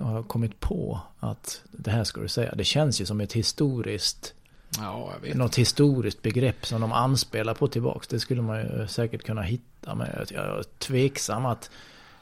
har 0.04 0.24
kommit 0.24 0.60
på 0.60 1.00
att 1.20 1.62
det 1.72 1.92
här 1.92 2.04
ska 2.04 2.22
du 2.22 2.28
säga. 2.28 2.56
Det 2.56 2.64
känns 2.64 3.02
ju 3.02 3.06
som 3.06 3.22
ett 3.22 3.34
historiskt, 3.34 4.34
Ja, 4.80 5.12
något 5.34 5.56
historiskt 5.56 6.22
begrepp 6.22 6.66
som 6.66 6.82
de 6.82 6.92
anspelar 6.92 7.54
på 7.54 7.68
tillbaks. 7.68 8.08
Det 8.08 8.20
skulle 8.20 8.42
man 8.42 8.58
ju 8.60 8.88
säkert 8.88 9.24
kunna 9.24 9.42
hitta. 9.42 9.96
Men 9.96 10.08
jag 10.18 10.26
jag 10.32 10.60
är 10.60 10.64
tveksam 10.80 11.46
att 11.46 11.70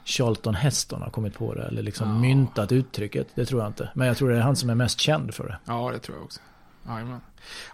Charlton 0.04 0.54
Heston 0.54 1.02
har 1.02 1.10
kommit 1.10 1.34
på 1.38 1.54
det. 1.54 1.62
Eller 1.62 1.82
liksom 1.82 2.08
Ja. 2.08 2.18
myntat 2.18 2.72
uttrycket. 2.72 3.26
Det 3.34 3.46
tror 3.46 3.60
jag 3.60 3.68
inte. 3.70 3.90
Men 3.94 4.06
jag 4.08 4.16
tror 4.16 4.30
det 4.30 4.36
är 4.36 4.40
han 4.40 4.56
som 4.56 4.70
är 4.70 4.74
mest 4.74 5.00
känd 5.00 5.34
för 5.34 5.44
det. 5.48 5.58
Ja, 5.64 5.90
det 5.92 5.98
tror 5.98 6.16
jag 6.16 6.24
också. 6.24 6.40
Jajamän. 6.88 7.20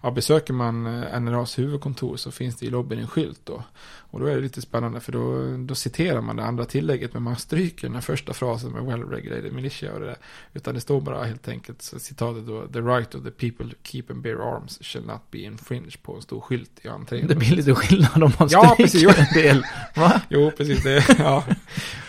Ja, 0.03 0.11
besöker 0.11 0.53
man 0.53 0.87
eh, 0.87 1.21
NRAs 1.21 1.59
huvudkontor 1.59 2.17
så 2.17 2.31
finns 2.31 2.57
det 2.57 2.67
i 2.67 2.71
lobbyn 2.71 2.99
en 2.99 3.09
skylt 3.09 3.41
då. 3.45 3.63
Och 4.11 4.21
då 4.21 4.27
är 4.27 4.35
det 4.35 4.41
lite 4.41 4.63
spännande 4.63 5.01
för 5.01 5.13
då, 5.13 5.57
då 5.57 5.75
citerar 5.75 6.21
man 6.21 6.37
det 6.37 6.45
andra 6.45 6.65
tillägget 6.65 7.15
men 7.15 7.23
man 7.23 7.37
stryker 7.37 7.89
den 7.89 8.03
första 8.03 8.33
frasen 8.33 8.71
med 8.73 8.85
well 8.85 9.03
regulated 9.03 9.53
militia 9.53 9.93
och 9.93 10.01
det 10.01 10.07
där. 10.07 10.17
Utan 10.53 10.75
det 10.75 10.81
står 10.81 11.01
bara 11.01 11.25
helt 11.25 11.49
enkelt 11.49 11.83
citatet 11.83 12.47
då 12.47 12.67
The 12.67 12.81
right 12.81 13.15
of 13.15 13.25
the 13.25 13.31
people 13.31 13.71
to 13.71 13.77
keep 13.83 14.05
and 14.11 14.23
bear 14.23 14.55
arms 14.55 14.79
shall 14.81 15.05
not 15.05 15.31
be 15.31 15.39
infringed 15.39 16.03
på 16.03 16.15
en 16.15 16.23
stor 16.23 16.41
skylt 16.41 16.71
i 16.83 16.89
entrén. 16.89 17.27
Det 17.27 17.35
blir 17.35 17.57
lite 17.57 17.75
skillnad 17.75 18.23
om 18.23 18.33
man 18.39 18.49
Ja, 18.51 18.75
stryker 18.75 18.83
precis. 18.83 19.19
En 19.19 19.43
del. 19.43 19.65
Va? 19.97 20.21
Jo, 20.29 20.51
precis. 20.57 20.83
Det, 20.83 21.05
ja. 21.19 21.45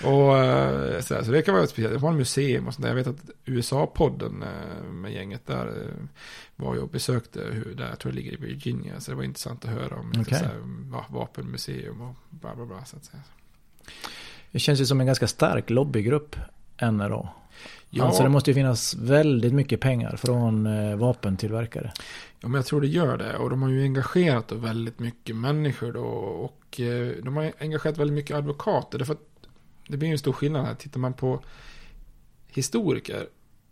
och, 0.04 0.38
eh, 0.38 1.02
så, 1.02 1.16
här, 1.16 1.24
så 1.24 1.32
det 1.32 1.42
kan 1.42 1.56
vara 1.56 1.68
speciellt. 1.68 1.94
Det 1.94 2.00
var 2.00 2.10
en 2.10 2.18
museum 2.18 2.68
och 2.68 2.74
sånt 2.74 2.84
där. 2.84 2.90
Jag 2.90 2.96
vet 2.96 3.08
att 3.08 3.30
USA-podden 3.46 4.44
eh, 4.44 4.92
med 4.92 5.14
gänget 5.14 5.48
där 5.48 5.94
var 6.56 6.76
ju 6.76 6.82
och 6.82 6.90
besökte 6.90 7.40
där, 7.54 7.90
jag 7.90 8.00
tror 8.00 8.12
det 8.12 8.16
ligger 8.16 8.34
i 8.34 8.36
Virginia. 8.36 9.00
Så 9.00 9.12
det 9.12 9.18
var 9.18 9.24
intressant 9.24 9.66
att 9.66 9.72
höra 9.72 9.96
om 10.00 10.14
så 10.26 10.36
här, 10.36 10.56
va- 10.90 11.06
vapenmuseum 11.10 12.02
och 12.02 12.16
bla 12.30 12.56
bla 12.56 12.66
bla. 12.66 12.86
Så 12.86 12.98
att 12.98 13.06
säga. 13.06 13.24
Det 14.52 14.60
känns 14.60 14.82
ju 14.82 14.86
som 14.86 15.00
en 15.00 15.06
ganska 15.06 15.28
stark 15.28 15.70
lobbygrupp, 15.70 16.36
NRA. 16.82 17.30
Ja. 17.90 18.04
Alltså 18.06 18.24
det 18.24 18.30
måste 18.30 18.50
ju 18.52 18.56
finnas 18.56 18.96
väldigt 18.96 19.54
mycket 19.54 19.80
pengar 19.82 20.16
från 20.16 20.66
eh, 20.66 20.96
vapentillverkare. 20.96 21.92
Ja, 22.40 22.48
men 22.48 22.54
jag 22.56 22.66
tror 22.66 22.82
det 22.82 22.88
gör 22.88 23.18
det. 23.18 23.38
Och 23.38 23.50
de 23.50 23.62
har 23.62 23.70
ju 23.70 23.84
engagerat 23.84 24.52
väldigt 24.52 25.00
mycket 25.00 25.36
människor 25.36 25.92
då. 25.92 26.04
Och 26.06 26.80
eh, 26.80 27.14
de 27.24 27.38
har 27.38 27.54
engagerat 27.60 27.98
väldigt 27.98 28.16
mycket 28.16 28.38
advokater. 28.38 28.98
Därför 28.98 29.14
att 29.14 29.48
det 29.88 29.98
blir 29.98 30.10
ju 30.10 30.12
en 30.12 30.20
stor 30.20 30.34
skillnad 30.34 30.66
här. 30.66 30.76
Tittar 30.76 31.00
man 31.00 31.14
på 31.14 31.44
historiker 32.48 33.28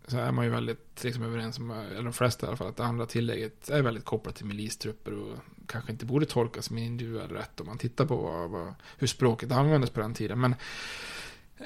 så 0.08 0.18
är 0.18 0.32
man 0.32 0.44
ju 0.44 0.50
väldigt 0.50 1.04
liksom, 1.04 1.22
överens 1.22 1.58
om, 1.58 1.70
eller 1.70 2.02
de 2.02 2.12
flesta 2.12 2.46
i 2.46 2.48
alla 2.48 2.56
fall, 2.56 2.68
att 2.68 2.76
det 2.76 2.84
andra 2.84 3.06
tillägget 3.06 3.70
är 3.70 3.82
väldigt 3.82 4.04
kopplat 4.04 4.36
till 4.36 4.46
milistrupper 4.46 5.12
och 5.12 5.38
kanske 5.66 5.92
inte 5.92 6.06
borde 6.06 6.26
tolkas 6.26 6.64
som 6.64 6.76
en 6.76 6.82
individuell 6.82 7.30
rätt 7.30 7.60
om 7.60 7.66
man 7.66 7.78
tittar 7.78 8.06
på 8.06 8.16
vad, 8.16 8.50
vad, 8.50 8.74
hur 8.98 9.06
språket 9.06 9.52
användes 9.52 9.90
på 9.90 10.00
den 10.00 10.14
tiden. 10.14 10.40
Men 10.40 10.54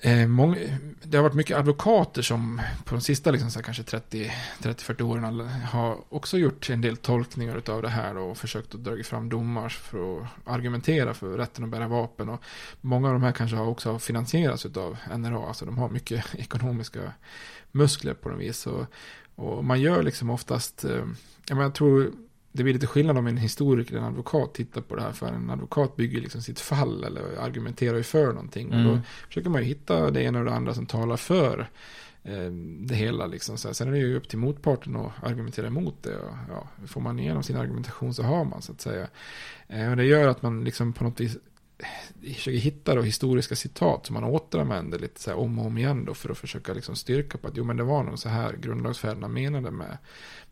eh, 0.03 0.27
många, 0.27 0.57
det 1.03 1.17
har 1.17 1.23
varit 1.23 1.35
mycket 1.35 1.57
advokater 1.57 2.23
som 2.23 2.61
på 2.85 2.95
de 2.95 3.01
sista 3.01 3.31
liksom, 3.31 3.51
så 3.51 3.59
här, 3.59 3.65
kanske 3.65 3.83
30-40 3.83 5.03
åren 5.03 5.41
har 5.65 5.99
också 6.09 6.39
gjort 6.39 6.71
en 6.71 6.81
del 6.81 6.97
tolkningar 6.97 7.63
av 7.67 7.83
det 7.83 7.89
här 7.89 8.17
och 8.17 8.39
försökt 8.39 8.75
att 8.75 8.85
dra 8.85 9.03
fram 9.03 9.29
domar 9.29 9.69
för 9.69 10.21
att 10.21 10.29
argumentera 10.45 11.15
för 11.15 11.39
rätten 11.39 11.65
att 11.65 11.71
bära 11.71 11.89
vapen. 11.89 12.29
Och 12.29 12.43
många 12.81 13.09
av 13.09 13.13
de 13.13 13.23
här 13.23 13.33
kanske 13.33 13.57
har 13.57 13.67
också 13.67 13.99
finansierats 13.99 14.67
av 14.67 14.97
NRA, 15.17 15.47
alltså 15.47 15.65
de 15.65 15.79
har 15.79 15.89
mycket 15.89 16.35
ekonomiska 16.35 17.13
muskler 17.73 18.15
på 18.15 18.29
något 18.29 18.41
vis. 18.41 18.67
Och, 18.67 18.87
och 19.35 19.65
man 19.65 19.81
gör 19.81 20.03
liksom 20.03 20.31
oftast, 20.31 20.85
eh, 20.85 20.91
jag, 20.91 21.05
menar, 21.49 21.63
jag 21.63 21.75
tror 21.75 22.13
det 22.53 22.63
blir 22.63 22.75
lite 22.75 22.87
skillnad 22.87 23.19
om 23.19 23.27
en 23.27 23.37
historiker 23.37 23.91
eller 23.93 24.01
en 24.01 24.09
advokat 24.09 24.55
tittar 24.55 24.81
på 24.81 24.97
det 24.97 25.03
här. 25.03 25.13
För 25.13 25.27
en 25.27 25.51
advokat 25.51 25.97
bygger 25.97 26.21
liksom 26.21 26.43
sitt 26.43 26.61
fall 26.61 27.05
eller 27.05 27.23
argumenterar 27.41 27.97
ju 27.97 28.03
för 28.03 28.27
någonting. 28.27 28.69
Och 28.69 28.75
Mm. 28.75 28.87
då 28.87 29.01
försöker 29.29 29.51
man 29.51 29.61
ju 29.63 29.67
hitta 29.69 30.11
det 30.11 30.23
ena 30.23 30.39
och 30.39 30.45
det 30.45 30.53
andra 30.53 30.75
som 30.75 30.87
talar 30.87 31.17
för 31.17 31.69
eh, 32.25 32.51
det 32.81 32.95
hela. 32.95 33.27
Liksom. 33.27 33.59
Sen 33.59 33.89
är 33.89 33.93
det 33.93 33.99
ju 33.99 34.17
upp 34.17 34.29
till 34.29 34.39
motparten 34.39 34.97
att 34.97 35.25
argumentera 35.25 35.67
emot 35.67 35.95
det. 36.03 36.17
Och, 36.17 36.35
ja, 36.49 36.69
får 36.87 37.01
man 37.01 37.19
igenom 37.19 37.43
sin 37.43 37.57
argumentation 37.57 38.15
så 38.15 38.23
har 38.23 38.45
man 38.45 38.63
så 38.63 38.73
att 38.73 38.81
säga. 38.81 39.09
Eh, 39.69 39.91
och 39.91 39.97
det 39.97 40.05
gör 40.05 40.29
att 40.29 40.43
man 40.43 40.65
liksom 40.65 40.93
på 40.93 41.05
något 41.05 41.21
vis 41.21 41.37
Eh, 41.83 42.35
försöker 42.35 42.59
hitta 42.59 42.95
då 42.95 43.03
historiska 43.03 43.57
citat 43.57 44.07
som 44.07 44.15
man 44.15 44.25
återanvänder 44.25 44.99
lite 44.99 45.21
så 45.21 45.31
här 45.31 45.39
om 45.39 45.59
och 45.59 45.67
om 45.67 45.79
igen 45.79 46.05
då 46.05 46.15
för 46.15 46.31
att 46.31 46.39
försöka 46.39 46.73
liksom 46.75 46.97
styrka 46.97 47.39
på 47.39 47.49
att 47.49 47.57
jo 47.57 47.65
men 47.65 47.77
det 47.77 47.83
var 47.83 48.03
nog 48.03 48.19
så 48.19 48.29
här 48.29 48.57
grundlagsfäderna 48.57 49.29
menade 49.29 49.71
med, 49.71 49.99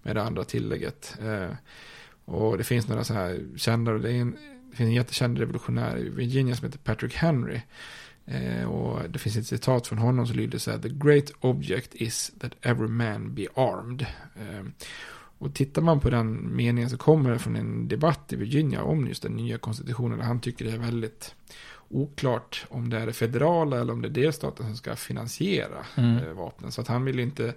med 0.02 0.16
det 0.16 0.22
andra 0.22 0.44
tillägget. 0.44 1.18
Eh, 1.20 1.50
och 2.24 2.58
det 2.58 2.64
finns 2.64 2.88
några 2.88 3.04
så 3.04 3.14
här 3.14 3.40
kända, 3.56 3.92
det, 3.92 4.12
en, 4.12 4.30
det 4.70 4.76
finns 4.76 4.88
en 4.88 4.94
jättekänd 4.94 5.38
revolutionär 5.38 5.98
i 5.98 6.08
Virginia 6.08 6.56
som 6.56 6.66
heter 6.66 6.78
Patrick 6.78 7.14
Henry. 7.14 7.60
Eh, 8.26 8.64
och 8.64 9.10
det 9.10 9.18
finns 9.18 9.36
ett 9.36 9.46
citat 9.46 9.86
från 9.86 9.98
honom 9.98 10.26
som 10.26 10.36
lyder 10.36 10.58
så 10.58 10.70
här, 10.70 10.78
The 10.78 10.88
great 10.88 11.30
object 11.40 11.94
is 11.94 12.32
that 12.38 12.52
every 12.62 12.88
man 12.88 13.34
be 13.34 13.46
armed. 13.54 14.06
Eh, 14.36 14.64
och 15.41 15.55
tittar 15.55 15.82
man 15.82 16.01
på 16.01 16.11
den 16.11 16.57
meningen 16.57 16.91
så 16.91 16.97
kommer 16.97 17.30
det 17.30 17.38
från 17.38 17.57
en 17.57 17.88
debatt 17.88 18.32
i 18.32 18.36
Virginia 18.36 18.82
om 18.82 19.07
just 19.07 19.22
den 19.22 19.32
nya 19.32 19.59
konstitutionen. 19.59 20.18
Där 20.18 20.24
han 20.24 20.41
tycker 20.41 20.64
det 20.64 20.70
är 20.70 20.78
väldigt 20.78 21.34
oklart 21.88 22.66
om 22.68 22.91
det 22.91 22.99
är 22.99 23.07
det 23.07 23.12
federala 23.12 23.80
eller 23.80 23.93
om 23.93 24.03
det 24.03 24.09
är 24.09 24.11
delstaten 24.11 24.66
som 24.66 24.76
ska 24.76 24.97
finansiera 24.97 25.86
Mm. 25.97 26.16
eh, 26.18 26.32
vapnen. 26.32 26.72
Så 26.72 26.80
att 26.80 26.88
han 26.88 27.05
vill 27.05 27.18
inte, 27.20 27.55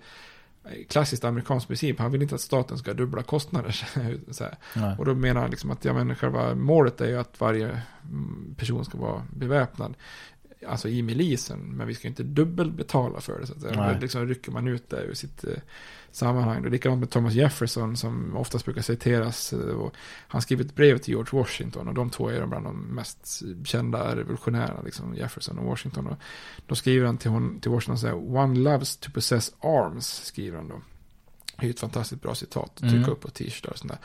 klassiskt 0.90 1.24
amerikansk 1.24 1.68
princip, 1.68 2.00
han 2.00 2.12
vill 2.12 2.22
inte 2.22 2.36
att 2.36 2.42
staten 2.42 2.78
ska 2.78 2.92
ha 2.92 2.96
dubbla 2.96 3.24
kostnader. 3.24 3.88
Och 4.98 5.06
då 5.06 5.14
menar 5.16 5.42
han 5.42 5.50
liksom 5.50 5.72
att 5.72 5.86
ja, 5.86 5.94
men 5.94 6.16
själva 6.16 6.56
målet 6.56 7.02
är 7.02 7.08
ju 7.08 7.20
att 7.20 7.40
varje 7.40 7.82
mm, 8.04 8.56
person 8.58 8.86
ska 8.86 8.98
vara 8.98 9.24
beväpnad. 9.34 9.94
Alltså 10.68 10.90
i 10.90 11.02
milisen, 11.02 11.60
men 11.60 11.88
vi 11.88 11.96
ska 11.96 12.08
inte 12.08 12.24
dubbelbetala 12.24 13.22
för 13.22 13.40
det. 13.40 13.48
Så 13.48 13.54
att. 13.54 13.76
Nej. 13.76 13.98
Liksom 14.02 14.28
rycker 14.28 14.52
man 14.52 14.68
ut 14.68 14.90
det 14.90 15.02
ur 15.04 15.14
sitt 15.14 15.44
eh, 15.44 15.54
sammanhang. 16.12 16.62
Det 16.62 16.68
är 16.68 16.72
likadant 16.72 17.00
med 17.00 17.10
Thomas 17.10 17.34
Jefferson 17.34 17.98
som 17.98 18.38
oftast 18.38 18.66
brukar 18.66 18.82
citeras. 18.82 19.54
eh, 19.54 19.60
Och 19.60 19.94
han 20.28 20.42
skrev 20.42 20.62
ett 20.62 20.76
brev 20.76 20.98
till 20.98 21.14
George 21.14 21.40
Washington 21.40 21.88
och 21.88 21.94
de 21.94 22.10
två 22.10 22.30
är 22.30 22.46
bland 22.46 22.66
de 22.66 22.78
mest 22.78 23.42
kända 23.64 24.16
revolutionärerna, 24.16 24.82
liksom 24.86 25.16
Jefferson 25.16 25.60
och 25.60 25.66
Washington. 25.66 26.08
Och 26.08 26.18
då 26.68 26.76
skriver 26.76 27.06
han 27.06 27.18
till, 27.18 27.32
hon, 27.32 27.60
till 27.60 27.72
Washington 27.72 27.98
så 28.00 28.08
här, 28.08 28.36
One 28.38 28.60
loves 28.60 28.98
to 28.98 29.12
possess 29.12 29.54
arms, 29.60 30.08
skriver 30.26 30.58
han 30.58 30.68
då. 30.68 30.82
Det 31.60 31.66
är 31.66 31.70
ett 31.70 31.80
fantastiskt 31.80 32.22
bra 32.22 32.36
citat 32.36 32.64
att 32.66 32.80
trycka 32.80 32.96
Mm. 32.96 33.10
upp 33.10 33.22
på 33.22 33.30
t-shirtar 33.30 33.70
och 33.72 33.78
sånt 33.78 33.92
där. 33.92 34.00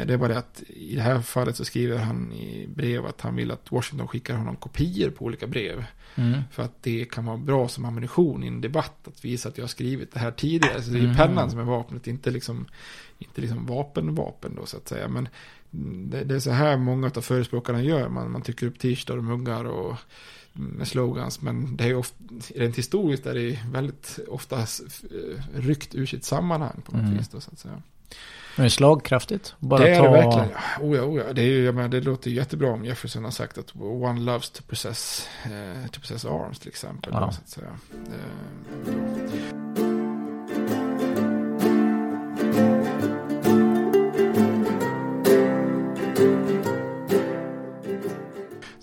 Eh, 0.00 0.06
Det 0.06 0.12
är 0.12 0.18
bara 0.18 0.28
det 0.28 0.38
att 0.38 0.62
i 0.68 0.94
det 0.94 1.02
här 1.02 1.20
fallet 1.20 1.56
så 1.56 1.64
skriver 1.64 1.98
han 1.98 2.32
i 2.32 2.66
brev 2.74 3.06
att 3.06 3.20
han 3.20 3.36
vill 3.36 3.50
att 3.50 3.72
Washington 3.72 4.08
skickar 4.08 4.34
honom 4.36 4.56
kopior 4.56 5.10
på 5.10 5.24
olika 5.24 5.46
brev. 5.46 5.84
Mm. 6.14 6.40
För 6.52 6.62
att 6.62 6.82
det 6.82 7.04
kan 7.04 7.24
vara 7.24 7.36
bra 7.36 7.68
som 7.68 7.84
ammunition 7.84 8.44
i 8.44 8.46
en 8.46 8.60
debatt 8.60 9.08
att 9.08 9.24
visa 9.24 9.48
att 9.48 9.58
jag 9.58 9.62
har 9.64 9.68
skrivit 9.68 10.12
det 10.12 10.18
här 10.20 10.30
tidigare. 10.30 10.82
Så 10.82 10.90
det 10.90 10.96
är 10.96 11.00
ju 11.00 11.04
Mm. 11.04 11.16
pennan 11.16 11.50
som 11.50 11.60
är 11.60 11.64
vapnet, 11.64 12.06
inte 12.06 12.30
liksom, 12.30 12.66
inte 13.18 13.40
liksom 13.40 13.66
vapen, 13.66 14.14
vapen 14.14 14.54
då 14.56 14.66
så 14.66 14.76
att 14.76 14.88
säga. 14.88 15.08
Men 15.08 15.28
det, 16.10 16.24
det 16.24 16.34
är 16.34 16.40
så 16.40 16.50
här 16.50 16.76
många 16.76 17.10
av 17.16 17.20
förespråkarna 17.20 17.82
gör. 17.82 18.08
Man, 18.08 18.30
man 18.30 18.42
tycker 18.42 18.66
upp 18.66 18.78
t-shirtar 18.78 19.16
och 19.16 19.24
muggar 19.24 19.64
och 19.64 19.96
med 20.58 20.88
slogans. 20.88 21.42
Men 21.42 21.76
det 21.76 21.84
är 21.84 21.88
ju 21.88 21.94
ofta, 21.96 22.16
rent 22.54 22.76
historiskt 22.78 23.26
är 23.26 23.34
det 23.34 23.58
väldigt 23.72 24.18
ofta 24.28 24.56
eh, 24.58 24.64
ryckt 25.54 25.94
ur 25.94 26.06
sitt 26.06 26.24
sammanhang 26.24 26.80
på 26.84 26.92
något 26.92 27.02
Mm. 27.02 27.18
vis 27.18 27.28
då 27.28 27.40
så 27.40 27.50
att 27.52 27.58
säga. 27.58 27.82
Men 28.56 28.64
det 28.64 28.66
är 28.66 28.68
slagkraftigt. 28.68 29.54
Bara 29.58 29.80
det 29.80 29.90
är 29.90 29.98
ta... 29.98 30.04
det 30.04 30.10
verkligen. 30.10 30.48
Oh 30.80 30.96
ja, 30.96 31.02
oh 31.02 31.18
ja. 31.26 31.32
Det, 31.32 31.42
är, 31.42 31.46
ju- 31.46 31.72
menar, 31.72 31.88
det 31.88 32.00
låter 32.00 32.30
jättebra 32.30 32.70
om 32.72 32.84
Jefferson 32.84 33.24
har 33.24 33.30
sagt 33.30 33.58
att 33.58 33.76
one 33.80 34.20
loves 34.20 34.50
to 34.50 34.62
possess, 34.68 35.28
eh, 35.44 35.90
to 35.90 36.00
possess 36.00 36.24
arms 36.24 36.58
till 36.58 36.68
exempel. 36.68 37.12
Ja. 37.14 37.20
Då, 37.26 37.32
så 37.32 37.40
att 37.40 37.48
säga. 37.48 37.78
Eh, 37.92 39.87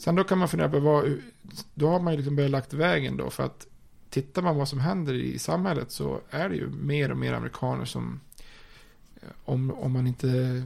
Sen 0.05 0.15
då 0.15 0.23
kan 0.23 0.37
man 0.37 0.47
fundera 0.47 0.69
på 0.69 0.79
vad, 0.79 1.17
då 1.73 1.89
har 1.89 1.99
man 1.99 2.13
ju 2.13 2.17
liksom 2.17 2.35
börjat 2.35 2.51
lagt 2.51 2.73
vägen 2.73 3.17
då 3.17 3.29
för 3.29 3.43
att 3.43 3.67
tittar 4.09 4.41
man 4.41 4.57
vad 4.57 4.67
som 4.67 4.79
händer 4.79 5.13
i 5.13 5.39
samhället 5.39 5.91
så 5.91 6.21
är 6.29 6.49
det 6.49 6.55
ju 6.55 6.69
mer 6.69 7.11
och 7.11 7.17
mer 7.17 7.33
amerikaner 7.33 7.85
som 7.85 8.19
eh, 9.15 9.29
om, 9.45 9.71
om 9.71 9.91
man 9.91 10.07
inte 10.07 10.63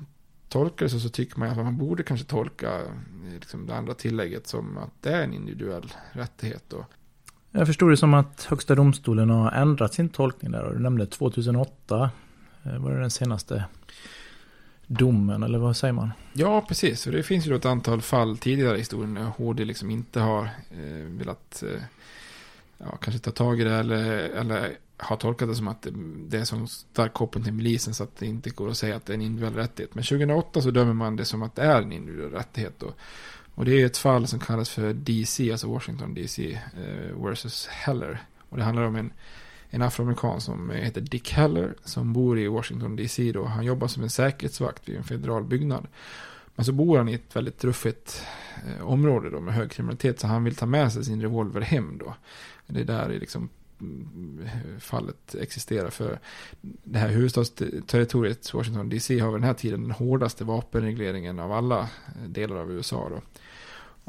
tolkar 0.49 0.85
det 0.85 0.89
så, 0.89 0.99
så 0.99 1.09
tycker 1.09 1.39
man 1.39 1.49
att 1.49 1.57
man 1.57 1.77
borde 1.77 2.03
kanske 2.03 2.25
tolka 2.25 2.75
eh, 2.75 3.33
liksom 3.33 3.65
det 3.65 3.75
andra 3.75 3.93
tillägget 3.93 4.47
som 4.47 4.77
att 4.77 4.93
det 5.01 5.09
är 5.09 5.23
en 5.23 5.33
individuell 5.33 5.93
rättighet 6.11 6.63
då. 6.67 6.85
Jag 7.51 7.67
förstod 7.67 7.91
det 7.91 7.97
som 7.97 8.13
att 8.13 8.43
Högsta 8.43 8.75
domstolen 8.75 9.29
har 9.29 9.51
ändrat 9.51 9.93
sin 9.93 10.09
tolkning 10.09 10.51
där. 10.51 10.63
Och 10.63 10.73
du 10.73 10.79
nämnde 10.79 11.05
2008. 11.05 12.11
Var 12.63 12.91
det 12.91 12.99
den 12.99 13.11
senaste 13.11 13.65
domen, 14.89 15.43
eller 15.43 15.59
vad 15.59 15.77
säger 15.77 15.93
man? 15.93 16.11
Ja, 16.33 16.61
precis. 16.61 17.07
Och 17.07 17.13
det 17.13 17.23
finns 17.23 17.45
ju 17.45 17.49
då 17.49 17.55
ett 17.55 17.65
antal 17.65 18.01
fall 18.01 18.37
tidigare 18.37 18.75
i 18.75 18.79
historien 18.79 19.13
när 19.13 19.23
HD 19.23 19.65
liksom 19.65 19.89
inte 19.89 20.19
har 20.19 20.43
eh, 20.71 21.05
velat 21.05 21.63
eh, 21.63 21.81
ja, 22.77 22.97
kanske 23.01 23.19
ta 23.19 23.31
tag 23.31 23.61
i 23.61 23.63
det 23.63 23.75
eller, 23.75 24.05
eller 24.19 24.77
har 24.97 25.15
tolkat 25.15 25.47
det 25.47 25.55
som 25.55 25.67
att 25.67 25.87
det 26.27 26.37
är 26.37 26.43
så 26.43 26.67
stark 26.67 27.13
koppling 27.13 27.43
till 27.43 27.53
milisen 27.53 27.93
så 27.93 28.03
att 28.03 28.15
det 28.15 28.25
inte 28.25 28.49
går 28.49 28.69
att 28.69 28.77
säga 28.77 28.95
att 28.95 29.05
det 29.05 29.13
är 29.13 29.15
en 29.15 29.21
individuell 29.21 29.55
rättighet. 29.55 29.95
Men 29.95 30.03
2008 30.03 30.61
så 30.61 30.71
dömer 30.71 30.93
man 30.93 31.15
det 31.15 31.25
som 31.25 31.43
att 31.43 31.55
det 31.55 31.61
är 31.61 31.81
en 31.81 31.91
individuell 31.91 32.31
rättighet 32.31 32.73
då. 32.77 32.93
Och 33.55 33.65
det 33.65 33.81
är 33.81 33.85
ett 33.85 33.97
fall 33.97 34.27
som 34.27 34.39
kallas 34.39 34.69
för 34.69 34.93
DC, 34.93 35.51
alltså 35.51 35.67
Washington 35.67 36.13
DC 36.13 36.51
eh, 36.53 37.23
versus 37.23 37.67
Heller. 37.67 38.23
Och 38.49 38.57
det 38.57 38.63
handlar 38.63 38.83
om 38.83 38.95
en, 38.95 39.11
en 39.69 39.81
afroamerikan 39.81 40.41
som 40.41 40.69
heter 40.69 41.01
Dick 41.01 41.31
Heller 41.31 41.75
som 41.83 42.13
bor 42.13 42.39
i 42.39 42.47
Washington 42.47 42.95
DC 42.95 43.31
då. 43.31 43.45
Han 43.45 43.65
jobbar 43.65 43.87
som 43.87 44.03
en 44.03 44.09
säkerhetsvakt 44.09 44.89
vid 44.89 44.97
en 44.97 45.03
federal 45.03 45.43
byggnad. 45.43 45.87
Men 46.55 46.65
så 46.65 46.71
bor 46.71 46.97
han 46.97 47.09
i 47.09 47.13
ett 47.13 47.35
väldigt 47.35 47.63
ruffigt 47.63 48.25
eh, 48.67 48.87
område 48.87 49.29
då 49.29 49.39
med 49.39 49.53
hög 49.53 49.71
kriminalitet 49.71 50.19
så 50.19 50.27
han 50.27 50.43
vill 50.43 50.55
ta 50.55 50.65
med 50.65 50.93
sig 50.93 51.05
sin 51.05 51.21
revolver 51.21 51.61
hem 51.61 51.97
då. 51.97 52.15
Det 52.67 52.79
är 52.79 52.85
där 52.85 53.09
det 53.09 53.19
liksom 53.19 53.49
mm, 53.81 54.47
fallet 54.79 55.35
existerar 55.35 55.89
för 55.89 56.19
det 56.61 56.99
här 56.99 57.09
huvudstadsterritoriet 57.09 58.53
Washington 58.53 58.89
DC 58.89 59.19
har 59.19 59.31
vid 59.31 59.41
den 59.41 59.47
här 59.47 59.53
tiden 59.53 59.81
den 59.81 59.91
hårdaste 59.91 60.43
vapenregleringen 60.43 61.39
av 61.39 61.51
alla 61.51 61.79
eh, 61.79 62.27
delar 62.27 62.55
av 62.55 62.71
USA 62.71 63.09
då. 63.09 63.21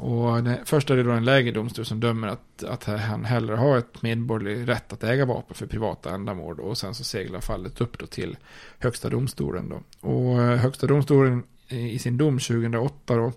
Och 0.01 0.43
det, 0.43 0.59
först 0.65 0.89
är 0.89 0.95
det 0.95 1.03
då 1.03 1.11
en 1.11 1.25
lägre 1.25 1.51
domstol 1.51 1.85
som 1.85 1.99
dömer 1.99 2.27
att, 2.27 2.63
att 2.63 2.83
han 2.83 3.25
hellre 3.25 3.55
har 3.55 3.77
ett 3.77 4.01
medborgerlig 4.01 4.67
rätt 4.67 4.93
att 4.93 5.03
äga 5.03 5.25
vapen 5.25 5.55
för 5.55 5.67
privata 5.67 6.11
ändamål. 6.11 6.59
Och 6.59 6.77
sen 6.77 6.95
så 6.95 7.03
seglar 7.03 7.39
fallet 7.39 7.81
upp 7.81 7.99
då 7.99 8.05
till 8.05 8.37
högsta 8.79 9.09
domstolen 9.09 9.69
då. 9.69 10.07
Och 10.07 10.41
eh, 10.41 10.57
högsta 10.57 10.87
domstolen 10.87 11.43
i 11.67 11.99
sin 11.99 12.17
dom 12.17 12.39
2008 12.39 13.15
då 13.15 13.31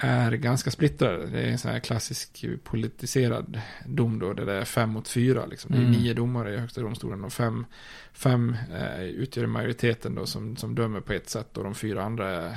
är 0.00 0.32
ganska 0.32 0.70
splittrade. 0.70 1.26
Det 1.26 1.40
är 1.40 1.46
en 1.46 1.58
sån 1.58 1.70
här 1.70 1.80
klassisk 1.80 2.44
politiserad 2.64 3.60
dom 3.86 4.18
då, 4.18 4.32
där 4.32 4.46
det 4.46 4.52
är 4.52 4.64
fem 4.64 4.90
mot 4.90 5.08
fyra. 5.08 5.46
Liksom. 5.46 5.72
Det 5.72 5.78
är 5.78 5.86
mm. 5.86 5.92
nio 5.92 6.14
domare 6.14 6.54
i 6.54 6.58
högsta 6.58 6.80
domstolen 6.80 7.24
och 7.24 7.32
fem, 7.32 7.66
fem 8.12 8.56
eh, 8.74 9.02
utgör 9.02 9.46
majoriteten 9.46 10.14
då 10.14 10.26
som, 10.26 10.56
som 10.56 10.74
dömer 10.74 11.00
på 11.00 11.12
ett 11.12 11.30
sätt 11.30 11.56
och 11.56 11.64
de 11.64 11.74
fyra 11.74 12.02
andra 12.02 12.56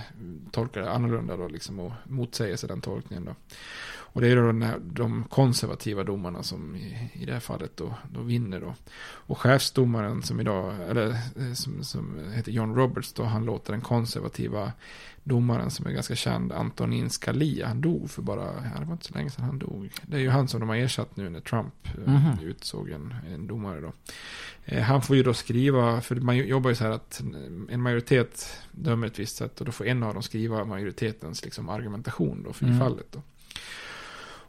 tolkar 0.52 0.82
det 0.82 0.91
annorlunda 0.91 1.38
då 1.38 1.48
liksom 1.48 1.80
och 1.80 1.91
motsäger 2.03 2.56
sig 2.56 2.70
den 2.70 2.82
tolkningen 2.82 3.26
då. 3.26 3.36
Och 4.14 4.22
det 4.22 4.27
är 4.27 4.35
då 4.35 4.41
den 4.41 4.65
de 4.94 5.23
konservativa 5.23 6.03
domarna 6.03 6.44
som 6.44 6.76
i, 6.76 7.10
i 7.14 7.26
det 7.26 7.34
här 7.34 7.40
fallet 7.40 7.77
då, 7.77 7.94
då 8.11 8.22
vinner 8.22 8.60
då. 8.60 8.73
Och 9.03 9.40
chefsdomaren 9.40 10.23
som 10.23 10.40
idag, 10.40 10.73
eller 10.90 11.10
eh, 11.10 11.53
som, 11.53 11.84
som 11.84 12.31
heter 12.34 12.52
John 12.52 12.76
Roberts 12.76 13.14
då, 13.14 13.23
han 13.23 13.45
låter 13.45 13.73
den 13.73 13.81
konservativa 13.81 14.72
domaren 15.23 15.72
som 15.72 15.88
är 15.88 15.91
ganska 15.91 16.15
känd, 16.15 16.52
Antonin 16.52 17.10
Scalia, 17.10 17.68
han 17.68 17.81
dog 17.81 18.10
för 18.10 18.22
bara, 18.22 18.45
det 18.80 18.85
var 18.85 18.94
inte 18.94 19.06
så 19.06 19.14
länge 19.14 19.30
sedan 19.30 19.45
han 19.45 19.60
dog. 19.60 19.91
Det 20.02 20.15
är 20.18 20.22
ju 20.22 20.30
han 20.30 20.48
som 20.48 20.60
de 20.60 20.69
har 20.69 20.76
ersatt 20.76 21.15
nu 21.18 21.30
när 21.30 21.40
Trump 21.40 21.88
mm 21.98 22.19
-hmm. 22.19 22.44
utsåg 22.44 22.90
en, 22.90 23.15
en 23.34 23.48
domare 23.48 23.81
då. 23.81 23.91
Eh, 24.65 24.84
han 24.84 25.02
får 25.02 25.15
ju 25.15 25.23
då 25.23 25.34
skriva, 25.34 26.02
för 26.02 26.15
man 26.15 26.38
jobbar 26.38 26.69
ju 26.69 26.76
så 26.76 26.84
här 26.84 26.91
att 26.91 27.22
en 27.69 27.81
majoritet 27.81 28.61
dömer 28.72 29.07
ett 29.07 29.19
visst 29.19 29.35
sätt 29.35 29.60
och 29.60 29.65
då 29.65 29.72
får 29.72 29.85
en 29.85 30.03
av 30.03 30.14
dem 30.14 30.23
skriva 30.23 30.65
majoritetens 30.65 31.44
liksom 31.44 31.69
argumentation 31.69 32.44
då 32.44 32.53
för 32.53 32.65
mm. 32.65 32.80
fallet 32.80 33.07
då. 33.11 33.22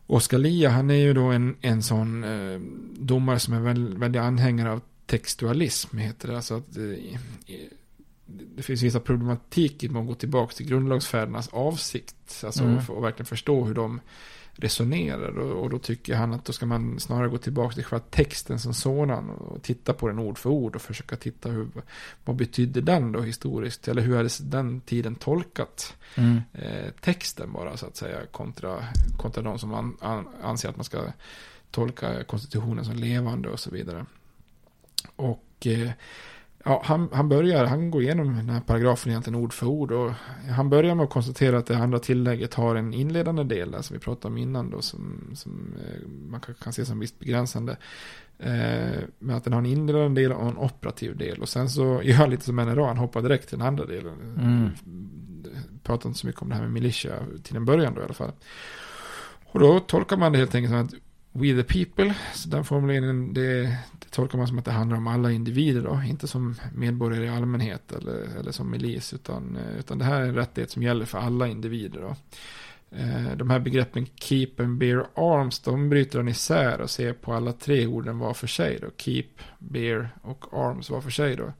Och 0.06 0.22
Scalia, 0.22 0.70
han 0.70 0.90
är 0.90 0.94
ju 0.94 1.14
då 1.14 1.24
en, 1.24 1.56
en 1.60 1.82
sån 1.82 2.24
eh, 2.24 2.60
domare 2.98 3.39
som 3.39 3.55
är 3.55 3.60
väldigt, 3.60 3.98
väldigt 3.98 4.22
anhängare 4.22 4.72
av 4.72 4.81
textualism, 5.06 5.97
heter 5.97 6.28
det. 6.28 6.36
Alltså 6.36 6.55
att 6.55 6.76
eh, 6.76 7.18
det 8.26 8.62
finns 8.62 8.82
vissa 8.82 9.01
problematik 9.01 9.85
i 9.85 9.86
att 9.86 10.06
gå 10.06 10.14
tillbaka 10.14 10.55
till 10.55 10.66
grundlagsfädernas 10.66 11.48
avsikt. 11.48 12.43
Alltså 12.44 12.64
mm. 12.64 12.82
för 12.82 12.97
att 12.97 13.02
verkligen 13.02 13.26
förstå 13.26 13.64
hur 13.64 13.74
de 13.74 14.01
resonerar. 14.56 15.39
Och, 15.39 15.62
och, 15.62 15.70
då 15.70 15.78
tycker 15.78 16.14
han 16.14 16.32
att 16.32 16.44
då 16.44 16.52
ska 16.52 16.66
man 16.66 17.01
snarare 17.01 17.28
gå 17.28 17.39
tillbaka 17.39 17.74
till 17.74 17.85
själva 17.85 18.05
texten 18.10 18.59
som 18.59 18.74
sådan. 18.74 19.31
Och 19.31 19.62
titta 19.62 19.93
på 19.93 20.09
den 20.09 20.18
ord 20.18 20.39
för 20.39 20.51
ord 20.51 20.76
och 20.76 20.82
försöka 20.82 21.16
titta 21.16 21.48
hur, 21.48 21.68
vad 22.24 22.36
betydde 22.36 22.81
den 22.81 23.12
då 23.12 23.20
historiskt? 23.20 23.89
Eller 23.89 24.02
hur 24.02 24.16
hade 24.16 24.28
den 24.40 24.81
tiden 24.81 25.14
tolkat 25.14 25.97
mm. 26.14 26.40
eh, 26.52 26.90
texten 27.01 27.52
bara 27.52 27.76
så 27.76 27.86
att 27.86 27.97
säga. 27.97 28.18
Kontra, 28.31 28.85
kontra 29.16 29.43
de 29.43 29.59
som 29.59 29.74
an, 29.74 29.97
an, 30.01 30.28
anser 30.43 30.68
att 30.68 30.76
man 30.76 30.85
ska 30.85 31.02
tolka 31.70 32.24
konstitutionen 32.24 32.85
som 32.85 32.97
levande 32.97 33.48
och 33.48 33.60
så 33.60 33.70
vidare. 33.70 34.06
Och 35.16 35.66
eh, 35.66 35.90
Ja, 36.66 36.82
han, 36.84 37.08
han 37.12 37.28
börjar, 37.28 37.64
han 37.64 37.90
går 37.90 38.02
igenom 38.02 38.36
den 38.36 38.48
här 38.48 38.60
paragrafen 38.60 39.10
egentligen 39.10 39.38
ord 39.38 39.52
för 39.52 39.66
ord. 39.66 39.92
Och 39.92 40.12
han 40.50 40.70
börjar 40.70 40.94
med 40.94 41.04
att 41.04 41.10
konstatera 41.10 41.58
att 41.58 41.66
det 41.66 41.76
andra 41.76 41.98
tillägget 41.98 42.54
har 42.54 42.76
en 42.76 42.94
inledande 42.94 43.44
del, 43.44 43.70
där, 43.70 43.82
som 43.82 43.94
vi 43.94 44.00
pratade 44.00 44.32
om 44.32 44.38
innan 44.38 44.70
då, 44.70 44.82
som, 44.82 45.30
som 45.34 45.74
eh, 45.78 46.08
man 46.08 46.40
kan, 46.40 46.54
kan 46.54 46.72
se 46.72 46.84
som 46.84 46.98
visst 46.98 47.18
begränsande. 47.18 47.76
Eh, 48.38 49.02
men 49.18 49.36
att 49.36 49.44
den 49.44 49.52
har 49.52 49.60
en 49.60 49.66
inledande 49.66 50.22
del 50.22 50.32
och 50.32 50.48
en 50.48 50.58
operativ 50.58 51.16
del. 51.16 51.42
Och 51.42 51.48
sen 51.48 51.68
så 51.70 51.82
gör 52.04 52.14
han 52.14 52.30
lite 52.30 52.44
som 52.44 52.56
NRA, 52.56 52.86
han 52.86 52.98
hoppar 52.98 53.22
direkt 53.22 53.48
till 53.48 53.58
den 53.58 53.66
andra 53.66 53.84
delen. 53.84 54.14
Mm. 54.38 54.70
Pratar 55.82 56.08
inte 56.08 56.20
så 56.20 56.26
mycket 56.26 56.42
om 56.42 56.48
det 56.48 56.54
här 56.54 56.62
med 56.62 56.72
militia 56.72 57.14
till 57.42 57.56
en 57.56 57.64
början 57.64 57.94
då 57.94 58.00
i 58.00 58.04
alla 58.04 58.14
fall. 58.14 58.32
Och 59.46 59.60
då 59.60 59.80
tolkar 59.80 60.16
man 60.16 60.32
det 60.32 60.38
helt 60.38 60.54
enkelt 60.54 60.72
som 60.72 60.84
att 60.84 61.03
We 61.36 61.62
the 61.62 61.85
people, 61.85 62.15
så 62.35 62.48
den 62.48 62.65
formuleringen, 62.65 63.35
det, 63.35 63.62
det 63.98 64.11
tolkar 64.11 64.39
man 64.39 64.48
som 64.48 64.59
att 64.59 64.65
det 64.65 64.73
handlar 64.73 64.97
om 64.97 65.06
alla 65.06 65.32
individer 65.32 65.82
då, 65.82 66.02
inte 66.06 66.28
som 66.28 66.55
medborgare 66.74 67.24
i 67.24 67.28
allmänhet 67.28 67.93
eller, 67.93 68.39
eller 68.40 68.52
som 68.52 68.70
milis, 68.70 69.15
utan, 69.15 69.56
eh, 69.56 69.78
utan 69.78 69.98
det 69.98 70.05
här 70.05 70.20
är 70.20 70.28
en 70.28 70.35
rättighet 70.35 70.70
som 70.70 70.82
gäller 70.82 71.05
för 71.05 71.19
alla 71.19 71.48
individer 71.48 72.01
då. 72.01 72.16
Eh, 72.97 73.36
de 73.36 73.51
här 73.51 73.59
begreppen 73.59 74.06
keep 74.15 74.51
and 74.59 74.78
bear 74.78 75.06
arms, 75.15 75.61
de 75.61 75.89
bryter 75.89 76.19
han 76.19 76.28
isär 76.28 76.81
och 76.81 76.90
ser 76.90 77.12
på 77.12 77.32
alla 77.32 77.52
tre 77.52 77.86
orden 77.86 78.19
var 78.19 78.35
för 78.35 78.47
sig 78.47 78.78
då. 78.81 78.86
Keep, 78.97 79.28
bear 79.59 80.11
och 80.23 80.44
arms 80.52 80.90
var 80.90 81.01
för 81.01 81.11
sig 81.11 81.36
då. 81.36 81.52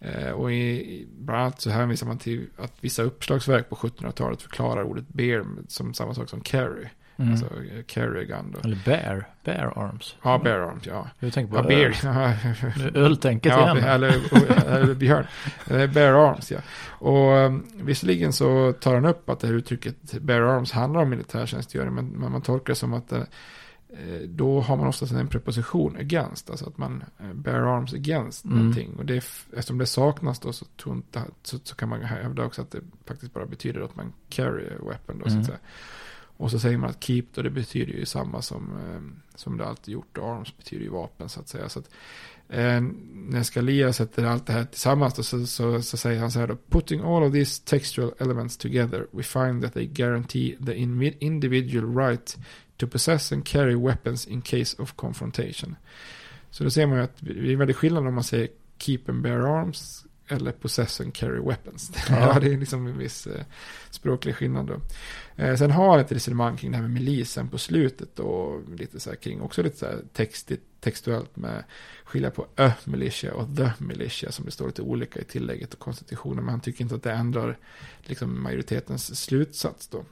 Eh, 0.00 0.30
och 0.30 0.52
i, 0.52 1.06
bland 1.18 1.40
annat 1.40 1.60
så 1.60 1.70
hänvisar 1.70 2.06
man 2.06 2.18
till 2.18 2.46
att 2.56 2.74
vissa 2.80 3.02
uppslagsverk 3.02 3.68
på 3.68 3.76
1700-talet 3.76 4.42
förklarar 4.42 4.82
ordet 4.82 5.08
bear 5.08 5.46
som 5.68 5.94
samma 5.94 6.14
sak 6.14 6.28
som 6.28 6.40
carry. 6.40 6.86
Mm. 7.18 7.30
Alltså 7.30 7.46
eh, 7.46 8.22
gun 8.22 8.54
då. 8.54 8.60
Eller 8.64 8.78
bear, 8.84 9.28
bear 9.44 9.78
arms. 9.78 10.16
Ja, 10.22 10.38
bear 10.38 10.58
arms, 10.58 10.86
ja. 10.86 11.08
Du 11.20 11.30
tänker 11.30 11.52
på 11.52 11.58
ja, 11.58 11.62
bear. 11.62 12.96
Öltänket 12.96 13.52
ja, 13.52 13.76
igen. 13.76 13.88
Eller, 13.88 14.08
eller 14.66 14.94
björn. 14.94 15.26
bear 15.66 16.12
arms, 16.12 16.50
ja. 16.50 16.58
Och 16.88 17.32
um, 17.32 17.66
visserligen 17.74 18.32
så 18.32 18.72
tar 18.72 18.94
han 18.94 19.04
upp 19.04 19.30
att 19.30 19.40
det 19.40 19.46
här 19.46 19.54
uttrycket 19.54 20.12
bear 20.20 20.40
arms 20.40 20.72
handlar 20.72 21.02
om 21.02 21.10
militärtjänstgöring, 21.10 21.94
men, 21.94 22.06
men 22.06 22.32
man 22.32 22.42
tolkar 22.42 22.66
det 22.66 22.74
som 22.74 22.94
att 22.94 23.08
det, 23.08 23.26
eh, 23.88 24.28
då 24.28 24.60
har 24.60 24.76
man 24.76 24.86
oftast 24.86 25.12
en 25.12 25.28
preposition 25.28 25.96
against, 25.96 26.50
alltså 26.50 26.68
att 26.68 26.78
man 26.78 27.04
bear 27.34 27.76
arms 27.76 27.94
against 27.94 28.44
mm. 28.44 28.58
någonting. 28.58 28.94
Och 28.98 29.06
det, 29.06 29.16
eftersom 29.16 29.78
det 29.78 29.86
saknas 29.86 30.40
då 30.40 30.52
så, 30.52 30.66
så, 31.42 31.58
så 31.62 31.74
kan 31.74 31.88
man 31.88 32.02
hävda 32.02 32.44
också 32.44 32.62
att 32.62 32.70
det 32.70 32.80
faktiskt 33.06 33.34
bara 33.34 33.46
betyder 33.46 33.80
att 33.80 33.96
man 33.96 34.12
carry 34.28 34.66
a 34.66 34.78
weapon 34.88 35.18
då, 35.18 35.26
mm. 35.26 35.28
så 35.28 35.28
att 35.28 35.32
mm. 35.32 35.44
säga. 35.44 35.58
Och 36.36 36.50
så 36.50 36.58
säger 36.58 36.78
man 36.78 36.90
att 36.90 37.04
keep 37.04 37.24
då, 37.34 37.42
det 37.42 37.50
betyder 37.50 37.92
ju 37.92 38.06
samma 38.06 38.42
som, 38.42 38.76
eh, 38.76 39.00
som 39.34 39.56
det 39.56 39.66
alltid 39.66 39.94
gjort. 39.94 40.18
Arms 40.18 40.56
betyder 40.56 40.84
ju 40.84 40.90
vapen 40.90 41.28
så 41.28 41.40
att 41.40 41.48
säga. 41.48 41.68
Så 41.68 41.78
att, 41.78 41.90
eh, 42.48 42.80
när 43.14 43.42
Scalia 43.42 43.92
sätter 43.92 44.24
allt 44.24 44.46
det 44.46 44.52
här 44.52 44.64
tillsammans 44.64 45.14
då, 45.14 45.22
så, 45.22 45.46
så, 45.46 45.82
så, 45.82 45.96
säger 45.96 46.20
han 46.20 46.30
så 46.30 46.38
här 46.38 46.46
då. 46.46 46.56
Putting 46.68 47.00
all 47.00 47.22
of 47.22 47.32
these 47.32 47.62
textual 47.64 48.12
elements 48.18 48.56
together 48.56 49.06
we 49.10 49.22
find 49.22 49.62
that 49.62 49.74
they 49.74 49.86
guarantee 49.86 50.56
the 50.66 50.74
individual 51.20 51.96
right 51.96 52.36
to 52.76 52.86
possess 52.86 53.32
and 53.32 53.46
carry 53.46 53.74
weapons 53.74 54.26
in 54.26 54.42
case 54.42 54.82
of 54.82 54.92
confrontation. 54.92 55.76
Så 56.50 56.64
då 56.64 56.70
ser 56.70 56.86
man 56.86 56.96
ju 56.98 57.04
att 57.04 57.16
det 57.18 57.52
är 57.52 57.56
väldigt 57.56 57.76
skillnad 57.76 58.06
om 58.06 58.14
man 58.14 58.24
säger 58.24 58.48
keep 58.78 59.00
and 59.08 59.22
bear 59.22 59.60
arms 59.60 60.06
eller 60.28 60.52
possess 60.52 61.00
and 61.00 61.14
carry 61.14 61.40
weapons. 61.40 61.92
Ja. 62.08 62.40
det 62.40 62.52
är 62.52 62.58
liksom 62.58 62.86
en 62.86 62.98
viss 62.98 63.26
eh, 63.26 63.44
språklig 63.90 64.36
skillnad 64.36 64.66
då. 64.66 64.80
Eh, 65.36 65.56
sen 65.56 65.70
har 65.70 65.90
han 65.90 66.00
ett 66.00 66.12
resonemang 66.12 66.56
kring 66.56 66.70
det 66.70 66.76
här 66.76 66.82
med 66.82 66.92
milisen 66.92 67.48
på 67.48 67.58
slutet 67.58 68.18
och 68.18 68.70
lite 68.78 69.00
så 69.00 69.10
här 69.10 69.16
kring 69.16 69.40
också 69.40 69.62
lite 69.62 69.78
så 69.78 69.86
här 69.86 69.98
textigt, 70.12 70.62
textuellt 70.80 71.36
med 71.36 71.64
skilja 72.04 72.30
på 72.30 72.46
ö 72.56 72.70
militia 72.84 73.34
och 73.34 73.56
the 73.56 73.70
militia 73.78 74.32
som 74.32 74.44
det 74.44 74.50
står 74.50 74.66
lite 74.66 74.82
olika 74.82 75.20
i 75.20 75.24
tillägget 75.24 75.74
och 75.74 75.80
konstitutionen. 75.80 76.44
Men 76.44 76.48
han 76.48 76.60
tycker 76.60 76.82
inte 76.82 76.94
att 76.94 77.02
det 77.02 77.12
ändrar 77.12 77.58
liksom 78.02 78.42
majoritetens 78.42 79.20
slutsats 79.22 79.88
då. 79.88 80.04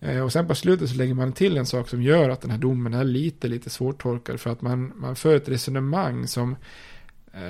Eh, 0.00 0.20
och 0.20 0.32
sen 0.32 0.48
på 0.48 0.54
slutet 0.54 0.90
så 0.90 0.96
lägger 0.96 1.14
man 1.14 1.32
till 1.32 1.56
en 1.56 1.66
sak 1.66 1.88
som 1.88 2.02
gör 2.02 2.28
att 2.28 2.40
den 2.40 2.50
här 2.50 2.58
domen 2.58 2.94
är 2.94 3.04
lite, 3.04 3.48
lite 3.48 3.70
svårtolkad. 3.70 4.40
För 4.40 4.50
att 4.50 4.62
man, 4.62 4.92
man 4.96 5.16
för 5.16 5.36
ett 5.36 5.48
resonemang 5.48 6.26
som 6.26 6.56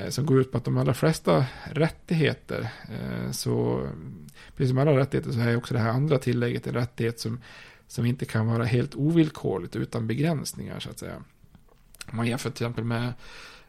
som 0.09 0.27
går 0.27 0.41
ut 0.41 0.53
på 0.53 0.59
att 0.59 0.65
de 0.65 0.77
allra 0.77 0.95
flesta 0.95 1.47
rättigheter, 1.73 2.69
eh, 2.89 3.31
så 3.31 3.89
precis 4.57 4.71
som 4.71 4.79
alla 4.79 4.97
rättigheter 4.99 5.33
så 5.33 5.41
är 5.41 5.57
också 5.57 5.75
det 5.75 5.81
här 5.81 5.91
andra 5.91 6.19
tillägget 6.19 6.67
en 6.67 6.75
rättighet 6.75 7.21
som, 7.21 7.41
som 7.87 8.07
inte 8.07 8.25
kan 8.25 8.47
vara 8.47 8.65
helt 8.65 8.95
ovillkorligt 8.95 9.77
utan 9.77 10.07
begränsningar 10.07 10.81
så 10.81 10.91
att 10.91 10.99
säga. 10.99 11.17
Om 12.11 12.17
man 12.17 12.27
jämför 12.27 12.51
till 12.51 12.65
exempel 12.65 12.85
med 12.85 13.13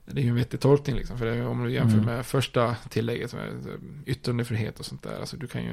det 0.05 0.21
är 0.21 0.23
ju 0.23 0.29
en 0.29 0.35
vettig 0.35 0.59
tolkning 0.59 0.95
liksom. 0.95 1.17
För 1.17 1.25
det, 1.25 1.45
om 1.45 1.63
du 1.63 1.71
jämför 1.71 1.97
Mm. 1.97 2.05
med 2.05 2.25
första 2.25 2.75
tillägget, 2.89 3.33
är 3.33 3.53
yttrandefrihet 4.05 4.79
och 4.79 4.85
sånt 4.85 5.03
där. 5.03 5.19
Alltså 5.19 5.37
du 5.37 5.47
kan 5.47 5.63
ju, 5.63 5.71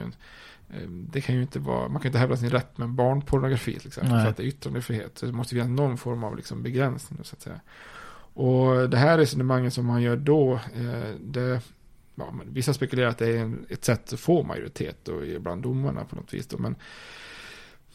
eh, 0.71 0.89
det 0.89 1.21
kan 1.21 1.35
ju 1.35 1.43
inte 1.43 1.59
vara, 1.59 1.89
man 1.89 2.03
kan 2.03 2.09
inte 2.09 2.19
hävda 2.19 2.37
sin 2.37 2.51
rätt 2.51 2.79
med 2.79 2.89
barnpornografi 2.89 3.79
till 3.79 3.87
exempel. 3.87 4.13
Nej. 4.13 4.23
För 4.23 4.31
att 4.31 4.37
det 4.37 4.43
är 4.43 4.47
yttrandefrihet. 4.47 5.19
Så 5.19 5.27
det 5.27 5.33
måste 5.33 5.55
finnas 5.55 5.69
någon 5.69 5.99
form 5.99 6.25
av 6.25 6.37
liksom 6.37 6.63
begränsning 6.63 7.21
så 7.25 7.37
att 7.37 7.43
säga. 7.43 7.61
Och 8.37 8.91
det 8.91 8.97
här 8.97 9.19
resonemanget 9.19 9.75
som 9.75 9.87
man 9.87 10.03
gör 10.03 10.17
då, 10.17 10.55
eh, 10.55 11.15
det, 11.21 11.61
ja, 12.15 12.35
vissa 12.45 12.75
spekulerar 12.75 13.09
att 13.09 13.19
det 13.19 13.39
är 13.39 13.53
ett 13.69 13.85
sätt 13.85 14.13
att 14.13 14.21
få 14.21 14.43
majoritet 14.43 14.97
då, 15.03 15.21
bland 15.41 15.63
domarna 15.63 16.05
på 16.05 16.17
något 16.17 16.35
vis. 16.35 16.47
Då, 16.47 16.59
men 16.59 16.77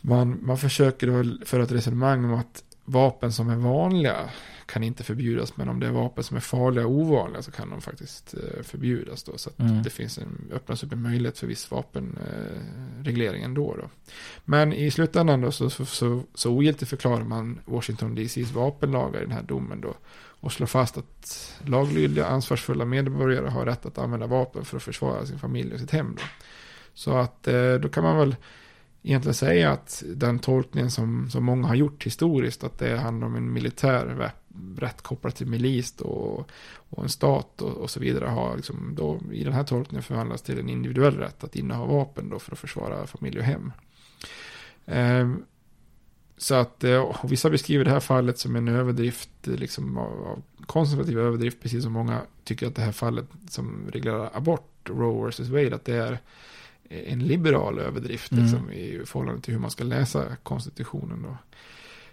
man, 0.02 0.38
man 0.42 0.58
försöker 0.58 1.08
då 1.08 1.46
föra 1.46 1.64
ett 1.64 1.72
resonemang 1.72 2.26
om 2.26 2.34
att 2.34 2.64
vapen 2.92 3.32
som 3.32 3.50
är 3.50 3.56
vanliga 3.56 4.30
kan 4.66 4.84
inte 4.84 5.04
förbjudas, 5.04 5.58
men 5.58 5.70
om 5.70 5.80
det 5.80 5.88
är 5.88 5.92
vapen 5.92 6.24
som 6.24 6.38
är 6.38 6.42
farliga 6.42 6.86
och 6.86 6.92
ovanliga 6.92 7.42
så 7.42 7.52
kan 7.52 7.70
de 7.70 7.82
faktiskt 7.82 8.34
eh, 8.34 8.64
förbjudas 8.64 9.24
då. 9.24 9.38
Så 9.38 9.50
att 9.50 9.60
Mm. 9.60 9.84
det 9.84 9.90
finns 9.90 10.18
en, 10.18 10.52
öppnas 10.54 10.84
upp 10.84 10.92
en 10.94 11.02
möjlighet 11.02 11.38
för 11.38 11.48
viss 11.48 11.72
vapenreglering 11.72 13.44
ändå 13.44 13.76
då. 13.76 13.90
Men 14.46 14.74
i 14.74 14.92
slutändan 14.92 15.42
då 15.42 15.52
så, 15.52 15.70
så, 15.70 15.86
så, 15.86 16.24
så 16.34 16.52
ogiltigt 16.52 16.90
förklarar 16.90 17.24
man 17.24 17.60
Washington 17.66 18.16
DCs 18.16 18.52
vapenlagar 18.52 19.20
i 19.22 19.24
den 19.24 19.32
här 19.32 19.44
domen 19.44 19.82
då 19.82 19.94
och 20.42 20.52
slår 20.52 20.68
fast 20.68 20.98
att 20.98 21.54
laglydiga, 21.66 22.26
ansvarsfulla 22.26 22.86
medborgare 22.86 23.48
har 23.48 23.66
rätt 23.66 23.86
att 23.86 23.98
använda 23.98 24.28
vapen 24.28 24.66
för 24.66 24.78
att 24.78 24.84
försvara 24.84 25.26
sin 25.26 25.40
familj 25.40 25.74
och 25.74 25.80
sitt 25.80 25.92
hem 25.92 26.16
då. 26.18 26.24
Så 26.94 27.18
att 27.18 27.48
eh, 27.48 27.74
då 27.74 27.90
kan 27.90 28.04
man 28.04 28.18
väl 28.18 28.36
egentligen 29.04 29.34
säga 29.34 29.72
att 29.72 30.04
den 30.16 30.40
tolkningen 30.40 30.92
som, 30.92 31.30
som 31.30 31.44
många 31.44 31.68
har 31.68 31.76
gjort 31.76 32.06
historiskt, 32.06 32.64
att 32.64 32.80
det 32.80 32.98
handlar 32.98 33.28
om 33.28 33.36
en 33.36 33.54
militär 33.54 34.32
rätt 34.78 35.02
kopplad 35.02 35.36
till 35.36 35.48
milis 35.48 36.00
och, 36.00 36.50
och 36.74 37.04
en 37.04 37.10
stat 37.10 37.62
och, 37.62 37.72
och 37.72 37.90
så 37.90 38.00
vidare, 38.00 38.26
har 38.26 38.56
liksom 38.56 38.96
då 38.96 39.20
i 39.32 39.44
den 39.44 39.54
här 39.54 39.64
tolkningen 39.64 40.04
förvandlats 40.04 40.44
till 40.44 40.60
en 40.60 40.70
individuell 40.70 41.18
rätt 41.18 41.44
att 41.44 41.56
inneha 41.56 41.86
vapen 41.86 42.30
då 42.30 42.40
för 42.40 42.52
att 42.52 42.60
försvara 42.60 43.08
familj 43.08 43.40
och 43.40 43.46
hem. 43.46 43.72
Ehm, 44.86 45.44
så 46.38 46.56
att, 46.56 46.84
eh, 46.84 47.00
och 47.00 47.32
vissa 47.32 47.50
beskriver 47.50 47.86
det 47.86 47.92
här 47.92 48.00
fallet 48.00 48.40
som 48.40 48.56
en 48.56 48.68
överdrift, 48.68 49.30
liksom 49.44 49.98
av, 49.98 50.28
av 50.28 50.42
konservativ 50.66 51.20
överdrift, 51.20 51.62
precis 51.62 51.84
som 51.84 51.94
många 51.94 52.22
tycker 52.44 52.68
att 52.68 52.76
det 52.76 52.82
här 52.82 52.92
fallet 52.92 53.26
som 53.50 53.90
reglerar 53.92 54.30
abort, 54.34 54.90
Roe 54.90 55.30
vs. 55.30 55.40
Wade, 55.40 55.76
att 55.76 55.86
det 55.86 55.96
är 55.96 56.20
en 57.08 57.20
liberal 57.20 57.80
överdrift 57.80 58.32
Mm. 58.32 58.44
liksom, 58.44 58.72
i 58.72 59.02
förhållande 59.06 59.42
till 59.42 59.54
hur 59.54 59.62
man 59.62 59.72
ska 59.72 59.84
läsa 59.84 60.36
konstitutionen. 60.44 61.22
Då. 61.24 61.38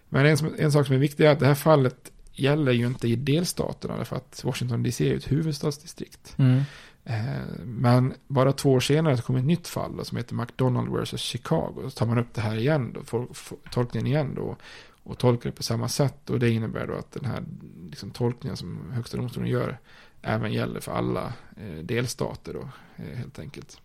Men 0.08 0.26
en, 0.26 0.36
en 0.58 0.72
sak 0.72 0.86
som 0.86 0.94
är 0.94 1.00
viktig 1.00 1.24
är 1.24 1.30
att 1.30 1.40
det 1.40 1.46
här 1.46 1.54
fallet 1.54 2.12
gäller 2.32 2.72
ju 2.72 2.86
inte 2.86 3.08
i 3.08 3.16
delstaterna, 3.16 3.96
därför 3.96 4.16
att 4.16 4.44
Washington 4.44 4.82
DC 4.82 5.04
är 5.04 5.10
ju 5.10 5.16
ett 5.16 5.32
huvudstadsdistrikt. 5.32 6.34
Mm. 6.38 6.60
Eh, 7.04 7.42
Men 7.64 8.14
bara 8.26 8.52
två 8.52 8.72
år 8.72 8.80
senare 8.80 9.16
så 9.16 9.22
kom 9.22 9.36
ett 9.36 9.44
nytt 9.44 9.68
fall 9.68 9.96
då, 9.96 10.04
som 10.04 10.16
heter 10.18 10.34
McDonald 10.34 10.88
vs. 10.88 11.20
Chicago. 11.20 11.74
Så 11.84 11.90
tar 11.90 12.06
man 12.06 12.18
upp 12.18 12.34
det 12.34 12.40
här 12.40 12.56
igen 12.56 12.92
då, 13.12 13.26
tolkningen 13.72 14.06
igen 14.06 14.34
då. 14.36 14.56
Och 15.02 15.18
tolkar 15.18 15.50
det 15.50 15.56
på 15.56 15.62
samma 15.62 15.88
sätt. 15.88 16.30
Och 16.30 16.38
det 16.38 16.50
innebär 16.50 16.86
då 16.86 16.94
att 16.94 17.12
den 17.12 17.24
här 17.24 17.42
liksom, 17.90 18.10
tolkningen 18.10 18.56
som 18.56 18.90
högsta 18.92 19.16
domstolen 19.16 19.48
gör 19.48 19.78
även 20.22 20.52
gäller 20.52 20.80
för 20.80 20.92
alla 20.92 21.32
eh, 21.56 21.84
delstater 21.84 22.54
då, 22.54 22.68
eh, 22.96 23.16
helt 23.18 23.38
enkelt. 23.38 23.80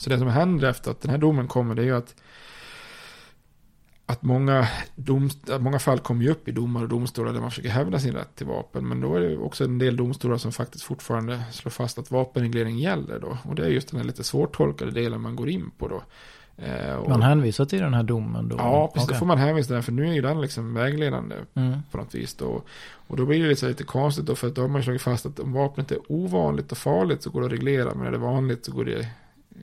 Så 0.00 0.10
det 0.10 0.18
som 0.18 0.28
händer 0.28 0.68
efter 0.68 0.90
att 0.90 1.00
den 1.00 1.10
här 1.10 1.18
domen 1.18 1.48
kommer 1.48 1.74
det 1.74 1.82
är 1.82 1.86
ju 1.86 1.96
att 1.96 2.14
att 4.06 4.22
många, 4.22 4.68
dom, 4.96 5.30
att 5.50 5.62
många 5.62 5.78
fall 5.78 5.98
kommer 5.98 6.22
ju 6.24 6.30
upp 6.30 6.48
i 6.48 6.52
domar 6.52 6.82
och 6.82 6.88
domstolar 6.88 7.32
där 7.32 7.40
man 7.40 7.50
försöker 7.50 7.68
hävda 7.68 7.98
sin 7.98 8.14
rätt 8.14 8.36
till 8.36 8.46
vapen. 8.46 8.88
Men 8.88 9.00
då 9.00 9.14
är 9.14 9.20
det 9.20 9.38
också 9.38 9.64
en 9.64 9.78
del 9.78 9.96
domstolar 9.96 10.36
som 10.36 10.52
faktiskt 10.52 10.84
fortfarande 10.84 11.42
slår 11.52 11.70
fast 11.70 11.98
att 11.98 12.10
vapenreglering 12.10 12.78
gäller 12.78 13.18
då. 13.20 13.38
Och 13.44 13.54
det 13.54 13.64
är 13.64 13.68
just 13.68 13.90
den 13.90 14.00
här 14.00 14.06
lite 14.06 14.24
svårtolkade 14.24 14.90
delen 14.90 15.20
man 15.20 15.36
går 15.36 15.48
in 15.48 15.70
på 15.78 15.88
då. 15.88 16.02
Eh, 16.64 16.94
och, 16.94 17.08
Man 17.08 17.22
hänvisar 17.22 17.64
till 17.64 17.78
den 17.80 17.94
här 17.94 18.02
domen 18.02 18.48
då? 18.48 18.56
Ja, 18.58 18.90
precis. 18.94 19.06
Okej. 19.08 19.14
Då 19.14 19.18
får 19.18 19.26
man 19.26 19.38
hänvisa 19.38 19.66
till 19.66 19.74
den, 19.74 19.82
för 19.82 19.92
nu 19.92 20.08
är 20.08 20.12
ju 20.12 20.22
den 20.22 20.40
liksom 20.40 20.74
vägledande 20.74 21.36
Mm. 21.54 21.78
på 21.90 21.98
något 21.98 22.14
vis. 22.14 22.34
Då. 22.34 22.62
Och 23.06 23.16
då 23.16 23.26
blir 23.26 23.42
det 23.42 23.48
lite, 23.48 23.66
lite 23.68 23.84
konstigt 23.84 24.26
då, 24.26 24.34
för 24.34 24.48
att 24.48 24.54
då 24.54 24.60
har 24.60 24.68
man 24.68 24.82
slagit 24.82 25.02
fast 25.02 25.26
att 25.26 25.40
om 25.40 25.52
vapnet 25.52 25.92
är 25.92 25.98
ovanligt 26.08 26.72
och 26.72 26.78
farligt 26.78 27.22
så 27.22 27.30
går 27.30 27.40
det 27.40 27.46
att 27.46 27.52
reglera, 27.52 27.94
men 27.94 28.06
är 28.06 28.10
det 28.10 28.18
vanligt 28.18 28.64
så 28.64 28.72
går 28.72 28.84
det, 28.84 29.08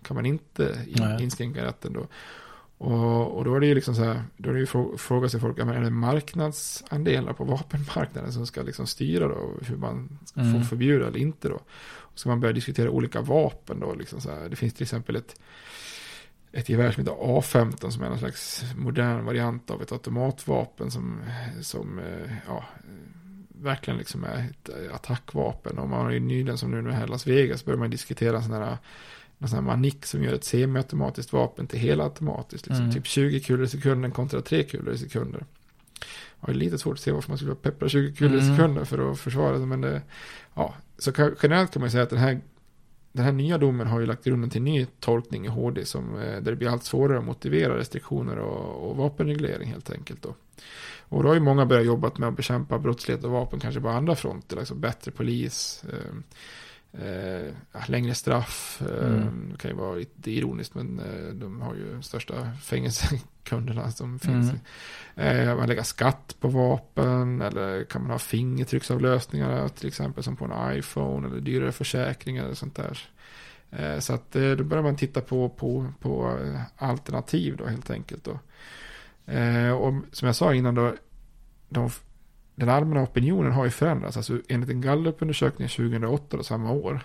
kan 0.03 0.15
man 0.15 0.25
inte 0.25 0.85
in, 0.87 1.19
inskränka 1.19 1.65
rätten 1.65 1.93
då. 1.93 2.07
Och, 2.77 3.37
och 3.37 3.45
då 3.45 3.55
är 3.55 3.59
det 3.59 3.67
ju 3.67 3.75
liksom 3.75 3.95
så 3.95 4.03
här, 4.03 4.23
då 4.37 4.49
är 4.49 4.53
det 4.53 4.59
ju 4.59 4.65
frå, 4.65 4.97
fråga 4.97 5.29
sig 5.29 5.39
folk, 5.39 5.59
är 5.59 5.81
det 5.81 5.89
marknadsandelar 5.89 7.33
på 7.33 7.43
vapenmarknaden 7.43 8.33
som 8.33 8.47
ska 8.47 8.61
liksom 8.61 8.87
styra 8.87 9.27
då, 9.27 9.53
hur 9.61 9.77
man 9.77 10.19
ska 10.25 10.39
få 10.39 10.45
Mm. 10.47 10.63
förbjuda 10.63 11.07
eller 11.07 11.19
inte 11.19 11.49
då. 11.49 11.59
Och 11.89 12.19
så 12.19 12.29
man 12.29 12.39
börjar 12.39 12.53
diskutera 12.53 12.89
olika 12.89 13.21
vapen 13.21 13.79
då, 13.79 13.93
liksom 13.95 14.21
så 14.21 14.31
här. 14.31 14.49
Det 14.49 14.55
finns 14.55 14.73
till 14.73 14.83
exempel 14.83 15.15
ett 15.15 15.39
ett 16.51 16.69
gevär 16.69 16.91
som 16.91 17.03
heter 17.03 17.17
A15 17.17 17.89
som 17.89 18.03
är 18.03 18.09
någon 18.09 18.19
slags 18.19 18.63
modern 18.75 19.25
variant 19.25 19.71
av 19.71 19.81
ett 19.81 19.91
automatvapen 19.91 20.91
som, 20.91 21.21
som 21.61 21.99
eh, 21.99 22.31
ja, 22.47 22.63
verkligen 23.61 23.97
liksom 23.97 24.23
är 24.23 24.49
ett 24.49 24.69
attackvapen. 24.93 25.77
Och 25.77 25.89
man 25.89 26.05
har 26.05 26.11
ju 26.11 26.19
nyligen 26.19 26.57
som 26.57 26.71
nu 26.71 26.91
i 27.03 27.07
Las 27.07 27.27
Vegas 27.27 27.65
börjar 27.65 27.79
man 27.79 27.89
diskutera 27.89 28.41
sådana 28.41 28.65
här 28.65 28.77
någon 29.38 29.49
sån 29.49 29.59
här 29.59 29.65
manik 29.65 30.05
som 30.05 30.23
gör 30.23 30.34
ett 30.34 30.43
semiautomatiskt 30.43 31.34
vapen 31.34 31.68
till 31.68 31.80
helautomatiskt. 31.80 32.68
Liksom, 32.68 32.84
Mm. 32.84 32.95
Typ 32.95 33.05
20 33.07 33.39
kulor 33.39 33.64
i 33.65 33.68
sekunden 33.68 34.11
kontra 34.11 34.41
3 34.41 34.64
kulor 34.64 34.93
i 34.93 34.97
sekunden. 34.97 35.43
Jag 36.39 36.47
har 36.47 36.53
lite 36.53 36.77
svårt 36.77 36.93
att 36.93 36.99
se 36.99 37.11
varför 37.11 37.30
man 37.30 37.38
skulle 37.38 37.55
peppra 37.55 37.89
20 37.89 38.14
kulor 38.15 38.39
i 38.39 38.43
Mm. 38.43 38.55
sekunden 38.55 38.85
för 38.85 39.11
att 39.11 39.19
försvara 39.19 39.57
det. 39.57 39.65
Men 39.65 39.81
det, 39.81 40.01
ja, 40.53 40.76
så 40.97 41.11
generellt 41.43 41.72
kan 41.72 41.80
man 41.80 41.91
säga 41.91 42.03
att 42.03 42.09
den 42.09 42.19
här 42.19 42.41
den 43.11 43.26
här 43.26 43.31
nya 43.31 43.57
domen 43.57 43.88
har 43.88 43.99
ju 43.99 44.05
lagt 44.05 44.23
grunden 44.23 44.49
till 44.49 44.59
en 44.59 44.65
ny 44.65 44.85
tolkning 44.99 45.45
i 45.45 45.47
HD 45.49 45.85
som, 45.85 46.15
eh, 46.15 46.22
där 46.22 46.41
det 46.41 46.55
blir 46.55 46.69
allt 46.69 46.84
svårare 46.84 47.18
att 47.19 47.26
motivera 47.26 47.77
restriktioner 47.77 48.38
och, 48.38 48.89
och 48.89 48.97
vapenreglering 48.97 49.69
helt 49.72 49.89
enkelt. 49.91 50.22
Då. 50.22 50.35
Och 51.09 51.23
då 51.23 51.30
har 51.30 51.34
ju 51.34 51.39
många 51.41 51.65
börjat 51.65 51.85
jobba 51.85 52.11
med 52.18 52.30
att 52.30 52.35
bekämpa 52.35 52.80
brottslighet 52.80 53.23
och 53.23 53.31
vapen 53.31 53.59
kanske 53.59 53.81
på 53.81 53.89
andra 53.89 54.15
fronter, 54.15 54.57
alltså 54.57 54.76
bättre 54.76 55.11
polis, 55.11 55.84
eh, 55.93 56.15
eh, 57.01 57.53
längre 57.87 58.13
straff, 58.15 58.81
eh, 58.81 59.07
Mm. 59.15 59.49
det 59.51 59.57
kan 59.57 59.71
ju 59.71 59.77
vara 59.77 59.95
lite 59.95 60.31
ironiskt 60.31 60.75
men 60.75 60.99
eh, 60.99 61.33
de 61.33 61.61
har 61.61 61.75
ju 61.75 62.01
största 62.01 62.51
fängelsekunderna 62.61 63.91
som 63.91 64.19
finns. 64.19 64.51
Mm. 65.15 65.47
Eh, 65.47 65.55
man 65.55 65.67
lägger 65.67 65.83
skatt 65.83 66.35
på 66.39 66.47
vapen 66.47 67.41
eller 67.41 67.83
kan 67.83 68.01
man 68.01 68.11
ha 68.11 68.19
fingertrycksavlösningar 68.19 69.67
till 69.67 69.87
exempel 69.87 70.23
som 70.23 70.35
på 70.35 70.45
en 70.45 70.77
iPhone 70.77 71.27
eller 71.27 71.41
dyrare 71.41 71.71
försäkringar 71.71 72.43
eller 72.45 72.55
sånt 72.55 72.75
där. 72.75 72.99
Eh, 73.71 73.99
så 73.99 74.13
att 74.13 74.35
eh, 74.35 74.51
då 74.51 74.63
börjar 74.63 74.83
man 74.83 74.95
titta 74.95 75.21
på, 75.21 75.49
på, 75.49 75.93
på 76.01 76.39
alternativ 76.77 77.55
då 77.57 77.65
helt 77.65 77.89
enkelt 77.89 78.23
då. 78.23 78.39
Och 79.79 79.93
som 80.11 80.25
jag 80.25 80.35
sa 80.35 80.53
innan 80.53 80.75
då, 80.75 80.93
de, 81.69 81.89
den 82.57 82.69
allmänna 82.69 83.03
opinionen 83.03 83.51
har 83.51 83.65
ju 83.65 83.71
förändrats. 83.71 84.17
Alltså 84.17 84.39
enligt 84.47 84.69
en 84.69 84.81
gallupundersökning 84.81 85.67
2008 85.67 86.38
då, 86.38 86.43
samma 86.43 86.71
år 86.71 86.99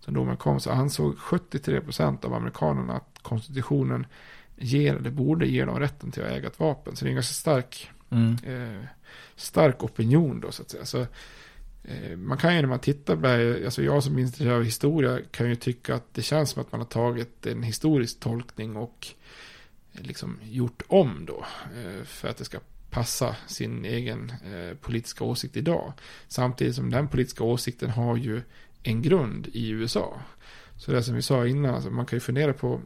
som 0.00 0.14
domen 0.14 0.36
kom 0.36 0.60
så 0.60 0.70
ansåg 0.70 1.14
73% 1.16 2.24
av 2.24 2.34
amerikanerna 2.34 2.92
att 2.96 3.18
konstitutionen 3.22 4.06
ger 4.56 4.94
eller 4.94 5.10
borde 5.10 5.46
ge 5.46 5.64
dem 5.64 5.78
rätten 5.78 6.10
till 6.10 6.22
att 6.22 6.30
äga 6.30 6.48
ett 6.48 6.60
vapen. 6.60 6.96
Så 6.96 7.04
det 7.04 7.08
är 7.08 7.10
en 7.10 7.14
ganska 7.16 7.32
stark, 7.32 7.90
Mm. 8.10 8.36
eh, 8.44 8.84
stark 9.36 9.84
opinion 9.84 10.40
då 10.40 10.52
så 10.52 10.62
att 10.62 10.70
säga. 10.70 10.84
Så, 10.84 11.00
eh, 11.84 12.16
man 12.16 12.38
kan 12.38 12.54
ju 12.54 12.60
när 12.60 12.68
man 12.68 12.78
tittar 12.78 13.16
på 13.16 13.22
det 13.22 13.64
alltså 13.64 13.82
jag 13.82 14.02
som 14.02 14.18
är 14.18 14.22
intresserad 14.22 14.54
av 14.56 14.62
historia 14.64 15.18
kan 15.30 15.48
ju 15.48 15.54
tycka 15.56 15.94
att 15.94 16.14
det 16.14 16.22
känns 16.22 16.50
som 16.50 16.62
att 16.62 16.72
man 16.72 16.80
har 16.80 16.88
tagit 16.88 17.46
en 17.46 17.62
historisk 17.62 18.20
tolkning 18.20 18.76
och 18.76 19.06
eh, 19.92 20.02
liksom 20.02 20.38
gjort 20.42 20.82
om 20.88 21.24
då. 21.26 21.44
Eh, 21.76 22.04
för 22.04 22.28
att 22.28 22.36
det 22.36 22.44
ska 22.44 22.58
passa 22.94 23.36
sin 23.46 23.84
egen 23.84 24.30
eh, 24.30 24.76
politiska 24.76 25.24
åsikt 25.24 25.56
idag. 25.56 25.92
Samtidigt 26.28 26.74
som 26.74 26.90
den 26.90 27.08
politiska 27.08 27.44
åsikten 27.44 27.90
har 27.90 28.16
ju 28.16 28.42
en 28.82 29.02
grund 29.02 29.46
i 29.46 29.68
USA. 29.68 30.20
Så 30.76 30.92
det 30.92 31.02
som 31.02 31.14
vi 31.14 31.22
sa 31.22 31.46
innan, 31.46 31.74
alltså 31.74 31.90
man 31.90 32.06
kan 32.06 32.16
ju 32.16 32.20
fundera 32.20 32.52
på 32.52 32.80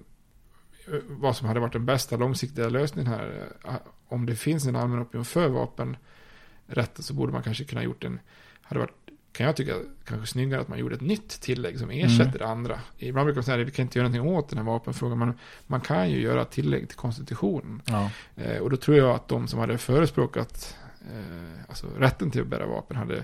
eh, 0.87 0.99
vad 1.09 1.37
som 1.37 1.49
hade 1.49 1.61
varit 1.61 1.73
den 1.73 1.87
bästa 1.87 2.17
långsiktiga 2.17 2.69
lösningen 2.69 3.13
här. 3.13 3.51
Eh, 3.65 3.75
om 4.09 4.27
det 4.27 4.37
finns 4.37 4.67
en 4.67 4.77
allmän 4.77 5.03
opinion 5.03 5.25
för 5.25 5.49
vapenrätten 5.49 7.03
så 7.03 7.15
borde 7.15 7.33
man 7.33 7.43
kanske 7.43 7.65
kunna 7.65 7.83
gjort 7.83 8.05
en, 8.05 8.21
hade 8.63 8.81
varit, 8.81 9.08
kan 9.39 9.47
jag 9.47 9.57
tycka, 9.57 9.75
kanske 10.05 10.27
snyggare 10.27 10.61
att 10.61 10.69
man 10.69 10.79
gjorde 10.79 10.95
ett 10.95 11.01
nytt 11.01 11.29
tillägg 11.41 11.79
som 11.79 11.91
ersätter 11.91 12.39
det 12.39 12.47
andra. 12.47 12.81
Ibland 12.99 13.27
brukar 13.27 13.37
man 13.39 13.45
säga 13.45 13.61
att 13.61 13.67
vi 13.69 13.71
kan 13.73 13.83
inte 13.83 13.99
göra 13.99 14.09
någonting 14.09 14.35
åt 14.37 14.49
den 14.49 14.59
här 14.59 14.65
vapenfrågan, 14.65 15.19
men 15.19 15.39
man 15.67 15.81
kan 15.81 16.11
ju 16.11 16.21
göra 16.21 16.45
tillägg 16.45 16.89
till 16.89 16.97
konstitutionen. 16.97 17.83
Ja. 17.85 18.11
Eh, 18.37 18.59
och 18.59 18.71
då 18.71 18.77
tror 18.77 18.97
jag 18.97 19.11
att 19.11 19.29
de 19.29 19.49
som 19.49 19.59
hade 19.59 19.79
förespråkat 19.79 20.77
eh, 21.13 21.61
alltså 21.69 21.87
rätten 21.99 22.31
till 22.31 22.41
att 22.41 22.47
bära 22.47 22.67
vapen 22.67 22.97
hade 22.97 23.17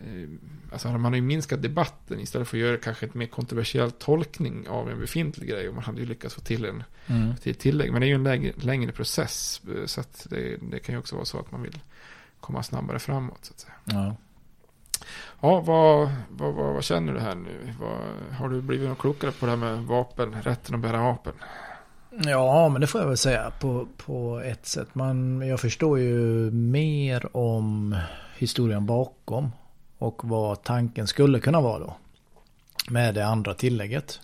eh, 0.00 0.28
Alltså 0.72 0.88
man 0.88 1.04
hade 1.04 1.16
ju 1.16 1.22
minskat 1.22 1.62
debatten 1.62 2.20
istället 2.20 2.48
för 2.48 2.56
att 2.56 2.60
göra 2.62 2.76
kanske 2.76 3.06
ett 3.06 3.14
mer 3.14 3.26
kontroversiell 3.26 3.90
tolkning 3.90 4.68
av 4.68 4.90
en 4.90 4.98
befintlig 5.00 5.48
grej. 5.48 5.68
Och 5.68 5.74
man 5.74 5.84
hade 5.84 6.00
ju 6.00 6.06
lyckats 6.06 6.34
få 6.34 6.40
till 6.40 6.64
en 6.64 6.82
Mm. 7.06 7.36
till 7.36 7.54
tillägg. 7.54 7.92
Men 7.92 8.00
det 8.00 8.06
är 8.06 8.08
ju 8.08 8.14
en 8.14 8.24
längre, 8.24 8.52
längre 8.56 8.92
process. 8.92 9.62
eh, 9.76 9.86
Så 9.86 10.00
att 10.00 10.26
det, 10.30 10.56
det 10.70 10.78
kan 10.78 10.94
ju 10.94 10.98
också 10.98 11.14
vara 11.14 11.24
så 11.24 11.38
att 11.38 11.52
man 11.52 11.62
vill 11.62 11.78
komma 12.40 12.62
snabbare 12.62 12.98
framåt. 12.98 13.38
Så 13.44 13.52
att 13.52 13.60
säga. 13.60 13.74
Ja. 13.84 14.16
Ja, 15.40 15.60
vad, 15.60 16.10
vad, 16.28 16.54
vad, 16.54 16.74
vad 16.74 16.84
känner 16.84 17.12
du 17.12 17.20
här 17.20 17.34
nu? 17.34 17.74
Har 18.38 18.48
du 18.48 18.62
blivit 18.62 18.88
något 18.88 18.98
klokare 18.98 19.32
på 19.32 19.46
det 19.46 19.52
här 19.52 19.56
med 19.56 19.78
vapen, 19.78 20.42
rätten 20.42 20.74
att 20.74 20.80
bära 20.80 21.02
vapen? 21.02 21.32
Ja, 22.10 22.68
men 22.68 22.80
det 22.80 22.86
får 22.86 23.00
jag 23.00 23.08
väl 23.08 23.16
säga 23.16 23.52
på, 23.60 23.88
på 23.96 24.40
ett 24.44 24.66
sätt. 24.66 24.94
Man, 24.94 25.48
jag 25.48 25.60
förstår 25.60 25.98
ju 25.98 26.50
mer 26.50 27.36
om 27.36 27.96
historien 28.36 28.86
bakom 28.86 29.52
och 29.98 30.24
vad 30.24 30.62
tanken 30.62 31.06
skulle 31.06 31.40
kunna 31.40 31.60
vara 31.60 31.78
då. 31.78 31.96
Med 32.90 33.14
det 33.14 33.26
andra 33.26 33.54
tillägget. 33.54 34.20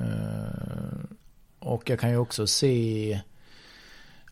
Eh, 0.00 1.04
och 1.58 1.90
jag 1.90 2.00
kan 2.00 2.10
ju 2.10 2.16
också 2.16 2.46
se 2.46 3.20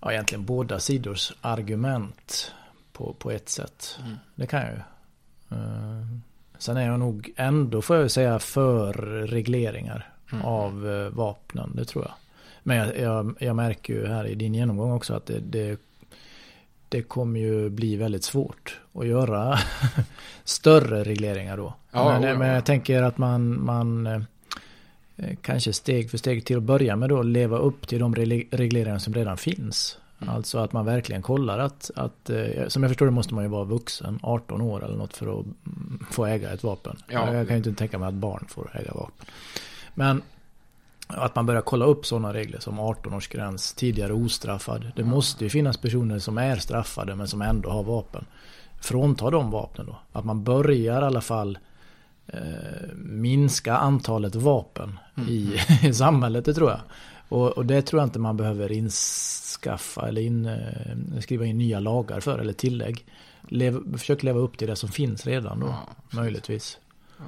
ja, 0.01 0.13
egentligen 0.13 0.45
båda 0.45 0.81
sidors 0.81 1.33
argument 1.41 2.53
på, 2.93 3.15
på 3.19 3.31
ett 3.31 3.49
sätt. 3.49 3.99
Mm. 4.03 4.17
Det 4.35 4.47
kan 4.47 4.61
jag 4.61 4.71
ju. 4.71 4.81
Uh, 5.53 6.19
sen 6.59 6.77
är 6.77 6.87
jag 6.87 7.01
nog 7.01 7.33
ändå, 7.37 7.83
får 7.83 7.97
jag 7.97 8.11
säga, 8.11 8.39
för 8.39 8.93
regleringar 9.27 10.09
mm. 10.33 10.45
av 10.45 10.87
uh, 10.87 11.09
vapnen. 11.09 11.73
Det 11.75 11.85
tror 11.85 12.05
jag. 12.05 12.15
Men 12.63 12.77
jag, 12.77 12.99
jag, 12.99 13.35
jag, 13.39 13.57
märker 13.57 13.95
ju 13.95 14.07
här 14.07 14.27
i 14.27 14.35
din 14.35 14.55
genomgång 14.55 14.93
också 14.93 15.15
att 15.15 15.27
det, 15.27 15.41
det, 15.41 15.81
det 16.89 17.03
kommer 17.03 17.41
ju 17.41 17.69
bli 17.71 17.97
väldigt 17.97 18.25
svårt 18.25 18.81
att 18.93 19.07
göra 19.07 19.59
större 20.45 21.05
regleringar 21.05 21.57
då. 21.57 21.75
Ja, 21.91 22.21
men, 22.21 22.39
men, 22.39 22.49
jag 22.49 22.65
tänker 22.65 23.03
att 23.03 23.19
man, 23.19 23.65
man 23.65 24.07
eh, 24.07 24.23
kanske 25.43 25.73
steg 25.73 26.11
för 26.11 26.19
steg 26.19 26.45
till 26.45 26.57
att 26.57 26.63
börja 26.63 26.97
med 26.97 27.09
då 27.09 27.23
leva 27.23 27.59
upp 27.59 27.89
till 27.89 27.99
de 27.99 28.15
regleringar 28.15 28.99
som 28.99 29.15
redan 29.15 29.37
finns. 29.37 29.99
Mm. 30.21 30.35
Alltså 30.35 30.59
att 30.59 30.73
man 30.73 30.85
verkligen 30.85 31.23
kollar 31.23 31.59
att, 31.59 31.91
att, 31.97 32.31
eh, 32.31 32.69
som 32.69 32.83
jag 32.83 32.91
förstår 32.91 33.07
det 33.07 33.13
måste 33.13 33.35
man 33.35 33.45
ju 33.45 33.51
vara 33.51 33.65
vuxen, 33.65 34.19
18 34.23 34.61
år 34.61 34.85
eller 34.85 34.97
något 34.97 35.17
för 35.17 35.41
att 35.41 35.45
mm, 35.45 36.07
få 36.11 36.27
äga 36.27 36.53
ett 36.53 36.63
vapen. 36.63 36.97
Ja. 37.09 37.35
Jag 37.35 37.47
kan 37.49 37.57
ju 37.57 37.69
inte 37.69 37.79
tänka 37.79 37.99
mig 37.99 38.09
att 38.09 38.15
barn 38.15 38.45
får 38.49 38.71
äga 38.75 38.93
vapen. 38.95 39.27
Men 39.95 40.23
att 41.07 41.35
man 41.35 41.47
börjar 41.47 41.63
kolla 41.63 41.85
upp 41.85 42.07
sådana 42.07 42.35
regler 42.35 42.61
som 42.61 42.81
18-årsgräns, 42.81 43.77
tidigare 43.77 44.13
ostraffad. 44.13 44.93
Det 44.97 45.05
måste 45.05 45.45
ju 45.45 45.51
finnas 45.51 45.77
personer 45.77 46.19
som 46.19 46.39
är 46.39 46.57
straffade 46.57 47.15
men 47.15 47.29
som 47.29 47.43
ändå 47.43 47.71
har 47.71 47.83
vapen. 47.83 48.25
Frånta 48.81 49.31
de 49.31 49.51
vapnen 49.51 49.87
då. 49.87 49.99
Att 50.13 50.25
man 50.25 50.45
börjar 50.45 51.03
i 51.03 51.05
alla 51.05 51.21
fall 51.21 51.59
eh, 52.27 52.39
minska 52.97 53.77
antalet 53.77 54.35
vapen 54.35 54.99
mm. 55.17 55.29
i, 55.29 55.61
i 55.83 55.95
samhället, 55.95 56.45
det 56.45 56.55
tror 56.55 56.71
jag. 56.71 56.81
Och, 57.31 57.59
och, 57.59 57.67
det 57.67 57.83
tror 57.83 58.01
jag 58.01 58.07
inte 58.07 58.19
man 58.19 58.37
behöver 58.37 58.73
inskaffa 58.73 60.09
eller 60.09 60.23
in, 60.23 60.47
eh, 60.47 61.21
skriva 61.21 61.47
in 61.47 61.59
nya 61.59 61.81
lagar 61.81 62.21
för 62.21 62.39
eller 62.39 62.53
tillägg. 62.53 63.07
Lev, 63.49 63.99
försök 63.99 64.23
leva 64.23 64.39
upp 64.39 64.59
till 64.59 64.69
det 64.69 64.77
som 64.77 64.89
finns 64.89 65.27
redan 65.27 65.61
då, 65.61 65.67
ja, 65.67 65.89
möjligtvis. 66.11 66.79
Ja. 67.19 67.25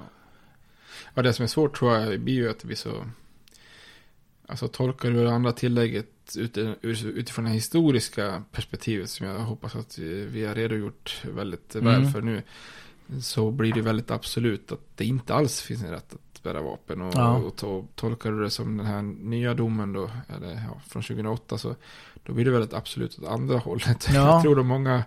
ja, 1.15 1.23
det 1.23 1.33
som 1.33 1.43
är 1.43 1.47
svårt 1.47 1.79
tror 1.79 1.95
jag 1.95 2.21
blir 2.21 2.35
ju 2.35 2.51
att 2.51 2.59
det 2.59 2.67
blir 2.67 2.77
så... 2.77 3.05
Alltså 4.47 4.69
tolkar 4.69 5.11
du 5.11 5.25
det 5.25 5.35
andra 5.35 5.53
tillägget 5.53 6.37
utifrån 6.83 7.45
det 7.45 7.51
historiska 7.51 8.45
perspektivet 8.53 9.11
som 9.11 9.27
jag 9.27 9.39
hoppas 9.39 9.77
att 9.77 9.99
vi 9.99 10.45
har 10.45 10.55
redogjort 10.55 11.23
väldigt 11.35 11.75
mm. 11.75 11.87
väl 11.87 12.13
för 12.13 12.21
nu. 12.21 12.43
Så 13.23 13.51
blir 13.51 13.73
det 13.73 13.81
väldigt 13.81 14.11
absolut 14.11 14.73
att 14.73 14.97
det 14.97 15.05
inte 15.05 15.35
alls 15.35 15.61
finns 15.61 15.83
en 15.83 15.91
rätt 15.91 16.15
bära 16.43 16.63
vapen. 16.63 17.03
Och, 17.03 17.15
ja. 17.15 17.37
och 17.37 17.57
to, 17.57 17.87
tolkar 17.95 18.33
du 18.33 18.43
det 18.43 18.51
som 18.51 18.77
den 18.77 18.87
här 18.87 19.03
nya 19.03 19.55
domen 19.55 19.93
då, 19.93 20.11
eller 20.37 20.49
ja, 20.49 20.81
från 20.87 21.03
2008, 21.03 21.59
så 21.59 21.75
då 22.25 22.33
blir 22.33 22.45
det 22.45 22.51
väldigt 22.51 22.75
absolut 22.75 23.19
åt 23.19 23.29
andra 23.29 23.59
hållet. 23.59 24.09
Ja. 24.13 24.35
Jag 24.35 24.43
tror 24.43 24.61
att 24.61 24.67
många, 24.67 25.05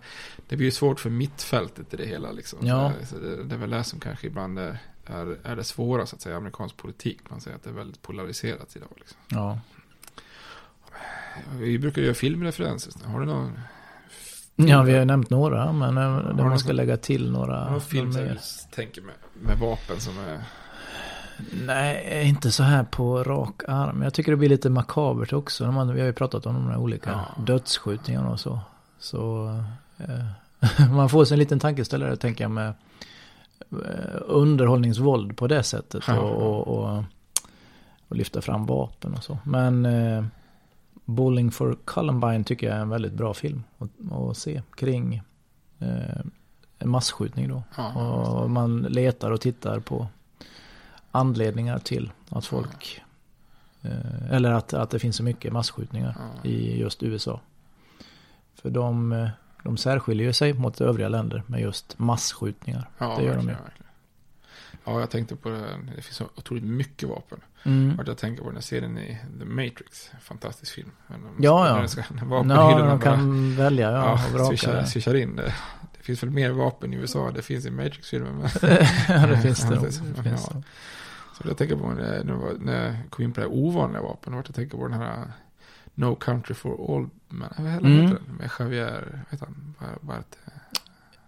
det 0.47 0.55
blir 0.55 0.65
ju 0.65 0.71
svårt 0.71 0.99
för 0.99 1.09
mittfältet 1.09 1.93
i 1.93 1.97
det 1.97 2.05
hela 2.05 2.31
liksom. 2.31 2.59
Ja. 2.61 2.91
Så 3.09 3.15
det, 3.15 3.43
det 3.43 3.55
är 3.55 3.59
väl 3.59 3.69
det 3.69 3.83
som 3.83 3.99
kanske 3.99 4.27
ibland 4.27 4.59
är, 4.59 4.77
är, 5.05 5.37
är 5.43 5.55
det 5.55 5.63
svåra 5.63 6.05
så 6.05 6.15
att 6.15 6.21
säga, 6.21 6.37
amerikansk 6.37 6.77
politik. 6.77 7.19
Man 7.29 7.41
säger 7.41 7.57
att 7.57 7.63
det 7.63 7.69
är 7.69 7.73
väldigt 7.73 8.01
polariserat 8.01 8.75
idag. 8.75 8.89
Liksom. 8.95 9.17
Ja. 9.27 9.59
Vi 11.51 11.79
brukar 11.79 12.01
göra 12.01 12.13
filmreferenser. 12.13 12.93
Har 13.05 13.19
du 13.19 13.25
någon? 13.25 13.59
Ja, 14.55 14.83
vi 14.83 14.97
har 14.97 15.05
nämnt 15.05 15.29
några, 15.29 15.71
men 15.71 15.95
det 16.37 16.43
man 16.43 16.59
ska 16.59 16.71
lägga 16.71 16.97
till 16.97 17.31
några. 17.31 17.71
Någon 17.71 17.81
film 17.81 18.13
som 18.13 18.21
du 18.21 18.37
tänker 18.71 19.01
med, 19.01 19.15
med 19.33 19.57
vapen 19.59 19.99
som 19.99 20.19
är... 20.19 20.43
Nej, 21.65 22.27
inte 22.27 22.51
så 22.51 22.63
här 22.63 22.83
på 22.83 23.23
rak 23.23 23.61
arm. 23.67 24.01
Jag 24.01 24.13
tycker 24.13 24.31
det 24.31 24.37
blir 24.37 24.49
lite 24.49 24.69
makabert 24.69 25.33
också. 25.33 25.71
Man, 25.71 25.93
vi 25.93 25.99
har 25.99 26.07
ju 26.07 26.13
pratat 26.13 26.45
om 26.45 26.53
de 26.53 26.67
här 26.67 26.77
olika 26.77 27.09
ja. 27.09 27.43
dödsskjutningarna 27.43 28.29
och 28.29 28.39
så. 28.39 28.59
Så 28.99 29.47
eh, 29.97 30.89
man 30.91 31.09
får 31.09 31.25
sig 31.25 31.35
en 31.35 31.39
liten 31.39 31.59
tankeställare 31.59 32.15
tänker 32.15 32.43
jag 32.43 32.51
med 32.51 32.73
eh, 33.71 34.21
underhållningsvåld 34.21 35.37
på 35.37 35.47
det 35.47 35.63
sättet. 35.63 36.03
Ja. 36.07 36.19
Och, 36.19 36.41
och, 36.41 36.67
och, 36.67 37.03
och, 38.07 38.15
lyfta 38.15 38.41
fram 38.41 38.65
vapen 38.65 39.13
och 39.13 39.23
så. 39.23 39.37
Men 39.43 39.85
eh, 39.85 40.25
Bowling 41.05 41.51
for 41.51 41.77
Columbine 41.85 42.43
tycker 42.43 42.67
jag 42.67 42.75
är 42.75 42.81
en 42.81 42.89
väldigt 42.89 43.13
bra 43.13 43.33
film 43.33 43.63
att, 43.77 43.89
att 44.11 44.37
se 44.37 44.61
kring 44.75 45.21
eh, 45.79 46.21
en 46.79 46.89
massskjutning 46.89 47.49
då. 47.49 47.63
Ja, 47.77 47.93
och 47.93 48.49
man 48.49 48.81
letar 48.81 49.31
och 49.31 49.41
tittar 49.41 49.79
på 49.79 50.07
anledningar 51.15 51.79
till 51.79 52.11
att 52.29 52.45
folk 52.45 53.03
eh, 53.81 54.31
eller 54.31 54.51
att, 54.51 54.73
att 54.73 54.89
det 54.89 54.99
finns 54.99 55.15
så 55.15 55.23
mycket 55.23 55.53
massskjutningar 55.53 56.15
ja. 56.19 56.49
i 56.49 56.79
just 56.79 57.03
USA. 57.03 57.41
För 58.55 58.69
de, 58.69 59.11
eh, 59.11 59.29
de 59.63 59.77
särskiljer 59.77 60.31
sig 60.31 60.53
mot 60.53 60.81
övriga 60.81 61.09
länder 61.09 61.43
med 61.47 61.61
just 61.61 61.99
massskjutningar. 61.99 62.89
Ja, 62.97 63.15
det 63.17 63.23
gör 63.23 63.35
de 63.35 63.49
ju. 63.49 63.55
Ja, 64.85 64.99
jag 64.99 65.09
tänkte 65.09 65.35
på 65.35 65.49
det. 65.49 65.65
Det 65.95 66.01
finns 66.01 66.15
så 66.15 66.25
otroligt 66.35 66.63
mycket 66.63 67.09
vapen. 67.09 67.39
Mm. 67.63 67.99
jag 68.07 68.17
tänker 68.17 68.41
på 68.41 68.49
den 68.49 68.55
här 68.55 68.61
serien 68.61 68.97
i 68.97 69.17
The 69.39 69.45
Matrix. 69.45 70.11
Fantastisk 70.21 70.73
film. 70.73 70.91
Men 71.07 71.19
ja, 71.39 71.67
ja. 71.81 71.87
Ska, 71.87 72.01
ja, 72.01 72.79
de 72.79 72.99
kan 72.99 73.55
bara, 73.55 73.63
välja 73.63 73.91
ja, 73.91 74.19
ja 74.33 74.45
swishar, 74.45 74.83
swishar 74.83 75.15
in 75.15 75.35
det. 75.35 75.53
Det 75.97 76.03
finns 76.03 76.23
väl 76.23 76.29
mer 76.29 76.51
vapen 76.51 76.93
i 76.93 76.95
USA. 76.95 77.31
Det 77.31 77.41
finns 77.41 77.65
i 77.65 77.71
Matrix-filmen. 77.71 78.41
ja, 79.07 79.27
det 79.27 79.41
finns 79.41 79.69
det. 79.69 79.75
det, 80.15 80.23
finns 80.23 80.49
det. 80.49 80.63
Så 81.37 81.47
jag 81.47 81.57
tänker 81.57 81.75
på 81.75 81.87
när, 81.87 82.23
när 82.59 82.85
jag 82.85 82.95
kom 83.09 83.25
in 83.25 83.33
på 83.33 83.41
det 83.41 83.47
här 83.47 83.53
ovanliga 83.53 84.01
vapen. 84.01 84.33
Då 84.33 84.39
jag 84.45 84.55
tänker 84.55 84.77
på 84.77 84.87
den 84.87 84.99
här 84.99 85.31
No 85.95 86.15
Country 86.15 86.55
for 86.55 86.95
All 86.95 87.09
Men. 87.29 87.49
Vad 87.57 87.71
heter 87.71 87.85
mm. 87.85 88.09
den? 88.09 88.19
Med 88.37 88.49
Javier, 88.59 89.23
vet 89.29 89.39
han? 89.39 89.75
Bart, 90.01 90.35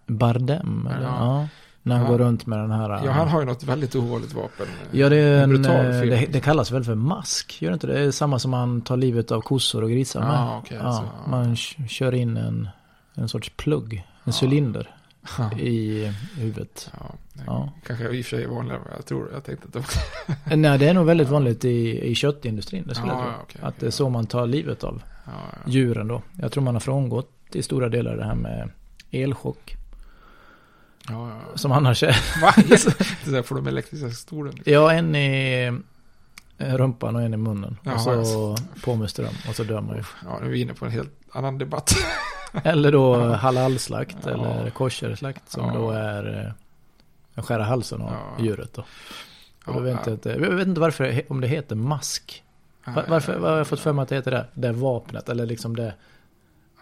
Bardem? 0.06 0.86
Eller? 0.86 1.06
Ja. 1.06 1.40
ja. 1.40 1.48
När 1.82 1.96
han 1.96 2.04
ja. 2.04 2.10
går 2.10 2.18
runt 2.18 2.46
med 2.46 2.58
den 2.58 2.70
här. 2.70 3.04
Ja, 3.04 3.10
han 3.10 3.28
har 3.28 3.40
ju 3.40 3.46
något 3.46 3.62
väldigt 3.62 3.96
ovanligt 3.96 4.34
vapen. 4.34 4.66
Ja, 4.90 5.08
det, 5.08 5.16
är 5.16 5.42
en, 5.42 5.54
en 5.54 5.62
det, 5.62 6.26
det, 6.32 6.40
kallas 6.40 6.70
väl 6.70 6.84
för 6.84 6.94
mask? 6.94 7.62
Gör 7.62 7.70
det 7.70 7.74
inte 7.74 7.86
det? 7.86 7.92
Det 7.92 8.00
är 8.00 8.10
samma 8.10 8.38
som 8.38 8.50
man 8.50 8.80
tar 8.80 8.96
livet 8.96 9.30
av 9.30 9.40
kossor 9.40 9.82
och 9.82 9.90
grisar 9.90 10.20
med. 10.20 10.30
Ja, 10.30 10.58
okay, 10.58 10.78
ja, 10.78 10.84
alltså, 10.84 11.08
man 11.26 11.56
kör 11.56 12.14
in 12.14 12.36
en, 12.36 12.68
en 13.14 13.28
sorts 13.28 13.52
plugg, 13.56 14.06
en 14.24 14.32
cylinder 14.42 14.97
i 15.58 16.04
huvudet. 16.36 16.90
Ja, 17.00 17.14
ja. 17.46 17.72
Kanske 17.86 18.08
i 18.08 18.20
och 18.20 18.26
för 18.26 18.36
sig 18.36 18.46
vanligare 18.46 18.80
jag 18.96 19.06
tror. 19.06 19.30
Jag 19.32 19.44
tänkte 19.44 19.78
att 19.78 19.90
det 20.46 20.56
Nej, 20.56 20.78
det 20.78 20.88
är 20.88 20.94
nog 20.94 21.06
väldigt 21.06 21.28
vanligt 21.28 21.64
i, 21.64 22.00
i 22.10 22.14
köttindustrin. 22.14 22.84
Det 22.86 22.94
skulle 22.94 23.12
ja, 23.12 23.24
jag 23.24 23.34
tro. 23.34 23.42
Okay, 23.42 23.68
att 23.68 23.80
det 23.80 23.86
är 23.86 23.90
så 23.90 24.08
man 24.08 24.26
tar 24.26 24.46
livet 24.46 24.84
av 24.84 25.02
djuren 25.66 26.08
då. 26.08 26.22
Jag 26.40 26.52
tror 26.52 26.64
man 26.64 26.74
har 26.74 26.80
frångått 26.80 27.30
i 27.52 27.62
stora 27.62 27.88
delar 27.88 28.16
det 28.16 28.24
här 28.24 28.34
med 28.34 28.70
elchock. 29.10 29.76
Som 31.54 31.72
annars 31.72 32.02
är. 32.02 32.16
Va? 32.42 32.52
får 33.42 33.54
de 33.54 33.66
elektriska 33.66 34.10
stolen. 34.10 34.54
Ja, 34.64 34.92
en 34.92 35.16
i 35.16 35.72
rumpan 36.58 37.16
och 37.16 37.22
en 37.22 37.34
i 37.34 37.36
munnen. 37.36 37.76
Ja, 37.82 38.16
och 38.16 38.26
så 38.26 38.56
på 38.84 38.94
med 38.94 39.10
ström 39.10 39.34
och 39.48 39.54
så 39.54 39.64
dör 39.64 39.80
man 39.80 39.96
ju. 39.96 40.02
Ja, 40.24 40.38
nu 40.40 40.46
är 40.46 40.50
vi 40.50 40.60
inne 40.60 40.74
på 40.74 40.84
en 40.84 40.90
helt 40.90 41.12
annan 41.32 41.58
debatt. 41.58 41.94
eller 42.64 42.92
då 42.92 43.32
halalslakt 43.32 44.16
ja. 44.24 44.30
eller 44.30 44.70
kosherslakt 44.70 45.50
som 45.50 45.66
ja. 45.66 45.74
då 45.74 45.90
är 45.90 46.54
att 47.34 47.44
skära 47.44 47.64
halsen 47.64 48.02
av 48.02 48.12
ja. 48.12 48.44
djuret 48.44 48.74
då. 48.74 48.84
Ja, 49.66 49.74
jag, 49.74 49.80
vet 49.80 50.06
inte, 50.06 50.30
jag 50.30 50.50
vet 50.50 50.66
inte 50.68 50.80
varför, 50.80 51.22
om 51.28 51.40
det 51.40 51.48
heter 51.48 51.76
mask. 51.76 52.44
Var, 52.84 53.04
varför 53.08 53.38
vad 53.38 53.50
har 53.50 53.58
jag 53.58 53.66
fått 53.66 53.80
för 53.80 53.92
mig 53.92 54.02
att 54.02 54.08
det 54.08 54.14
heter 54.14 54.30
det? 54.30 54.46
Det 54.54 54.72
vapnet 54.72 55.28
eller 55.28 55.46
liksom 55.46 55.76
det. 55.76 55.94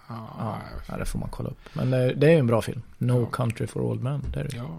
Ja, 0.08 0.58
ja, 0.88 0.96
det 0.96 1.04
får 1.04 1.18
man 1.18 1.28
kolla 1.28 1.48
upp. 1.48 1.58
Men 1.72 1.90
det, 1.90 2.14
det 2.14 2.26
är 2.26 2.30
ju 2.30 2.38
en 2.38 2.46
bra 2.46 2.62
film. 2.62 2.82
No 2.98 3.26
Country 3.26 3.66
for 3.66 3.80
Old 3.80 4.02
Men. 4.02 4.24
Det 4.32 4.40
är 4.40 4.44
det. 4.44 4.56
Ja, 4.56 4.78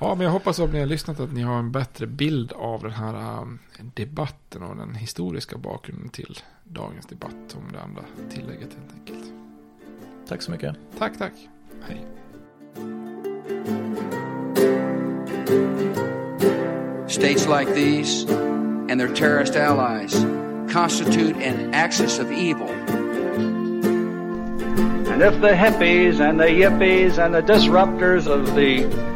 ja, 0.00 0.14
men 0.14 0.24
jag 0.24 0.32
hoppas 0.32 0.60
att 0.60 0.72
ni 0.72 0.78
har 0.78 0.86
lyssnat 0.86 1.20
att 1.20 1.32
ni 1.32 1.42
har 1.42 1.58
en 1.58 1.72
bättre 1.72 2.06
bild 2.06 2.52
av 2.52 2.82
den 2.82 2.92
här 2.92 3.40
um, 3.42 3.58
debatten 3.94 4.62
och 4.62 4.76
den 4.76 4.94
historiska 4.94 5.58
bakgrunden 5.58 6.08
till 6.08 6.38
dagens 6.64 7.06
debatt 7.06 7.56
om 7.56 7.72
det 7.72 7.80
andra 7.80 8.02
tillägget 8.30 8.70
helt 8.74 8.92
enkelt. 8.94 9.32
Tack 10.28 10.42
så 10.42 10.50
mycket. 10.50 10.76
Tack, 10.98 11.18
tack. 11.18 11.32
Hej. 11.82 12.06
States 17.08 17.46
like 17.46 17.74
these 17.74 18.26
and 18.90 19.00
their 19.00 19.14
terrorist 19.14 19.56
allies 19.56 20.24
constitute 20.72 21.36
an 21.36 21.72
axis 21.74 22.18
of 22.18 22.30
evil. 22.30 22.68
And 25.08 25.22
if 25.22 25.40
the 25.40 25.54
hippies 25.54 26.20
and 26.20 26.38
the 26.38 26.46
yippies 26.46 27.18
and 27.18 27.34
the 27.34 27.40
disruptors 27.40 28.26
of 28.26 28.54
the 28.54 29.15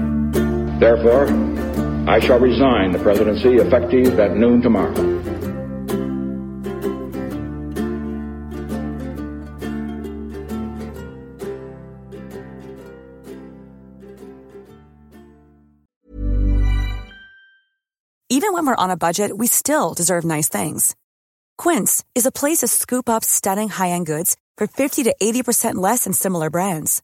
Therefore, 0.81 1.27
I 2.09 2.19
shall 2.19 2.39
resign 2.39 2.91
the 2.91 2.97
presidency 2.97 3.57
effective 3.57 4.19
at 4.19 4.35
noon 4.35 4.63
tomorrow. 4.63 4.97
Even 18.29 18.53
when 18.53 18.65
we're 18.65 18.75
on 18.75 18.89
a 18.89 18.97
budget, 18.97 19.37
we 19.37 19.45
still 19.45 19.93
deserve 19.93 20.25
nice 20.25 20.49
things. 20.49 20.95
Quince 21.59 22.03
is 22.15 22.25
a 22.25 22.31
place 22.31 22.61
to 22.61 22.67
scoop 22.67 23.07
up 23.07 23.23
stunning 23.23 23.69
high-end 23.69 24.07
goods 24.07 24.35
for 24.57 24.65
50 24.65 25.03
to 25.03 25.15
80% 25.21 25.75
less 25.75 26.05
than 26.05 26.13
similar 26.13 26.49
brands. 26.49 27.03